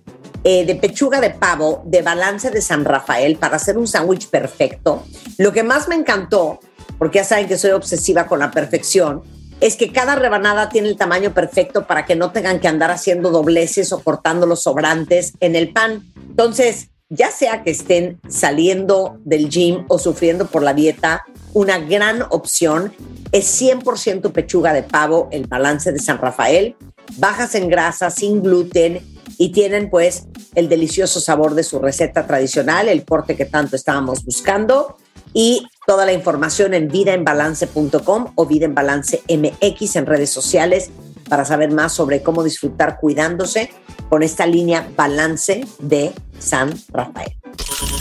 eh, 0.44 0.64
de 0.64 0.74
pechuga 0.76 1.20
de 1.20 1.30
pavo 1.30 1.82
de 1.84 2.02
balance 2.02 2.50
de 2.50 2.60
San 2.60 2.84
Rafael 2.84 3.36
para 3.36 3.56
hacer 3.56 3.76
un 3.76 3.86
sándwich 3.86 4.28
perfecto. 4.28 5.04
Lo 5.36 5.52
que 5.52 5.62
más 5.62 5.88
me 5.88 5.94
encantó, 5.94 6.60
porque 6.98 7.18
ya 7.18 7.24
saben 7.24 7.48
que 7.48 7.58
soy 7.58 7.72
obsesiva 7.72 8.26
con 8.26 8.38
la 8.38 8.50
perfección, 8.50 9.22
es 9.60 9.76
que 9.76 9.92
cada 9.92 10.14
rebanada 10.14 10.68
tiene 10.68 10.88
el 10.88 10.96
tamaño 10.96 11.34
perfecto 11.34 11.86
para 11.86 12.06
que 12.06 12.14
no 12.14 12.30
tengan 12.30 12.60
que 12.60 12.68
andar 12.68 12.90
haciendo 12.90 13.30
dobleces 13.30 13.92
o 13.92 14.00
cortando 14.00 14.46
los 14.46 14.62
sobrantes 14.62 15.32
en 15.40 15.56
el 15.56 15.72
pan. 15.72 16.04
Entonces, 16.16 16.90
ya 17.08 17.30
sea 17.30 17.62
que 17.62 17.70
estén 17.70 18.20
saliendo 18.28 19.18
del 19.24 19.48
gym 19.48 19.84
o 19.88 19.98
sufriendo 19.98 20.46
por 20.46 20.62
la 20.62 20.74
dieta, 20.74 21.24
una 21.54 21.78
gran 21.78 22.22
opción 22.30 22.92
es 23.32 23.60
100% 23.60 24.30
pechuga 24.32 24.72
de 24.72 24.82
pavo, 24.82 25.28
el 25.32 25.46
balance 25.46 25.90
de 25.90 25.98
San 25.98 26.18
Rafael, 26.18 26.76
bajas 27.16 27.54
en 27.54 27.68
grasa, 27.68 28.10
sin 28.10 28.42
gluten 28.42 29.00
y 29.38 29.50
tienen 29.50 29.88
pues 29.88 30.24
el 30.54 30.68
delicioso 30.68 31.20
sabor 31.20 31.54
de 31.54 31.62
su 31.62 31.78
receta 31.78 32.26
tradicional, 32.26 32.88
el 32.88 33.04
corte 33.04 33.36
que 33.36 33.44
tanto 33.44 33.76
estábamos 33.76 34.24
buscando 34.24 34.96
y 35.32 35.66
toda 35.86 36.04
la 36.04 36.12
información 36.12 36.74
en 36.74 36.88
vidaenbalance.com 36.88 38.32
o 38.34 38.46
Vida 38.46 38.66
en 38.66 38.74
Balance 38.74 39.22
MX 39.28 39.96
en 39.96 40.06
redes 40.06 40.30
sociales 40.30 40.90
para 41.28 41.44
saber 41.44 41.70
más 41.72 41.92
sobre 41.92 42.22
cómo 42.22 42.42
disfrutar 42.42 42.98
cuidándose 42.98 43.70
con 44.08 44.22
esta 44.22 44.46
línea 44.46 44.88
Balance 44.96 45.66
de 45.78 46.12
San 46.38 46.74
Rafael. 46.88 47.36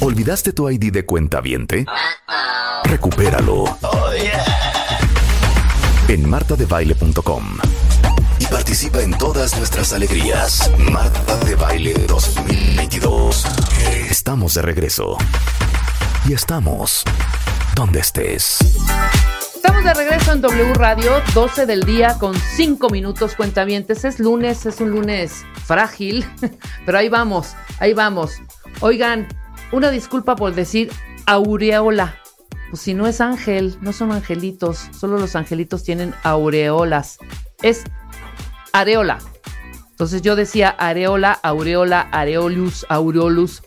¿Olvidaste 0.02 0.54
tu 0.54 0.70
ID 0.70 0.92
de 0.92 1.06
cuenta 1.06 1.42
viente? 1.42 1.86
Recupéralo. 2.86 3.66
En 6.08 6.30
martadebaile.com 6.30 7.58
participa 8.50 9.02
en 9.02 9.12
todas 9.18 9.58
nuestras 9.58 9.94
alegrías. 9.94 10.72
Marta 10.92 11.38
de 11.46 11.56
Baile 11.56 11.94
2022. 12.08 13.46
Estamos 14.10 14.54
de 14.54 14.62
regreso. 14.62 15.18
Y 16.28 16.34
estamos 16.34 17.04
donde 17.76 18.00
estés. 18.00 18.60
Estamos 19.56 19.84
de 19.84 19.94
regreso 19.94 20.34
en 20.34 20.42
W 20.42 20.74
Radio, 20.76 21.22
12 21.34 21.66
del 21.66 21.84
día 21.84 22.18
con 22.20 22.36
5 22.36 22.90
minutos 22.90 23.36
cuentavientes. 23.36 24.06
Es 24.06 24.20
lunes, 24.20 24.66
es 24.66 24.80
un 24.80 24.92
lunes 24.92 25.46
frágil, 25.66 26.26
pero 26.86 26.98
ahí 26.98 27.10
vamos, 27.10 27.54
ahí 27.80 27.94
vamos. 27.94 28.34
Oigan, 28.82 29.28
una 29.72 29.92
disculpa 29.92 30.36
por 30.36 30.54
decir 30.54 30.92
aureola. 31.26 32.16
Pues 32.70 32.82
si 32.82 32.94
no 32.94 33.08
es 33.08 33.22
ángel, 33.22 33.78
no 33.82 33.94
son 33.94 34.12
angelitos, 34.12 34.90
solo 34.98 35.18
los 35.18 35.36
angelitos 35.36 35.84
tienen 35.84 36.14
aureolas. 36.24 37.18
Es 37.62 37.84
areola. 38.74 39.20
Entonces 39.90 40.22
yo 40.22 40.36
decía 40.36 40.70
areola, 40.70 41.32
aureola, 41.32 42.02
areolus, 42.12 42.86
aureolus. 42.90 43.64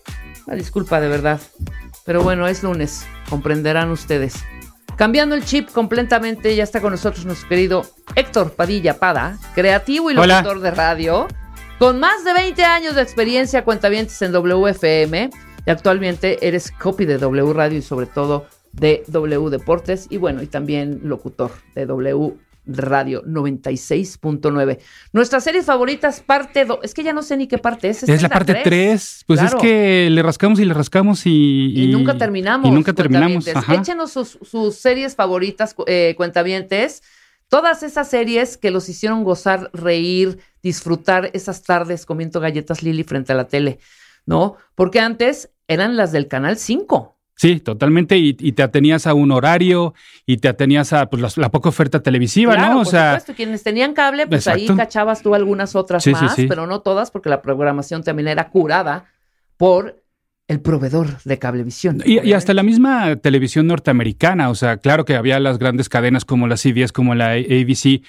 Una 0.46 0.56
disculpa 0.56 1.00
de 1.00 1.08
verdad. 1.08 1.40
Pero 2.04 2.22
bueno, 2.22 2.46
es 2.46 2.62
lunes, 2.62 3.06
comprenderán 3.28 3.90
ustedes. 3.90 4.34
Cambiando 4.96 5.34
el 5.34 5.44
chip 5.44 5.70
completamente, 5.70 6.54
ya 6.54 6.62
está 6.62 6.80
con 6.80 6.92
nosotros 6.92 7.24
nuestro 7.24 7.48
querido 7.48 7.84
Héctor 8.16 8.52
Padilla 8.52 8.98
Pada, 8.98 9.38
creativo 9.54 10.10
y 10.10 10.14
locutor 10.14 10.60
de 10.60 10.70
radio, 10.72 11.26
con 11.78 11.98
más 11.98 12.22
de 12.24 12.34
20 12.34 12.62
años 12.64 12.94
de 12.94 13.02
experiencia, 13.02 13.64
cuentavientes 13.64 14.20
en 14.20 14.32
WFM, 14.32 15.30
y 15.64 15.70
actualmente 15.70 16.46
eres 16.46 16.70
copy 16.70 17.06
de 17.06 17.16
W 17.16 17.52
Radio 17.54 17.78
y 17.78 17.82
sobre 17.82 18.06
todo 18.06 18.46
de 18.72 19.02
W 19.06 19.48
Deportes, 19.48 20.06
y 20.10 20.18
bueno, 20.18 20.42
y 20.42 20.46
también 20.46 21.00
locutor 21.04 21.50
de 21.74 21.86
W 21.86 22.36
Radio 22.76 23.24
96.9. 23.24 24.78
Nuestras 25.12 25.44
series 25.44 25.66
favoritas, 25.66 26.20
parte 26.20 26.64
2. 26.64 26.80
Es 26.82 26.94
que 26.94 27.02
ya 27.02 27.12
no 27.12 27.22
sé 27.22 27.36
ni 27.36 27.46
qué 27.46 27.58
parte 27.58 27.88
es. 27.88 28.02
Es 28.02 28.22
la 28.22 28.28
parte 28.28 28.54
3. 28.62 29.24
Pues 29.26 29.42
es 29.42 29.54
que 29.54 30.08
le 30.10 30.22
rascamos 30.22 30.60
y 30.60 30.64
le 30.64 30.74
rascamos 30.74 31.26
y. 31.26 31.72
Y, 31.74 31.88
nunca 31.88 32.16
terminamos. 32.16 32.68
Y 32.68 32.70
nunca 32.70 32.92
terminamos. 32.92 33.46
Échenos 33.46 34.12
sus, 34.12 34.38
sus, 34.42 34.74
series 34.76 35.14
favoritas, 35.14 35.74
eh, 35.86 36.14
cuentavientes. 36.16 37.02
Todas 37.48 37.82
esas 37.82 38.08
series 38.08 38.56
que 38.56 38.70
los 38.70 38.88
hicieron 38.88 39.24
gozar, 39.24 39.70
reír, 39.72 40.38
disfrutar 40.62 41.30
esas 41.32 41.64
tardes 41.64 42.06
comiendo 42.06 42.38
galletas 42.38 42.82
Lili 42.82 43.02
frente 43.02 43.32
a 43.32 43.36
la 43.36 43.48
tele, 43.48 43.80
¿no? 44.24 44.56
Porque 44.76 45.00
antes 45.00 45.50
eran 45.66 45.96
las 45.96 46.12
del 46.12 46.28
Canal 46.28 46.56
5. 46.56 47.19
Sí, 47.40 47.58
totalmente. 47.58 48.18
Y, 48.18 48.34
te 48.34 48.62
atenías 48.62 49.06
a 49.06 49.14
un 49.14 49.32
horario 49.32 49.94
y 50.26 50.36
te 50.36 50.48
atenías 50.48 50.92
a 50.92 51.06
pues, 51.06 51.38
la, 51.38 51.48
poca 51.48 51.70
oferta 51.70 52.02
televisiva, 52.02 52.54
¿no? 52.54 52.72
O 52.72 52.82
por 52.82 52.86
sea, 52.86 53.12
supuesto. 53.12 53.32
Quienes 53.34 53.62
tenían 53.62 53.94
cable, 53.94 54.26
pues 54.26 54.46
ahí 54.46 54.66
cachabas 54.66 55.22
tú 55.22 55.34
algunas 55.34 55.74
otras 55.74 56.06
más, 56.08 56.36
pero 56.36 56.66
no 56.66 56.82
todas, 56.82 57.10
porque 57.10 57.30
la 57.30 57.40
programación 57.40 58.02
también 58.02 58.28
era 58.28 58.50
curada 58.50 59.06
por 59.56 59.99
el 60.50 60.60
proveedor 60.60 61.18
de 61.24 61.38
cablevisión. 61.38 62.02
Y, 62.04 62.32
hasta 62.32 62.54
la 62.54 62.64
misma 62.64 63.14
televisión 63.14 63.68
norteamericana, 63.68 64.50
o 64.50 64.56
sea, 64.56 64.78
claro 64.78 65.04
que 65.04 65.14
había 65.14 65.38
las 65.38 65.60
grandes 65.60 65.88
cadenas 65.88 66.24
como 66.24 66.48
la 66.48 66.56
CBS, 66.56 66.92
como 66.92 67.14
la 67.14 67.34
ABC, 67.34 68.02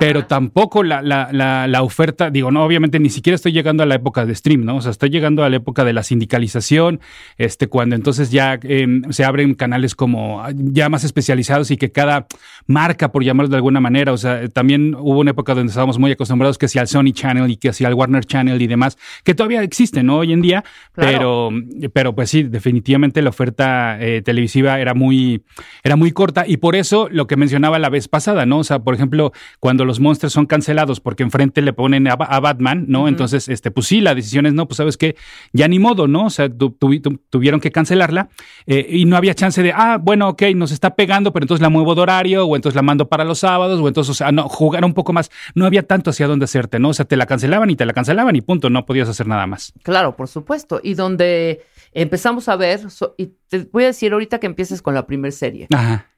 pero 0.00 0.24
tampoco 0.24 0.82
la, 0.82 1.02
la, 1.02 1.28
la, 1.68 1.82
oferta, 1.82 2.30
digo, 2.30 2.50
no, 2.50 2.64
obviamente 2.64 2.98
ni 2.98 3.10
siquiera 3.10 3.34
estoy 3.34 3.52
llegando 3.52 3.82
a 3.82 3.86
la 3.86 3.96
época 3.96 4.24
de 4.24 4.34
stream, 4.34 4.64
¿no? 4.64 4.76
O 4.76 4.80
sea, 4.80 4.90
estoy 4.90 5.10
llegando 5.10 5.44
a 5.44 5.50
la 5.50 5.56
época 5.56 5.84
de 5.84 5.92
la 5.92 6.02
sindicalización, 6.02 7.00
este, 7.36 7.66
cuando 7.66 7.94
entonces 7.94 8.30
ya 8.30 8.58
em, 8.62 9.02
se 9.10 9.26
abren 9.26 9.54
canales 9.54 9.94
como 9.94 10.42
ya 10.54 10.88
más 10.88 11.04
especializados 11.04 11.70
y 11.70 11.76
que 11.76 11.92
cada 11.92 12.26
marca, 12.66 13.12
por 13.12 13.22
llamarlo 13.22 13.50
de 13.50 13.56
alguna 13.56 13.80
manera, 13.80 14.14
o 14.14 14.16
sea, 14.16 14.48
también 14.48 14.94
hubo 14.94 15.20
una 15.20 15.32
época 15.32 15.54
donde 15.54 15.68
estábamos 15.68 15.98
muy 15.98 16.10
acostumbrados 16.10 16.56
que 16.56 16.68
sea 16.68 16.80
al 16.80 16.88
Sony 16.88 17.12
Channel 17.12 17.50
y 17.50 17.58
que 17.58 17.74
sea 17.74 17.88
al 17.88 17.94
Warner 17.94 18.24
Channel 18.24 18.62
y 18.62 18.66
demás, 18.66 18.96
que 19.24 19.34
todavía 19.34 19.62
existen, 19.62 20.06
¿no? 20.06 20.16
Hoy 20.16 20.32
en 20.32 20.40
día, 20.40 20.64
pero 20.94 21.50
pero 21.88 22.14
pues 22.14 22.30
sí, 22.30 22.42
definitivamente 22.42 23.22
la 23.22 23.30
oferta 23.30 23.96
eh, 24.00 24.22
televisiva 24.22 24.80
era 24.80 24.94
muy, 24.94 25.44
era 25.82 25.96
muy 25.96 26.12
corta 26.12 26.44
y 26.46 26.58
por 26.58 26.76
eso 26.76 27.08
lo 27.10 27.26
que 27.26 27.36
mencionaba 27.36 27.78
la 27.78 27.88
vez 27.88 28.08
pasada, 28.08 28.46
¿no? 28.46 28.58
O 28.58 28.64
sea, 28.64 28.80
por 28.80 28.94
ejemplo, 28.94 29.32
cuando 29.60 29.84
los 29.84 30.00
monstruos 30.00 30.32
son 30.32 30.46
cancelados 30.46 31.00
porque 31.00 31.22
enfrente 31.22 31.62
le 31.62 31.72
ponen 31.72 32.08
a, 32.08 32.16
Batman, 32.16 32.86
¿no? 32.88 33.08
Entonces, 33.08 33.48
este, 33.48 33.70
pues 33.70 33.86
sí, 33.86 34.00
la 34.00 34.14
decisión 34.14 34.46
es, 34.46 34.54
no, 34.54 34.66
pues 34.66 34.76
sabes 34.76 34.96
que 34.96 35.16
ya 35.52 35.68
ni 35.68 35.78
modo, 35.78 36.08
¿no? 36.08 36.26
O 36.26 36.30
sea, 36.30 36.48
tuvieron 36.48 37.60
que 37.60 37.70
cancelarla 37.70 38.28
eh, 38.66 38.86
y 38.88 39.04
no 39.04 39.16
había 39.16 39.34
chance 39.34 39.62
de, 39.62 39.72
ah, 39.72 39.98
bueno, 40.00 40.28
ok, 40.28 40.42
nos 40.54 40.72
está 40.72 40.94
pegando, 40.94 41.32
pero 41.32 41.44
entonces 41.44 41.62
la 41.62 41.68
muevo 41.68 41.94
de 41.94 42.00
horario 42.00 42.46
o 42.46 42.56
entonces 42.56 42.76
la 42.76 42.82
mando 42.82 43.08
para 43.08 43.24
los 43.24 43.38
sábados 43.38 43.80
o 43.80 43.88
entonces, 43.88 44.10
o 44.10 44.14
sea, 44.14 44.32
no, 44.32 44.48
jugar 44.48 44.84
un 44.84 44.94
poco 44.94 45.12
más. 45.12 45.30
No 45.54 45.66
había 45.66 45.86
tanto 45.86 46.10
hacia 46.10 46.26
dónde 46.26 46.44
hacerte, 46.44 46.78
¿no? 46.78 46.90
O 46.90 46.94
sea, 46.94 47.04
te 47.04 47.16
la 47.16 47.26
cancelaban 47.26 47.70
y 47.70 47.76
te 47.76 47.84
la 47.84 47.92
cancelaban 47.92 48.36
y 48.36 48.40
punto, 48.40 48.70
no 48.70 48.86
podías 48.86 49.08
hacer 49.08 49.26
nada 49.26 49.46
más. 49.46 49.72
Claro, 49.82 50.16
por 50.16 50.28
supuesto. 50.28 50.80
Y 50.82 50.94
donde 50.94 51.62
empezamos 51.92 52.48
a 52.48 52.56
ver, 52.56 52.80
y 53.16 53.26
te 53.48 53.58
voy 53.72 53.84
a 53.84 53.88
decir 53.88 54.12
ahorita 54.12 54.40
que 54.40 54.46
empieces 54.46 54.82
con 54.82 54.94
la 54.94 55.06
primera 55.06 55.32
serie. 55.32 55.68
Ajá. 55.74 56.08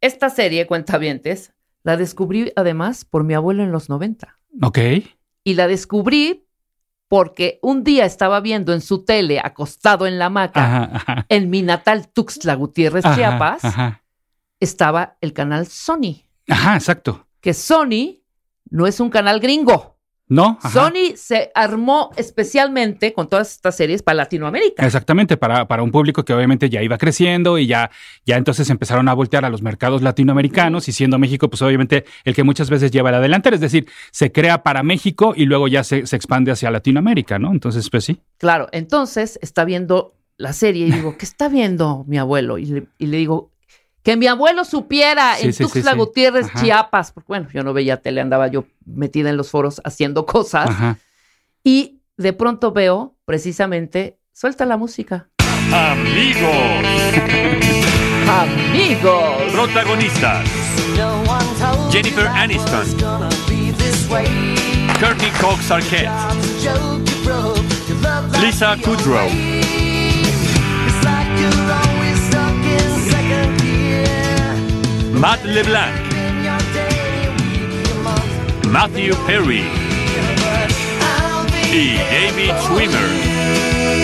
Esta 0.00 0.30
serie, 0.30 0.66
Cuentavientes, 0.66 1.52
la 1.82 1.96
descubrí 1.96 2.52
además 2.56 3.04
por 3.04 3.24
mi 3.24 3.34
abuelo 3.34 3.62
en 3.62 3.72
los 3.72 3.88
90. 3.88 4.38
Ok. 4.62 4.78
Y 5.44 5.54
la 5.54 5.66
descubrí 5.68 6.46
porque 7.08 7.60
un 7.62 7.84
día 7.84 8.04
estaba 8.04 8.40
viendo 8.40 8.72
en 8.72 8.80
su 8.80 9.04
tele, 9.04 9.40
acostado 9.42 10.06
en 10.06 10.18
la 10.18 10.26
hamaca, 10.26 11.24
en 11.28 11.50
mi 11.50 11.62
natal 11.62 12.08
Tuxtla 12.08 12.54
Gutiérrez, 12.54 13.04
Chiapas, 13.14 13.62
estaba 14.58 15.16
el 15.20 15.32
canal 15.32 15.66
Sony. 15.68 16.24
Ajá, 16.48 16.74
exacto. 16.74 17.28
Que 17.40 17.54
Sony 17.54 18.22
no 18.68 18.86
es 18.86 18.98
un 18.98 19.10
canal 19.10 19.38
gringo. 19.38 19.95
No. 20.28 20.58
Sony 20.72 21.14
se 21.14 21.52
armó 21.54 22.10
especialmente 22.16 23.12
con 23.12 23.28
todas 23.28 23.52
estas 23.52 23.76
series 23.76 24.02
para 24.02 24.16
Latinoamérica. 24.16 24.84
Exactamente, 24.84 25.36
para, 25.36 25.68
para 25.68 25.84
un 25.84 25.92
público 25.92 26.24
que 26.24 26.34
obviamente 26.34 26.68
ya 26.68 26.82
iba 26.82 26.98
creciendo 26.98 27.58
y 27.58 27.68
ya, 27.68 27.90
ya 28.24 28.36
entonces 28.36 28.68
empezaron 28.70 29.08
a 29.08 29.14
voltear 29.14 29.44
a 29.44 29.50
los 29.50 29.62
mercados 29.62 30.02
latinoamericanos 30.02 30.88
y 30.88 30.92
siendo 30.92 31.18
México, 31.18 31.48
pues 31.48 31.62
obviamente 31.62 32.04
el 32.24 32.34
que 32.34 32.42
muchas 32.42 32.70
veces 32.70 32.90
lleva 32.90 33.10
el 33.10 33.16
adelante, 33.16 33.50
es 33.54 33.60
decir, 33.60 33.86
se 34.10 34.32
crea 34.32 34.64
para 34.64 34.82
México 34.82 35.32
y 35.36 35.44
luego 35.46 35.68
ya 35.68 35.84
se, 35.84 35.98
expande 35.98 36.50
hacia 36.50 36.70
Latinoamérica, 36.70 37.38
¿no? 37.38 37.52
Entonces, 37.52 37.88
pues 37.88 38.04
sí. 38.04 38.20
Claro, 38.38 38.68
entonces 38.72 39.38
está 39.42 39.64
viendo 39.64 40.14
la 40.38 40.52
serie 40.52 40.86
y 40.86 40.90
digo, 40.90 41.16
¿qué 41.16 41.24
está 41.24 41.48
viendo 41.48 42.04
mi 42.08 42.18
abuelo? 42.18 42.58
Y 42.58 42.86
y 42.98 43.06
le 43.06 43.16
digo, 43.16 43.52
que 44.06 44.16
mi 44.16 44.28
abuelo 44.28 44.64
supiera 44.64 45.36
en 45.36 45.52
Tuxtla 45.52 45.94
Gutiérrez, 45.94 46.46
Chiapas, 46.60 47.10
porque 47.10 47.26
bueno, 47.26 47.48
yo 47.52 47.64
no 47.64 47.72
veía 47.72 47.96
tele, 47.96 48.20
andaba 48.20 48.46
yo 48.46 48.64
metida 48.84 49.30
en 49.30 49.36
los 49.36 49.50
foros 49.50 49.80
haciendo 49.82 50.24
cosas. 50.26 50.70
Y 51.64 52.02
de 52.16 52.32
pronto 52.32 52.70
veo 52.70 53.16
precisamente, 53.24 54.20
suelta 54.32 54.64
la 54.64 54.76
música. 54.76 55.28
Amigos. 55.72 56.54
Amigos. 58.28 59.42
Protagonistas. 59.50 60.48
Jennifer 61.90 62.28
Aniston. 62.28 62.86
Courtney 65.00 65.30
Cox 65.40 65.68
Arquette. 65.72 66.12
Lisa 68.40 68.76
Kudrow. 68.84 69.28
Matt 75.20 75.42
LeBlanc, 75.44 75.94
Matthew 78.70 79.14
Perry 79.26 79.64
y 81.72 81.96
David 81.96 82.52
Schwimmer. 82.60 83.08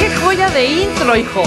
¡Qué 0.01 0.11
joya 0.23 0.49
de 0.49 0.65
intro, 0.65 1.15
hijo! 1.15 1.43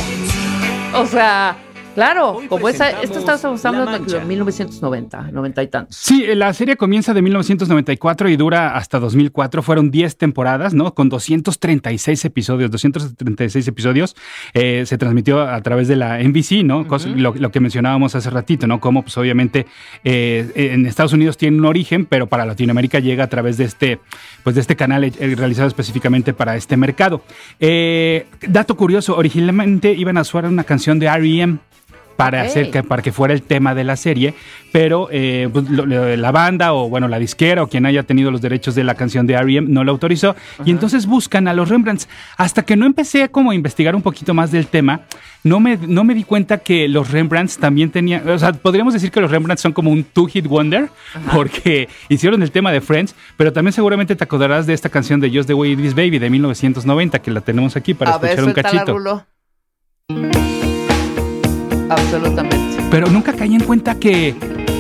O 0.94 1.06
sea, 1.08 1.58
Claro, 1.96 2.42
como 2.50 2.68
esa, 2.68 2.90
esto 3.02 3.20
estamos 3.20 3.66
hablando 3.66 4.06
de 4.06 4.26
1990, 4.26 5.32
90 5.32 5.64
y 5.64 5.68
tantos. 5.68 5.96
Sí, 5.96 6.26
la 6.36 6.54
serie 6.54 6.76
comienza 6.76 7.14
de 7.14 7.22
1994 7.22 8.28
y 8.28 8.36
dura 8.36 8.76
hasta 8.76 9.00
2004. 9.00 9.64
Fueron 9.64 9.92
10 9.92 10.18
temporadas, 10.18 10.74
¿no? 10.74 10.94
Con 10.94 11.08
236 11.08 12.26
episodios, 12.26 12.70
236 12.70 13.66
episodios. 13.70 14.14
Eh, 14.54 14.84
se 14.86 14.98
transmitió 14.98 15.40
a 15.40 15.62
través 15.62 15.88
de 15.88 15.96
la 15.96 16.20
NBC, 16.22 16.66
¿no? 16.66 16.86
lo, 17.16 17.52
que 17.52 17.60
mencionábamos 17.62 18.14
hace 18.14 18.30
ratito, 18.30 18.68
¿no? 18.68 18.82
Como, 18.82 19.04
pues, 19.04 19.18
obviamente, 19.18 19.66
eh, 20.04 20.52
en 20.56 20.86
Estados 20.86 21.14
Unidos 21.14 21.38
tiene 21.38 21.58
un 21.58 21.66
origen, 21.66 22.06
pero 22.06 22.28
para 22.28 22.46
Latinoamérica 22.46 23.00
llega 23.00 23.24
a 23.24 23.30
través 23.30 23.56
de 23.56 23.64
este, 23.64 24.02
pues, 24.44 24.56
de 24.56 24.62
este 24.62 24.76
canal 24.76 25.06
eh, 25.06 25.14
realizado 25.38 25.70
específicamente 25.70 26.34
para 26.34 26.58
este 26.58 26.76
mercado. 26.76 27.22
dato 28.50 28.76
curioso, 28.76 29.16
originalmente 29.16 29.94
iban 29.94 30.18
a 30.18 30.26
suar 30.26 30.46
una 30.46 30.66
canción 30.66 31.00
de 31.00 31.06
R.E.M., 31.06 31.60
para 32.16 32.42
hacer 32.42 32.72
que, 32.72 32.84
para 32.84 33.02
que 33.02 33.12
fuera 33.12 33.34
el 33.34 33.42
tema 33.42 33.76
de 33.76 33.84
la 33.84 33.96
serie, 33.96 34.34
pero 34.72 35.08
eh, 35.12 35.50
pues, 35.52 35.70
la 35.70 36.32
banda 36.32 36.74
o 36.74 36.90
bueno 36.90 37.08
la 37.08 37.20
disquera 37.20 37.64
o 37.64 37.68
quien 37.68 37.86
haya 37.86 38.04
tenido 38.04 38.32
los 38.32 38.42
derechos 38.42 38.76
de 38.76 38.84
la 38.84 38.96
canción 38.96 39.28
de 39.28 39.34
R.E.M. 39.34 39.68
no 39.70 39.84
lo 39.84 39.92
autorizó 39.92 40.36
y 40.64 40.72
entonces 40.72 41.06
buscan 41.06 41.48
a 41.48 41.54
los 41.54 41.70
Rembrandts. 41.70 42.08
Hasta 42.38 42.64
que 42.64 42.76
no 42.76 42.86
empecé 42.86 43.24
a 43.24 43.28
como 43.28 43.54
investigar 43.54 43.96
un 43.96 44.02
poquito 44.02 44.34
más 44.34 44.52
del 44.52 44.68
tema, 44.68 45.02
no 45.44 45.60
me, 45.60 45.78
no 45.78 46.04
me 46.04 46.14
di 46.14 46.24
cuenta 46.24 46.58
que 46.58 46.88
los 46.88 47.12
Rembrandts 47.12 47.58
también 47.58 47.92
tenían, 47.92 48.28
o 48.28 48.40
sea, 48.40 48.54
podríamos 48.54 48.94
decir 48.94 49.12
que 49.12 49.22
los 49.22 49.30
Rembrandts 49.30 49.62
son 49.62 49.74
como 49.74 49.92
un 49.92 50.04
two-hit 50.04 50.48
wonder 50.48 50.90
porque 51.34 51.88
hicieron 52.10 52.42
el 52.42 52.52
tema 52.52 52.72
de 52.72 52.82
Friends, 52.82 53.16
pero 53.38 53.54
también 53.54 53.74
seguramente 53.74 54.16
te 54.16 54.24
acordarás 54.24 54.66
de 54.66 54.74
esta 54.74 54.90
canción 54.90 55.20
de 55.20 55.30
Just 55.30 55.48
the 55.48 55.54
Way 55.54 55.74
It 55.74 55.80
Is 55.80 55.96
Baby 55.96 56.20
de 56.20 56.30
1990 56.30 57.20
que 57.20 57.32
la 57.32 57.42
tenemos 57.42 57.76
aquí 57.76 57.94
para 57.94 58.12
escuchar 58.12 58.44
un 58.44 58.54
cachito. 58.54 59.26
Absolutamente. 61.90 62.84
Pero 62.90 63.08
nunca 63.08 63.34
caí 63.34 63.56
en 63.56 63.64
cuenta 63.64 63.96
que 63.96 64.36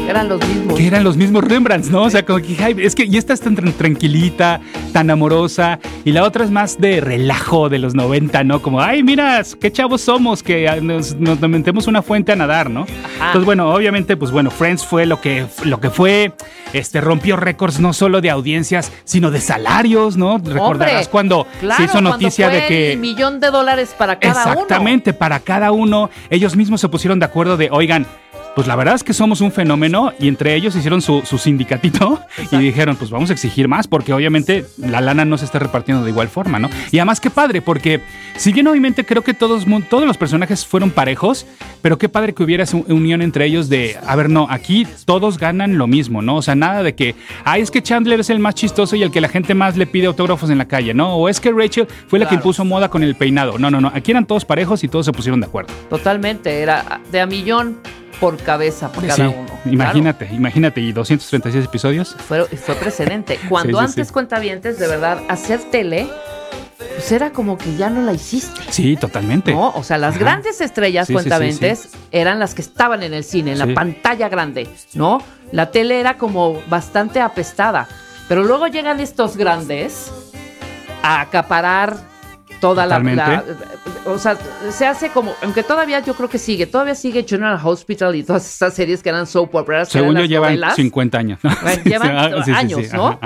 eran 0.08 0.30
los 0.30 0.48
mismos. 0.48 0.78
Que 0.78 0.88
eran 0.88 1.04
los 1.04 1.18
mismos 1.18 1.44
Rembrandts, 1.44 1.90
¿no? 1.90 2.04
O 2.04 2.10
sea, 2.10 2.26
como 2.26 2.40
que 2.40 2.76
es 2.80 2.96
que 2.96 3.06
y 3.06 3.18
esta 3.18 3.34
es 3.34 3.42
tan 3.42 3.56
tranquilita, 3.56 4.62
tan 4.94 5.10
amorosa, 5.10 5.80
y 6.04 6.12
la 6.12 6.24
otra 6.24 6.44
es 6.44 6.52
más 6.52 6.80
de 6.80 7.02
relajo 7.02 7.70
de 7.70 7.80
los 7.80 7.96
90, 7.96 8.44
¿no? 8.44 8.62
Como, 8.62 8.82
ay, 8.82 9.04
mira, 9.04 9.42
qué 9.60 9.72
chavos 9.72 10.02
somos, 10.02 10.44
que 10.44 10.80
nos, 10.82 11.16
nos 11.16 11.40
metemos 11.42 11.88
una 11.88 12.02
fuente 12.02 12.32
a 12.32 12.36
nadar, 12.36 12.70
¿no? 12.70 12.86
Entonces, 13.16 13.46
bueno, 13.46 13.74
obviamente, 13.74 14.18
pues 14.18 14.32
bueno, 14.32 14.52
Friends 14.52 14.86
fue 14.86 15.06
lo 15.06 15.22
que, 15.22 15.46
lo 15.64 15.80
que 15.80 15.90
fue, 15.90 16.34
este, 16.74 17.02
rompió 17.02 17.36
récords 17.38 17.80
no 17.80 17.94
solo 17.94 18.22
de 18.22 18.30
audiencias, 18.30 18.92
sino 19.04 19.32
de 19.32 19.42
salarios, 19.42 20.18
¿no? 20.18 20.38
Recordarás 20.38 21.08
cuando 21.08 21.48
se 21.76 21.84
hizo 21.84 22.02
noticia 22.02 22.50
de 22.50 22.68
que... 22.68 22.94
El 22.94 23.00
millón 23.00 23.40
de 23.40 23.50
dólares 23.50 23.96
para 23.98 24.20
cada 24.20 24.44
uno. 24.44 24.52
Exactamente, 24.54 25.14
para 25.14 25.40
cada 25.40 25.72
uno. 25.72 26.10
Ellos 26.30 26.56
mismos 26.56 26.82
se 26.82 26.90
pusieron 26.90 27.20
de 27.20 27.26
acuerdo 27.26 27.58
de, 27.58 27.70
oigan, 27.72 28.06
pues 28.56 28.68
la 28.68 28.76
verdad 28.76 28.96
es 28.96 29.04
que 29.04 29.14
somos 29.14 29.42
un 29.42 29.52
fenómeno 29.52 30.14
y 30.18 30.30
entre 30.30 30.56
ellos 30.56 30.76
hicieron 30.76 31.02
su, 31.02 31.22
su 31.26 31.38
sindicatito 31.38 32.22
y 32.52 32.58
dijeron, 32.58 32.96
pues 32.96 33.12
vamos 33.12 33.30
a 33.30 33.34
exigir 33.34 33.68
más 33.68 33.88
porque 33.88 34.14
obviamente 34.14 34.66
la 34.78 35.02
lana 35.02 35.26
no 35.26 35.38
se 35.38 35.44
está 35.44 35.60
repartiendo 35.60 36.04
de 36.04 36.12
igual 36.12 36.30
forma, 36.30 36.58
¿no? 36.58 36.70
Y 36.92 36.98
además 36.98 37.20
qué 37.20 37.30
padre, 37.30 37.62
porque 37.62 38.02
si 38.38 38.54
bien 38.54 38.68
obviamente 38.68 39.06
creo 39.06 39.24
que 39.24 39.34
todos, 39.34 39.66
todos 39.90 40.08
los 40.08 40.18
personajes 40.18 40.66
fueron 40.66 40.92
parejos, 40.92 41.46
pero 41.82 41.98
qué 41.98 42.08
padre 42.08 42.34
que 42.34 42.44
hubiera 42.44 42.64
esa 42.64 42.78
unión 42.78 43.22
entre 43.22 43.46
ellos 43.46 43.68
de, 43.68 43.98
a 44.06 44.16
ver, 44.16 44.30
no, 44.30 44.48
aquí 44.50 44.88
todos 45.04 45.38
ganan 45.38 45.78
lo 45.78 45.88
mismo, 45.88 46.22
¿no? 46.22 46.38
O 46.38 46.42
sea, 46.42 46.56
nada 46.56 46.82
de 46.82 46.96
que, 46.96 47.16
ay, 47.44 47.62
es 47.62 47.72
que 47.72 47.84
Chandler 47.84 48.22
es 48.22 48.30
el 48.30 48.40
más 48.40 48.56
chistoso 48.56 48.96
y 48.96 49.04
el 49.04 49.12
que 49.12 49.20
la 49.20 49.28
gente 49.28 49.54
más 49.54 49.76
le 49.76 49.86
pide 49.86 50.08
autógrafos 50.08 50.50
en 50.50 50.58
la 50.58 50.66
calle, 50.66 50.94
¿no? 50.94 51.16
O 51.16 51.28
es 51.28 51.42
que 51.42 51.52
Rachel 51.52 51.88
fue 52.08 52.20
la 52.20 52.30
que 52.30 52.36
impuso 52.36 52.64
moda 52.64 52.90
con 52.90 53.04
el 53.04 53.16
peinado. 53.16 53.58
No, 53.58 53.70
no, 53.70 53.82
no, 53.82 53.92
aquí 53.94 54.12
eran 54.12 54.26
todos 54.26 54.46
parejos 54.46 54.84
y 54.86 54.88
todos 54.88 55.06
se 55.06 55.12
pusieron 55.12 55.42
de 55.42 55.48
acuerdo. 55.48 55.74
Totalmente, 55.90 56.62
era 56.62 57.02
de 57.12 57.20
a 57.20 57.26
millón 57.26 57.78
por 58.20 58.38
cabeza 58.38 58.92
por 58.92 59.06
cada 59.06 59.30
uno. 59.30 59.60
Imagínate, 59.66 60.30
imagínate, 60.32 60.82
y 60.82 60.92
236 60.92 61.66
episodios. 61.66 62.16
Fue, 62.28 62.46
fue 62.46 62.76
precedente. 62.76 63.40
Cuando 63.50 63.80
antes 63.80 64.12
cuentavientes, 64.12 64.80
de 64.80 64.88
verdad, 64.88 65.20
hacer 65.30 65.60
tele 65.72 66.08
pues 66.96 67.12
era 67.12 67.32
como 67.32 67.58
que 67.58 67.76
ya 67.76 67.90
no 67.90 68.02
la 68.02 68.14
hiciste. 68.14 68.62
Sí, 68.70 68.96
totalmente. 68.96 69.52
No, 69.52 69.70
o 69.72 69.84
sea, 69.84 69.98
las 69.98 70.18
grandes 70.18 70.62
estrellas 70.62 71.10
cuentaventes 71.12 71.90
eran 72.12 72.40
las 72.40 72.56
que 72.56 72.62
estaban 72.62 73.04
en 73.04 73.14
el 73.14 73.24
cine, 73.24 73.52
en 73.52 73.60
la 73.60 73.74
pantalla 73.74 74.30
grande, 74.30 74.68
¿no? 74.94 75.22
La 75.52 75.72
tele 75.72 76.00
era 76.00 76.18
como 76.18 76.62
bastante 76.68 77.20
apestada. 77.22 77.88
Pero 78.28 78.44
luego 78.44 78.68
llegan 78.68 79.00
estos 79.00 79.38
grandes 79.38 80.12
a 81.04 81.22
acaparar 81.22 81.98
toda 82.60 82.86
la, 82.86 83.44
O 84.06 84.18
sea, 84.18 84.38
se 84.70 84.86
hace 84.86 85.10
como. 85.10 85.34
Aunque 85.42 85.64
todavía 85.64 86.00
yo 86.00 86.14
creo 86.16 86.30
que 86.30 86.38
sigue. 86.38 86.66
Todavía 86.66 86.96
sigue 86.96 87.26
General 87.28 87.60
Hospital 87.64 88.16
y 88.16 88.24
todas 88.24 88.46
estas 88.46 88.74
series 88.74 89.02
que 89.02 89.10
eran 89.10 89.28
soap 89.28 89.56
operas. 89.56 89.90
Según 89.90 90.16
yo, 90.18 90.26
llevan 90.26 90.60
50 90.76 91.18
años. 91.18 91.40
llevan 91.84 92.16
años, 92.54 92.94
¿no? 92.94 93.20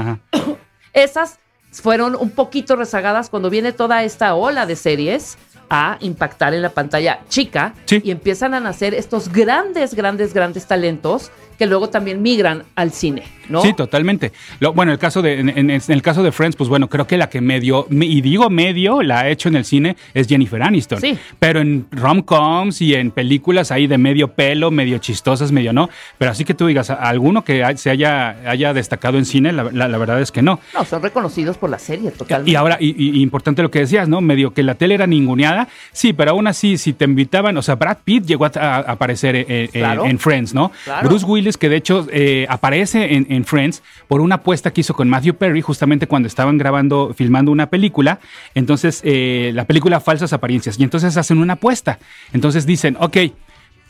Esas 0.94 1.40
fueron 1.72 2.16
un 2.16 2.32
poquito 2.32 2.76
rezagadas 2.76 3.30
cuando 3.30 3.50
viene 3.50 3.72
toda 3.72 4.04
esta 4.04 4.34
ola 4.36 4.66
de 4.66 4.76
series 4.76 5.38
a 5.70 5.98
impactar 6.00 6.54
en 6.54 6.64
la 6.64 6.70
pantalla 6.70 7.20
chica 7.30 7.76
y 7.90 8.10
empiezan 8.10 8.56
a 8.56 8.60
nacer 8.60 8.96
estos 8.96 9.30
grandes, 9.30 9.94
grandes, 9.94 10.34
grandes 10.34 10.66
talentos 10.66 11.32
que 11.60 11.68
luego 11.68 11.90
también 11.90 12.22
migran 12.22 12.64
al 12.76 12.94
cine, 12.94 13.24
¿no? 13.50 13.62
Sí, 13.62 13.74
totalmente. 13.74 14.32
Lo, 14.62 14.72
bueno, 14.72 14.94
el 14.94 14.98
caso 14.98 15.22
de, 15.22 15.42
en, 15.42 15.70
el 15.70 16.02
caso 16.02 16.24
de 16.24 16.32
Friends, 16.32 16.56
pues 16.56 16.70
bueno, 16.70 16.88
creo 16.88 17.06
que 17.06 17.18
la 17.18 17.30
que 17.30 17.42
medio, 17.42 17.86
y 17.92 18.22
digo 18.22 18.50
medio, 18.50 19.04
la 19.04 19.20
ha 19.20 19.30
hecho 19.30 19.50
en 19.50 19.58
el 19.58 19.66
cine 19.66 19.98
es 20.14 20.28
Jennifer 20.28 20.64
Aniston. 20.64 21.02
Sí. 21.02 21.18
Pero 21.38 21.60
en 21.60 21.86
rom-coms 21.92 22.82
y 22.82 22.96
en 22.96 23.12
películas 23.12 23.74
ahí 23.74 23.88
de 23.88 23.98
medio 23.98 24.30
pelo, 24.30 24.72
medio 24.72 25.00
chistosas, 25.00 25.52
medio 25.52 25.74
no. 25.74 25.90
Pero 26.18 26.32
así 26.32 26.46
que 26.46 26.54
tú 26.54 26.66
digas, 26.66 26.92
alguno 26.92 27.44
que 27.44 27.62
se 27.76 27.90
haya, 27.90 28.38
haya 28.50 28.74
destacado 28.74 29.18
en 29.18 29.26
cine, 29.26 29.52
la, 29.52 29.64
verdad 29.98 30.22
es 30.22 30.32
que 30.32 30.42
no. 30.42 30.62
No, 30.74 30.86
son 30.86 31.02
reconocidos 31.02 31.58
por 31.58 31.70
la 31.70 31.80
serie, 31.80 32.12
totalmente. 32.12 32.52
Y 32.52 32.56
ahora, 32.56 32.78
y, 32.80 33.22
importante 33.22 33.62
lo 33.62 33.70
que 33.70 33.80
decías, 33.80 34.08
¿no? 34.08 34.22
Medio 34.22 34.54
que 34.54 34.64
la 34.64 34.76
tele 34.76 34.94
era 34.94 35.08
ninguneada. 35.08 35.68
Sí, 35.92 36.14
pero 36.14 36.32
aún 36.32 36.48
así, 36.48 36.78
si 36.78 36.94
te 36.94 37.04
invitaban, 37.04 37.58
o 37.58 37.62
sea, 37.62 37.76
Brad 37.76 37.98
Pitt 38.06 38.26
llegó 38.26 38.46
a, 38.46 38.78
aparecer 38.78 39.46
en, 39.50 40.20
Friends, 40.20 40.54
¿no? 40.54 40.72
Bruce 41.04 41.26
Willis 41.26 41.49
que 41.58 41.70
de 41.70 41.76
hecho 41.76 42.08
eh, 42.12 42.46
aparece 42.50 43.16
en, 43.16 43.46
Friends 43.46 43.82
por 44.08 44.22
una 44.22 44.36
apuesta 44.36 44.72
que 44.72 44.82
hizo 44.82 44.94
con 44.94 45.10
Matthew 45.10 45.36
Perry 45.36 45.62
justamente 45.62 46.08
cuando 46.08 46.28
estaban 46.28 46.58
grabando, 46.58 47.14
filmando 47.16 47.52
una 47.52 47.70
película. 47.70 48.20
Entonces, 48.56 49.02
eh, 49.04 49.52
la 49.54 49.66
película 49.66 50.00
Falsas 50.00 50.34
Apariencias. 50.34 50.80
Y 50.80 50.84
entonces 50.84 51.18
hacen 51.18 51.38
una 51.38 51.54
apuesta. 51.54 52.00
Entonces 52.34 52.66
dicen, 52.66 52.98
ok, 53.00 53.18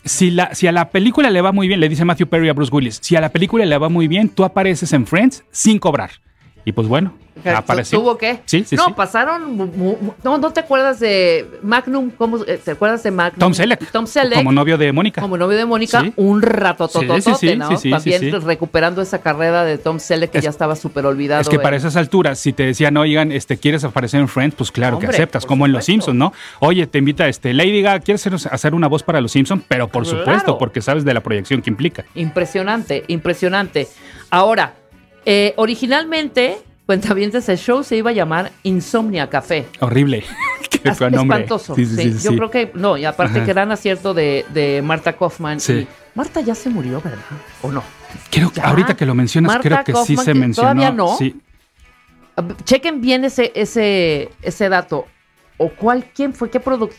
si, 0.05 0.31
la, 0.31 0.53
si 0.55 0.67
a 0.67 0.71
la 0.71 0.89
película 0.89 1.29
le 1.29 1.41
va 1.41 1.51
muy 1.51 1.67
bien, 1.67 1.79
le 1.79 1.89
dice 1.89 2.05
Matthew 2.05 2.27
Perry 2.27 2.49
a 2.49 2.53
Bruce 2.53 2.73
Willis, 2.73 2.99
si 3.01 3.15
a 3.15 3.21
la 3.21 3.29
película 3.29 3.65
le 3.65 3.77
va 3.77 3.89
muy 3.89 4.07
bien, 4.07 4.29
tú 4.29 4.43
apareces 4.43 4.93
en 4.93 5.05
Friends 5.05 5.43
sin 5.51 5.79
cobrar. 5.79 6.11
Y 6.65 6.71
pues 6.71 6.87
bueno, 6.87 7.13
apareció. 7.45 7.99
¿Tuvo 7.99 8.17
qué? 8.17 8.39
Sí, 8.45 8.63
sí, 8.65 8.75
no, 8.75 8.95
pasaron. 8.95 9.57
No, 10.23 10.37
no 10.37 10.51
te 10.51 10.59
acuerdas 10.59 10.99
de 10.99 11.47
Magnum. 11.61 12.11
¿cómo, 12.11 12.43
eh, 12.45 12.59
¿Te 12.63 12.71
acuerdas 12.71 13.03
de 13.03 13.11
Magnum? 13.11 13.39
Tom 13.39 13.53
Selleck. 13.53 13.91
Tom 13.91 14.07
Selleck. 14.07 14.37
Como 14.37 14.51
novio 14.51 14.77
de 14.77 14.91
Mónica. 14.91 15.21
Como 15.21 15.37
novio 15.37 15.57
de 15.57 15.65
Mónica, 15.65 16.03
un 16.15 16.41
rato 16.41 16.87
tototote, 16.87 17.55
¿no? 17.55 17.69
También 17.69 18.41
recuperando 18.41 19.01
esa 19.01 19.21
carrera 19.21 19.63
de 19.63 19.77
Tom 19.77 19.99
Selleck 19.99 20.31
que 20.31 20.41
ya 20.41 20.49
estaba 20.49 20.75
súper 20.75 21.05
olvidado. 21.05 21.41
Es 21.41 21.49
que 21.49 21.59
para 21.59 21.75
esas 21.75 21.95
alturas, 21.95 22.39
si 22.39 22.53
te 22.53 22.63
decían, 22.63 22.95
oigan, 22.97 23.31
este, 23.31 23.57
¿quieres 23.57 23.83
aparecer 23.83 24.19
en 24.19 24.27
Friends? 24.27 24.55
Pues 24.55 24.71
claro 24.71 24.99
que 24.99 25.07
aceptas, 25.07 25.45
como 25.45 25.65
en 25.65 25.71
Los 25.71 25.85
Simpsons, 25.85 26.17
¿no? 26.17 26.33
Oye, 26.59 26.87
te 26.87 26.97
invita 26.97 27.27
este, 27.27 27.53
Lady 27.53 27.81
Gaga, 27.81 27.99
¿quieres 27.99 28.25
hacer 28.45 28.73
una 28.73 28.87
voz 28.87 29.03
para 29.03 29.21
Los 29.21 29.31
Simpsons? 29.31 29.63
Pero 29.67 29.87
por 29.87 30.05
supuesto, 30.05 30.57
porque 30.57 30.81
sabes 30.81 31.05
de 31.05 31.13
la 31.13 31.21
proyección 31.21 31.61
que 31.61 31.69
implica. 31.69 32.05
Impresionante, 32.15 33.03
impresionante. 33.07 33.87
Ahora, 34.29 34.73
eh, 35.25 35.53
originalmente 35.57 36.57
Cuentavientes, 36.89 37.47
el 37.49 37.59
show 37.59 37.83
se 37.83 37.97
iba 37.97 38.09
a 38.09 38.13
llamar 38.13 38.51
Insomnia 38.63 39.29
Café. 39.29 39.67
Horrible. 39.79 40.23
Qué 40.71 40.89
Espantoso. 40.89 41.75
Sí, 41.75 41.85
sí, 41.85 42.17
Yo 42.19 42.35
creo 42.35 42.49
que, 42.49 42.71
no, 42.73 42.97
y 42.97 43.05
aparte 43.05 43.43
que 43.43 43.53
dan 43.53 43.71
acierto 43.71 44.15
de, 44.15 44.43
de 44.55 44.81
Marta 44.81 45.13
Kaufman. 45.13 45.59
Sí. 45.59 45.87
Marta 46.15 46.41
ya 46.41 46.55
se 46.55 46.71
murió, 46.71 46.99
¿verdad? 46.99 47.19
¿O 47.61 47.71
no? 47.71 47.83
Creo 48.31 48.51
que 48.51 48.59
ahorita 48.59 48.97
que 48.97 49.05
lo 49.05 49.13
mencionas, 49.13 49.59
creo 49.61 49.83
que 49.83 49.93
sí 50.03 50.17
se 50.17 50.33
mencionó. 50.33 50.71
Todavía 50.71 50.91
no. 50.91 51.15
Sí. 51.15 51.39
Chequen 52.63 53.01
bien 53.01 53.23
ese, 53.23 53.51
ese, 53.53 54.29
ese 54.41 54.67
dato. 54.67 55.05
¿O 55.57 55.69
cuál, 55.69 56.05
quién 56.05 56.33
fue? 56.33 56.49
¿Qué 56.49 56.59
producto? 56.59 56.95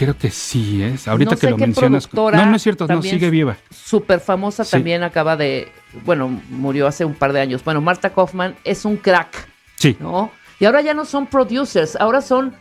Creo 0.00 0.16
que 0.16 0.30
sí 0.30 0.82
es. 0.82 1.06
Ahorita 1.08 1.36
que 1.36 1.50
lo 1.50 1.58
mencionas. 1.58 2.10
No, 2.14 2.30
no 2.30 2.56
es 2.56 2.62
cierto, 2.62 2.86
no, 2.86 3.02
sigue 3.02 3.28
viva. 3.28 3.58
Súper 3.68 4.20
famosa 4.20 4.64
también 4.64 5.02
acaba 5.02 5.36
de. 5.36 5.70
Bueno, 6.06 6.40
murió 6.48 6.86
hace 6.86 7.04
un 7.04 7.12
par 7.12 7.34
de 7.34 7.40
años. 7.40 7.62
Bueno, 7.62 7.82
Marta 7.82 8.08
Kaufman 8.08 8.56
es 8.64 8.86
un 8.86 8.96
crack. 8.96 9.46
Sí. 9.76 9.98
¿No? 10.00 10.30
Y 10.58 10.64
ahora 10.64 10.80
ya 10.80 10.94
no 10.94 11.04
son 11.04 11.26
producers, 11.26 11.96
ahora 11.96 12.22
son. 12.22 12.54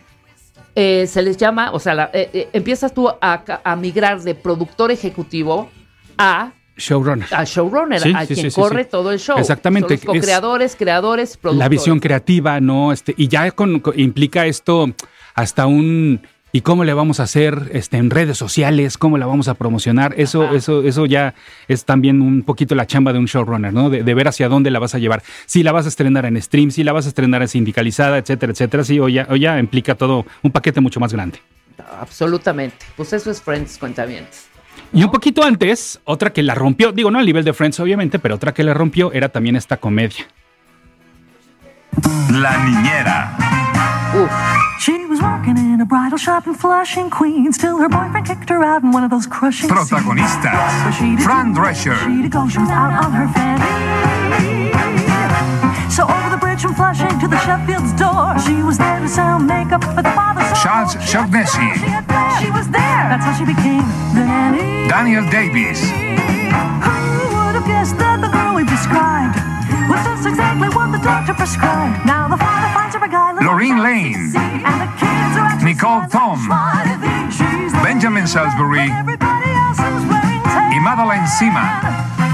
Eh, 0.75 1.07
se 1.07 1.21
les 1.21 1.37
llama, 1.37 1.71
o 1.71 1.79
sea, 1.79 2.09
eh, 2.11 2.29
eh, 2.33 2.49
empiezas 2.51 2.93
tú 2.93 3.09
a, 3.09 3.75
migrar 3.77 4.21
de 4.21 4.35
productor 4.35 4.91
ejecutivo 4.91 5.69
a 6.17 6.51
showrunner. 6.75 7.33
A 7.33 7.45
showrunner, 7.45 8.01
a 8.17 8.25
quien 8.25 8.51
corre 8.51 8.83
todo 8.83 9.13
el 9.13 9.19
show. 9.19 9.37
Exactamente. 9.37 9.97
Son 9.97 10.13
los 10.13 10.25
creadores 10.25 10.75
creadores, 10.75 11.37
productores. 11.37 11.57
La 11.57 11.69
visión 11.69 12.01
creativa, 12.01 12.59
¿no? 12.59 12.91
Este, 12.91 13.13
y 13.15 13.29
ya 13.29 13.47
implica 13.95 14.45
esto 14.45 14.87
hasta 15.35 15.67
un 15.67 16.21
y 16.51 16.61
cómo 16.61 16.83
le 16.83 16.93
vamos 16.93 17.19
a 17.19 17.23
hacer 17.23 17.69
este, 17.73 17.97
en 17.97 18.09
redes 18.09 18.37
sociales, 18.37 18.97
cómo 18.97 19.17
la 19.17 19.25
vamos 19.25 19.47
a 19.47 19.53
promocionar. 19.53 20.15
Eso, 20.17 20.53
eso, 20.55 20.83
eso 20.83 21.05
ya 21.05 21.35
es 21.67 21.85
también 21.85 22.21
un 22.21 22.43
poquito 22.43 22.75
la 22.75 22.87
chamba 22.87 23.13
de 23.13 23.19
un 23.19 23.25
showrunner, 23.25 23.73
¿no? 23.73 23.89
De, 23.89 24.13
ver 24.13 24.27
hacia 24.27 24.49
dónde 24.49 24.71
la 24.71 24.79
vas 24.79 24.95
a 24.95 24.99
llevar. 24.99 25.23
Si 25.45 25.63
la 25.63 25.71
vas 25.71 25.85
a 25.85 25.89
estrenar 25.89 26.25
en 26.25 26.41
stream, 26.41 26.71
si 26.71 26.83
la 26.83 26.91
vas 26.91 27.05
a 27.05 27.09
estrenar 27.09 27.41
en 27.41 27.47
sindicalizada, 27.47 28.17
etcétera, 28.17 28.51
etcétera. 28.51 28.83
Sí, 28.83 28.99
o 28.99 29.07
ya, 29.07 29.27
o 29.29 29.35
ya 29.35 29.59
implica 29.59 29.95
todo 29.95 30.25
un 30.41 30.51
paquete 30.51 30.81
mucho 30.81 30.99
más 30.99 31.13
grande. 31.13 31.39
Absolutamente. 31.99 32.85
Pues 32.95 33.13
eso 33.13 33.31
es 33.31 33.41
Friends, 33.41 33.77
cuenta 33.77 34.05
bien. 34.05 34.25
Y 34.91 35.03
un 35.03 35.11
poquito 35.11 35.43
antes, 35.43 35.99
otra 36.03 36.33
que 36.33 36.41
la 36.41 36.55
rompió, 36.55 36.91
digo, 36.91 37.11
no 37.11 37.19
a 37.19 37.23
nivel 37.23 37.43
de 37.43 37.53
Friends, 37.53 37.79
obviamente, 37.79 38.17
pero 38.17 38.35
otra 38.35 38.53
que 38.53 38.63
la 38.63 38.73
rompió 38.73 39.11
era 39.13 39.29
también 39.29 39.55
esta 39.55 39.77
comedia. 39.77 40.25
La 42.31 42.57
niñera. 42.63 43.58
She 44.79 45.05
was 45.05 45.21
working 45.21 45.57
in 45.57 45.79
a 45.79 45.85
bridal 45.85 46.17
shop 46.17 46.45
in 46.45 46.53
Flushing, 46.53 47.09
Queens, 47.09 47.57
till 47.57 47.77
her 47.77 47.87
boyfriend 47.87 48.27
kicked 48.27 48.49
her 48.49 48.61
out 48.63 48.83
in 48.83 48.91
one 48.91 49.03
of 49.05 49.09
those 49.09 49.25
crushing 49.25 49.69
Protagonista, 49.69 50.51
Fran 51.23 51.55
Drescher. 51.55 51.95
She 52.51 52.59
was 52.59 52.69
out 52.69 53.05
on 53.05 53.11
her 53.13 53.27
fanny. 53.31 53.63
So 55.89 56.03
over 56.03 56.29
the 56.29 56.37
bridge 56.37 56.61
from 56.61 56.75
Flushing 56.75 57.17
to 57.19 57.27
the 57.29 57.39
Sheffield's 57.39 57.93
door, 57.93 58.35
she 58.43 58.61
was 58.61 58.77
there 58.77 58.99
to 58.99 59.07
sell 59.07 59.39
makeup 59.39 59.83
for 59.83 60.03
the 60.03 60.11
father. 60.11 60.43
Charles 60.61 60.99
Shaughnessy. 60.99 61.71
She 62.43 62.51
was 62.51 62.67
there. 62.67 63.03
That's 63.07 63.23
how 63.23 63.35
she 63.39 63.45
became 63.45 63.87
the 64.15 64.27
nanny. 64.27 64.89
Daniel 64.89 65.23
Davies. 65.29 65.79
Who 65.79 65.95
would 67.39 67.55
have 67.55 67.67
guessed 67.67 67.97
that 67.99 68.19
the 68.19 68.27
girl 68.27 68.55
we 68.55 68.63
described 68.67 69.39
was 69.87 70.03
just 70.03 70.27
exactly 70.27 70.67
what 70.75 70.91
the 70.91 70.99
doctor 70.99 71.33
prescribed? 71.33 72.05
Now 72.05 72.27
the 72.27 72.37
father 72.37 72.78
finds 72.89 72.95
her 72.95 73.05
a 73.05 73.09
guy. 73.09 73.33
Lorraine 73.43 73.81
Lane. 73.81 74.33
Nicole 75.63 76.07
Tom, 76.09 76.47
Benjamin 77.83 78.27
Salisbury 78.27 78.89
y 80.71 80.79
Madeline 80.81 81.27
Sima. 81.27 82.28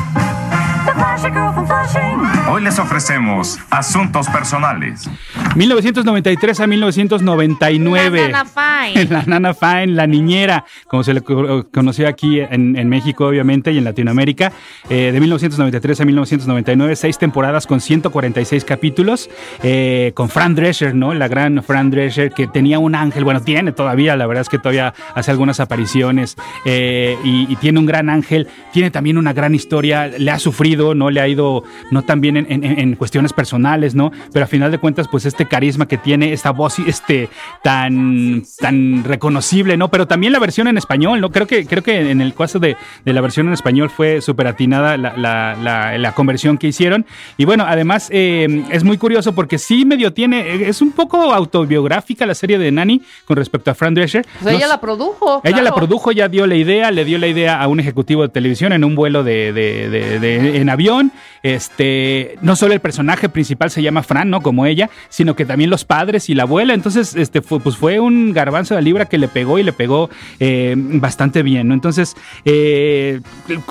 Hoy 2.48 2.62
les 2.64 2.78
ofrecemos 2.80 3.57
asuntos 3.70 4.28
personales. 4.30 5.10
1993 5.56 6.60
a 6.60 6.68
1999. 6.68 8.32
La 8.32 8.44
Nana 8.44 8.45
Fine. 8.45 9.06
La 9.10 9.24
Nana 9.24 9.53
Fine, 9.53 9.88
la 9.88 10.06
niñera, 10.06 10.66
como 10.88 11.03
se 11.03 11.14
le 11.14 11.22
conoció 11.22 12.07
aquí 12.07 12.40
en, 12.40 12.90
México, 12.90 13.26
obviamente, 13.26 13.72
y 13.72 13.78
en 13.78 13.84
Latinoamérica. 13.84 14.52
Eh, 14.90 15.12
de 15.12 15.20
1993 15.20 16.02
a 16.02 16.06
1999, 16.06 16.95
seis 16.95 17.18
temporadas 17.18 17.66
con 17.68 17.82
146 17.82 18.64
capítulos, 18.64 19.30
eh, 19.64 20.12
con 20.14 20.30
Fran 20.30 20.56
Drescher, 20.56 20.94
¿no? 20.94 21.14
La 21.14 21.28
gran 21.28 21.64
Fran 21.64 21.90
Drescher, 21.90 22.32
que 22.32 22.48
tenía 22.48 22.80
un 22.80 22.95
ángel, 22.95 23.24
bueno, 23.24 23.41
tiene 23.41 23.72
todavía, 23.72 24.16
la 24.16 24.28
verdad 24.28 24.41
es 24.41 24.49
que 24.49 24.60
todavía 24.60 24.94
hace 25.16 25.32
algunas 25.32 25.60
apariciones, 25.60 26.36
eh, 26.66 27.18
y, 27.24 27.56
tiene 27.56 27.80
un 27.80 27.86
gran 27.86 28.10
ángel, 28.10 28.48
tiene 28.74 28.91
también 28.91 29.18
una 29.18 29.32
gran 29.32 29.56
historia, 29.56 30.07
le 30.07 30.30
ha 30.30 30.40
sufrido, 30.40 30.74
¿no? 30.76 31.10
Le 31.10 31.22
ha 31.22 31.27
ido, 31.27 31.64
no 31.91 32.02
tan 32.03 32.22
bien 32.22 32.38
en, 32.38 32.95
cuestiones 32.95 33.34
personales, 33.34 33.95
¿no? 33.95 34.11
Pero 34.31 34.45
a 34.45 34.47
final 34.47 34.72
de 34.72 34.77
cuentas, 34.77 35.07
pues 35.07 35.26
este 35.26 35.45
carisma 35.45 35.88
que 35.88 35.97
tiene, 35.97 36.34
esta 36.34 36.52
voz 36.52 36.80
este, 36.80 37.30
tan, 37.64 38.43
tan 38.60 39.03
reconocible, 39.03 39.77
¿no? 39.77 39.89
Pero 39.89 40.07
también 40.07 40.34
la 40.34 40.39
versión 40.39 40.68
en 40.68 40.77
español, 40.77 41.22
¿no? 41.22 41.31
Creo 41.31 41.47
que, 41.47 41.65
creo 41.65 41.84
que 41.84 42.11
en 42.11 42.22
el 42.22 42.34
caso 42.34 42.60
de, 42.60 42.77
la 43.06 43.22
versión 43.22 43.47
en 43.47 43.53
español 43.53 43.89
fue 43.89 44.22
súper 44.22 44.47
atinada 44.47 44.97
la, 44.97 46.14
conversión 46.15 46.57
que 46.57 46.68
hicieron. 46.68 47.06
Y 47.38 47.45
bueno, 47.45 47.65
además 47.68 48.10
eh, 48.11 48.64
es 48.72 48.84
muy 48.84 48.97
curioso 48.97 49.34
porque 49.34 49.57
sí 49.57 49.85
medio 49.85 50.14
tiene, 50.14 50.68
es 50.68 50.81
un 50.81 50.91
poco 50.91 51.34
autobiográfica 51.34 52.26
la 52.26 52.35
serie 52.35 52.57
de 52.57 52.72
Nani 52.72 53.02
con 53.26 53.38
respecto 53.38 53.72
a 53.72 53.76
Fran 53.76 53.93
Drescher. 53.93 54.26
Pues 54.41 54.56
ella 54.56 54.68
la 54.68 54.80
produjo. 54.80 55.41
Ella 55.43 55.61
la 55.61 55.73
produjo, 55.73 56.11
ya 56.11 56.27
dio 56.30 56.47
la 56.47 56.56
idea, 56.56 56.91
le 56.91 57.06
dio 57.06 57.18
la 57.18 57.27
idea 57.27 57.61
a 57.61 57.68
un 57.68 57.80
ejecutivo 57.80 58.22
de 58.22 58.30
televisión 58.30 58.73
en 58.73 58.84
un 58.84 58.95
vuelo 58.95 59.23
de, 59.23 59.52
de 59.53 60.64
en 60.65 60.69
avión. 60.69 61.11
Este, 61.43 62.35
no 62.41 62.55
solo 62.55 62.73
el 62.73 62.79
personaje 62.79 63.29
principal 63.29 63.69
se 63.69 63.81
llama 63.81 64.03
Fran, 64.03 64.29
¿no? 64.29 64.41
Como 64.41 64.65
ella, 64.65 64.89
sino 65.09 65.35
que 65.35 65.45
también 65.45 65.69
los 65.69 65.85
padres 65.85 66.29
y 66.29 66.35
la 66.35 66.43
abuela. 66.43 66.73
Entonces, 66.73 67.15
este, 67.15 67.41
fue, 67.41 67.59
pues 67.59 67.77
fue 67.77 67.99
un 67.99 68.33
garbanzo 68.33 68.75
de 68.75 68.81
libra 68.81 69.05
que 69.05 69.17
le 69.17 69.27
pegó 69.27 69.59
y 69.59 69.63
le 69.63 69.71
pegó 69.71 70.09
eh, 70.39 70.73
bastante 70.75 71.43
bien, 71.43 71.67
¿no? 71.67 71.73
Entonces, 71.73 72.15
eh, 72.43 73.21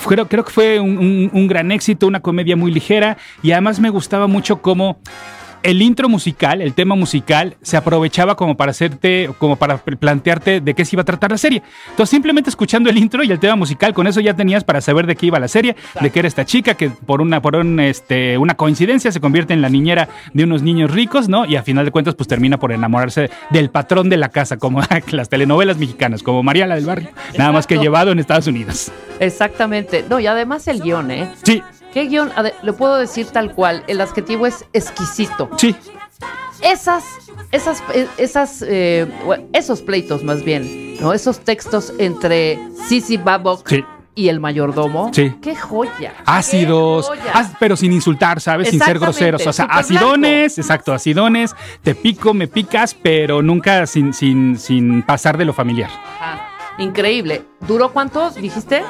creo, 0.06 0.28
que 0.28 0.42
fue 0.50 0.80
un 0.80 1.48
gran 1.48 1.72
éxito, 1.72 2.06
una 2.06 2.20
comedia 2.20 2.56
muy 2.56 2.72
ligera 2.72 3.18
y 3.42 3.52
además 3.52 3.80
me 3.80 3.90
gustaba 3.90 4.26
mucho 4.26 4.62
cómo 4.62 4.98
el 5.64 5.80
intro 5.80 6.10
musical, 6.10 6.60
el 6.60 6.74
tema 6.74 6.94
musical, 6.94 7.56
se 7.62 7.78
aprovechaba 7.78 8.36
como 8.36 8.56
para 8.56 8.70
hacerte, 8.70 9.30
como 9.38 9.56
para 9.56 9.78
plantearte 9.78 10.60
de 10.60 10.74
qué 10.74 10.84
se 10.84 10.94
iba 10.94 11.02
a 11.02 11.04
tratar 11.04 11.30
la 11.30 11.38
serie. 11.38 11.62
Entonces, 11.88 12.10
simplemente 12.10 12.50
escuchando 12.50 12.90
el 12.90 12.98
intro 12.98 13.24
y 13.24 13.32
el 13.32 13.40
tema 13.40 13.56
musical, 13.56 13.94
con 13.94 14.06
eso 14.06 14.20
ya 14.20 14.34
tenías 14.34 14.62
para 14.62 14.82
saber 14.82 15.06
de 15.06 15.16
qué 15.16 15.26
iba 15.26 15.40
la 15.40 15.48
serie, 15.48 15.74
de 15.98 16.10
qué 16.10 16.18
era 16.18 16.28
esta 16.28 16.44
chica 16.44 16.74
que 16.74 16.90
por 16.90 17.22
una, 17.22 17.40
por 17.40 17.56
este, 17.80 18.36
una 18.36 18.56
coincidencia 18.56 19.10
se 19.10 19.20
convierte 19.20 19.54
en 19.54 19.62
la 19.62 19.70
niñera 19.70 20.10
de 20.34 20.44
unos 20.44 20.62
niños 20.62 20.90
ricos, 20.90 21.30
¿no? 21.30 21.46
Y 21.46 21.56
a 21.56 21.62
final 21.62 21.86
de 21.86 21.90
cuentas, 21.90 22.14
pues 22.14 22.28
termina 22.28 22.58
por 22.58 22.70
enamorarse 22.70 23.30
del 23.48 23.70
patrón 23.70 24.10
de 24.10 24.18
la 24.18 24.28
casa, 24.28 24.58
como 24.58 24.82
las 25.12 25.30
telenovelas 25.30 25.78
mexicanas, 25.78 26.22
como 26.22 26.42
María 26.42 26.66
la 26.66 26.74
del 26.74 26.84
Barrio, 26.84 27.08
nada 27.38 27.52
más 27.52 27.66
que 27.66 27.78
llevado 27.78 28.12
en 28.12 28.18
Estados 28.18 28.46
Unidos. 28.46 28.92
Exactamente. 29.18 30.04
No, 30.10 30.20
y 30.20 30.26
además 30.26 30.68
el 30.68 30.82
guion, 30.82 31.10
¿eh? 31.10 31.30
Sí. 31.42 31.62
¿Qué 31.94 32.06
guion? 32.06 32.32
Le 32.62 32.72
puedo 32.72 32.96
decir 32.96 33.28
tal 33.28 33.54
cual, 33.54 33.84
el 33.86 34.00
adjetivo 34.00 34.48
es 34.48 34.64
exquisito. 34.72 35.48
Sí. 35.56 35.76
Esas, 36.60 37.04
esas, 37.52 37.82
eh, 37.94 38.08
esas, 38.18 38.64
eh, 38.66 39.06
esos 39.52 39.80
pleitos 39.80 40.24
más 40.24 40.42
bien, 40.42 40.96
¿no? 41.00 41.12
Esos 41.12 41.38
textos 41.40 41.92
entre 41.98 42.58
Sisi 42.88 43.16
Babok 43.16 43.70
y 44.16 44.28
el 44.28 44.40
mayordomo. 44.40 45.12
Sí. 45.14 45.36
¡Qué 45.40 45.54
joya! 45.54 46.14
Ácidos, 46.26 47.12
pero 47.60 47.76
sin 47.76 47.92
insultar, 47.92 48.40
¿sabes? 48.40 48.70
Sin 48.70 48.80
ser 48.80 48.98
groseros. 48.98 49.46
O 49.46 49.52
sea, 49.52 49.66
acidones, 49.66 50.58
exacto, 50.58 50.92
acidones, 50.92 51.54
te 51.82 51.94
pico, 51.94 52.34
me 52.34 52.48
picas, 52.48 52.94
pero 52.94 53.40
nunca 53.40 53.86
sin, 53.86 54.12
sin, 54.12 54.58
sin 54.58 55.02
pasar 55.02 55.38
de 55.38 55.44
lo 55.44 55.52
familiar. 55.52 55.90
Increíble. 56.78 57.42
¿Duró 57.66 57.92
cuántos, 57.92 58.34
dijiste? 58.34 58.82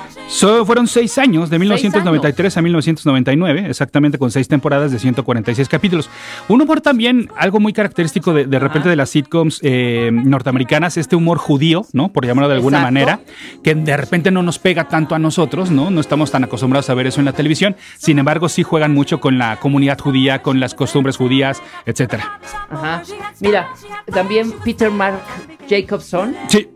fueron 0.67 0.89
seis 0.89 1.17
años, 1.19 1.49
de 1.49 1.59
1993 1.59 2.57
a 2.57 2.63
1999, 2.63 3.67
exactamente 3.69 4.19
con 4.19 4.31
seis 4.31 4.49
temporadas 4.49 4.91
de 4.91 4.99
146 4.99 5.69
capítulos. 5.69 6.11
Un 6.49 6.61
humor 6.61 6.81
también, 6.81 7.31
algo 7.37 7.61
muy 7.61 7.73
característico 7.73 8.33
de, 8.33 8.47
de 8.47 8.59
repente 8.59 8.89
de 8.89 8.97
las 8.97 9.11
sitcoms 9.11 9.61
eh, 9.63 10.11
norteamericanas, 10.13 10.97
este 10.97 11.15
humor 11.15 11.39
judío, 11.39 11.87
¿no? 11.93 12.13
Por 12.13 12.27
llamarlo 12.27 12.49
de 12.49 12.57
alguna 12.57 12.81
manera, 12.81 13.21
que 13.63 13.75
de 13.75 13.97
repente 13.97 14.31
no 14.31 14.43
nos 14.43 14.59
pega 14.59 14.89
tanto 14.89 15.15
a 15.15 15.19
nosotros, 15.19 15.71
¿no? 15.71 15.91
No 15.91 16.01
estamos 16.01 16.31
tan 16.31 16.43
acostumbrados 16.45 16.91
a 16.91 16.95
ver 16.95 17.07
eso 17.07 17.21
en 17.21 17.27
la 17.27 17.33
televisión. 17.33 17.77
Sin 17.99 18.19
embargo, 18.19 18.49
sí 18.49 18.63
juegan 18.63 18.93
mucho 18.93 19.21
con 19.21 19.39
la 19.39 19.61
comunidad 19.61 19.99
judía, 19.99 20.43
con 20.43 20.59
las 20.59 20.75
costumbres 20.75 21.17
judías, 21.17 21.63
etcétera. 21.87 22.41
Ajá. 22.71 23.03
Mira, 23.41 23.69
también 24.13 24.53
Peter 24.65 24.91
Mark 24.91 25.21
Jacobson. 25.69 26.35
Sí 26.49 26.69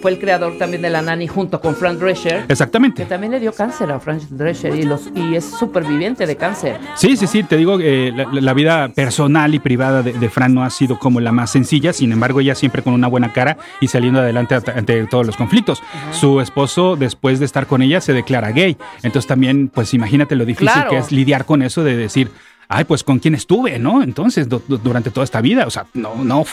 fue 0.00 0.10
el 0.12 0.18
creador 0.18 0.58
también 0.58 0.82
de 0.82 0.90
la 0.90 1.02
Nani 1.02 1.26
junto 1.26 1.60
con 1.60 1.76
Frank 1.76 1.98
Drescher. 1.98 2.44
Exactamente. 2.48 3.02
Que 3.02 3.08
también 3.08 3.32
le 3.32 3.40
dio 3.40 3.52
cáncer 3.52 3.90
a 3.90 4.00
Frank 4.00 4.22
Drescher 4.30 4.74
y, 4.74 4.82
los, 4.82 5.10
y 5.14 5.34
es 5.34 5.44
superviviente 5.44 6.26
de 6.26 6.36
cáncer. 6.36 6.78
Sí, 6.94 7.16
sí, 7.16 7.26
sí, 7.26 7.42
te 7.42 7.56
digo, 7.56 7.78
que 7.78 8.12
la, 8.12 8.54
vida 8.54 8.88
personal 8.88 9.54
y 9.54 9.58
privada 9.58 10.02
de, 10.02 10.30
Fran 10.30 10.54
no 10.54 10.64
ha 10.64 10.70
sido 10.70 10.98
como 10.98 11.20
la 11.20 11.32
más 11.32 11.50
sencilla, 11.50 11.92
sin 11.92 12.12
embargo 12.12 12.40
ella 12.40 12.54
siempre 12.54 12.82
con 12.82 12.92
una 12.92 13.08
buena 13.08 13.32
cara 13.32 13.56
y 13.80 13.88
saliendo 13.88 14.20
adelante 14.20 14.54
ante 14.54 15.06
todos 15.06 15.26
los 15.26 15.36
conflictos. 15.36 15.82
Su 16.12 16.40
esposo, 16.40 16.96
después 16.96 17.38
de 17.38 17.46
estar 17.46 17.66
con 17.66 17.82
ella, 17.82 18.00
se 18.00 18.12
declara 18.12 18.50
gay. 18.50 18.76
Entonces 19.02 19.26
también, 19.26 19.68
pues 19.68 19.94
imagínate 19.94 20.34
lo 20.34 20.44
difícil 20.44 20.82
que 20.88 20.98
es 20.98 21.12
lidiar 21.12 21.44
con 21.44 21.62
eso 21.62 21.84
de 21.84 21.96
decir, 21.96 22.30
ay, 22.70 22.84
pues 22.84 23.02
con 23.02 23.18
quién 23.18 23.34
estuve, 23.34 23.78
¿no? 23.80 24.00
Entonces, 24.00 24.48
durante 24.48 25.10
toda 25.10 25.24
esta 25.24 25.40
vida, 25.40 25.66
o 25.66 25.70
sea, 25.70 25.86
no, 25.92 26.14
no, 26.24 26.44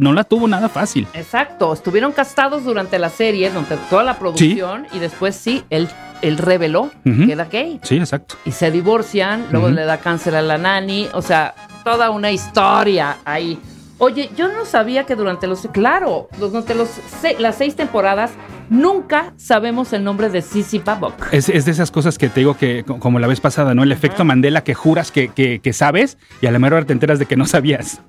no, 0.00 0.12
la 0.12 0.24
tuvo 0.24 0.48
nada 0.48 0.68
fácil. 0.68 1.06
Exacto, 1.14 1.72
estuvieron 1.72 2.10
castados 2.10 2.64
durante 2.64 2.98
la 2.98 3.08
serie, 3.08 3.48
durante 3.48 3.76
toda 3.88 4.02
la 4.02 4.18
producción, 4.18 4.88
y 4.92 4.98
después 4.98 5.36
sí, 5.36 5.62
él, 5.70 5.88
él 6.20 6.36
reveló 6.36 6.90
que 7.04 7.32
era 7.32 7.44
gay. 7.44 7.78
Sí, 7.82 7.96
exacto. 7.96 8.34
Y 8.44 8.50
se 8.50 8.72
divorcian, 8.72 9.46
luego 9.52 9.70
le 9.70 9.84
da 9.84 9.98
cáncer 9.98 10.34
a 10.34 10.42
la 10.42 10.58
nani, 10.58 11.08
o 11.14 11.22
sea, 11.22 11.54
toda 11.84 12.10
una 12.10 12.32
historia 12.32 13.18
ahí. 13.24 13.58
Oye, 13.98 14.30
yo 14.36 14.48
no 14.48 14.64
sabía 14.64 15.04
que 15.04 15.14
durante 15.14 15.46
los, 15.46 15.68
claro, 15.72 16.28
durante 16.38 16.74
los, 16.74 16.88
las 17.38 17.54
seis 17.54 17.76
temporadas 17.76 18.32
nunca 18.72 19.34
sabemos 19.36 19.92
el 19.92 20.02
nombre 20.02 20.30
de 20.30 20.42
Sissy 20.42 20.78
Babok. 20.78 21.32
Es, 21.32 21.46
de 21.46 21.70
esas 21.70 21.90
cosas 21.90 22.18
que 22.18 22.28
te 22.28 22.40
digo 22.40 22.56
que, 22.56 22.84
como 22.84 23.18
la 23.18 23.26
vez 23.26 23.40
pasada, 23.40 23.74
¿no? 23.74 23.82
El 23.82 23.92
efecto 23.92 24.24
Mandela 24.24 24.64
que 24.64 24.74
juras 24.74 25.12
que, 25.12 25.28
que, 25.28 25.72
sabes 25.72 26.18
y 26.40 26.46
a 26.46 26.50
la 26.50 26.58
mejor 26.58 26.84
te 26.84 26.92
enteras 26.92 27.18
de 27.18 27.26
que 27.26 27.36
no 27.36 27.46
sabías. 27.46 28.00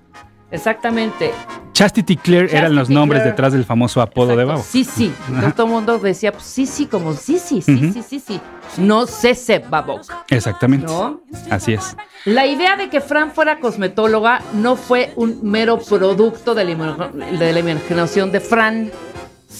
Exactamente. 0.51 1.31
Chastity 1.73 2.15
Claire 2.15 2.55
eran 2.55 2.75
los 2.75 2.89
nombres 2.89 3.23
detrás 3.23 3.53
del 3.53 3.65
famoso 3.65 4.01
apodo 4.01 4.35
de 4.35 4.45
Babok. 4.45 4.63
Sí, 4.63 4.83
sí. 4.83 5.11
Todo 5.55 5.65
el 5.65 5.73
mundo 5.73 5.97
decía, 5.97 6.31
pues, 6.31 6.43
sí, 6.43 6.67
sí, 6.67 6.85
como 6.85 7.13
sí, 7.13 7.39
sí, 7.39 7.61
sí, 7.61 7.91
sí, 7.91 8.03
sí, 8.07 8.19
sí. 8.19 8.41
No 8.77 9.07
Cese 9.07 9.59
Babok. 9.59 10.03
Exactamente. 10.29 10.85
¿No? 10.85 11.21
Así 11.49 11.73
es. 11.73 11.97
La 12.25 12.45
idea 12.45 12.77
de 12.77 12.89
que 12.89 13.01
Fran 13.01 13.31
fuera 13.31 13.59
cosmetóloga 13.59 14.41
no 14.53 14.75
fue 14.75 15.11
un 15.15 15.39
mero 15.41 15.79
producto 15.79 16.53
de 16.53 16.63
la, 16.65 17.59
imaginación 17.59 18.31
de 18.31 18.39
Fran, 18.39 18.91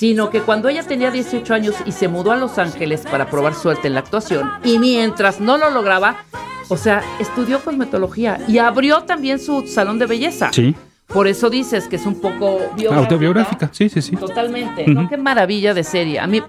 sino 0.03 0.29
que 0.29 0.41
cuando 0.41 0.67
ella 0.67 0.83
tenía 0.83 1.11
18 1.11 1.53
años 1.53 1.75
y 1.85 1.93
se 1.93 2.09
mudó 2.09 2.33
a 2.33 2.35
Los 2.35 2.57
Ángeles 2.57 3.05
para 3.09 3.29
probar 3.29 3.55
suerte 3.55 3.87
en 3.87 3.93
la 3.93 4.01
actuación, 4.01 4.51
y 4.61 4.77
mientras 4.77 5.39
no 5.39 5.57
lo 5.57 5.69
lograba, 5.69 6.25
o 6.67 6.75
sea, 6.75 7.01
estudió 7.21 7.61
cosmetología 7.61 8.37
y 8.49 8.57
abrió 8.57 9.03
también 9.03 9.39
su 9.39 9.65
salón 9.65 9.99
de 9.99 10.05
belleza. 10.05 10.49
Sí. 10.51 10.75
Por 11.07 11.27
eso 11.27 11.49
dices 11.49 11.87
que 11.87 11.95
es 11.95 12.05
un 12.05 12.19
poco 12.19 12.59
autobiográfica. 12.91 13.69
Sí, 13.71 13.87
sí, 13.87 14.01
sí. 14.01 14.17
Totalmente. 14.17 14.85
Qué 15.09 15.15
maravilla 15.15 15.73
de 15.73 15.85
serie. 15.85 16.19
A 16.19 16.27
mí, 16.27 16.41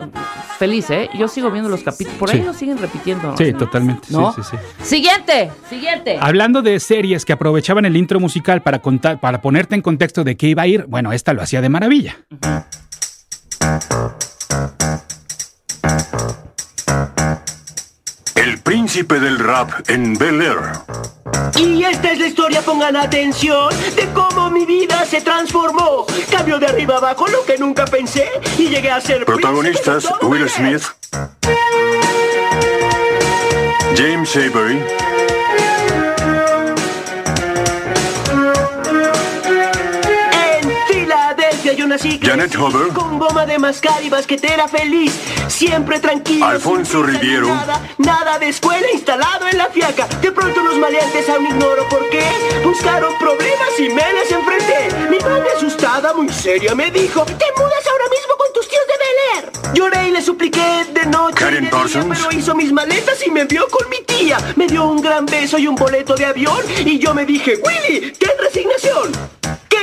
feliz, 0.59 0.91
¿eh? 0.91 1.09
Yo 1.17 1.29
sigo 1.29 1.51
viendo 1.51 1.69
los 1.69 1.85
capítulos. 1.85 2.19
Por 2.19 2.31
ahí 2.31 2.43
lo 2.43 2.55
siguen 2.55 2.79
repitiendo. 2.79 3.37
Sí, 3.37 3.53
totalmente. 3.53 4.09
Sí, 4.09 4.17
sí, 4.35 4.43
sí. 4.51 4.57
Siguiente, 4.83 5.53
siguiente. 5.69 6.19
Hablando 6.21 6.61
de 6.61 6.81
series 6.81 7.25
que 7.25 7.35
aprovechaban 7.35 7.85
el 7.85 7.97
intro 7.97 8.19
musical 8.19 8.63
para 8.63 8.81
contar, 8.81 9.21
para 9.21 9.41
ponerte 9.43 9.77
en 9.77 9.83
contexto 9.83 10.25
de 10.25 10.37
qué 10.37 10.49
iba 10.49 10.63
a 10.63 10.67
ir, 10.67 10.87
bueno, 10.89 11.13
esta 11.13 11.35
lo 11.35 11.43
hacía 11.43 11.61
de 11.61 11.69
maravilla. 11.69 12.17
El 18.35 18.59
príncipe 18.61 19.19
del 19.21 19.39
rap 19.39 19.71
en 19.89 20.15
Bel 20.19 20.43
Air. 20.43 20.59
Y 21.57 21.85
esta 21.85 22.13
es 22.13 22.19
la 22.19 22.27
historia, 22.27 22.63
pongan 22.63 22.97
atención, 22.97 23.69
de 23.95 24.09
cómo 24.13 24.51
mi 24.51 24.67
vida 24.67 25.05
se 25.07 25.21
transformó. 25.21 26.07
Cambio 26.31 26.59
de 26.59 26.67
arriba 26.67 26.97
abajo 26.97 27.27
lo 27.29 27.45
que 27.45 27.57
nunca 27.59 27.85
pensé 27.85 28.29
y 28.59 28.69
llegué 28.69 28.91
a 28.91 29.01
ser... 29.01 29.25
Protagonistas, 29.25 30.09
Will 30.23 30.49
Smith, 30.49 30.83
James 33.97 34.37
Avery, 34.37 34.83
nací 41.95 42.19
Janet 42.21 42.57
Hover. 42.57 42.89
con 42.89 43.21
goma 43.21 43.47
de 43.47 43.57
mascar 43.59 44.03
y 44.03 44.11
basquetera 44.11 44.67
feliz, 44.67 45.13
siempre 45.47 46.01
tranquilo. 46.01 46.45
Alfonso 46.45 47.03
Riviero. 47.05 47.47
Nada, 47.47 47.81
nada 47.99 48.39
de 48.41 48.49
escuela 48.49 48.87
instalado 48.93 49.47
en 49.47 49.59
la 49.59 49.67
fiaca. 49.67 50.09
De 50.21 50.33
pronto 50.33 50.61
los 50.63 50.77
maleantes 50.77 51.29
aún 51.29 51.47
ignoro 51.47 51.89
por 51.89 52.09
qué 52.11 52.25
buscaron 52.65 53.17
problemas 53.19 53.69
y 53.79 53.89
me 53.91 54.13
les 54.13 54.31
enfrenté. 54.33 55.09
Mi 55.09 55.19
madre 55.19 55.49
asustada, 55.57 56.13
muy 56.15 56.29
seria, 56.31 56.75
me 56.75 56.91
dijo: 56.91 57.25
Te 57.27 57.47
mudas 57.57 57.87
ahora 57.91 58.05
mismo 58.11 58.37
con 58.39 58.53
tus 58.55 58.69
tíos 58.69 58.83
de 58.91 58.95
Bel 59.05 59.45
Air. 59.45 59.75
Lloré 59.75 60.09
y 60.09 60.11
le 60.11 60.23
supliqué 60.23 60.87
de 60.93 61.07
noche. 61.07 61.37
Karen 61.37 61.63
día, 61.63 61.71
Parsons. 61.71 62.19
pero 62.19 62.37
hizo 62.37 62.55
mis 62.57 62.73
maletas 62.73 63.25
y 63.25 63.31
me 63.31 63.43
envió 63.43 63.69
con 63.69 63.89
mi 63.89 64.03
tía. 64.05 64.39
Me 64.57 64.67
dio 64.67 64.85
un 64.85 65.01
gran 65.01 65.27
beso 65.27 65.59
y 65.59 65.69
un 65.69 65.77
boleto 65.77 66.17
de 66.17 66.27
avión. 66.27 66.59
Y 66.85 66.99
yo 66.99 67.15
me 67.15 67.25
dije: 67.25 67.61
Willy, 67.65 68.11
ten 68.13 68.33
resignación. 68.41 69.13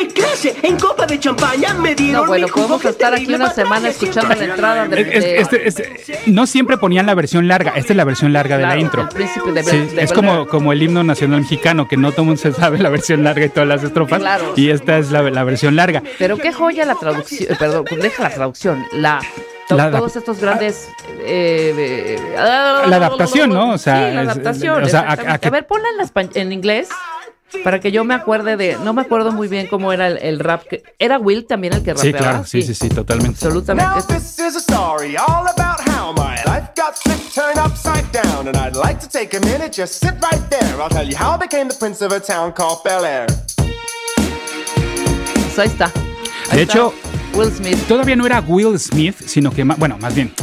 ¿Qué 0.02 0.08
clase? 0.14 0.56
En 0.64 0.78
copa 0.78 1.06
de 1.06 1.20
champaña 1.20 1.74
me 1.74 1.94
dieron 1.96 2.22
No, 2.24 2.28
bueno, 2.28 2.46
mi 2.48 2.52
jugo 2.52 2.64
podemos 2.68 2.82
que 2.82 2.90
estar 2.90 3.14
aquí 3.14 3.34
una 3.34 3.50
semana 3.52 3.90
escuchando 3.90 4.34
siempre. 4.34 4.48
la 4.48 4.54
entrada 4.54 4.88
de... 4.88 5.02
Es- 5.02 5.24
de- 5.24 5.42
este- 5.42 5.68
este- 5.68 6.20
no 6.28 6.46
siempre 6.48 6.78
ponían 6.78 7.06
la 7.06 7.14
versión 7.14 7.48
larga, 7.48 7.74
esta 7.76 7.94
es 7.94 7.98
la 7.98 8.04
versión 8.04 8.34
larga 8.34 8.58
de 8.58 8.64
claro, 8.64 8.76
la 8.76 8.82
intro. 8.82 9.06
De 9.14 9.28
Sí, 9.64 9.80
de 9.96 10.02
es 10.04 10.12
como, 10.14 10.48
como 10.48 10.72
el 10.74 10.82
himno 10.82 11.04
nacional 11.04 11.42
mexicano, 11.42 11.88
que 11.88 11.98
no 11.98 12.12
todo 12.12 12.22
el 12.22 12.28
mundo 12.28 12.42
se 12.42 12.52
sabe 12.54 12.80
la 12.80 12.90
versión 12.90 13.24
larga 13.24 13.46
y 13.46 13.50
todas 13.50 13.68
las 13.70 13.84
estrofas. 13.84 14.20
Claro. 14.20 14.54
Y 14.56 14.70
esta 14.70 14.98
es 14.98 15.12
la, 15.12 15.22
la 15.24 15.44
versión 15.44 15.76
larga. 15.76 16.02
Pero 16.18 16.38
qué 16.38 16.52
joya 16.52 16.86
la 16.86 16.96
traducción, 16.96 17.52
eh, 17.52 17.56
perdón, 17.58 17.86
deja 18.02 18.24
la 18.24 18.30
traducción, 18.30 18.86
la, 18.94 19.22
La 19.70 19.90
todos 19.92 20.16
estos 20.16 20.40
grandes... 20.40 20.90
eh, 21.20 21.74
eh, 21.78 22.36
La 22.36 22.96
adaptación, 22.98 23.50
¿no? 23.52 23.72
O 23.74 23.78
sea, 23.78 24.10
sí, 24.10 24.16
la 24.16 24.22
es- 24.24 24.30
adaptación. 24.30 24.84
o 24.84 24.88
sea, 24.88 25.02
a- 25.02 25.34
a 25.34 25.38
que- 25.38 25.48
a 25.48 25.52
ver, 25.52 25.66
ponla 25.68 25.88
en, 26.16 26.30
en 26.34 26.52
inglés 26.52 26.90
para 27.64 27.80
que 27.80 27.92
yo 27.92 28.04
me 28.04 28.14
acuerde 28.14 28.58
de... 28.58 28.78
No 28.84 28.94
me 28.94 29.02
acuerdo 29.02 29.32
muy 29.32 29.48
bien 29.48 29.68
cómo 29.68 29.92
era 29.94 30.08
el, 30.08 30.18
el 30.18 30.40
rap. 30.40 30.64
que- 30.68 30.84
¿Era 31.00 31.18
Will 31.20 31.46
también 31.46 31.74
el 31.74 31.84
que 31.84 31.92
Sí, 31.96 32.12
rapeaba? 32.12 32.18
claro, 32.32 32.46
sí, 32.46 32.62
sí, 32.62 32.74
sí, 32.74 32.90
totalmente. 32.90 33.38
Absolutamente. 33.46 33.90
Now 33.92 34.02
this 34.08 34.40
is 34.40 34.56
a 34.56 34.60
story 34.60 35.16
all 35.18 35.48
about 35.48 35.80
how 35.88 36.14
my 36.14 36.36
life 36.46 36.70
got 36.76 36.96
flipped, 36.96 37.34
turned 37.34 37.58
upside 37.58 38.06
down, 38.12 38.48
and 38.48 38.56
I'd 38.58 38.76
like 38.76 39.00
to 39.02 39.08
take 39.08 39.36
a 39.36 39.40
minute, 39.42 39.72
just 39.72 39.96
sit 40.00 40.14
right 40.22 40.42
there. 40.50 40.82
I'll 40.82 40.90
tell 40.90 41.08
you 41.08 41.16
how 41.18 41.36
I 41.36 41.38
became 41.38 41.68
the 41.68 41.76
prince 41.78 42.02
of 42.04 42.12
a 42.12 42.20
town 42.20 42.54
called 42.54 42.80
Bel 42.84 43.06
Air. 43.06 43.28
Pues 45.34 45.60
ahí 45.60 45.68
está. 45.68 45.86
Ahí 46.50 46.58
De 46.58 46.62
está. 46.64 46.74
hecho, 46.78 46.94
Will 47.36 47.52
Smith. 47.52 47.78
Todavía 47.88 48.16
no 48.16 48.26
era 48.26 48.42
Will 48.48 48.78
Smith, 48.80 49.16
sino 49.26 49.52
que, 49.52 49.64
bueno, 49.64 49.98
más 50.00 50.16
bien, 50.16 50.34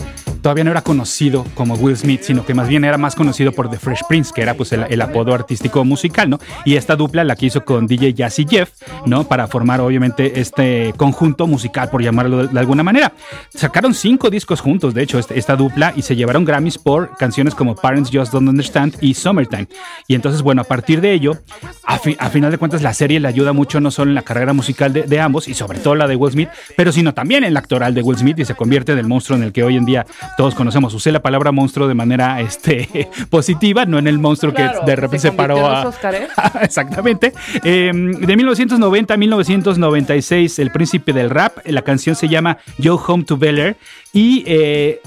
todavía 0.41 0.65
no 0.65 0.71
era 0.71 0.83
conocido 0.83 1.45
como 1.55 1.75
Will 1.75 1.97
Smith, 1.97 2.23
sino 2.23 2.45
que 2.45 2.55
más 2.55 2.69
bien 2.69 2.85
era 2.85 2.99
más 2.99 3.15
conocido 3.15 3.53
por 3.53 3.71
The 3.71 3.79
Fresh 3.79 4.03
Prince, 4.09 4.33
que 4.35 4.43
era 4.43 4.55
pues 4.55 4.73
el, 4.73 5.01
apodo 5.01 5.35
artístico 5.35 5.85
musical, 5.85 6.31
¿no? 6.31 6.39
Y 6.65 6.77
esta 6.77 6.97
dupla 6.97 7.25
la 7.25 7.37
que 7.37 7.47
hizo 7.47 7.65
con 7.65 7.87
DJ 7.87 8.15
Jazzy 8.15 8.47
Jeff, 8.49 8.71
¿no? 9.07 9.25
Para 9.25 9.47
formar 9.47 9.81
obviamente 9.81 10.41
este 10.41 10.93
conjunto 10.97 11.47
musical, 11.47 11.89
por 11.91 12.03
llamarlo 12.03 12.47
de, 12.47 12.59
alguna 12.59 12.83
manera. 12.83 13.13
Sacaron 13.51 13.95
cinco 13.95 14.31
discos 14.31 14.61
juntos, 14.61 14.95
de 14.95 15.03
hecho, 15.03 15.19
este- 15.19 15.39
esta 15.39 15.57
dupla, 15.57 15.93
y 15.97 16.03
se 16.03 16.17
llevaron 16.17 16.45
Grammys 16.45 16.79
por 16.79 17.17
canciones 17.17 17.55
como 17.55 17.75
Parents 17.75 18.11
Just 18.13 18.33
Don't 18.33 18.49
Understand 18.49 18.97
y 19.01 19.15
Summertime. 19.15 19.69
Y 20.07 20.15
entonces, 20.15 20.43
bueno, 20.43 20.63
a 20.63 20.65
partir 20.65 21.01
de 21.01 21.13
ello, 21.13 21.39
a 21.85 21.99
final 21.99 22.51
de 22.51 22.59
cuentas, 22.59 22.83
la 22.83 22.95
serie 22.95 23.21
le 23.21 23.29
ayuda 23.29 23.53
mucho 23.53 23.81
no 23.81 23.91
solo 23.91 24.11
en 24.11 24.15
la 24.15 24.23
carrera 24.23 24.53
musical 24.53 24.93
de, 24.93 25.03
de 25.03 25.21
ambos, 25.21 25.49
y 25.49 25.55
sobre 25.55 25.79
todo 25.79 25.95
la 25.95 26.07
de 26.07 26.17
Will 26.17 26.33
Smith, 26.33 26.49
pero 26.77 26.93
sino 26.93 27.15
también 27.15 27.45
en 27.45 27.55
la 27.55 27.61
actoral 27.61 27.95
de 27.95 28.03
Will 28.03 28.19
Smith, 28.19 28.39
y 28.39 28.45
se 28.45 28.55
convierte 28.55 28.93
en 28.93 28.99
el 28.99 29.07
monstruo 29.07 29.37
en 29.37 29.45
el 29.45 29.53
que 29.53 29.63
hoy 29.63 29.77
en 29.77 29.85
día 29.85 30.07
todos 30.37 30.55
conocemos. 30.55 30.95
Usé 30.95 31.13
la 31.13 31.21
palabra 31.21 31.53
monstruo 31.53 31.89
de 31.89 31.95
manera 31.95 32.41
este, 32.41 33.09
positiva, 33.31 33.85
no 33.87 33.99
en 33.99 34.07
el 34.07 34.19
monstruo 34.19 34.53
Claro, 34.53 34.81
que 34.81 34.87
de 34.87 34.97
repente 34.97 35.31
se, 35.31 35.33
paró 35.33 35.67
a... 35.67 35.85
los 35.85 35.95
Óscares. 35.95 36.31
Exactamente. 36.63 37.33
Eh, 37.65 37.91
de 37.93 38.37
1990 38.37 39.15
a 39.15 39.17
1996, 39.17 40.59
El 40.59 40.71
Príncipe 40.71 41.13
del 41.13 41.31
Rap. 41.31 41.59
La 41.67 41.83
canción 41.83 42.15
se 42.17 42.29
llama 42.29 42.59
Yo 42.79 42.97
Home 42.97 43.25
to 43.25 43.37
Bel 43.37 43.59
Air. 43.59 43.77
Y 44.13 44.45
eh, 44.47 45.01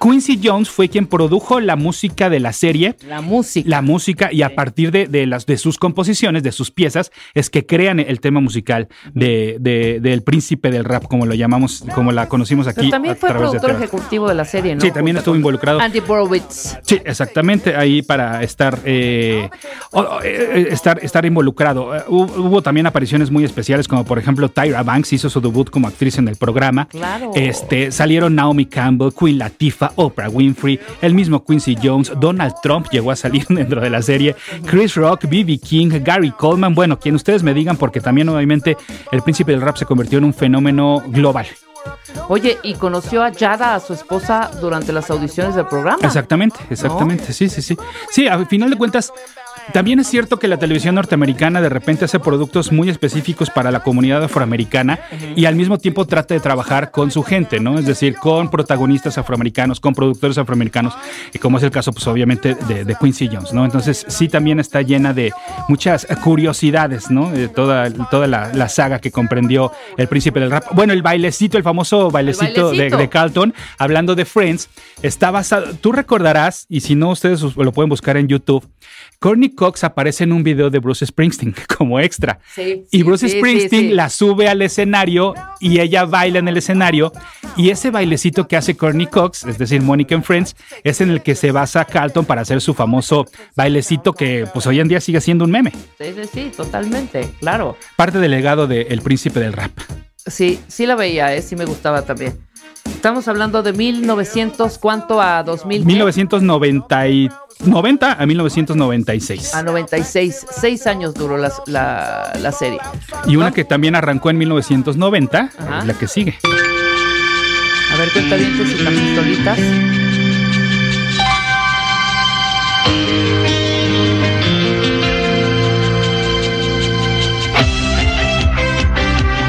Quincy 0.00 0.40
Jones 0.42 0.68
fue 0.68 0.88
quien 0.88 1.06
produjo 1.06 1.60
la 1.60 1.76
música 1.76 2.28
de 2.28 2.40
la 2.40 2.52
serie. 2.52 2.96
La 3.06 3.20
música. 3.20 3.68
La 3.68 3.82
música, 3.82 4.32
y 4.32 4.42
a 4.42 4.54
partir 4.54 4.90
de, 4.90 5.06
de 5.06 5.26
las, 5.26 5.46
de 5.46 5.56
sus 5.58 5.78
composiciones, 5.78 6.42
de 6.42 6.52
sus 6.52 6.70
piezas, 6.70 7.12
es 7.34 7.50
que 7.50 7.66
crean 7.66 8.00
el 8.00 8.20
tema 8.20 8.40
musical 8.40 8.88
de, 9.14 9.56
de- 9.60 10.00
del 10.00 10.22
príncipe 10.22 10.70
del 10.70 10.84
rap, 10.84 11.04
como 11.04 11.24
lo 11.26 11.34
llamamos, 11.34 11.84
como 11.94 12.10
la 12.12 12.28
conocimos 12.28 12.66
aquí. 12.66 12.80
Pero 12.80 12.90
también 12.90 13.16
fue 13.16 13.30
productor 13.30 13.70
ejecutivo 13.70 14.28
de 14.28 14.34
la 14.34 14.44
serie, 14.44 14.74
¿no? 14.74 14.80
Sí, 14.80 14.90
también 14.90 15.16
estuvo 15.18 15.36
involucrado. 15.36 15.80
Andy 15.80 16.00
Borowitz. 16.00 16.76
Sí, 16.82 17.00
exactamente, 17.04 17.76
ahí 17.76 18.02
para 18.02 18.42
estar, 18.42 18.78
eh, 18.84 19.48
o, 19.92 20.18
eh, 20.24 20.68
estar, 20.70 20.98
estar 21.02 21.24
involucrado. 21.24 21.94
Eh, 21.96 22.02
hubo, 22.08 22.24
hubo 22.42 22.62
también 22.62 22.86
apariciones 22.86 23.30
muy 23.30 23.44
especiales, 23.44 23.86
como 23.86 24.04
por 24.04 24.18
ejemplo 24.18 24.48
Tyra 24.48 24.82
Banks 24.82 25.12
hizo 25.12 25.30
su 25.30 25.40
debut 25.40 25.70
como 25.70 25.86
actriz 25.88 26.18
en 26.18 26.26
el 26.28 26.36
programa. 26.36 26.86
Claro. 26.88 27.30
Este, 27.34 27.92
salieron 27.92 28.34
Naomi 28.34 28.66
Campbell, 28.66 29.10
Queen 29.18 29.38
Latifah, 29.38 29.75
Oprah 29.96 30.28
Winfrey, 30.28 30.80
el 31.02 31.14
mismo 31.14 31.44
Quincy 31.44 31.76
Jones, 31.82 32.12
Donald 32.18 32.54
Trump 32.62 32.88
llegó 32.90 33.10
a 33.10 33.16
salir 33.16 33.46
dentro 33.48 33.80
de 33.80 33.90
la 33.90 34.02
serie, 34.02 34.36
Chris 34.64 34.94
Rock, 34.94 35.24
B.B. 35.28 35.58
King, 35.58 35.90
Gary 36.02 36.30
Coleman, 36.30 36.74
bueno, 36.74 36.98
quien 36.98 37.14
ustedes 37.14 37.42
me 37.42 37.54
digan, 37.54 37.76
porque 37.76 38.00
también 38.00 38.28
obviamente 38.28 38.76
el 39.12 39.22
príncipe 39.22 39.52
del 39.52 39.60
rap 39.60 39.76
se 39.76 39.86
convirtió 39.86 40.18
en 40.18 40.24
un 40.24 40.34
fenómeno 40.34 41.02
global. 41.08 41.46
Oye, 42.28 42.58
y 42.62 42.74
conoció 42.74 43.22
a 43.22 43.30
Yada, 43.30 43.74
a 43.74 43.80
su 43.80 43.92
esposa, 43.92 44.50
durante 44.60 44.92
las 44.92 45.10
audiciones 45.10 45.54
del 45.54 45.66
programa. 45.66 45.98
Exactamente, 46.02 46.58
exactamente, 46.70 47.32
sí, 47.32 47.48
sí, 47.48 47.62
sí. 47.62 47.76
Sí, 48.10 48.26
al 48.26 48.46
final 48.46 48.70
de 48.70 48.76
cuentas, 48.76 49.12
también 49.72 49.98
es 50.00 50.06
cierto 50.08 50.38
que 50.38 50.48
la 50.48 50.58
televisión 50.58 50.94
norteamericana 50.94 51.60
de 51.60 51.68
repente 51.68 52.04
hace 52.04 52.18
productos 52.20 52.72
muy 52.72 52.88
específicos 52.88 53.50
para 53.50 53.70
la 53.70 53.80
comunidad 53.80 54.22
afroamericana 54.24 54.98
y 55.34 55.44
al 55.46 55.54
mismo 55.56 55.78
tiempo 55.78 56.06
trata 56.06 56.34
de 56.34 56.40
trabajar 56.40 56.90
con 56.90 57.10
su 57.10 57.22
gente, 57.22 57.60
¿no? 57.60 57.78
Es 57.78 57.86
decir, 57.86 58.14
con 58.16 58.50
protagonistas 58.50 59.18
afroamericanos, 59.18 59.80
con 59.80 59.94
productores 59.94 60.38
afroamericanos, 60.38 60.94
y 61.32 61.38
como 61.38 61.58
es 61.58 61.64
el 61.64 61.70
caso, 61.70 61.92
pues 61.92 62.06
obviamente 62.06 62.54
de, 62.54 62.84
de 62.84 62.94
Quincy 62.94 63.28
Jones, 63.32 63.52
¿no? 63.52 63.64
Entonces 63.64 64.04
sí 64.08 64.28
también 64.28 64.60
está 64.60 64.82
llena 64.82 65.12
de 65.12 65.32
muchas 65.68 66.06
curiosidades, 66.22 67.10
¿no? 67.10 67.30
De 67.30 67.48
toda, 67.48 67.90
toda 68.10 68.26
la, 68.26 68.52
la 68.52 68.68
saga 68.68 68.98
que 69.00 69.10
comprendió 69.10 69.72
el 69.96 70.06
príncipe 70.08 70.40
del 70.40 70.50
rap. 70.50 70.64
Bueno, 70.74 70.92
el 70.92 71.02
bailecito, 71.02 71.56
el 71.58 71.64
famoso 71.64 72.10
bailecito, 72.10 72.70
de- 72.70 72.76
bailecito. 72.78 72.96
de 72.98 73.08
Carlton, 73.08 73.54
hablando 73.78 74.14
de 74.14 74.24
Friends, 74.24 74.68
está 75.02 75.30
basado. 75.30 75.74
Tú 75.80 75.92
recordarás, 75.92 76.66
y 76.68 76.80
si 76.80 76.94
no, 76.94 77.10
ustedes 77.10 77.42
us- 77.42 77.56
lo 77.56 77.72
pueden 77.72 77.88
buscar 77.88 78.16
en 78.16 78.28
YouTube. 78.28 78.64
Courtney 79.26 79.48
Cox 79.48 79.82
aparece 79.82 80.22
en 80.22 80.32
un 80.32 80.44
video 80.44 80.70
de 80.70 80.78
Bruce 80.78 81.04
Springsteen 81.04 81.52
como 81.76 81.98
extra. 81.98 82.38
Sí, 82.54 82.84
y 82.92 83.02
Bruce 83.02 83.28
Springsteen 83.28 83.96
la 83.96 84.08
sube 84.08 84.46
al 84.46 84.62
escenario 84.62 85.34
y 85.58 85.80
ella 85.80 86.04
baila 86.04 86.38
en 86.38 86.46
el 86.46 86.56
escenario. 86.56 87.10
Y 87.56 87.70
ese 87.70 87.90
bailecito 87.90 88.46
que 88.46 88.56
hace 88.56 88.76
Courtney 88.76 89.08
Cox, 89.08 89.42
es 89.42 89.58
decir, 89.58 89.82
Monica 89.82 90.14
and 90.14 90.22
Friends, 90.22 90.54
es 90.84 91.00
en 91.00 91.10
el 91.10 91.22
que 91.22 91.34
se 91.34 91.50
basa 91.50 91.84
Carlton 91.84 92.24
para 92.24 92.42
hacer 92.42 92.60
su 92.60 92.72
famoso 92.72 93.26
bailecito 93.56 94.12
que 94.12 94.46
pues 94.54 94.64
hoy 94.68 94.78
en 94.78 94.86
día 94.86 95.00
sigue 95.00 95.20
siendo 95.20 95.44
un 95.44 95.50
meme. 95.50 95.72
Sí, 95.98 96.14
sí, 96.14 96.30
sí, 96.32 96.52
totalmente, 96.56 97.28
claro. 97.40 97.76
Parte 97.96 98.20
del 98.20 98.30
legado 98.30 98.68
de 98.68 98.82
El 98.82 99.02
Príncipe 99.02 99.40
del 99.40 99.54
Rap. 99.54 99.72
Sí, 100.24 100.60
sí 100.68 100.86
la 100.86 100.94
veía, 100.94 101.34
eh, 101.34 101.42
sí 101.42 101.56
me 101.56 101.64
gustaba 101.64 102.02
también. 102.02 102.38
Estamos 102.84 103.26
hablando 103.26 103.64
de 103.64 103.72
1900, 103.72 104.78
¿cuánto 104.78 105.20
a 105.20 105.42
2000? 105.42 105.84
1993. 105.84 107.45
90 107.64 108.12
a 108.12 108.26
1996. 108.26 109.54
A 109.54 109.62
96, 109.62 110.46
seis 110.60 110.86
años 110.86 111.14
duró 111.14 111.36
la, 111.38 111.52
la, 111.66 112.32
la 112.40 112.52
serie. 112.52 112.78
Y 113.26 113.36
una 113.36 113.50
que 113.52 113.64
también 113.64 113.94
arrancó 113.94 114.30
en 114.30 114.38
1990, 114.38 115.50
Ajá. 115.58 115.78
es 115.80 115.86
la 115.86 115.94
que 115.94 116.06
sigue. 116.06 116.38
A 117.92 117.96
ver, 117.98 118.10
cuenta 118.12 118.36
bien 118.36 118.56
tus 118.58 118.68
pistolitas. 118.72 119.58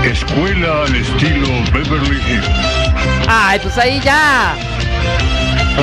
Escuela 0.03 0.83
al 0.85 0.95
estilo 0.95 1.47
Beverly 1.73 2.17
Hills. 2.29 2.47
Ay, 3.27 3.59
pues 3.61 3.77
ahí 3.77 3.99
ya. 4.03 4.55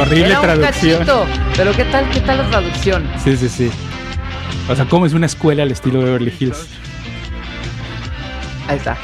Horrible 0.01 0.27
Era 0.27 0.41
un 0.41 0.45
traducción. 0.47 0.99
cachito. 0.99 1.27
Pero 1.57 1.73
¿qué 1.73 1.85
tal, 1.85 2.09
qué 2.11 2.21
tal 2.21 2.39
la 2.39 2.51
traducción? 2.51 3.09
Sí, 3.23 3.37
sí, 3.37 3.49
sí. 3.49 3.71
O 4.69 4.75
sea, 4.75 4.85
¿cómo 4.87 5.07
es 5.07 5.13
una 5.13 5.27
escuela 5.27 5.63
al 5.63 5.71
estilo 5.71 6.01
Beverly 6.01 6.33
Hills? 6.39 6.67
Ahí 8.69 8.77
está. 8.77 8.97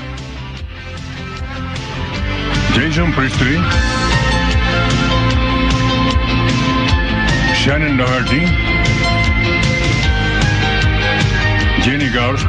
Jason 2.75 3.13
Priestley. 3.13 3.59
Shannon 7.63 7.97
Doherty. 7.99 8.41
Jenny 11.83 12.09
Garth. 12.11 12.41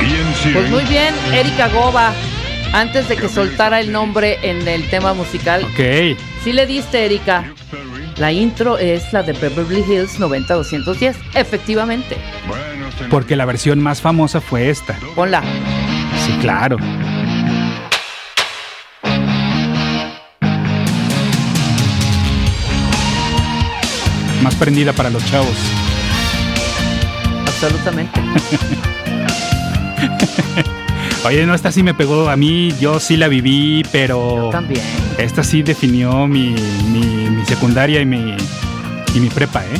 Ian 0.00 0.52
Pues 0.54 0.70
muy 0.70 0.84
bien, 0.84 1.14
Erika 1.32 1.68
Goba. 1.68 2.12
Antes 2.72 3.08
de 3.08 3.16
que 3.16 3.28
soltara 3.28 3.80
el 3.80 3.90
nombre 3.90 4.38
en 4.42 4.66
el 4.68 4.88
tema 4.88 5.12
musical, 5.12 5.64
Ok. 5.64 6.16
Sí 6.42 6.52
le 6.52 6.66
diste, 6.66 7.04
Erika. 7.04 7.44
La 8.16 8.32
intro 8.32 8.76
es 8.76 9.12
la 9.12 9.22
de 9.22 9.32
Beverly 9.32 9.80
Hills 9.80 10.18
90210. 10.18 11.16
Efectivamente. 11.34 12.16
Porque 13.10 13.36
la 13.36 13.46
versión 13.46 13.80
más 13.80 14.00
famosa 14.00 14.40
fue 14.40 14.68
esta. 14.68 14.98
Ponla. 15.14 15.42
Sí, 16.26 16.32
claro. 16.40 16.76
Más 24.42 24.54
prendida 24.54 24.92
para 24.92 25.10
los 25.10 25.24
chavos. 25.26 25.56
Absolutamente. 27.46 28.20
Oye, 31.24 31.44
no, 31.46 31.54
esta 31.54 31.70
sí 31.70 31.82
me 31.82 31.92
pegó 31.92 32.30
a 32.30 32.36
mí, 32.36 32.72
yo 32.80 32.98
sí 32.98 33.16
la 33.16 33.28
viví, 33.28 33.82
pero 33.92 34.44
Yo 34.44 34.50
también. 34.50 34.80
esta 35.18 35.44
sí 35.44 35.62
definió 35.62 36.26
mi, 36.26 36.54
mi- 36.92 37.28
mi 37.30 37.44
secundaria 37.44 38.00
y 38.00 38.06
mi, 38.06 38.34
y 39.14 39.20
mi 39.20 39.28
prepa, 39.28 39.62
¿eh? 39.64 39.78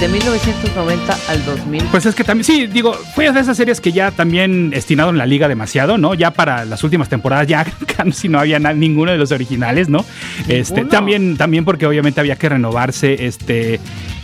De 0.00 0.06
1990 0.06 1.18
al 1.28 1.44
2000. 1.44 1.82
Pues 1.90 2.06
es 2.06 2.14
que 2.14 2.22
también, 2.22 2.44
sí, 2.44 2.66
digo, 2.68 2.92
fue 3.14 3.32
de 3.32 3.40
esas 3.40 3.56
series 3.56 3.80
que 3.80 3.90
ya 3.90 4.10
también 4.12 4.70
estinaron 4.72 5.18
la 5.18 5.26
liga 5.26 5.48
demasiado, 5.48 5.98
¿no? 5.98 6.14
Ya 6.14 6.30
para 6.30 6.64
las 6.66 6.84
últimas 6.84 7.08
temporadas 7.08 7.48
ya 7.48 7.64
casi 7.96 8.28
no 8.28 8.38
había 8.38 8.58
ninguno 8.60 9.10
de 9.10 9.18
los 9.18 9.32
originales, 9.32 9.88
¿no? 9.88 10.04
Este, 10.46 10.84
también, 10.84 11.36
también 11.36 11.64
porque 11.64 11.86
obviamente 11.86 12.20
había 12.20 12.36
que 12.36 12.48
renovarse, 12.50 13.26
este. 13.26 13.80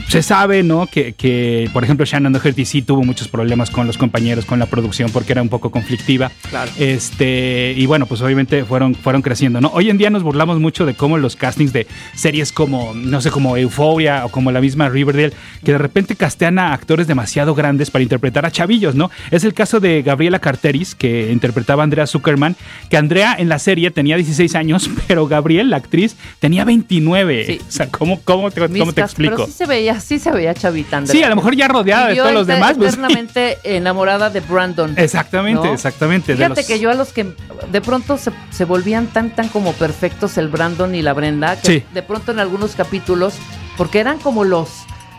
Se 0.08 0.22
sabe, 0.22 0.62
¿no? 0.62 0.86
Que, 0.86 1.12
que, 1.12 1.68
por 1.72 1.84
ejemplo, 1.84 2.06
Shannon 2.06 2.32
Doherty 2.32 2.64
sí 2.64 2.82
tuvo 2.82 3.02
muchos 3.02 3.28
problemas 3.28 3.70
con 3.70 3.86
los 3.86 3.98
compañeros, 3.98 4.44
con 4.44 4.58
la 4.58 4.66
producción, 4.66 5.10
porque 5.10 5.32
era 5.32 5.42
un 5.42 5.48
poco 5.48 5.70
conflictiva. 5.70 6.30
Claro. 6.50 6.70
Este, 6.78 7.74
y 7.76 7.86
bueno, 7.86 8.06
pues 8.06 8.20
obviamente 8.22 8.64
fueron, 8.64 8.94
fueron 8.94 9.22
creciendo, 9.22 9.60
¿no? 9.60 9.68
Hoy 9.74 9.90
en 9.90 9.98
día 9.98 10.10
nos 10.10 10.22
burlamos 10.22 10.60
mucho 10.60 10.86
de 10.86 10.94
cómo 10.94 11.18
los 11.18 11.36
castings 11.36 11.72
de 11.72 11.86
series 12.14 12.52
como, 12.52 12.94
no 12.94 13.20
sé, 13.20 13.30
como 13.30 13.56
Euphoria 13.56 14.24
o 14.24 14.28
como 14.28 14.52
la 14.52 14.60
misma 14.60 14.88
Riverdale, 14.88 15.32
que 15.64 15.72
de 15.72 15.78
repente 15.78 16.16
castean 16.16 16.58
a 16.58 16.72
actores 16.72 17.06
demasiado 17.06 17.54
grandes 17.54 17.90
para 17.90 18.02
interpretar 18.02 18.46
a 18.46 18.50
chavillos, 18.50 18.94
¿no? 18.94 19.10
Es 19.30 19.44
el 19.44 19.54
caso 19.54 19.80
de 19.80 20.02
Gabriela 20.02 20.38
Carteris, 20.38 20.94
que 20.94 21.32
interpretaba 21.32 21.82
a 21.82 21.84
Andrea 21.84 22.06
Zuckerman, 22.06 22.56
que 22.90 22.96
Andrea 22.96 23.34
en 23.38 23.48
la 23.48 23.58
serie 23.58 23.90
tenía 23.90 24.16
16 24.16 24.54
años, 24.54 24.90
pero 25.08 25.26
Gabriel, 25.26 25.70
la 25.70 25.76
actriz, 25.76 26.16
tenía 26.38 26.64
29. 26.64 27.46
Sí. 27.46 27.60
O 27.66 27.70
sea, 27.70 27.88
¿cómo, 27.88 28.20
cómo, 28.22 28.50
te, 28.50 28.60
cómo 28.60 28.92
te 28.92 29.00
explico? 29.00 29.36
Pero 29.36 29.46
sí 29.46 29.52
se 29.52 29.66
veía, 29.66 29.93
sí 30.00 30.18
se 30.18 30.30
veía 30.30 30.54
chavita, 30.54 30.98
Andrea. 30.98 31.12
Sí, 31.12 31.22
a 31.22 31.28
lo 31.28 31.36
mejor 31.36 31.54
ya 31.56 31.68
rodeada 31.68 32.08
de 32.08 32.16
todos 32.16 32.32
los 32.32 32.46
demás. 32.46 32.74
pues, 32.76 32.94
eternamente 32.94 33.58
enamorada 33.64 34.30
de 34.30 34.40
Brandon. 34.40 34.94
Exactamente, 34.96 35.66
¿no? 35.66 35.72
exactamente. 35.74 36.32
de 36.32 36.36
Fíjate 36.38 36.60
los- 36.60 36.66
que 36.66 36.78
yo 36.80 36.90
a 36.90 36.94
los 36.94 37.12
que 37.12 37.34
de 37.70 37.80
pronto 37.80 38.16
se, 38.18 38.30
se 38.50 38.64
volvían 38.64 39.06
tan, 39.08 39.30
tan 39.34 39.48
como 39.48 39.72
perfectos 39.72 40.36
el 40.38 40.48
Brandon 40.48 40.94
y 40.94 41.02
la 41.02 41.12
Brenda, 41.12 41.56
que 41.60 41.66
Sí. 41.66 41.84
de 41.92 42.02
pronto 42.02 42.32
en 42.32 42.38
algunos 42.40 42.74
capítulos, 42.74 43.34
porque 43.76 43.98
eran 44.00 44.18
como 44.18 44.44
los, 44.44 44.68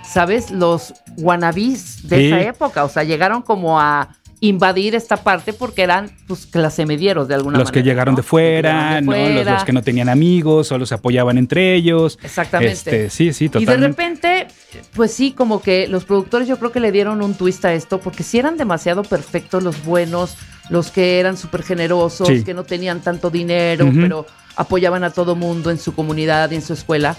¿sabes? 0.07 0.51
Los 0.51 0.93
wannabes 1.17 2.07
de 2.07 2.17
Sí. 2.17 2.25
esa 2.27 2.41
época. 2.41 2.83
O 2.83 2.89
sea, 2.89 3.03
llegaron 3.03 3.41
como 3.41 3.79
a 3.79 4.09
invadir 4.41 4.95
esta 4.95 5.17
parte 5.17 5.53
porque 5.53 5.81
eran 5.81 6.11
pues 6.27 6.45
clase 6.45 6.85
medieros 6.85 7.27
de 7.27 7.35
alguna 7.35 7.57
los 7.57 7.67
manera. 7.69 7.81
que 7.83 7.87
llegaron 7.89 8.13
¿no? 8.13 8.17
de 8.17 8.23
fuera, 8.23 8.99
Los 9.01 9.05
que 9.05 9.05
llegaron 9.05 9.05
de 9.05 9.05
¿no? 9.05 9.11
Los, 9.29 9.35
fuera. 9.43 9.53
los 9.53 9.63
que 9.63 9.73
no 9.73 9.81
tenían 9.81 10.09
amigos, 10.09 10.67
solo 10.67 10.85
se 10.85 10.93
apoyaban 10.95 11.37
entre 11.37 11.73
ellos. 11.73 12.19
Exactamente. 12.21 12.71
Este, 12.73 13.09
sí, 13.09 13.31
sí, 13.33 13.45
Y 13.45 13.47
de 13.47 13.59
totalmente. 13.59 13.87
repente, 13.87 14.47
pues 14.93 15.13
sí, 15.13 15.31
como 15.31 15.61
que 15.61 15.87
los 15.87 16.03
productores 16.05 16.47
yo 16.47 16.57
creo 16.59 16.71
que 16.71 16.79
le 16.81 16.91
dieron 16.91 17.21
un 17.23 17.33
twist 17.35 17.63
a 17.65 17.73
esto, 17.73 17.99
porque 17.99 18.23
si 18.23 18.37
eran 18.37 18.57
demasiado 18.57 19.03
perfectos 19.03 19.63
los 19.63 19.83
buenos, 19.85 20.35
los 20.69 20.91
que 20.91 21.19
eran 21.19 21.37
súper 21.37 21.63
generosos, 21.63 22.27
Sí. 22.27 22.43
que 22.43 22.53
no 22.53 22.63
tenían 22.65 22.99
tanto 23.01 23.29
dinero, 23.29 23.89
pero 23.93 24.25
apoyaban 24.57 25.03
a 25.03 25.11
todo 25.11 25.35
mundo 25.35 25.71
en 25.71 25.77
su 25.79 25.93
comunidad 25.95 26.51
y 26.51 26.55
en 26.55 26.61
su 26.61 26.73
escuela. 26.73 27.15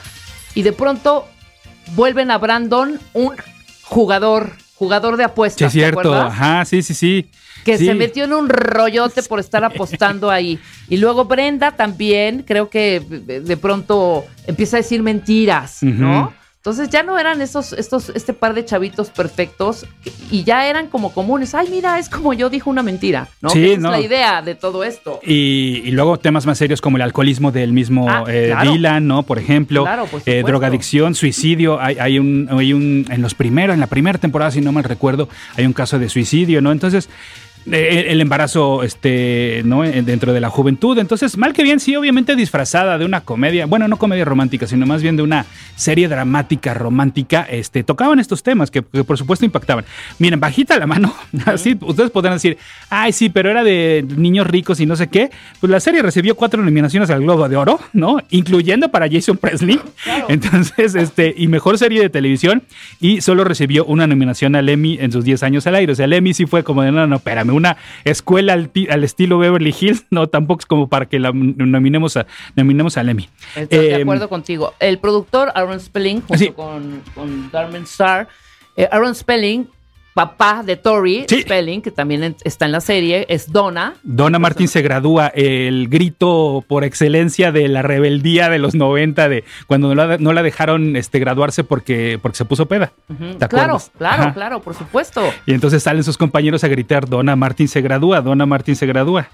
Y 0.54 0.62
de 0.62 0.72
pronto 0.72 1.26
vuelven 1.94 2.30
a 2.30 2.38
Brandon 2.38 2.98
un 3.14 3.32
jugador, 3.82 4.52
jugador 4.76 5.16
de 5.16 5.24
Sí, 5.24 5.30
apuestas. 5.30 5.62
es 5.66 5.72
¿te 5.72 5.78
cierto. 5.80 6.14
Ajá, 6.14 6.64
sí, 6.64 6.82
sí, 6.82 6.94
sí. 6.94 7.30
que 7.64 7.78
Sí. 7.78 7.86
se 7.86 7.94
metió 7.94 8.24
en 8.24 8.32
un 8.32 8.48
rollote 8.48 9.22
por 9.24 9.40
estar 9.40 9.64
apostando 9.64 10.30
ahí. 10.30 10.58
Y 10.88 10.98
luego 10.98 11.24
Brenda 11.24 11.72
también, 11.72 12.44
creo 12.46 12.70
que 12.70 13.00
de 13.08 13.40
de 13.40 13.56
pronto 13.56 14.24
empieza 14.46 14.76
a 14.76 14.80
decir 14.80 15.02
mentiras, 15.02 15.78
¿no? 15.82 16.32
Entonces 16.66 16.88
ya 16.90 17.04
no 17.04 17.16
eran 17.16 17.40
esos, 17.42 17.72
estos, 17.74 18.08
este 18.08 18.32
par 18.32 18.52
de 18.52 18.64
chavitos 18.64 19.10
perfectos 19.10 19.86
y 20.32 20.42
ya 20.42 20.66
eran 20.66 20.88
como 20.88 21.12
comunes. 21.12 21.54
Ay, 21.54 21.68
mira, 21.70 22.00
es 22.00 22.08
como 22.08 22.34
yo 22.34 22.50
dijo 22.50 22.68
una 22.70 22.82
mentira, 22.82 23.28
¿no? 23.40 23.50
Sí, 23.50 23.70
esa 23.70 23.80
no. 23.82 23.94
Es 23.94 24.00
la 24.00 24.04
idea 24.04 24.42
de 24.42 24.56
todo 24.56 24.82
esto. 24.82 25.20
Y, 25.22 25.82
y 25.84 25.92
luego 25.92 26.18
temas 26.18 26.44
más 26.44 26.58
serios 26.58 26.80
como 26.80 26.96
el 26.96 27.04
alcoholismo 27.04 27.52
del 27.52 27.72
mismo 27.72 28.10
Ah, 28.10 28.24
eh, 28.26 28.48
claro. 28.48 28.72
Dylan, 28.72 29.06
¿no? 29.06 29.22
Por 29.22 29.38
ejemplo, 29.38 29.84
Claro, 29.84 30.06
por 30.06 30.22
eh, 30.26 30.42
drogadicción, 30.44 31.14
suicidio. 31.14 31.80
Hay, 31.80 31.98
hay 32.00 32.18
un, 32.18 32.48
hay 32.50 32.72
un, 32.72 33.06
en 33.10 33.22
los 33.22 33.34
primeros, 33.34 33.74
en 33.74 33.78
la 33.80 33.86
primera 33.86 34.18
temporada, 34.18 34.50
si 34.50 34.60
no 34.60 34.72
mal 34.72 34.82
recuerdo, 34.82 35.28
hay 35.56 35.66
un 35.66 35.72
caso 35.72 36.00
de 36.00 36.08
suicidio, 36.08 36.60
¿no? 36.60 36.72
Entonces, 36.72 37.08
el 37.70 38.20
embarazo, 38.20 38.82
este, 38.82 39.62
¿no? 39.64 39.84
Eh, 39.84 40.02
Dentro 40.02 40.32
de 40.32 40.40
la 40.40 40.50
juventud. 40.50 40.98
Entonces, 40.98 41.36
mal 41.36 41.52
que 41.52 41.62
bien, 41.62 41.80
sí, 41.80 41.96
obviamente 41.96 42.36
disfrazada 42.36 42.98
de 42.98 43.04
una 43.04 43.22
comedia, 43.22 43.66
bueno, 43.66 43.88
no 43.88 43.96
comedia 43.96 44.24
romántica, 44.24 44.66
sino 44.66 44.86
más 44.86 45.02
bien 45.02 45.16
de 45.16 45.22
una 45.22 45.46
serie 45.74 46.08
dramática 46.08 46.74
romántica, 46.74 47.46
este, 47.50 47.82
tocaban 47.82 48.20
estos 48.20 48.42
temas 48.42 48.70
que, 48.70 48.82
que 48.82 49.04
por 49.04 49.18
supuesto 49.18 49.44
impactaban. 49.44 49.84
Miren, 50.18 50.38
bajita 50.38 50.78
la 50.78 50.86
mano, 50.86 51.14
así 51.46 51.76
ustedes 51.80 52.10
podrán 52.10 52.34
decir, 52.34 52.56
ay, 52.90 53.12
sí, 53.12 53.28
pero 53.30 53.50
era 53.50 53.64
de 53.64 54.04
niños 54.16 54.46
ricos 54.46 54.80
y 54.80 54.86
no 54.86 54.96
sé 54.96 55.08
qué. 55.08 55.30
Pues 55.60 55.70
la 55.70 55.80
serie 55.80 56.02
recibió 56.02 56.36
cuatro 56.36 56.62
nominaciones 56.62 57.10
al 57.10 57.22
Globo 57.22 57.48
de 57.48 57.56
Oro, 57.56 57.80
¿no? 57.92 58.18
Incluyendo 58.30 58.90
para 58.90 59.08
Jason 59.10 59.36
Presley. 59.36 59.80
Entonces, 60.28 60.94
este, 60.94 61.34
y 61.36 61.48
mejor 61.48 61.78
serie 61.78 62.00
de 62.00 62.10
televisión, 62.10 62.62
y 63.00 63.20
solo 63.20 63.44
recibió 63.44 63.84
una 63.84 64.06
nominación 64.06 64.54
al 64.54 64.68
Emmy 64.68 64.98
en 65.00 65.12
sus 65.12 65.24
10 65.24 65.42
años 65.42 65.66
al 65.66 65.74
aire. 65.74 65.92
O 65.92 65.94
sea, 65.94 66.04
el 66.04 66.12
Emmy 66.12 66.34
sí 66.34 66.46
fue 66.46 66.62
como 66.62 66.82
de, 66.82 66.92
no, 66.92 67.06
no, 67.06 67.16
espérame, 67.16 67.55
una 67.56 67.76
escuela 68.04 68.52
al, 68.52 68.70
al 68.90 69.04
estilo 69.04 69.38
Beverly 69.38 69.74
Hills, 69.78 70.06
no, 70.10 70.28
tampoco 70.28 70.60
es 70.60 70.66
como 70.66 70.88
para 70.88 71.06
que 71.06 71.18
la 71.18 71.32
nominemos, 71.32 72.16
a, 72.16 72.26
nominemos 72.54 72.96
al 72.96 73.08
Emmy. 73.08 73.28
Estoy 73.54 73.78
de 73.78 73.90
Eh, 73.96 74.02
acuerdo 74.02 74.28
contigo. 74.28 74.74
El 74.78 74.98
productor 74.98 75.50
Aaron 75.54 75.80
Spelling, 75.80 76.20
junto 76.20 76.36
Sí. 76.38 76.50
con, 76.50 77.02
con 77.14 77.50
Darmen 77.50 77.82
Star, 77.84 78.28
eh, 78.76 78.88
Aaron 78.90 79.14
Spelling, 79.14 79.68
papá 80.16 80.62
de 80.64 80.76
Tori 80.76 81.26
Sí. 81.28 81.42
Spelling, 81.42 81.82
que 81.82 81.90
también 81.90 82.34
está 82.42 82.64
en 82.64 82.72
la 82.72 82.80
serie, 82.80 83.26
es 83.28 83.52
Donna. 83.52 83.92
Donna 84.02 84.38
Martín 84.38 84.66
se 84.66 84.80
gradúa, 84.80 85.26
el 85.28 85.88
grito 85.88 86.64
por 86.66 86.84
excelencia 86.84 87.52
de 87.52 87.68
la 87.68 87.82
rebeldía 87.82 88.48
de 88.48 88.58
los 88.58 88.74
90, 88.74 89.28
de 89.28 89.44
cuando 89.66 89.94
no 89.94 90.06
la, 90.06 90.16
no 90.16 90.32
la 90.32 90.42
dejaron 90.42 90.96
este, 90.96 91.18
graduarse 91.18 91.64
porque, 91.64 92.18
porque 92.22 92.38
se 92.38 92.46
puso 92.46 92.64
peda. 92.64 92.92
¿Te 93.38 93.46
Claro, 93.46 93.78
claro, 93.98 94.22
Ajá. 94.22 94.32
claro, 94.32 94.62
por 94.62 94.74
supuesto. 94.74 95.22
Y 95.44 95.52
entonces 95.52 95.82
salen 95.82 96.02
sus 96.02 96.16
compañeros 96.16 96.64
a 96.64 96.68
gritar, 96.68 97.06
Donna 97.06 97.36
Martín 97.36 97.68
se 97.68 97.82
gradúa, 97.82 98.22
Donna 98.22 98.46
Martín 98.46 98.74
se 98.74 98.86
gradúa. 98.86 99.28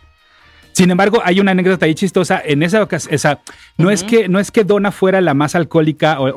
Sin 0.72 0.90
embargo, 0.90 1.20
hay 1.24 1.38
una 1.40 1.52
anécdota 1.52 1.86
ahí 1.86 1.94
chistosa. 1.94 2.40
En 2.44 2.62
esa 2.62 2.82
ocasión, 2.82 3.14
esa, 3.14 3.40
no, 3.76 3.90
es 3.90 4.02
que, 4.04 4.28
no 4.28 4.40
es 4.40 4.50
que 4.50 4.64
Donna 4.64 4.90
fuera 4.90 5.20
la 5.20 5.34
más 5.34 5.54
alcohólica 5.54 6.18
o, 6.20 6.28
o- 6.28 6.32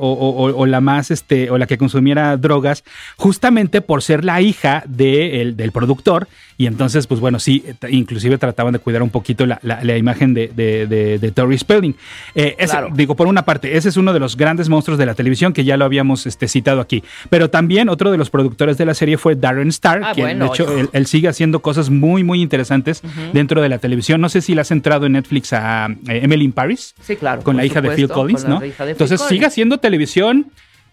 o- 0.51 0.55
o 0.57 0.65
la 0.65 0.81
más, 0.81 1.09
este, 1.11 1.49
o 1.49 1.57
la 1.57 1.67
que 1.67 1.77
consumiera 1.77 2.35
drogas, 2.37 2.83
justamente 3.17 3.81
por 3.81 4.01
ser 4.03 4.25
la 4.25 4.41
hija 4.41 4.83
de 4.87 5.41
el- 5.41 5.55
del 5.57 5.71
productor. 5.71 6.27
Y 6.57 6.67
entonces, 6.67 7.05
pues 7.07 7.19
bueno, 7.19 7.39
sí, 7.39 7.63
t- 7.79 7.91
inclusive 7.91 8.37
trataban 8.37 8.73
de 8.73 8.79
cuidar 8.79 9.03
un 9.03 9.09
poquito 9.09 9.45
la, 9.45 9.59
la- 9.61 9.83
la 9.83 9.97
imagen 9.97 10.33
de, 10.33 10.47
de, 10.55 10.87
de- 10.87 11.19
de 11.19 11.31
Tori 11.31 11.57
Spelling. 11.57 11.95
Eh, 12.33 12.55
ese- 12.57 12.71
Claro. 12.71 12.89
Digo, 12.93 13.15
por 13.15 13.27
una 13.27 13.43
parte, 13.45 13.75
ese 13.77 13.89
es 13.89 13.97
uno 13.97 14.13
de 14.13 14.19
los 14.19 14.37
grandes 14.37 14.69
monstruos 14.69 14.97
de 14.97 15.05
la 15.05 15.13
televisión 15.15 15.53
que 15.53 15.63
ya 15.63 15.77
lo 15.77 15.85
habíamos 15.85 16.25
este, 16.25 16.47
citado 16.47 16.81
aquí. 16.81 17.03
Pero 17.29 17.49
también 17.49 17.89
otro 17.89 18.11
de 18.11 18.17
los 18.17 18.29
productores 18.29 18.77
de 18.77 18.85
la 18.85 18.93
serie 18.93 19.17
fue 19.17 19.35
Darren 19.35 19.67
Star, 19.69 20.01
Ah, 20.03 20.11
quien 20.13 20.25
bueno, 20.27 20.45
de 20.45 20.51
hecho 20.51 20.77
él, 20.77 20.89
él 20.93 21.05
sigue 21.07 21.27
haciendo 21.27 21.59
cosas 21.61 21.89
muy, 21.89 22.23
muy 22.23 22.41
interesantes 22.41 23.01
dentro 23.33 23.61
de 23.61 23.69
la 23.69 23.77
televisión. 23.79 24.21
No 24.21 24.29
sé 24.29 24.41
si 24.41 24.55
le 24.55 24.61
has 24.61 24.71
entrado 24.71 25.05
en 25.05 25.13
Netflix 25.13 25.53
a 25.53 25.87
eh, 26.07 26.19
Emily 26.23 26.45
in 26.45 26.51
Paris 26.53 26.95
Sí, 27.01 27.15
claro. 27.15 27.41
con 27.43 27.57
la 27.57 27.65
hija 27.65 27.81
de 27.81 27.91
Phil 27.91 28.07
Collins, 28.07 28.45
¿no? 28.45 28.55
hija 28.63 28.65
de 28.65 28.71
Phil 28.71 28.91
Entonces 28.91 29.19
Collins. 29.19 29.29
sigue 29.29 29.45
haciendo 29.45 29.77
televisión. 29.79 30.47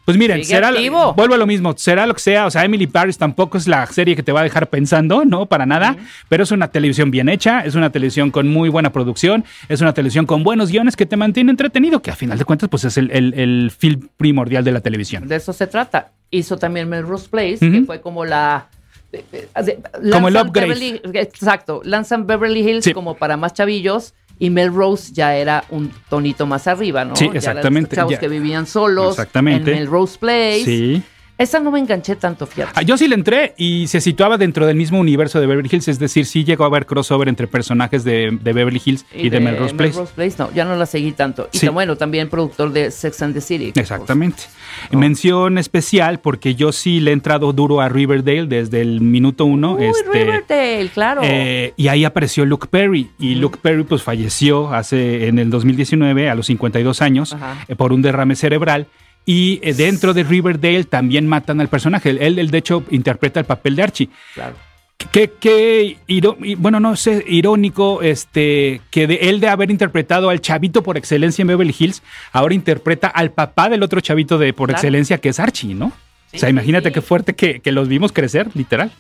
Pues 0.05 0.17
miren, 0.17 0.45
será, 0.45 0.69
activo. 0.69 1.15
vuelvo 1.15 1.35
a 1.35 1.39
lo 1.39 1.47
mismo, 1.47 1.75
será 1.77 2.07
lo 2.07 2.15
que 2.15 2.21
sea, 2.21 2.47
o 2.47 2.51
sea, 2.51 2.65
Emily 2.65 2.89
Paris 2.89 3.19
tampoco 3.19 3.57
es 3.57 3.69
la 3.69 3.87
serie 3.87 4.17
que 4.17 4.23
te 4.25 4.33
va 4.33 4.41
a 4.41 4.43
dejar 4.43 4.69
pensando, 4.69 5.25
no, 5.25 5.47
para 5.47 5.65
nada, 5.65 5.97
pero 6.29 6.43
es 6.43 6.51
una 6.51 6.69
televisión 6.69 7.13
bien 7.13 7.29
hecha, 7.29 7.61
es 7.61 7.77
una 7.77 7.91
televisión 7.91 8.33
con 8.33 8.49
muy 8.49 8.69
buena 8.69 8.91
producción, 8.91 9.45
es 9.69 9.81
una 9.81 9.95
televisión 9.95 10.27
con 10.27 10.43
buenos 10.43 10.71
guiones 10.71 10.97
que 10.97 11.07
te 11.07 11.17
mantiene 11.17 11.51
entretenido, 11.53 12.03
que 12.03 12.11
a 12.11 12.17
final 12.17 12.37
de 12.37 12.45
cuentas 12.45 12.69
pues 12.69 12.85
es 12.85 12.97
el, 12.99 13.11
el, 13.13 13.35
el 13.35 13.71
film 13.71 14.09
primordial 14.17 14.65
de 14.65 14.73
la 14.73 14.81
televisión. 14.81 15.29
De 15.29 15.37
eso 15.37 15.53
se 15.53 15.69
trata. 15.69 16.11
Hizo 16.31 16.57
también 16.57 16.89
Melrose 16.89 17.29
Place, 17.29 17.59
que 17.61 17.83
fue 17.87 18.01
como 18.01 18.25
la... 18.25 18.67
de- 19.13 19.25
de- 19.31 19.49
de- 20.03 20.11
Como 20.11 20.29
el 20.29 20.37
upgrade. 20.37 20.69
Beverly- 20.75 21.01
exacto. 21.15 21.81
Lanzan 21.85 22.27
Beverly 22.27 22.61
Hills 22.69 22.85
Sí. 22.85 22.93
como 22.93 23.15
para 23.17 23.37
más 23.37 23.53
chavillos 23.53 24.15
y 24.39 24.51
Melrose 24.51 25.13
ya 25.13 25.37
era 25.37 25.65
un 25.71 25.91
tonito 26.09 26.47
más 26.47 26.67
arriba, 26.67 27.05
¿no? 27.05 27.15
Sí, 27.17 27.27
Ya 27.33 27.39
exactamente, 27.39 27.95
Chavos 27.97 28.13
ya. 28.13 28.19
que 28.21 28.29
vivían 28.29 28.67
solos 28.67 29.13
Exactamente. 29.13 29.73
en 29.73 29.79
Melrose 29.79 30.19
Place. 30.19 30.65
Sí. 30.65 31.03
Esa 31.43 31.59
no 31.59 31.73
me 31.73 31.81
enganché 31.81 32.15
tanto, 32.15 32.47
fíjate. 32.47 32.71
Ah, 32.77 32.83
yo 32.83 32.97
sí 32.97 33.09
le 33.09 33.17
entré 33.17 33.55
y 33.57 33.89
se 33.89 34.01
situaba 34.01 34.39
dentro 34.39 34.65
del 34.65 34.77
mismo 34.77 35.01
universo 35.01 35.41
de 35.41 35.47
Beverly 35.49 35.69
Hills, 35.73 35.89
es 35.89 35.99
decir, 35.99 36.25
sí 36.25 36.45
llegó 36.45 36.63
a 36.63 36.69
haber 36.69 36.87
crossover 36.87 37.29
entre 37.29 37.49
personajes 37.49 38.05
de, 38.05 38.39
de 38.41 38.53
Beverly 38.53 38.81
Hills 38.85 39.05
y, 39.13 39.29
de, 39.29 39.41
Melrose 39.41 39.75
Place. 39.75 39.93
Melrose 39.95 40.13
Place, 40.15 40.37
no, 40.39 40.53
ya 40.55 40.65
no 40.65 40.77
la 40.77 40.87
seguí 40.87 41.11
tanto. 41.13 41.49
Y 41.53 41.59
Sí. 41.59 41.69
bueno, 41.69 41.97
también 41.97 42.29
productor 42.29 42.73
de 42.73 42.91
Sex 42.93 43.23
and 43.23 43.35
the 43.35 43.41
City. 43.41 43.73
Exactamente. 43.75 44.45
Mención 44.93 45.59
especial 45.59 46.21
porque 46.21 46.55
yo 46.55 46.71
sí 46.73 47.01
le 47.01 47.11
he 47.11 47.15
entrado 47.15 47.53
duro 47.53 47.81
a 47.81 47.89
Riverdale 47.89 48.47
desde 48.47 48.81
el 48.81 49.01
minuto 49.01 49.45
uno. 49.45 49.75
Uy, 49.75 49.87
este, 49.87 50.11
Riverdale, 50.25 50.89
claro. 50.95 51.23
eh, 51.25 51.73
y 51.77 51.89
ahí 51.89 52.05
apareció 52.05 52.45
Luke 52.45 52.69
Perry. 52.71 53.11
Y 53.19 53.35
Luke 53.37 53.59
Perry 53.61 53.85
pues 53.85 54.03
falleció 54.03 54.73
hace 54.73 55.27
en 55.29 55.39
el 55.39 55.51
2019 55.51 56.31
a 56.31 56.35
los 56.35 56.47
52 56.47 57.03
años 57.03 57.37
eh, 57.69 57.75
por 57.75 57.93
un 57.93 58.03
derrame 58.03 58.37
cerebral. 58.37 58.87
Y 59.25 59.61
eh, 59.63 59.73
dentro 59.75 60.15
de 60.15 60.25
Riverdale 60.25 60.85
también 60.85 61.27
matan 61.29 61.61
al 61.61 61.69
personaje. 61.69 62.11
Él, 62.11 62.39
él, 62.39 62.51
de 62.51 62.59
hecho, 62.59 62.85
interpreta 62.91 63.39
el 63.41 63.47
papel 63.47 63.77
de 63.77 63.83
Archie. 63.83 64.09
claro. 64.35 64.55
Qué, 65.11 65.33
qué 65.41 65.97
bueno, 66.59 66.79
no 66.79 66.95
sé, 66.95 67.25
irónico, 67.27 68.03
este, 68.03 68.81
que 68.91 69.09
de 69.09 69.15
él 69.23 69.41
de 69.41 69.49
haber 69.49 69.69
interpretado 69.73 70.31
al 70.31 70.41
chavito 70.41 70.85
por 70.85 70.97
excelencia 70.97 71.43
en 71.43 71.49
Beverly 71.49 71.75
Hills, 71.77 72.05
ahora 72.31 72.55
interpreta 72.55 73.09
al 73.09 73.33
papá 73.33 73.69
del 73.69 73.83
otro 73.83 74.01
chavito 74.01 74.39
de 74.39 74.53
por 74.53 74.69
Claro. 74.69 74.79
excelencia, 74.79 75.19
que 75.19 75.31
es 75.31 75.41
Archie, 75.41 75.75
¿no? 75.75 75.91
Sí, 76.31 76.37
o 76.37 76.39
sea, 76.39 76.51
imagínate 76.51 76.91
sí. 76.91 76.95
qué 76.95 77.01
fuerte 77.03 77.35
que, 77.35 77.59
que 77.59 77.73
los 77.73 77.89
vimos 77.89 78.13
crecer, 78.13 78.49
literal. 78.55 78.93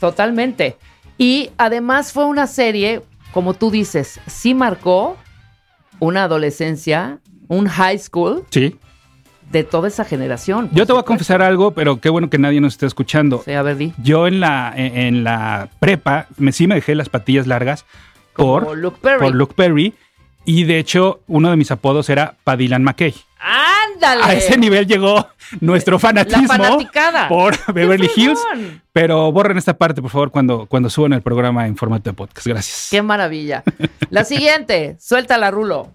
Totalmente. 0.00 0.76
Y 1.16 1.50
además 1.56 2.12
fue 2.12 2.26
una 2.26 2.46
serie, 2.46 3.00
como 3.32 3.54
tú 3.54 3.70
dices, 3.70 4.20
sí 4.26 4.52
marcó 4.52 5.16
una 5.98 6.24
adolescencia, 6.24 7.20
un 7.48 7.66
high 7.68 7.98
school 7.98 8.44
Sí. 8.50 8.76
De 9.50 9.64
toda 9.64 9.88
esa 9.88 10.04
generación. 10.04 10.68
Yo 10.72 10.86
te 10.86 10.92
voy 10.92 11.00
a 11.00 11.04
confesar 11.04 11.42
algo, 11.42 11.70
pero 11.72 12.00
qué 12.00 12.08
bueno 12.10 12.28
que 12.30 12.38
nadie 12.38 12.60
nos 12.60 12.74
esté 12.74 12.86
escuchando. 12.86 13.42
Sí, 13.44 13.52
a 13.52 13.62
ver, 13.62 13.76
di. 13.76 13.92
Yo 14.02 14.26
en 14.26 14.40
la, 14.40 14.72
en, 14.76 14.96
en 14.96 15.24
la 15.24 15.68
prepa, 15.80 16.26
me, 16.36 16.52
sí 16.52 16.66
me 16.66 16.74
dejé 16.74 16.94
las 16.94 17.08
patillas 17.08 17.46
largas 17.46 17.84
Como 18.34 18.60
por 18.60 18.76
Luke 18.78 18.98
Perry. 19.00 19.20
por 19.20 19.34
Luke 19.34 19.54
Perry. 19.56 19.94
Y 20.44 20.64
de 20.64 20.78
hecho, 20.78 21.20
uno 21.26 21.50
de 21.50 21.56
mis 21.56 21.70
apodos 21.70 22.08
era 22.08 22.34
Padilan 22.44 22.82
McKay. 22.82 23.14
¡Ándale! 23.94 24.22
A 24.24 24.34
ese 24.34 24.56
nivel 24.56 24.86
llegó 24.86 25.28
nuestro 25.60 25.98
fanatismo 25.98 26.48
por 27.28 27.54
Beverly 27.72 28.08
¡Qué 28.14 28.20
Hills. 28.22 28.40
Pero 28.92 29.30
borren 29.32 29.58
esta 29.58 29.76
parte, 29.76 30.00
por 30.02 30.10
favor, 30.10 30.30
cuando, 30.30 30.66
cuando 30.66 30.88
suban 30.90 31.12
el 31.12 31.22
programa 31.22 31.66
en 31.66 31.76
formato 31.76 32.10
de 32.10 32.14
podcast. 32.14 32.46
Gracias. 32.46 32.88
¡Qué 32.90 33.02
maravilla! 33.02 33.62
La 34.10 34.24
siguiente, 34.24 34.96
suéltala, 35.00 35.50
Rulo. 35.50 35.92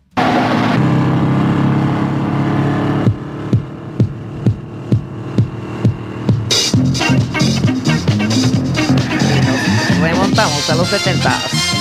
Remontamos 10.35 10.69
a 10.71 10.75
los 10.75 10.87
70. 10.87 11.72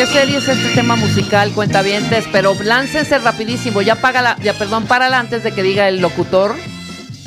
Qué 0.00 0.06
serie 0.06 0.38
es 0.38 0.48
este 0.48 0.74
tema 0.74 0.96
musical, 0.96 1.52
cuentavientes? 1.52 2.24
Pero 2.32 2.54
láncense 2.64 3.18
rapidísimo, 3.18 3.82
ya 3.82 3.96
págala, 3.96 4.34
ya 4.42 4.54
perdón, 4.54 4.86
párala 4.86 5.18
antes 5.18 5.42
de 5.44 5.52
que 5.52 5.62
diga 5.62 5.88
el 5.88 6.00
locutor. 6.00 6.54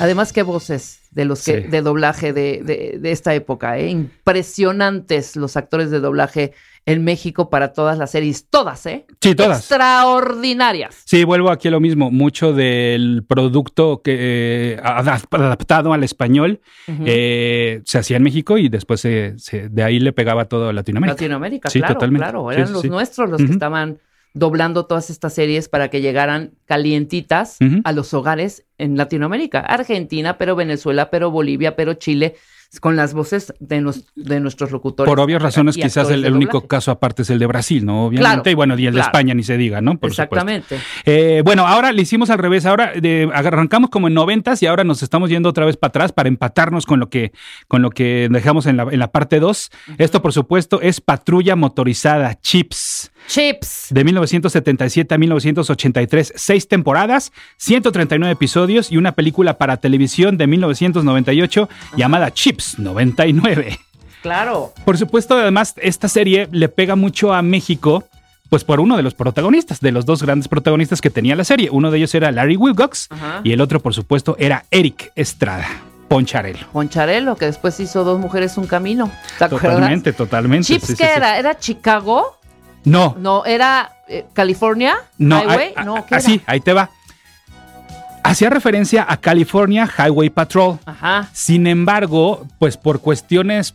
Además, 0.00 0.32
qué 0.32 0.42
voces 0.42 0.98
de 1.12 1.24
los 1.24 1.44
que, 1.44 1.62
Sí. 1.62 1.68
de 1.68 1.82
doblaje 1.82 2.32
de, 2.32 2.62
de- 2.64 2.98
de 3.00 3.12
esta 3.12 3.32
época, 3.32 3.78
¿eh? 3.78 3.90
Impresionantes 3.90 5.36
los 5.36 5.56
actores 5.56 5.92
de 5.92 6.00
doblaje 6.00 6.52
en 6.86 7.02
México 7.02 7.48
para 7.48 7.72
todas 7.72 7.96
las 7.96 8.10
series, 8.10 8.48
todas, 8.50 8.84
¿eh? 8.86 9.06
Sí, 9.20 9.34
todas. 9.34 9.58
Extraordinarias. 9.60 11.02
Sí, 11.06 11.24
vuelvo 11.24 11.50
aquí 11.50 11.68
a 11.68 11.70
lo 11.70 11.80
mismo. 11.80 12.10
Mucho 12.10 12.52
del 12.52 13.24
producto 13.26 14.02
que 14.02 14.74
eh, 14.74 14.80
adap- 14.82 15.26
adaptado 15.30 15.92
al 15.92 16.04
español 16.04 16.60
eh, 17.06 17.80
se 17.84 17.98
hacía 17.98 18.18
en 18.18 18.22
México 18.22 18.58
y 18.58 18.68
después 18.68 19.00
se- 19.00 19.34
se- 19.38 19.68
de 19.68 19.82
ahí 19.82 19.98
le 19.98 20.12
pegaba 20.12 20.44
todo 20.44 20.68
a 20.68 20.72
Latinoamérica. 20.72 21.14
Latinoamérica, 21.14 21.70
Sí, 21.70 21.78
claro, 21.78 21.94
totalmente. 21.94 22.24
claro. 22.24 22.52
Eran 22.52 22.66
sí, 22.66 22.72
los 22.72 22.82
sí. 22.82 22.88
nuestros 22.90 23.30
los 23.30 23.42
que 23.42 23.52
estaban 23.52 23.98
doblando 24.34 24.84
todas 24.86 25.10
estas 25.10 25.32
series 25.32 25.68
para 25.68 25.88
que 25.88 26.00
llegaran 26.00 26.52
calientitas 26.66 27.58
a 27.84 27.92
los 27.92 28.12
hogares 28.14 28.64
en 28.78 28.96
Latinoamérica. 28.96 29.60
Argentina, 29.60 30.36
pero 30.38 30.56
Venezuela, 30.56 31.10
pero 31.10 31.30
Bolivia, 31.30 31.76
pero 31.76 31.94
Chile, 31.94 32.34
con 32.80 32.96
las 32.96 33.14
voces 33.14 33.54
de, 33.60 33.80
nos- 33.80 34.04
de 34.16 34.40
nuestros 34.40 34.72
locutores. 34.72 35.08
Por 35.08 35.20
obvias 35.20 35.40
razones, 35.40 35.76
quizás 35.76 36.10
el, 36.10 36.32
único 36.32 36.66
caso 36.66 36.90
aparte 36.90 37.22
es 37.22 37.30
el 37.30 37.38
de 37.38 37.46
Brasil, 37.46 37.84
¿no? 37.86 38.06
Obviamente. 38.06 38.34
Claro, 38.34 38.50
y 38.50 38.54
bueno, 38.54 38.76
y 38.76 38.86
el 38.86 38.92
claro. 38.92 39.04
de 39.04 39.08
España 39.08 39.34
ni 39.34 39.44
se 39.44 39.56
diga, 39.56 39.80
¿no? 39.80 39.96
Por. 39.96 40.10
Exactamente. 40.10 40.78
Eh, 41.04 41.42
bueno, 41.44 41.68
ahora 41.68 41.92
le 41.92 42.02
hicimos 42.02 42.30
al 42.30 42.38
revés. 42.38 42.66
Ahora 42.66 42.92
de- 43.00 43.30
arrancamos 43.32 43.90
como 43.90 44.08
en 44.08 44.14
noventas 44.14 44.60
y 44.60 44.66
ahora 44.66 44.82
nos 44.82 45.04
estamos 45.04 45.30
yendo 45.30 45.50
otra 45.50 45.66
vez 45.66 45.76
para 45.76 45.90
atrás 45.90 46.12
para 46.12 46.28
empatarnos 46.28 46.84
con 46.84 46.98
lo 46.98 47.08
que, 47.10 47.30
con 47.68 47.80
lo 47.80 47.90
que 47.90 48.26
dejamos 48.28 48.66
en 48.66 48.76
la, 48.76 48.88
en 48.90 48.98
la 48.98 49.12
parte 49.12 49.38
2. 49.38 49.70
Esto, 49.98 50.20
por 50.20 50.32
supuesto, 50.32 50.80
es 50.80 51.00
Patrulla 51.00 51.54
Motorizada 51.54 52.34
Chips. 52.40 53.12
Chips. 53.28 53.86
De 53.90 54.02
1977 54.04 55.14
a 55.14 55.18
1983, 55.18 56.32
seis 56.54 56.68
temporadas, 56.68 57.32
139 57.56 58.32
episodios 58.32 58.92
y 58.92 58.96
una 58.96 59.10
película 59.10 59.58
para 59.58 59.78
televisión 59.78 60.36
de 60.36 60.46
1998 60.46 61.68
llamada 61.96 62.32
Chips 62.32 62.78
99. 62.78 63.80
Claro. 64.22 64.72
Por 64.84 64.96
supuesto, 64.96 65.34
además, 65.34 65.74
esta 65.78 66.08
serie 66.08 66.48
le 66.52 66.68
pega 66.68 66.94
mucho 66.94 67.34
a 67.34 67.42
México, 67.42 68.04
pues 68.50 68.62
por 68.62 68.78
uno 68.78 68.96
de 68.96 69.02
los 69.02 69.14
protagonistas, 69.14 69.80
de 69.80 69.90
los 69.90 70.06
dos 70.06 70.22
grandes 70.22 70.46
protagonistas 70.46 71.00
que 71.00 71.10
tenía 71.10 71.34
la 71.34 71.42
serie. 71.42 71.70
Uno 71.72 71.90
de 71.90 71.98
ellos 71.98 72.14
era 72.14 72.30
Larry 72.30 72.56
Wilcox 72.56 73.08
Ajá. 73.10 73.40
y 73.42 73.50
el 73.50 73.60
otro, 73.60 73.80
por 73.80 73.94
supuesto, 73.94 74.36
era 74.38 74.64
Eric 74.70 75.10
Estrada, 75.16 75.66
Poncharelo. 76.06 76.68
Poncharelo, 76.72 77.34
que 77.34 77.46
después 77.46 77.80
hizo 77.80 78.04
Dos 78.04 78.20
Mujeres 78.20 78.56
Un 78.56 78.68
Camino. 78.68 79.10
Totalmente, 79.40 80.12
totalmente. 80.12 80.68
¿Chips 80.68 80.86
sí, 80.86 80.92
sí, 80.92 80.98
qué 80.98 81.08
sí. 81.08 81.12
era? 81.16 81.36
¿Era 81.36 81.58
Chicago? 81.58 82.38
No, 82.84 83.16
No, 83.18 83.44
¿era 83.44 83.92
eh, 84.08 84.26
California? 84.32 84.94
no, 85.18 85.40
Highway? 85.42 85.74
no, 85.84 86.04
así, 86.10 86.40
ahí 86.46 86.60
te 86.60 86.72
va. 86.72 86.90
Hacía 88.22 88.48
referencia 88.48 89.04
a 89.08 89.18
California 89.18 89.86
Highway 89.98 90.30
Patrol. 90.30 90.78
Ajá. 90.86 91.28
Sin 91.32 91.66
embargo, 91.66 92.46
pues 92.58 92.76
por 92.76 93.00
cuestiones 93.00 93.74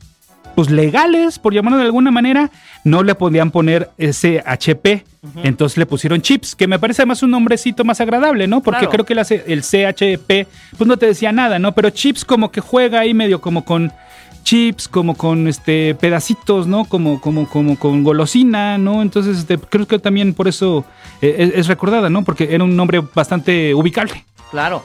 pues 0.55 0.71
legales, 0.71 1.39
por 1.39 1.53
llamarlo 1.53 1.77
de 1.77 1.85
alguna 1.85 2.11
manera, 2.11 2.49
no 2.83 3.03
le 3.03 3.15
podían 3.15 3.51
poner 3.51 3.91
ese 3.97 4.43
HP. 4.45 5.05
Entonces 5.43 5.77
le 5.77 5.85
pusieron 5.85 6.21
chips, 6.21 6.55
que 6.55 6.67
me 6.67 6.79
parece 6.79 7.03
además 7.03 7.21
un 7.23 7.31
nombrecito 7.31 7.83
más 7.85 8.01
agradable, 8.01 8.47
¿no? 8.47 8.61
Porque 8.61 8.87
Claro. 8.87 9.03
creo 9.03 9.05
que 9.05 9.13
el, 9.13 9.43
el 9.47 9.61
CHP, 9.61 10.47
pues 10.77 10.87
no 10.87 10.97
te 10.97 11.05
decía 11.05 11.31
nada, 11.31 11.59
¿no? 11.59 11.73
Pero 11.75 11.91
chips 11.91 12.25
como 12.25 12.51
que 12.51 12.59
juega 12.61 12.99
ahí 13.01 13.13
medio 13.13 13.39
como 13.39 13.63
con 13.63 13.93
chips, 14.43 14.87
como 14.87 15.15
con 15.15 15.47
este 15.47 15.95
pedacitos, 15.95 16.67
¿no? 16.67 16.85
Como, 16.85 17.21
como, 17.21 17.47
como 17.47 17.77
con 17.77 18.03
golosina, 18.03 18.77
¿no? 18.77 19.01
Entonces 19.01 19.37
este, 19.39 19.57
creo 19.57 19.87
que 19.87 19.99
también 19.99 20.33
por 20.33 20.47
eso 20.47 20.85
eh, 21.21 21.35
es, 21.37 21.53
es 21.53 21.67
recordada, 21.67 22.09
¿no? 22.09 22.23
Porque 22.23 22.49
era 22.51 22.63
un 22.63 22.75
nombre 22.75 23.01
bastante 23.13 23.73
ubicable. 23.73 24.25
Claro. 24.51 24.83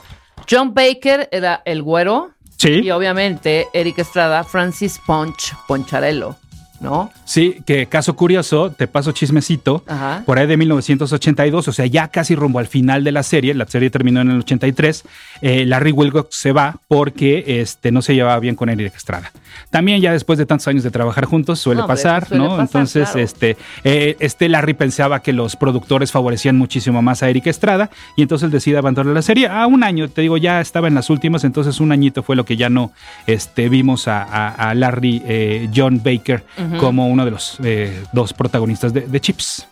John 0.51 0.75
Baker 0.75 1.29
era 1.33 1.63
el 1.65 1.83
güero. 1.83 2.31
Sí. 2.57 2.81
Y 2.83 2.91
obviamente 2.93 3.67
Eric 3.73 3.99
Estrada, 3.99 4.45
Francis 4.45 5.01
Ponch, 5.05 5.55
Poncharello, 5.67 6.37
¿no? 6.85 7.11
Sí, 7.25 7.57
que 7.67 7.87
caso 7.87 8.15
curioso, 8.15 8.71
te 8.71 8.87
paso 8.87 9.11
chismecito, 9.13 9.83
Ajá. 9.89 10.23
por 10.27 10.39
ahí 10.39 10.47
de 10.47 10.57
1982, 10.57 11.67
o 11.69 11.73
sea, 11.73 11.87
ya 11.87 12.09
casi 12.09 12.35
rumbo 12.37 12.59
al 12.61 12.67
final 12.67 13.03
de 13.03 13.11
la 13.13 13.23
serie, 13.23 13.55
la 13.55 13.67
serie 13.67 13.91
terminó 13.91 14.21
en 14.21 14.31
el 14.31 14.39
83, 14.41 15.05
eh, 15.41 15.65
Larry 15.67 15.91
Wilcox 15.93 16.37
se 16.37 16.53
va 16.53 16.77
porque 16.89 17.45
este, 17.61 17.91
no 17.91 18.03
se 18.03 18.15
llevaba 18.15 18.39
bien 18.39 18.55
con 18.55 18.69
Eric 18.69 18.95
Estrada. 18.97 19.33
También 19.71 20.01
ya 20.01 20.13
después 20.13 20.39
de 20.39 20.47
tantos 20.47 20.69
años 20.69 20.83
de 20.85 20.91
trabajar 20.91 21.25
juntos 21.25 21.59
suele 21.61 21.81
No, 21.81 21.87
pasar, 21.87 22.27
suele 22.29 22.43
¿no? 22.45 22.51
pasar, 22.51 22.63
Entonces, 22.65 23.05
claro. 23.11 23.21
este, 23.21 23.57
eh, 23.85 24.17
este 24.21 24.49
Larry 24.49 24.75
pensaba 24.75 25.21
que 25.23 25.33
los 25.33 25.57
productores 25.57 26.13
favorecían 26.13 26.57
muchísimo 26.57 27.03
más 27.03 27.23
a 27.23 27.31
Eric 27.31 27.47
Estrada 27.47 27.91
y 28.17 28.23
entonces 28.23 28.47
él 28.47 28.51
decide 28.53 28.79
abandonar 28.79 29.15
la 29.15 29.23
serie. 29.23 29.49
A 29.49 29.67
un 29.67 29.83
año, 29.85 30.09
te 30.09 30.21
digo, 30.23 30.37
ya 30.37 30.61
estaba 30.61 30.89
en 30.89 30.95
las 30.95 31.09
últimas, 31.11 31.45
entonces 31.45 31.81
un 31.81 31.93
añito 31.93 32.23
fue 32.23 32.37
lo 32.37 32.45
que 32.45 32.57
ya 32.57 32.69
no 32.69 32.93
este, 33.27 33.69
vimos 33.69 34.09
a, 34.09 34.23
a- 34.23 34.71
a 34.71 34.75
Larry 34.75 35.23
eh, 35.27 35.69
John 35.75 36.01
Baker 36.05 36.45
Como 36.79 37.09
uno 37.09 37.25
de 37.25 37.31
los 37.31 37.59
eh, 37.63 38.03
dos 38.13 38.33
protagonistas 38.33 38.93
de, 38.93 39.03
de 39.03 39.21
Chips. 39.21 39.67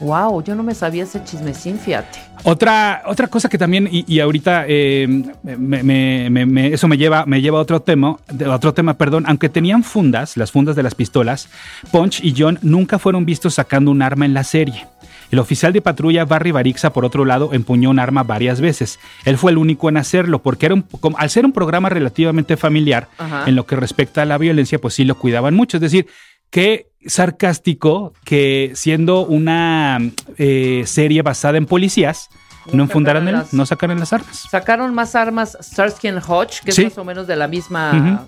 Wow, 0.00 0.42
yo 0.42 0.54
no 0.54 0.62
me 0.62 0.74
sabía 0.74 1.04
ese 1.04 1.22
chismecín, 1.24 1.78
fíjate. 1.78 2.18
Otra, 2.42 3.02
otra 3.06 3.28
cosa 3.28 3.48
que 3.48 3.56
también, 3.56 3.88
y, 3.90 4.04
y 4.12 4.20
ahorita 4.20 4.64
eh, 4.68 5.06
me- 5.42 5.82
me- 5.82 6.28
me- 6.28 6.44
me- 6.46 6.66
eso 6.68 6.86
me 6.86 6.98
lleva, 6.98 7.24
me 7.24 7.40
lleva 7.40 7.58
a 7.58 7.62
otro 7.62 7.80
tema, 7.80 8.16
de- 8.30 8.46
otro 8.46 8.74
tema, 8.74 8.94
perdón, 8.94 9.24
aunque 9.26 9.48
tenían 9.48 9.82
fundas, 9.84 10.36
las 10.36 10.52
fundas 10.52 10.76
de 10.76 10.82
las 10.82 10.94
pistolas, 10.94 11.48
Punch 11.92 12.22
y 12.22 12.34
John 12.36 12.58
nunca 12.62 12.98
fueron 12.98 13.24
vistos 13.24 13.54
sacando 13.54 13.90
un 13.90 14.02
arma 14.02 14.26
en 14.26 14.34
la 14.34 14.44
serie. 14.44 14.86
El 15.30 15.38
oficial 15.38 15.72
de 15.72 15.80
patrulla 15.80 16.24
Barry 16.24 16.50
Barixa, 16.52 16.92
por 16.92 17.04
otro 17.04 17.24
lado, 17.24 17.50
empuñó 17.52 17.88
un 17.90 17.98
arma 17.98 18.22
varias 18.22 18.60
veces. 18.60 18.98
Él 19.24 19.38
fue 19.38 19.50
el 19.50 19.58
único 19.58 19.88
en 19.88 19.96
hacerlo, 19.96 20.42
porque 20.42 20.66
era 20.66 20.74
un- 20.74 20.84
al 21.16 21.30
ser 21.30 21.44
un 21.46 21.52
programa 21.52 21.88
relativamente 21.88 22.56
familiar, 22.56 23.08
Ajá. 23.18 23.44
en 23.46 23.56
lo 23.56 23.66
que 23.66 23.76
respecta 23.76 24.22
a 24.22 24.26
la 24.26 24.36
violencia, 24.38 24.78
pues 24.78 24.94
sí 24.94 25.04
lo 25.04 25.16
cuidaban 25.16 25.54
mucho. 25.54 25.78
Es 25.78 25.80
decir, 25.80 26.06
qué 26.50 26.88
sarcástico 27.06 28.12
que 28.24 28.72
siendo 28.74 29.24
una 29.26 29.98
eh, 30.38 30.82
serie 30.86 31.22
basada 31.22 31.58
en 31.58 31.66
policías, 31.66 32.28
no 32.72 32.82
enfundaran 32.82 33.28
el, 33.28 33.34
las- 33.34 33.52
no 33.52 33.64
sacaran 33.64 33.98
las 34.00 34.12
armas. 34.12 34.46
Sacaron 34.50 34.92
más 34.92 35.14
armas 35.14 35.56
Starsky 35.60 36.08
and 36.08 36.22
Hodge, 36.26 36.62
que 36.64 36.72
Sí. 36.72 36.82
es 36.82 36.88
más 36.92 36.98
o 36.98 37.04
menos 37.04 37.26
de 37.28 37.36
la 37.36 37.46
misma. 37.46 38.26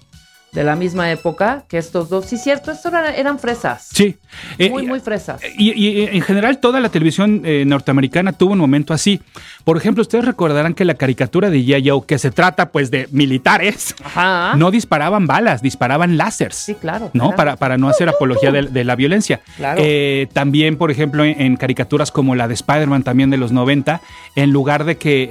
De 0.52 0.64
la 0.64 0.76
misma 0.76 1.10
época 1.10 1.64
que 1.68 1.78
estos 1.78 2.08
dos. 2.08 2.26
Sí, 2.26 2.38
cierto, 2.38 2.70
estos 2.70 2.92
eran, 2.92 3.38
fresas. 3.38 3.88
Sí. 3.92 4.16
Eh, 4.58 4.70
Muy, 4.70 4.86
muy 4.86 5.00
fresas. 5.00 5.40
Y, 5.56 5.72
y, 5.72 6.04
en 6.06 6.22
general 6.22 6.58
toda 6.58 6.80
la 6.80 6.88
televisión 6.88 7.42
eh, 7.44 7.64
norteamericana 7.66 8.32
tuvo 8.32 8.52
un 8.52 8.58
momento 8.58 8.94
así. 8.94 9.20
Por 9.64 9.76
ejemplo, 9.76 10.02
ustedes 10.02 10.24
recordarán 10.24 10.74
que 10.74 10.84
la 10.84 10.94
caricatura 10.94 11.50
de 11.50 11.58
G.I. 11.58 12.06
Que 12.06 12.18
se 12.18 12.30
trata 12.30 12.70
pues 12.70 12.90
de 12.90 13.08
militares, 13.12 13.94
Ajá. 14.02 14.54
no 14.56 14.70
disparaban 14.70 15.26
balas, 15.26 15.62
disparaban 15.62 16.16
láseres. 16.16 16.56
Sí, 16.56 16.74
claro. 16.74 17.10
¿no? 17.12 17.34
Para, 17.36 17.56
para 17.56 17.76
no 17.76 17.88
hacer 17.88 18.08
apología 18.08 18.50
de, 18.50 18.62
de 18.62 18.84
la 18.84 18.96
violencia. 18.96 19.40
Claro. 19.56 19.80
Eh, 19.84 20.28
también, 20.32 20.76
por 20.76 20.90
ejemplo, 20.90 21.24
en, 21.24 21.40
en 21.40 21.56
caricaturas 21.56 22.10
como 22.10 22.34
la 22.34 22.48
de 22.48 22.54
Spider-Man 22.54 23.02
también 23.02 23.30
de 23.30 23.36
los 23.36 23.52
90, 23.52 24.00
en 24.36 24.50
lugar 24.50 24.84
de 24.84 24.96
que 24.96 25.24
eh, 25.24 25.28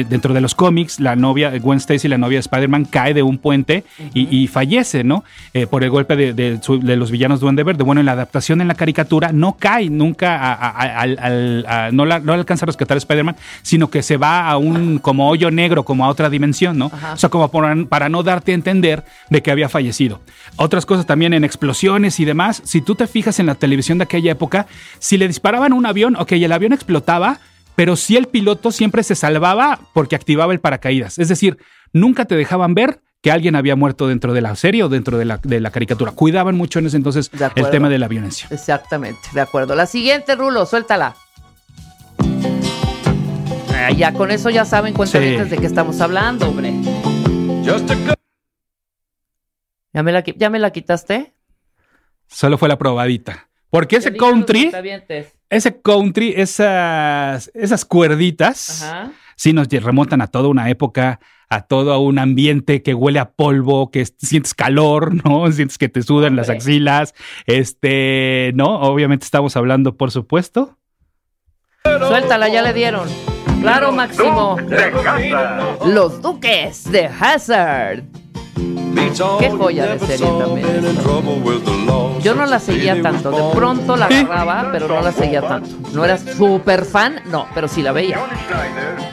eh, 0.00 0.06
dentro 0.08 0.32
de 0.34 0.40
los 0.40 0.54
cómics 0.54 1.00
la 1.00 1.16
novia, 1.16 1.56
Gwen 1.58 1.78
Stacy, 1.78 2.08
la 2.08 2.18
novia 2.18 2.36
de 2.36 2.40
Spider-Man, 2.40 2.86
cae 2.86 3.14
de 3.14 3.22
un 3.22 3.38
puente 3.38 3.84
y, 4.14 4.34
y 4.34 4.46
fallece, 4.54 5.04
¿no? 5.04 5.24
Eh, 5.52 5.66
por 5.66 5.82
el 5.84 5.90
golpe 5.90 6.16
de, 6.16 6.32
de 6.32 6.96
los 6.96 7.10
villanos 7.10 7.40
Duende 7.40 7.62
Verde. 7.64 7.82
Bueno, 7.84 8.00
en 8.00 8.06
la 8.06 8.12
adaptación 8.12 8.60
en 8.60 8.68
la 8.68 8.74
caricatura 8.74 9.32
no 9.32 9.56
cae 9.58 9.90
nunca, 9.90 10.36
a- 10.36 10.54
a- 10.54 11.02
a- 11.02 11.90
no, 11.92 12.06
la, 12.06 12.20
no 12.20 12.32
la 12.32 12.38
alcanza 12.38 12.64
a 12.64 12.68
rescatar 12.68 12.96
a 12.96 12.98
Spider-Man, 12.98 13.36
sino 13.62 13.90
que 13.90 14.02
se 14.02 14.16
va 14.16 14.48
a 14.48 14.56
un 14.56 14.98
como 14.98 15.28
hoyo 15.28 15.50
negro, 15.50 15.84
como 15.84 16.04
a 16.04 16.08
otra 16.08 16.30
dimensión, 16.30 16.78
¿no? 16.78 16.86
Ajá. 16.92 17.12
O 17.12 17.16
sea, 17.16 17.28
como 17.28 17.50
por- 17.50 17.88
para 17.88 18.08
no 18.08 18.22
darte 18.22 18.52
a 18.52 18.54
entender 18.54 19.04
de 19.28 19.42
que 19.42 19.50
había 19.50 19.68
fallecido. 19.68 20.20
Otras 20.56 20.86
cosas 20.86 21.04
también 21.06 21.34
en 21.34 21.44
explosiones 21.44 22.20
y 22.20 22.24
demás. 22.24 22.62
Si 22.64 22.80
tú 22.80 22.94
te 22.94 23.06
fijas 23.06 23.38
en 23.40 23.46
la 23.46 23.54
televisión 23.56 23.98
de 23.98 24.04
aquella 24.04 24.32
época, 24.32 24.66
si 25.00 25.18
le 25.18 25.26
disparaban 25.28 25.72
un 25.72 25.84
avión, 25.86 26.16
ok, 26.16 26.32
el 26.32 26.52
avión 26.52 26.72
explotaba, 26.72 27.38
pero 27.76 27.96
si 27.96 28.16
el 28.16 28.26
piloto 28.26 28.70
siempre 28.70 29.02
se 29.02 29.16
salvaba 29.16 29.80
porque 29.92 30.14
activaba 30.14 30.52
el 30.52 30.60
paracaídas. 30.60 31.18
Es 31.18 31.28
decir, 31.28 31.58
nunca 31.92 32.24
te 32.24 32.36
dejaban 32.36 32.74
ver 32.74 33.00
que 33.24 33.32
alguien 33.32 33.56
había 33.56 33.74
muerto 33.74 34.06
dentro 34.06 34.34
de 34.34 34.42
la 34.42 34.54
serie 34.54 34.82
o 34.84 34.90
dentro 34.90 35.16
de 35.16 35.24
la, 35.24 35.38
de 35.42 35.58
la 35.58 35.70
caricatura. 35.70 36.12
Cuidaban 36.12 36.56
mucho 36.56 36.78
en 36.78 36.84
ese 36.86 36.98
entonces 36.98 37.30
el 37.56 37.70
tema 37.70 37.88
de 37.88 37.98
la 37.98 38.06
violencia. 38.06 38.46
Exactamente, 38.50 39.18
de 39.32 39.40
acuerdo. 39.40 39.74
La 39.74 39.86
siguiente, 39.86 40.34
Rulo, 40.34 40.66
suéltala. 40.66 41.16
Ah, 43.74 43.90
ya 43.96 44.12
con 44.12 44.30
eso 44.30 44.50
ya 44.50 44.66
saben 44.66 44.92
cuentavientes 44.92 45.44
Sí. 45.48 45.50
de 45.52 45.56
qué 45.58 45.64
estamos 45.66 46.02
hablando, 46.02 46.50
hombre. 46.50 46.74
¿Ya 49.94 50.02
me, 50.02 50.12
la, 50.12 50.20
¿Ya 50.22 50.50
me 50.50 50.58
la 50.58 50.70
quitaste? 50.70 51.32
Solo 52.26 52.58
fue 52.58 52.68
la 52.68 52.76
probadita. 52.76 53.48
Porque 53.70 53.96
ese 53.96 54.14
country, 54.14 54.70
ese 55.48 55.80
country, 55.80 56.34
esas, 56.36 57.50
esas 57.54 57.86
cuerditas, 57.86 58.82
Ajá. 58.82 59.12
sí 59.34 59.54
nos 59.54 59.68
remontan 59.68 60.20
a 60.20 60.26
toda 60.26 60.48
una 60.48 60.68
época, 60.68 61.20
a 61.48 61.62
todo 61.62 61.98
un 62.00 62.18
ambiente 62.18 62.82
que 62.82 62.94
huele 62.94 63.18
a 63.18 63.30
polvo, 63.32 63.90
que 63.90 64.00
es- 64.02 64.14
sientes 64.18 64.54
calor, 64.54 65.14
¿no? 65.24 65.50
Sientes 65.52 65.78
que 65.78 65.88
te 65.88 66.02
sudan 66.02 66.36
las 66.36 66.50
axilas. 66.50 67.14
Este, 67.46 68.52
¿no? 68.54 68.80
Obviamente 68.80 69.24
estamos 69.24 69.56
hablando, 69.56 69.96
por 69.96 70.10
supuesto. 70.10 70.78
Suéltala, 71.84 72.48
ya 72.48 72.62
le 72.62 72.72
dieron. 72.72 73.08
Claro, 73.60 73.92
Máximo. 73.92 74.56
Los 75.86 76.20
Duques 76.22 76.90
de 76.90 77.06
Hazard. 77.06 78.02
Qué 79.38 79.50
joya 79.50 79.86
de 79.86 79.98
serie 80.00 80.26
también. 80.38 80.84
Yo 82.22 82.34
no 82.34 82.46
la 82.46 82.58
seguía 82.58 83.00
tanto. 83.02 83.30
De 83.30 83.54
pronto 83.54 83.96
la 83.96 84.06
agarraba, 84.06 84.70
pero 84.72 84.88
no 84.88 85.02
la 85.02 85.12
seguía 85.12 85.42
tanto. 85.42 85.70
No 85.92 86.04
era 86.04 86.18
súper 86.18 86.84
fan, 86.84 87.20
no, 87.26 87.46
pero 87.54 87.68
sí 87.68 87.82
la 87.82 87.92
veía. 87.92 88.18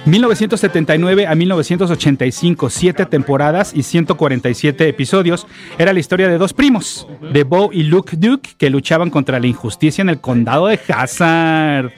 1979 0.05 1.27
a 1.27 1.35
1985, 1.35 2.69
siete 2.69 3.05
temporadas 3.05 3.73
y 3.75 3.83
147 3.83 4.87
episodios. 4.87 5.45
Era 5.77 5.93
la 5.93 5.99
historia 5.99 6.27
de 6.27 6.37
dos 6.37 6.53
primos, 6.53 7.07
de 7.31 7.43
Bo 7.43 7.69
y 7.71 7.83
Luke 7.83 8.15
Duke, 8.17 8.51
que 8.57 8.69
luchaban 8.69 9.09
contra 9.09 9.39
la 9.39 9.47
injusticia 9.47 10.01
en 10.01 10.09
el 10.09 10.19
condado 10.19 10.67
de 10.67 10.79
Hazard. 10.87 11.91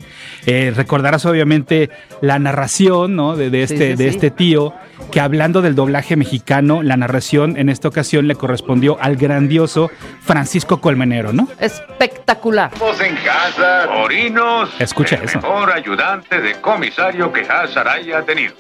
Eh, 0.46 0.74
recordarás 0.76 1.26
obviamente 1.26 1.90
la 2.22 2.38
narración 2.40 3.16
¿no? 3.16 3.36
de, 3.36 3.50
de 3.50 3.66
Sí, 3.68 3.74
este, 3.74 3.92
sí, 3.92 3.96
de 4.04 4.10
sí. 4.10 4.16
este 4.16 4.32
tío, 4.32 4.74
que 5.12 5.20
hablando 5.22 5.62
del 5.62 5.74
doblaje 5.76 6.16
mexicano, 6.16 6.84
la 6.84 6.98
narración 6.98 7.58
en 7.58 7.70
esta 7.70 7.88
ocasión 7.88 8.28
le 8.28 8.36
correspondió 8.36 8.98
al 9.00 9.16
grandioso 9.16 9.90
Francisco 10.22 10.82
Colmenero, 10.82 11.32
¿no? 11.34 11.48
Espectacular. 11.60 12.72
Estamos 12.74 13.00
en 13.02 13.16
casa, 13.18 13.90
Orinos. 14.04 14.70
Escucha 14.80 15.16
el 15.16 15.24
eso. 15.24 15.40
mejor 15.40 15.72
ayudante 15.72 16.42
de 16.42 16.60
comisario 16.60 17.32
que 17.32 17.42
Hazard 17.42 17.88
haya 17.88 18.22
tenido. 18.24 18.54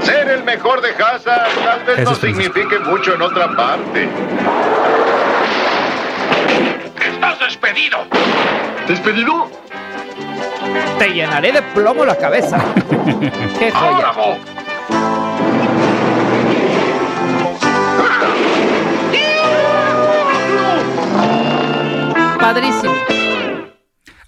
Ser 0.00 0.28
el 0.28 0.44
mejor 0.44 0.80
de 0.80 0.90
Hazard 0.90 1.48
tal 1.64 1.84
vez 1.84 1.98
Eso 2.00 2.10
no 2.10 2.16
signifique 2.16 2.78
mucho 2.80 3.14
en 3.14 3.22
otra 3.22 3.54
parte. 3.56 4.08
¡Estás 7.04 7.38
despedido! 7.40 7.98
¿Despedido? 8.88 9.50
Te 10.98 11.08
llenaré 11.08 11.52
de 11.52 11.62
plomo 11.62 12.04
la 12.04 12.16
cabeza. 12.16 12.58
Qué 13.58 13.72
¡Ahora, 13.74 14.12
joya. 14.12 14.38
Padrísimo. 22.38 23.21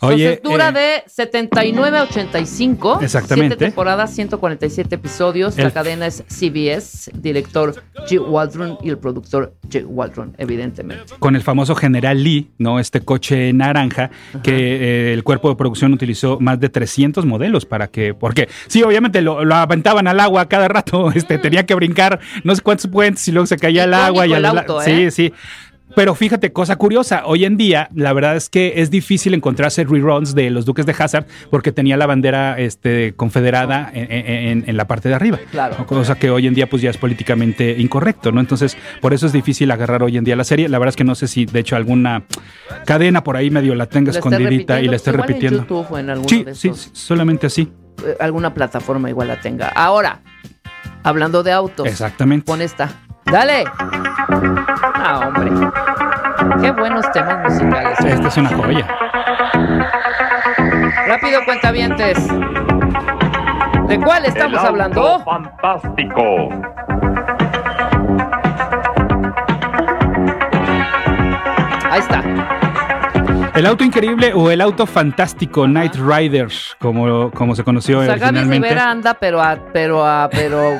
Oye, 0.06 0.34
Entonces 0.34 0.42
dura 0.50 0.68
eh, 0.70 0.72
de 0.72 1.10
79 1.10 1.98
a 1.98 2.02
85. 2.04 3.00
Exactamente. 3.02 3.48
Siete 3.56 3.64
temporadas, 3.66 4.14
147 4.14 4.94
episodios. 4.94 5.56
La 5.56 5.64
El- 5.64 5.72
cadena 5.72 6.06
es 6.06 6.24
CBS, 6.28 7.10
director 7.14 7.74
G. 8.08 8.18
Waldron 8.20 8.78
y 8.82 8.90
el 8.90 8.98
productor 8.98 9.54
G. 9.68 9.84
Waldron, 9.86 10.34
evidentemente. 10.38 11.14
con 11.18 11.36
el 11.36 11.42
famoso 11.42 11.74
General 11.74 12.22
Lee, 12.22 12.50
¿no? 12.58 12.78
Este 12.80 13.00
coche 13.00 13.52
naranja 13.52 14.10
que 14.42 14.52
eh, 15.10 15.12
el 15.14 15.22
cuerpo 15.24 15.48
de 15.48 15.56
producción 15.56 15.92
utilizó 15.92 16.38
más 16.40 16.60
de 16.60 16.68
300 16.68 17.24
modelos 17.26 17.66
para 17.66 17.88
que, 17.88 18.14
porque 18.14 18.48
sí, 18.66 18.82
obviamente 18.82 19.20
lo, 19.22 19.44
lo 19.44 19.54
aventaban 19.54 20.06
al 20.06 20.20
agua 20.20 20.48
cada 20.48 20.68
rato, 20.68 21.10
este, 21.14 21.38
tenía 21.38 21.64
que 21.66 21.74
brincar 21.74 22.20
no 22.44 22.54
sé 22.54 22.62
cuántos 22.62 22.86
puentes 22.90 23.26
y 23.28 23.32
luego 23.32 23.46
se 23.46 23.56
caía 23.56 23.84
al 23.84 23.90
Mm. 23.90 23.94
Icónico 23.94 24.06
agua 24.06 24.26
y 24.26 24.32
el 24.32 24.44
al- 24.44 24.58
auto, 24.58 24.80
sí, 24.82 24.90
¿eh? 24.90 25.10
sí. 25.10 25.32
Pero 25.96 26.14
fíjate, 26.16 26.52
cosa 26.52 26.74
curiosa, 26.76 27.22
hoy 27.24 27.44
en 27.44 27.56
día 27.56 27.88
la 27.94 28.12
verdad 28.12 28.34
es 28.36 28.48
que 28.48 28.74
es 28.76 28.90
difícil 28.90 29.32
encontrarse 29.32 29.84
reruns 29.84 30.34
de 30.34 30.50
los 30.50 30.64
Duques 30.64 30.86
de 30.86 30.94
Hazard 30.98 31.26
porque 31.50 31.70
tenía 31.70 31.96
la 31.96 32.06
bandera 32.06 32.58
este, 32.58 33.14
confederada 33.14 33.90
en, 33.94 34.10
en- 34.10 34.64
en 34.68 34.76
la 34.76 34.86
parte 34.86 35.08
de 35.08 35.14
arriba. 35.14 35.38
Claro. 35.52 35.86
Cosa 35.86 36.16
que 36.18 36.30
hoy 36.30 36.46
en 36.48 36.54
día 36.54 36.68
pues 36.68 36.82
ya 36.82 36.90
es 36.90 36.96
políticamente 36.96 37.76
incorrecto, 37.78 38.32
¿no? 38.32 38.40
Entonces, 38.40 38.76
por 39.00 39.14
eso 39.14 39.26
es 39.26 39.32
difícil 39.32 39.70
agarrar 39.70 40.02
hoy 40.02 40.16
en 40.16 40.24
día 40.24 40.34
la 40.34 40.44
serie. 40.44 40.68
La 40.68 40.78
verdad 40.78 40.90
es 40.90 40.96
que 40.96 41.04
no 41.04 41.14
sé 41.14 41.28
si 41.28 41.46
de 41.46 41.60
hecho 41.60 41.76
alguna 41.76 42.24
cadena 42.86 43.22
por 43.22 43.36
ahí 43.36 43.50
medio 43.50 43.74
la 43.76 43.86
tenga 43.86 44.10
escondidita 44.10 44.80
y 44.80 44.88
repitiendo, 44.88 44.90
la 44.90 44.96
esté 44.96 45.10
igual 45.10 45.20
en 45.22 45.28
repitiendo. 45.28 45.58
YouTube 45.60 45.86
o 45.90 45.98
en 45.98 46.10
alguno 46.10 46.28
sí, 46.28 46.42
de 46.44 46.54
sí, 46.54 46.68
estos. 46.68 46.82
sí, 46.82 46.90
solamente 46.94 47.46
así. 47.46 47.72
eh, 48.04 48.16
alguna 48.18 48.52
plataforma 48.52 49.08
igual 49.10 49.28
la 49.28 49.40
tenga. 49.40 49.68
Ahora, 49.68 50.22
hablando 51.04 51.42
de 51.44 51.52
autos, 51.52 51.86
Exactamente. 51.86 52.46
pon 52.46 52.60
esta. 52.62 53.00
¡Dale! 53.26 53.64
Ah, 54.94 55.20
hombre. 55.26 55.50
Qué 56.60 56.70
buenos 56.72 57.10
temas 57.12 57.38
musicales. 57.38 58.00
Esta 58.00 58.28
es 58.28 58.36
una 58.36 58.48
joya. 58.50 58.86
Rápido, 61.06 61.44
cuentavientes. 61.44 62.28
¿De 63.88 64.00
cuál 64.00 64.26
estamos 64.26 64.60
El 64.60 64.66
hablando? 64.66 65.20
Fantástico. 65.20 66.48
Ahí 71.90 72.00
está. 72.00 72.22
El 73.54 73.66
auto 73.66 73.84
increíble 73.84 74.32
o 74.34 74.50
el 74.50 74.60
auto 74.60 74.86
fantástico 74.86 75.68
Night 75.68 75.94
Rider, 75.94 76.48
como, 76.80 77.30
como 77.30 77.54
se 77.54 77.62
conoció 77.62 78.00
O 78.00 78.04
sea, 78.04 78.16
Gaby 78.16 78.38
originalmente. 78.38 78.68
Rivera 78.68 78.90
anda, 78.90 79.14
pero 79.14 79.40
a, 79.40 79.56
pero 79.72 80.04
a, 80.04 80.28
pero 80.30 80.72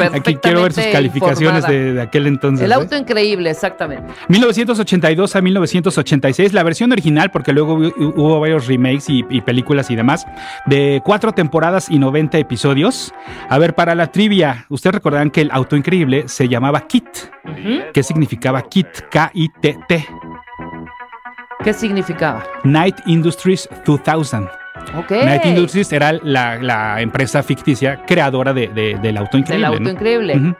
Aquí 0.12 0.36
quiero 0.36 0.62
ver 0.62 0.72
sus 0.72 0.86
calificaciones 0.86 1.66
de, 1.66 1.94
de, 1.94 2.02
aquel 2.02 2.26
entonces. 2.26 2.64
El 2.64 2.72
¿eh? 2.72 2.74
auto 2.74 2.96
increíble, 2.96 3.50
exactamente. 3.50 4.12
1982 4.28 5.36
a 5.36 5.40
1986, 5.40 6.52
la 6.52 6.62
versión 6.62 6.92
original, 6.92 7.30
porque 7.30 7.52
luego 7.52 7.74
hubo 7.74 8.40
varios 8.40 8.66
remakes 8.66 9.08
y, 9.08 9.24
y, 9.28 9.40
películas 9.40 9.90
y 9.90 9.96
demás, 9.96 10.26
de 10.66 11.00
cuatro 11.04 11.32
temporadas 11.32 11.90
y 11.90 11.98
90 11.98 12.38
episodios. 12.38 13.12
A 13.48 13.58
ver, 13.58 13.74
para 13.74 13.94
la 13.94 14.08
trivia, 14.08 14.66
ustedes 14.68 14.94
recordarán 14.94 15.30
que 15.30 15.42
el 15.42 15.50
auto 15.50 15.76
increíble 15.76 16.24
se 16.26 16.48
llamaba 16.48 16.86
KIT. 16.86 17.08
Uh 17.44 17.48
-huh. 17.48 17.92
¿Qué 17.92 18.02
significaba 18.02 18.62
KIT? 18.62 19.08
K-I-T-T. 19.10 20.06
¿Qué 21.64 21.74
significaba? 21.74 22.42
Night 22.64 22.96
Industries 23.06 23.68
2000. 23.84 24.48
Okay. 24.96 25.24
Night 25.26 25.44
Industries 25.44 25.92
era 25.92 26.12
la, 26.22 26.56
la 26.56 27.02
empresa 27.02 27.42
ficticia 27.42 28.02
creadora 28.06 28.54
de, 28.54 28.68
de, 28.68 28.98
del 29.02 29.18
auto 29.18 29.36
increíble. 29.36 29.66
Del 29.66 29.74
auto 29.74 29.84
¿no? 29.84 29.90
increíble. 29.90 30.36
Uh 30.36 30.40
-huh. 30.40 30.56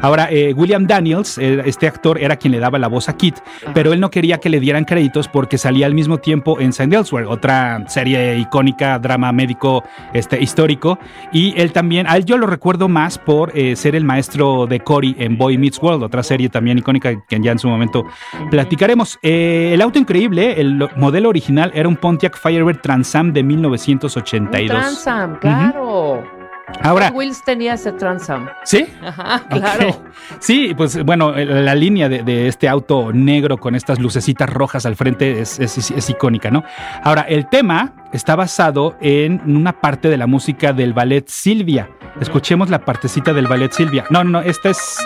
Ahora, 0.00 0.28
eh, 0.30 0.52
William 0.54 0.86
Daniels, 0.86 1.38
eh, 1.38 1.62
este 1.66 1.86
actor, 1.86 2.20
era 2.20 2.36
quien 2.36 2.52
le 2.52 2.58
daba 2.58 2.78
la 2.78 2.88
voz 2.88 3.08
a 3.08 3.16
Kit, 3.16 3.36
Ajá. 3.62 3.72
pero 3.74 3.92
él 3.92 4.00
no 4.00 4.10
quería 4.10 4.38
que 4.38 4.48
le 4.48 4.60
dieran 4.60 4.84
créditos 4.84 5.28
porque 5.28 5.58
salía 5.58 5.86
al 5.86 5.94
mismo 5.94 6.18
tiempo 6.18 6.60
en 6.60 6.70
St. 6.70 6.94
Elsewhere, 6.94 7.26
otra 7.26 7.84
serie 7.88 8.38
icónica, 8.38 8.98
drama 8.98 9.32
médico 9.32 9.84
este, 10.12 10.42
histórico. 10.42 10.98
Y 11.32 11.54
él 11.60 11.72
también, 11.72 12.06
a 12.06 12.16
él 12.16 12.24
yo 12.24 12.36
lo 12.38 12.46
recuerdo 12.46 12.88
más 12.88 13.18
por 13.18 13.56
eh, 13.56 13.76
ser 13.76 13.94
el 13.94 14.04
maestro 14.04 14.66
de 14.66 14.80
Cory 14.80 15.16
en 15.18 15.36
Boy 15.38 15.58
Meets 15.58 15.80
World, 15.82 16.02
otra 16.02 16.22
serie 16.22 16.48
también 16.48 16.78
icónica 16.78 17.24
que 17.26 17.40
ya 17.40 17.52
en 17.52 17.58
su 17.58 17.68
momento 17.68 18.04
platicaremos. 18.50 19.18
Eh, 19.22 19.70
el 19.74 19.80
auto 19.82 19.98
increíble, 19.98 20.60
el 20.60 20.88
modelo 20.96 21.28
original 21.28 21.70
era 21.74 21.88
un 21.88 21.96
Pontiac 21.96 22.38
Firebird 22.38 22.80
Transam 22.80 23.32
de 23.32 23.42
1982. 23.42 24.70
Un 24.70 24.82
Transam, 24.82 25.38
claro. 25.38 25.84
Uh 25.84 26.16
-huh. 26.16 26.33
Ahora, 26.82 27.10
Wheels 27.10 27.42
tenía 27.44 27.74
ese 27.74 27.92
Transam. 27.92 28.48
¿Sí? 28.64 28.86
Ajá, 29.02 29.42
claro. 29.48 29.90
Okay. 29.90 30.00
Sí, 30.40 30.74
pues 30.76 31.02
bueno, 31.04 31.32
la 31.32 31.74
línea 31.74 32.08
de, 32.08 32.22
de, 32.22 32.48
este 32.48 32.68
auto 32.68 33.12
negro 33.12 33.58
con 33.58 33.74
estas 33.74 33.98
lucecitas 33.98 34.48
rojas 34.48 34.86
al 34.86 34.96
frente 34.96 35.40
es, 35.40 35.58
es, 35.58 35.90
es, 35.90 36.10
icónica, 36.10 36.50
¿no? 36.50 36.64
Ahora, 37.02 37.22
el 37.22 37.48
tema 37.48 37.92
está 38.12 38.36
basado 38.36 38.96
en 39.00 39.40
una 39.46 39.80
parte 39.80 40.08
de 40.08 40.16
la 40.16 40.26
música 40.26 40.72
del 40.72 40.92
ballet 40.92 41.28
Silvia. 41.28 41.90
Escuchemos 42.20 42.70
la 42.70 42.78
partecita 42.78 43.32
del 43.32 43.46
ballet 43.46 43.72
Silvia. 43.72 44.04
No, 44.10 44.24
no, 44.24 44.30
no, 44.30 44.40
esta 44.40 44.70
es. 44.70 44.98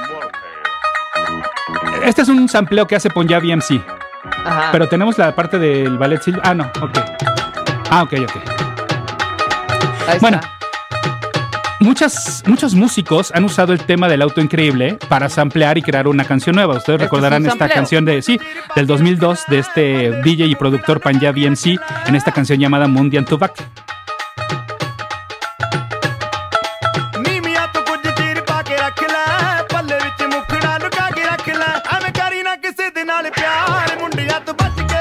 Este 2.05 2.23
es 2.23 2.29
un 2.29 2.49
sampleo 2.49 2.87
que 2.87 2.97
hace 2.97 3.11
Punjabi 3.11 3.55
MC. 3.55 3.81
Ajá. 4.45 4.69
Pero 4.73 4.89
tenemos 4.89 5.19
la 5.19 5.35
parte 5.35 5.59
del 5.59 5.99
ballet 5.99 6.23
Silvia. 6.23 6.43
Ah, 6.45 6.55
no, 6.55 6.65
ok. 6.81 6.99
Ah, 7.91 8.03
ok, 8.03 8.13
ok. 8.23 8.37
Ahí 10.09 10.19
bueno. 10.21 10.39
Está. 10.39 10.58
Muchas, 11.89 12.43
muchos 12.47 12.75
músicos 12.75 13.33
han 13.35 13.45
usado 13.45 13.73
el 13.73 13.81
tema 13.81 14.09
del 14.09 14.21
auto 14.21 14.43
increíble 14.43 14.99
para 15.09 15.31
samplear 15.31 15.79
y 15.79 15.83
crear 15.83 16.07
una 16.07 16.23
canción 16.23 16.55
nueva. 16.55 16.77
Ustedes 16.77 16.97
este 16.97 17.05
recordarán 17.07 17.47
es 17.47 17.53
esta 17.55 17.67
canción 17.67 18.05
de, 18.05 18.21
sí, 18.21 18.39
del 18.77 18.87
2002 18.87 19.45
de 19.49 19.59
este 19.59 20.11
DJ 20.23 20.49
y 20.49 20.55
productor 20.55 21.01
Punjabi 21.01 21.49
MC 21.49 21.79
en 22.05 22.15
esta 22.15 22.31
canción 22.31 22.61
llamada 22.61 22.89
Mundian 22.89 23.25
Tubac. 23.25 23.55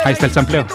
Ahí 0.05 0.14
está 0.14 0.26
el 0.26 0.31
sampleo. 0.31 0.65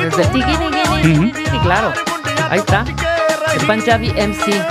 Desde 0.00 0.24
tiki, 0.26 0.44
tiki, 0.44 0.70
tiki, 0.70 1.18
uh 1.18 1.22
-huh. 1.24 1.50
sí, 1.50 1.58
claro. 1.64 2.11
Ahí 2.50 2.58
está. 2.58 2.84
El 3.54 3.66
Punjabi 3.66 4.10
MC. 4.10 4.64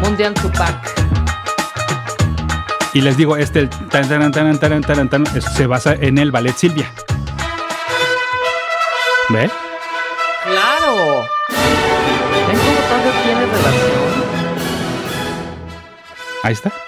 Mundial 0.00 0.34
Tupac. 0.34 0.74
Y 2.92 3.00
les 3.00 3.16
digo, 3.16 3.36
este 3.36 3.66
tan, 3.66 4.08
tan, 4.08 4.30
tan, 4.30 4.58
tan, 4.58 4.80
tan, 4.82 5.08
tan, 5.08 5.26
se 5.26 5.66
basa 5.66 5.94
en 5.94 6.18
el 6.18 6.30
ballet 6.30 6.54
Silvia. 6.54 6.90
¿Ve? 9.30 9.50
Claro. 10.44 11.26
¿Ven 12.46 12.58
cómo 12.58 12.80
todo 12.88 13.10
tiene 13.24 13.46
relación? 13.46 14.04
Ahí 16.42 16.52
está. 16.52 16.83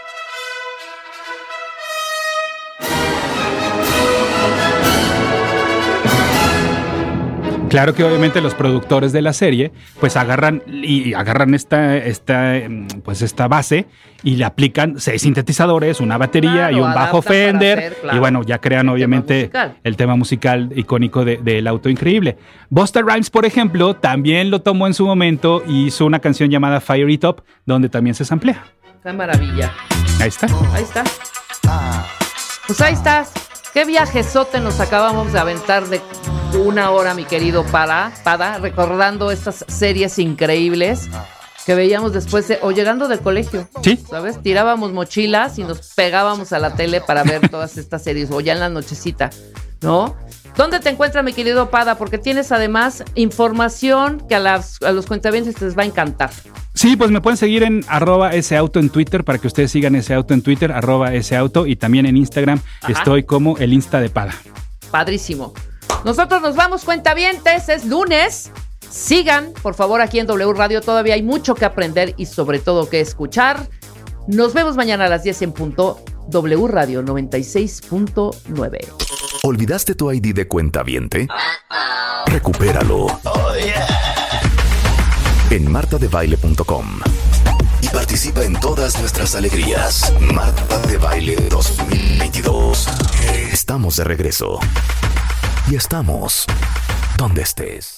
Claro 7.68 7.94
que 7.94 8.04
obviamente 8.04 8.40
los 8.40 8.54
productores 8.54 9.12
de 9.12 9.22
la 9.22 9.32
serie 9.32 9.72
pues 9.98 10.16
agarran 10.16 10.62
y 10.66 11.14
agarran 11.14 11.52
esta, 11.54 11.96
esta, 11.96 12.54
pues 13.04 13.22
esta 13.22 13.48
base 13.48 13.86
y 14.22 14.36
le 14.36 14.44
aplican 14.44 15.00
seis 15.00 15.22
sintetizadores, 15.22 16.00
una 16.00 16.16
batería 16.16 16.68
claro, 16.68 16.76
y 16.76 16.80
un 16.80 16.94
bajo 16.94 17.22
Fender 17.22 17.78
hacer, 17.78 17.94
claro, 18.00 18.16
y 18.16 18.20
bueno, 18.20 18.42
ya 18.44 18.58
crean 18.58 18.86
el 18.86 18.92
obviamente 18.92 19.48
tema 19.48 19.74
el 19.82 19.96
tema 19.96 20.16
musical 20.16 20.70
icónico 20.76 21.24
del 21.24 21.44
de, 21.44 21.68
auto 21.68 21.88
increíble. 21.88 22.36
Busta 22.70 23.02
Rhymes, 23.02 23.30
por 23.30 23.44
ejemplo, 23.44 23.94
también 23.94 24.50
lo 24.50 24.62
tomó 24.62 24.86
en 24.86 24.94
su 24.94 25.06
momento 25.06 25.62
y 25.66 25.86
hizo 25.86 26.06
una 26.06 26.20
canción 26.20 26.50
llamada 26.50 26.80
Fire 26.80 27.10
It 27.10 27.24
Up 27.24 27.42
donde 27.64 27.88
también 27.88 28.14
se 28.14 28.24
samplea. 28.24 28.64
Qué 29.02 29.12
maravilla. 29.12 29.72
Ahí 30.20 30.28
está. 30.28 30.46
Ahí 30.72 30.82
está. 30.82 31.04
Pues 32.66 32.80
ahí 32.80 32.94
estás. 32.94 33.45
Qué 33.76 33.84
viajezote 33.84 34.58
nos 34.60 34.80
acabamos 34.80 35.34
de 35.34 35.38
aventar 35.38 35.86
de 35.88 36.00
una 36.58 36.92
hora, 36.92 37.12
mi 37.12 37.26
querido 37.26 37.62
Pada, 37.62 38.10
Pada, 38.24 38.56
recordando 38.56 39.30
estas 39.30 39.66
series 39.68 40.18
increíbles 40.18 41.10
que 41.66 41.74
veíamos 41.74 42.14
después 42.14 42.48
de, 42.48 42.58
o 42.62 42.70
llegando 42.70 43.06
del 43.06 43.20
colegio. 43.20 43.68
Sí. 43.82 43.98
¿Sabes? 44.08 44.40
Tirábamos 44.40 44.94
mochilas 44.94 45.58
y 45.58 45.64
nos 45.64 45.92
pegábamos 45.92 46.54
a 46.54 46.58
la 46.58 46.74
tele 46.74 47.02
para 47.02 47.22
ver 47.22 47.48
todas 47.50 47.76
estas 47.76 48.02
series, 48.02 48.30
o 48.30 48.40
ya 48.40 48.54
en 48.54 48.60
la 48.60 48.70
nochecita, 48.70 49.28
¿no? 49.82 50.16
¿Dónde 50.56 50.80
te 50.80 50.88
encuentras, 50.88 51.22
mi 51.22 51.34
querido 51.34 51.68
Pada? 51.68 51.98
Porque 51.98 52.16
tienes 52.16 52.50
además 52.50 53.04
información 53.14 54.22
que 54.26 54.34
a, 54.34 54.40
las, 54.40 54.80
a 54.82 54.90
los 54.92 55.04
cuentavientes 55.06 55.60
les 55.60 55.76
va 55.76 55.82
a 55.82 55.86
encantar. 55.86 56.30
Sí, 56.72 56.96
pues 56.96 57.10
me 57.10 57.20
pueden 57.20 57.36
seguir 57.36 57.62
en 57.62 57.84
arroba 57.88 58.34
ese 58.34 58.56
auto 58.56 58.80
en 58.80 58.88
Twitter 58.88 59.22
para 59.22 59.38
que 59.38 59.46
ustedes 59.46 59.70
sigan 59.70 59.94
ese 59.94 60.14
auto 60.14 60.32
en 60.32 60.40
Twitter, 60.42 60.72
arroba 60.72 61.12
ese 61.14 61.36
auto 61.36 61.66
y 61.66 61.76
también 61.76 62.06
en 62.06 62.16
Instagram 62.16 62.60
Ajá. 62.80 62.92
estoy 62.92 63.24
como 63.24 63.58
el 63.58 63.74
Insta 63.74 64.00
de 64.00 64.08
Pada. 64.08 64.34
Padrísimo. 64.90 65.52
Nosotros 66.04 66.40
nos 66.40 66.56
vamos, 66.56 66.84
cuentavientes, 66.84 67.68
es 67.68 67.84
lunes. 67.84 68.50
Sigan, 68.90 69.52
por 69.62 69.74
favor, 69.74 70.00
aquí 70.00 70.18
en 70.20 70.26
W 70.26 70.52
Radio. 70.54 70.80
Todavía 70.80 71.14
hay 71.14 71.22
mucho 71.22 71.54
que 71.54 71.66
aprender 71.66 72.14
y 72.16 72.26
sobre 72.26 72.60
todo 72.60 72.88
que 72.88 73.00
escuchar. 73.00 73.68
Nos 74.26 74.54
vemos 74.54 74.76
mañana 74.76 75.04
a 75.04 75.08
las 75.08 75.22
10 75.22 75.42
en 75.42 75.52
punto. 75.52 76.02
W 76.28 76.66
Radio 76.66 77.02
96.9. 77.02 79.25
¿Olvidaste 79.46 79.94
tu 79.94 80.10
ID 80.10 80.34
de 80.34 80.48
cuenta 80.48 80.82
viente? 80.82 81.28
Recupéralo. 82.26 83.06
Oh, 83.22 83.54
yeah. 83.54 83.86
En 85.50 85.70
martadebaile.com. 85.70 86.98
Y 87.80 87.86
participa 87.86 88.42
en 88.42 88.58
todas 88.58 88.98
nuestras 88.98 89.36
alegrías. 89.36 90.12
Marta 90.34 90.80
de 90.88 90.98
Baile 90.98 91.36
2022. 91.48 92.88
Estamos 93.52 93.94
de 93.94 94.02
regreso. 94.02 94.58
Y 95.70 95.76
estamos 95.76 96.44
donde 97.16 97.42
estés. 97.42 97.95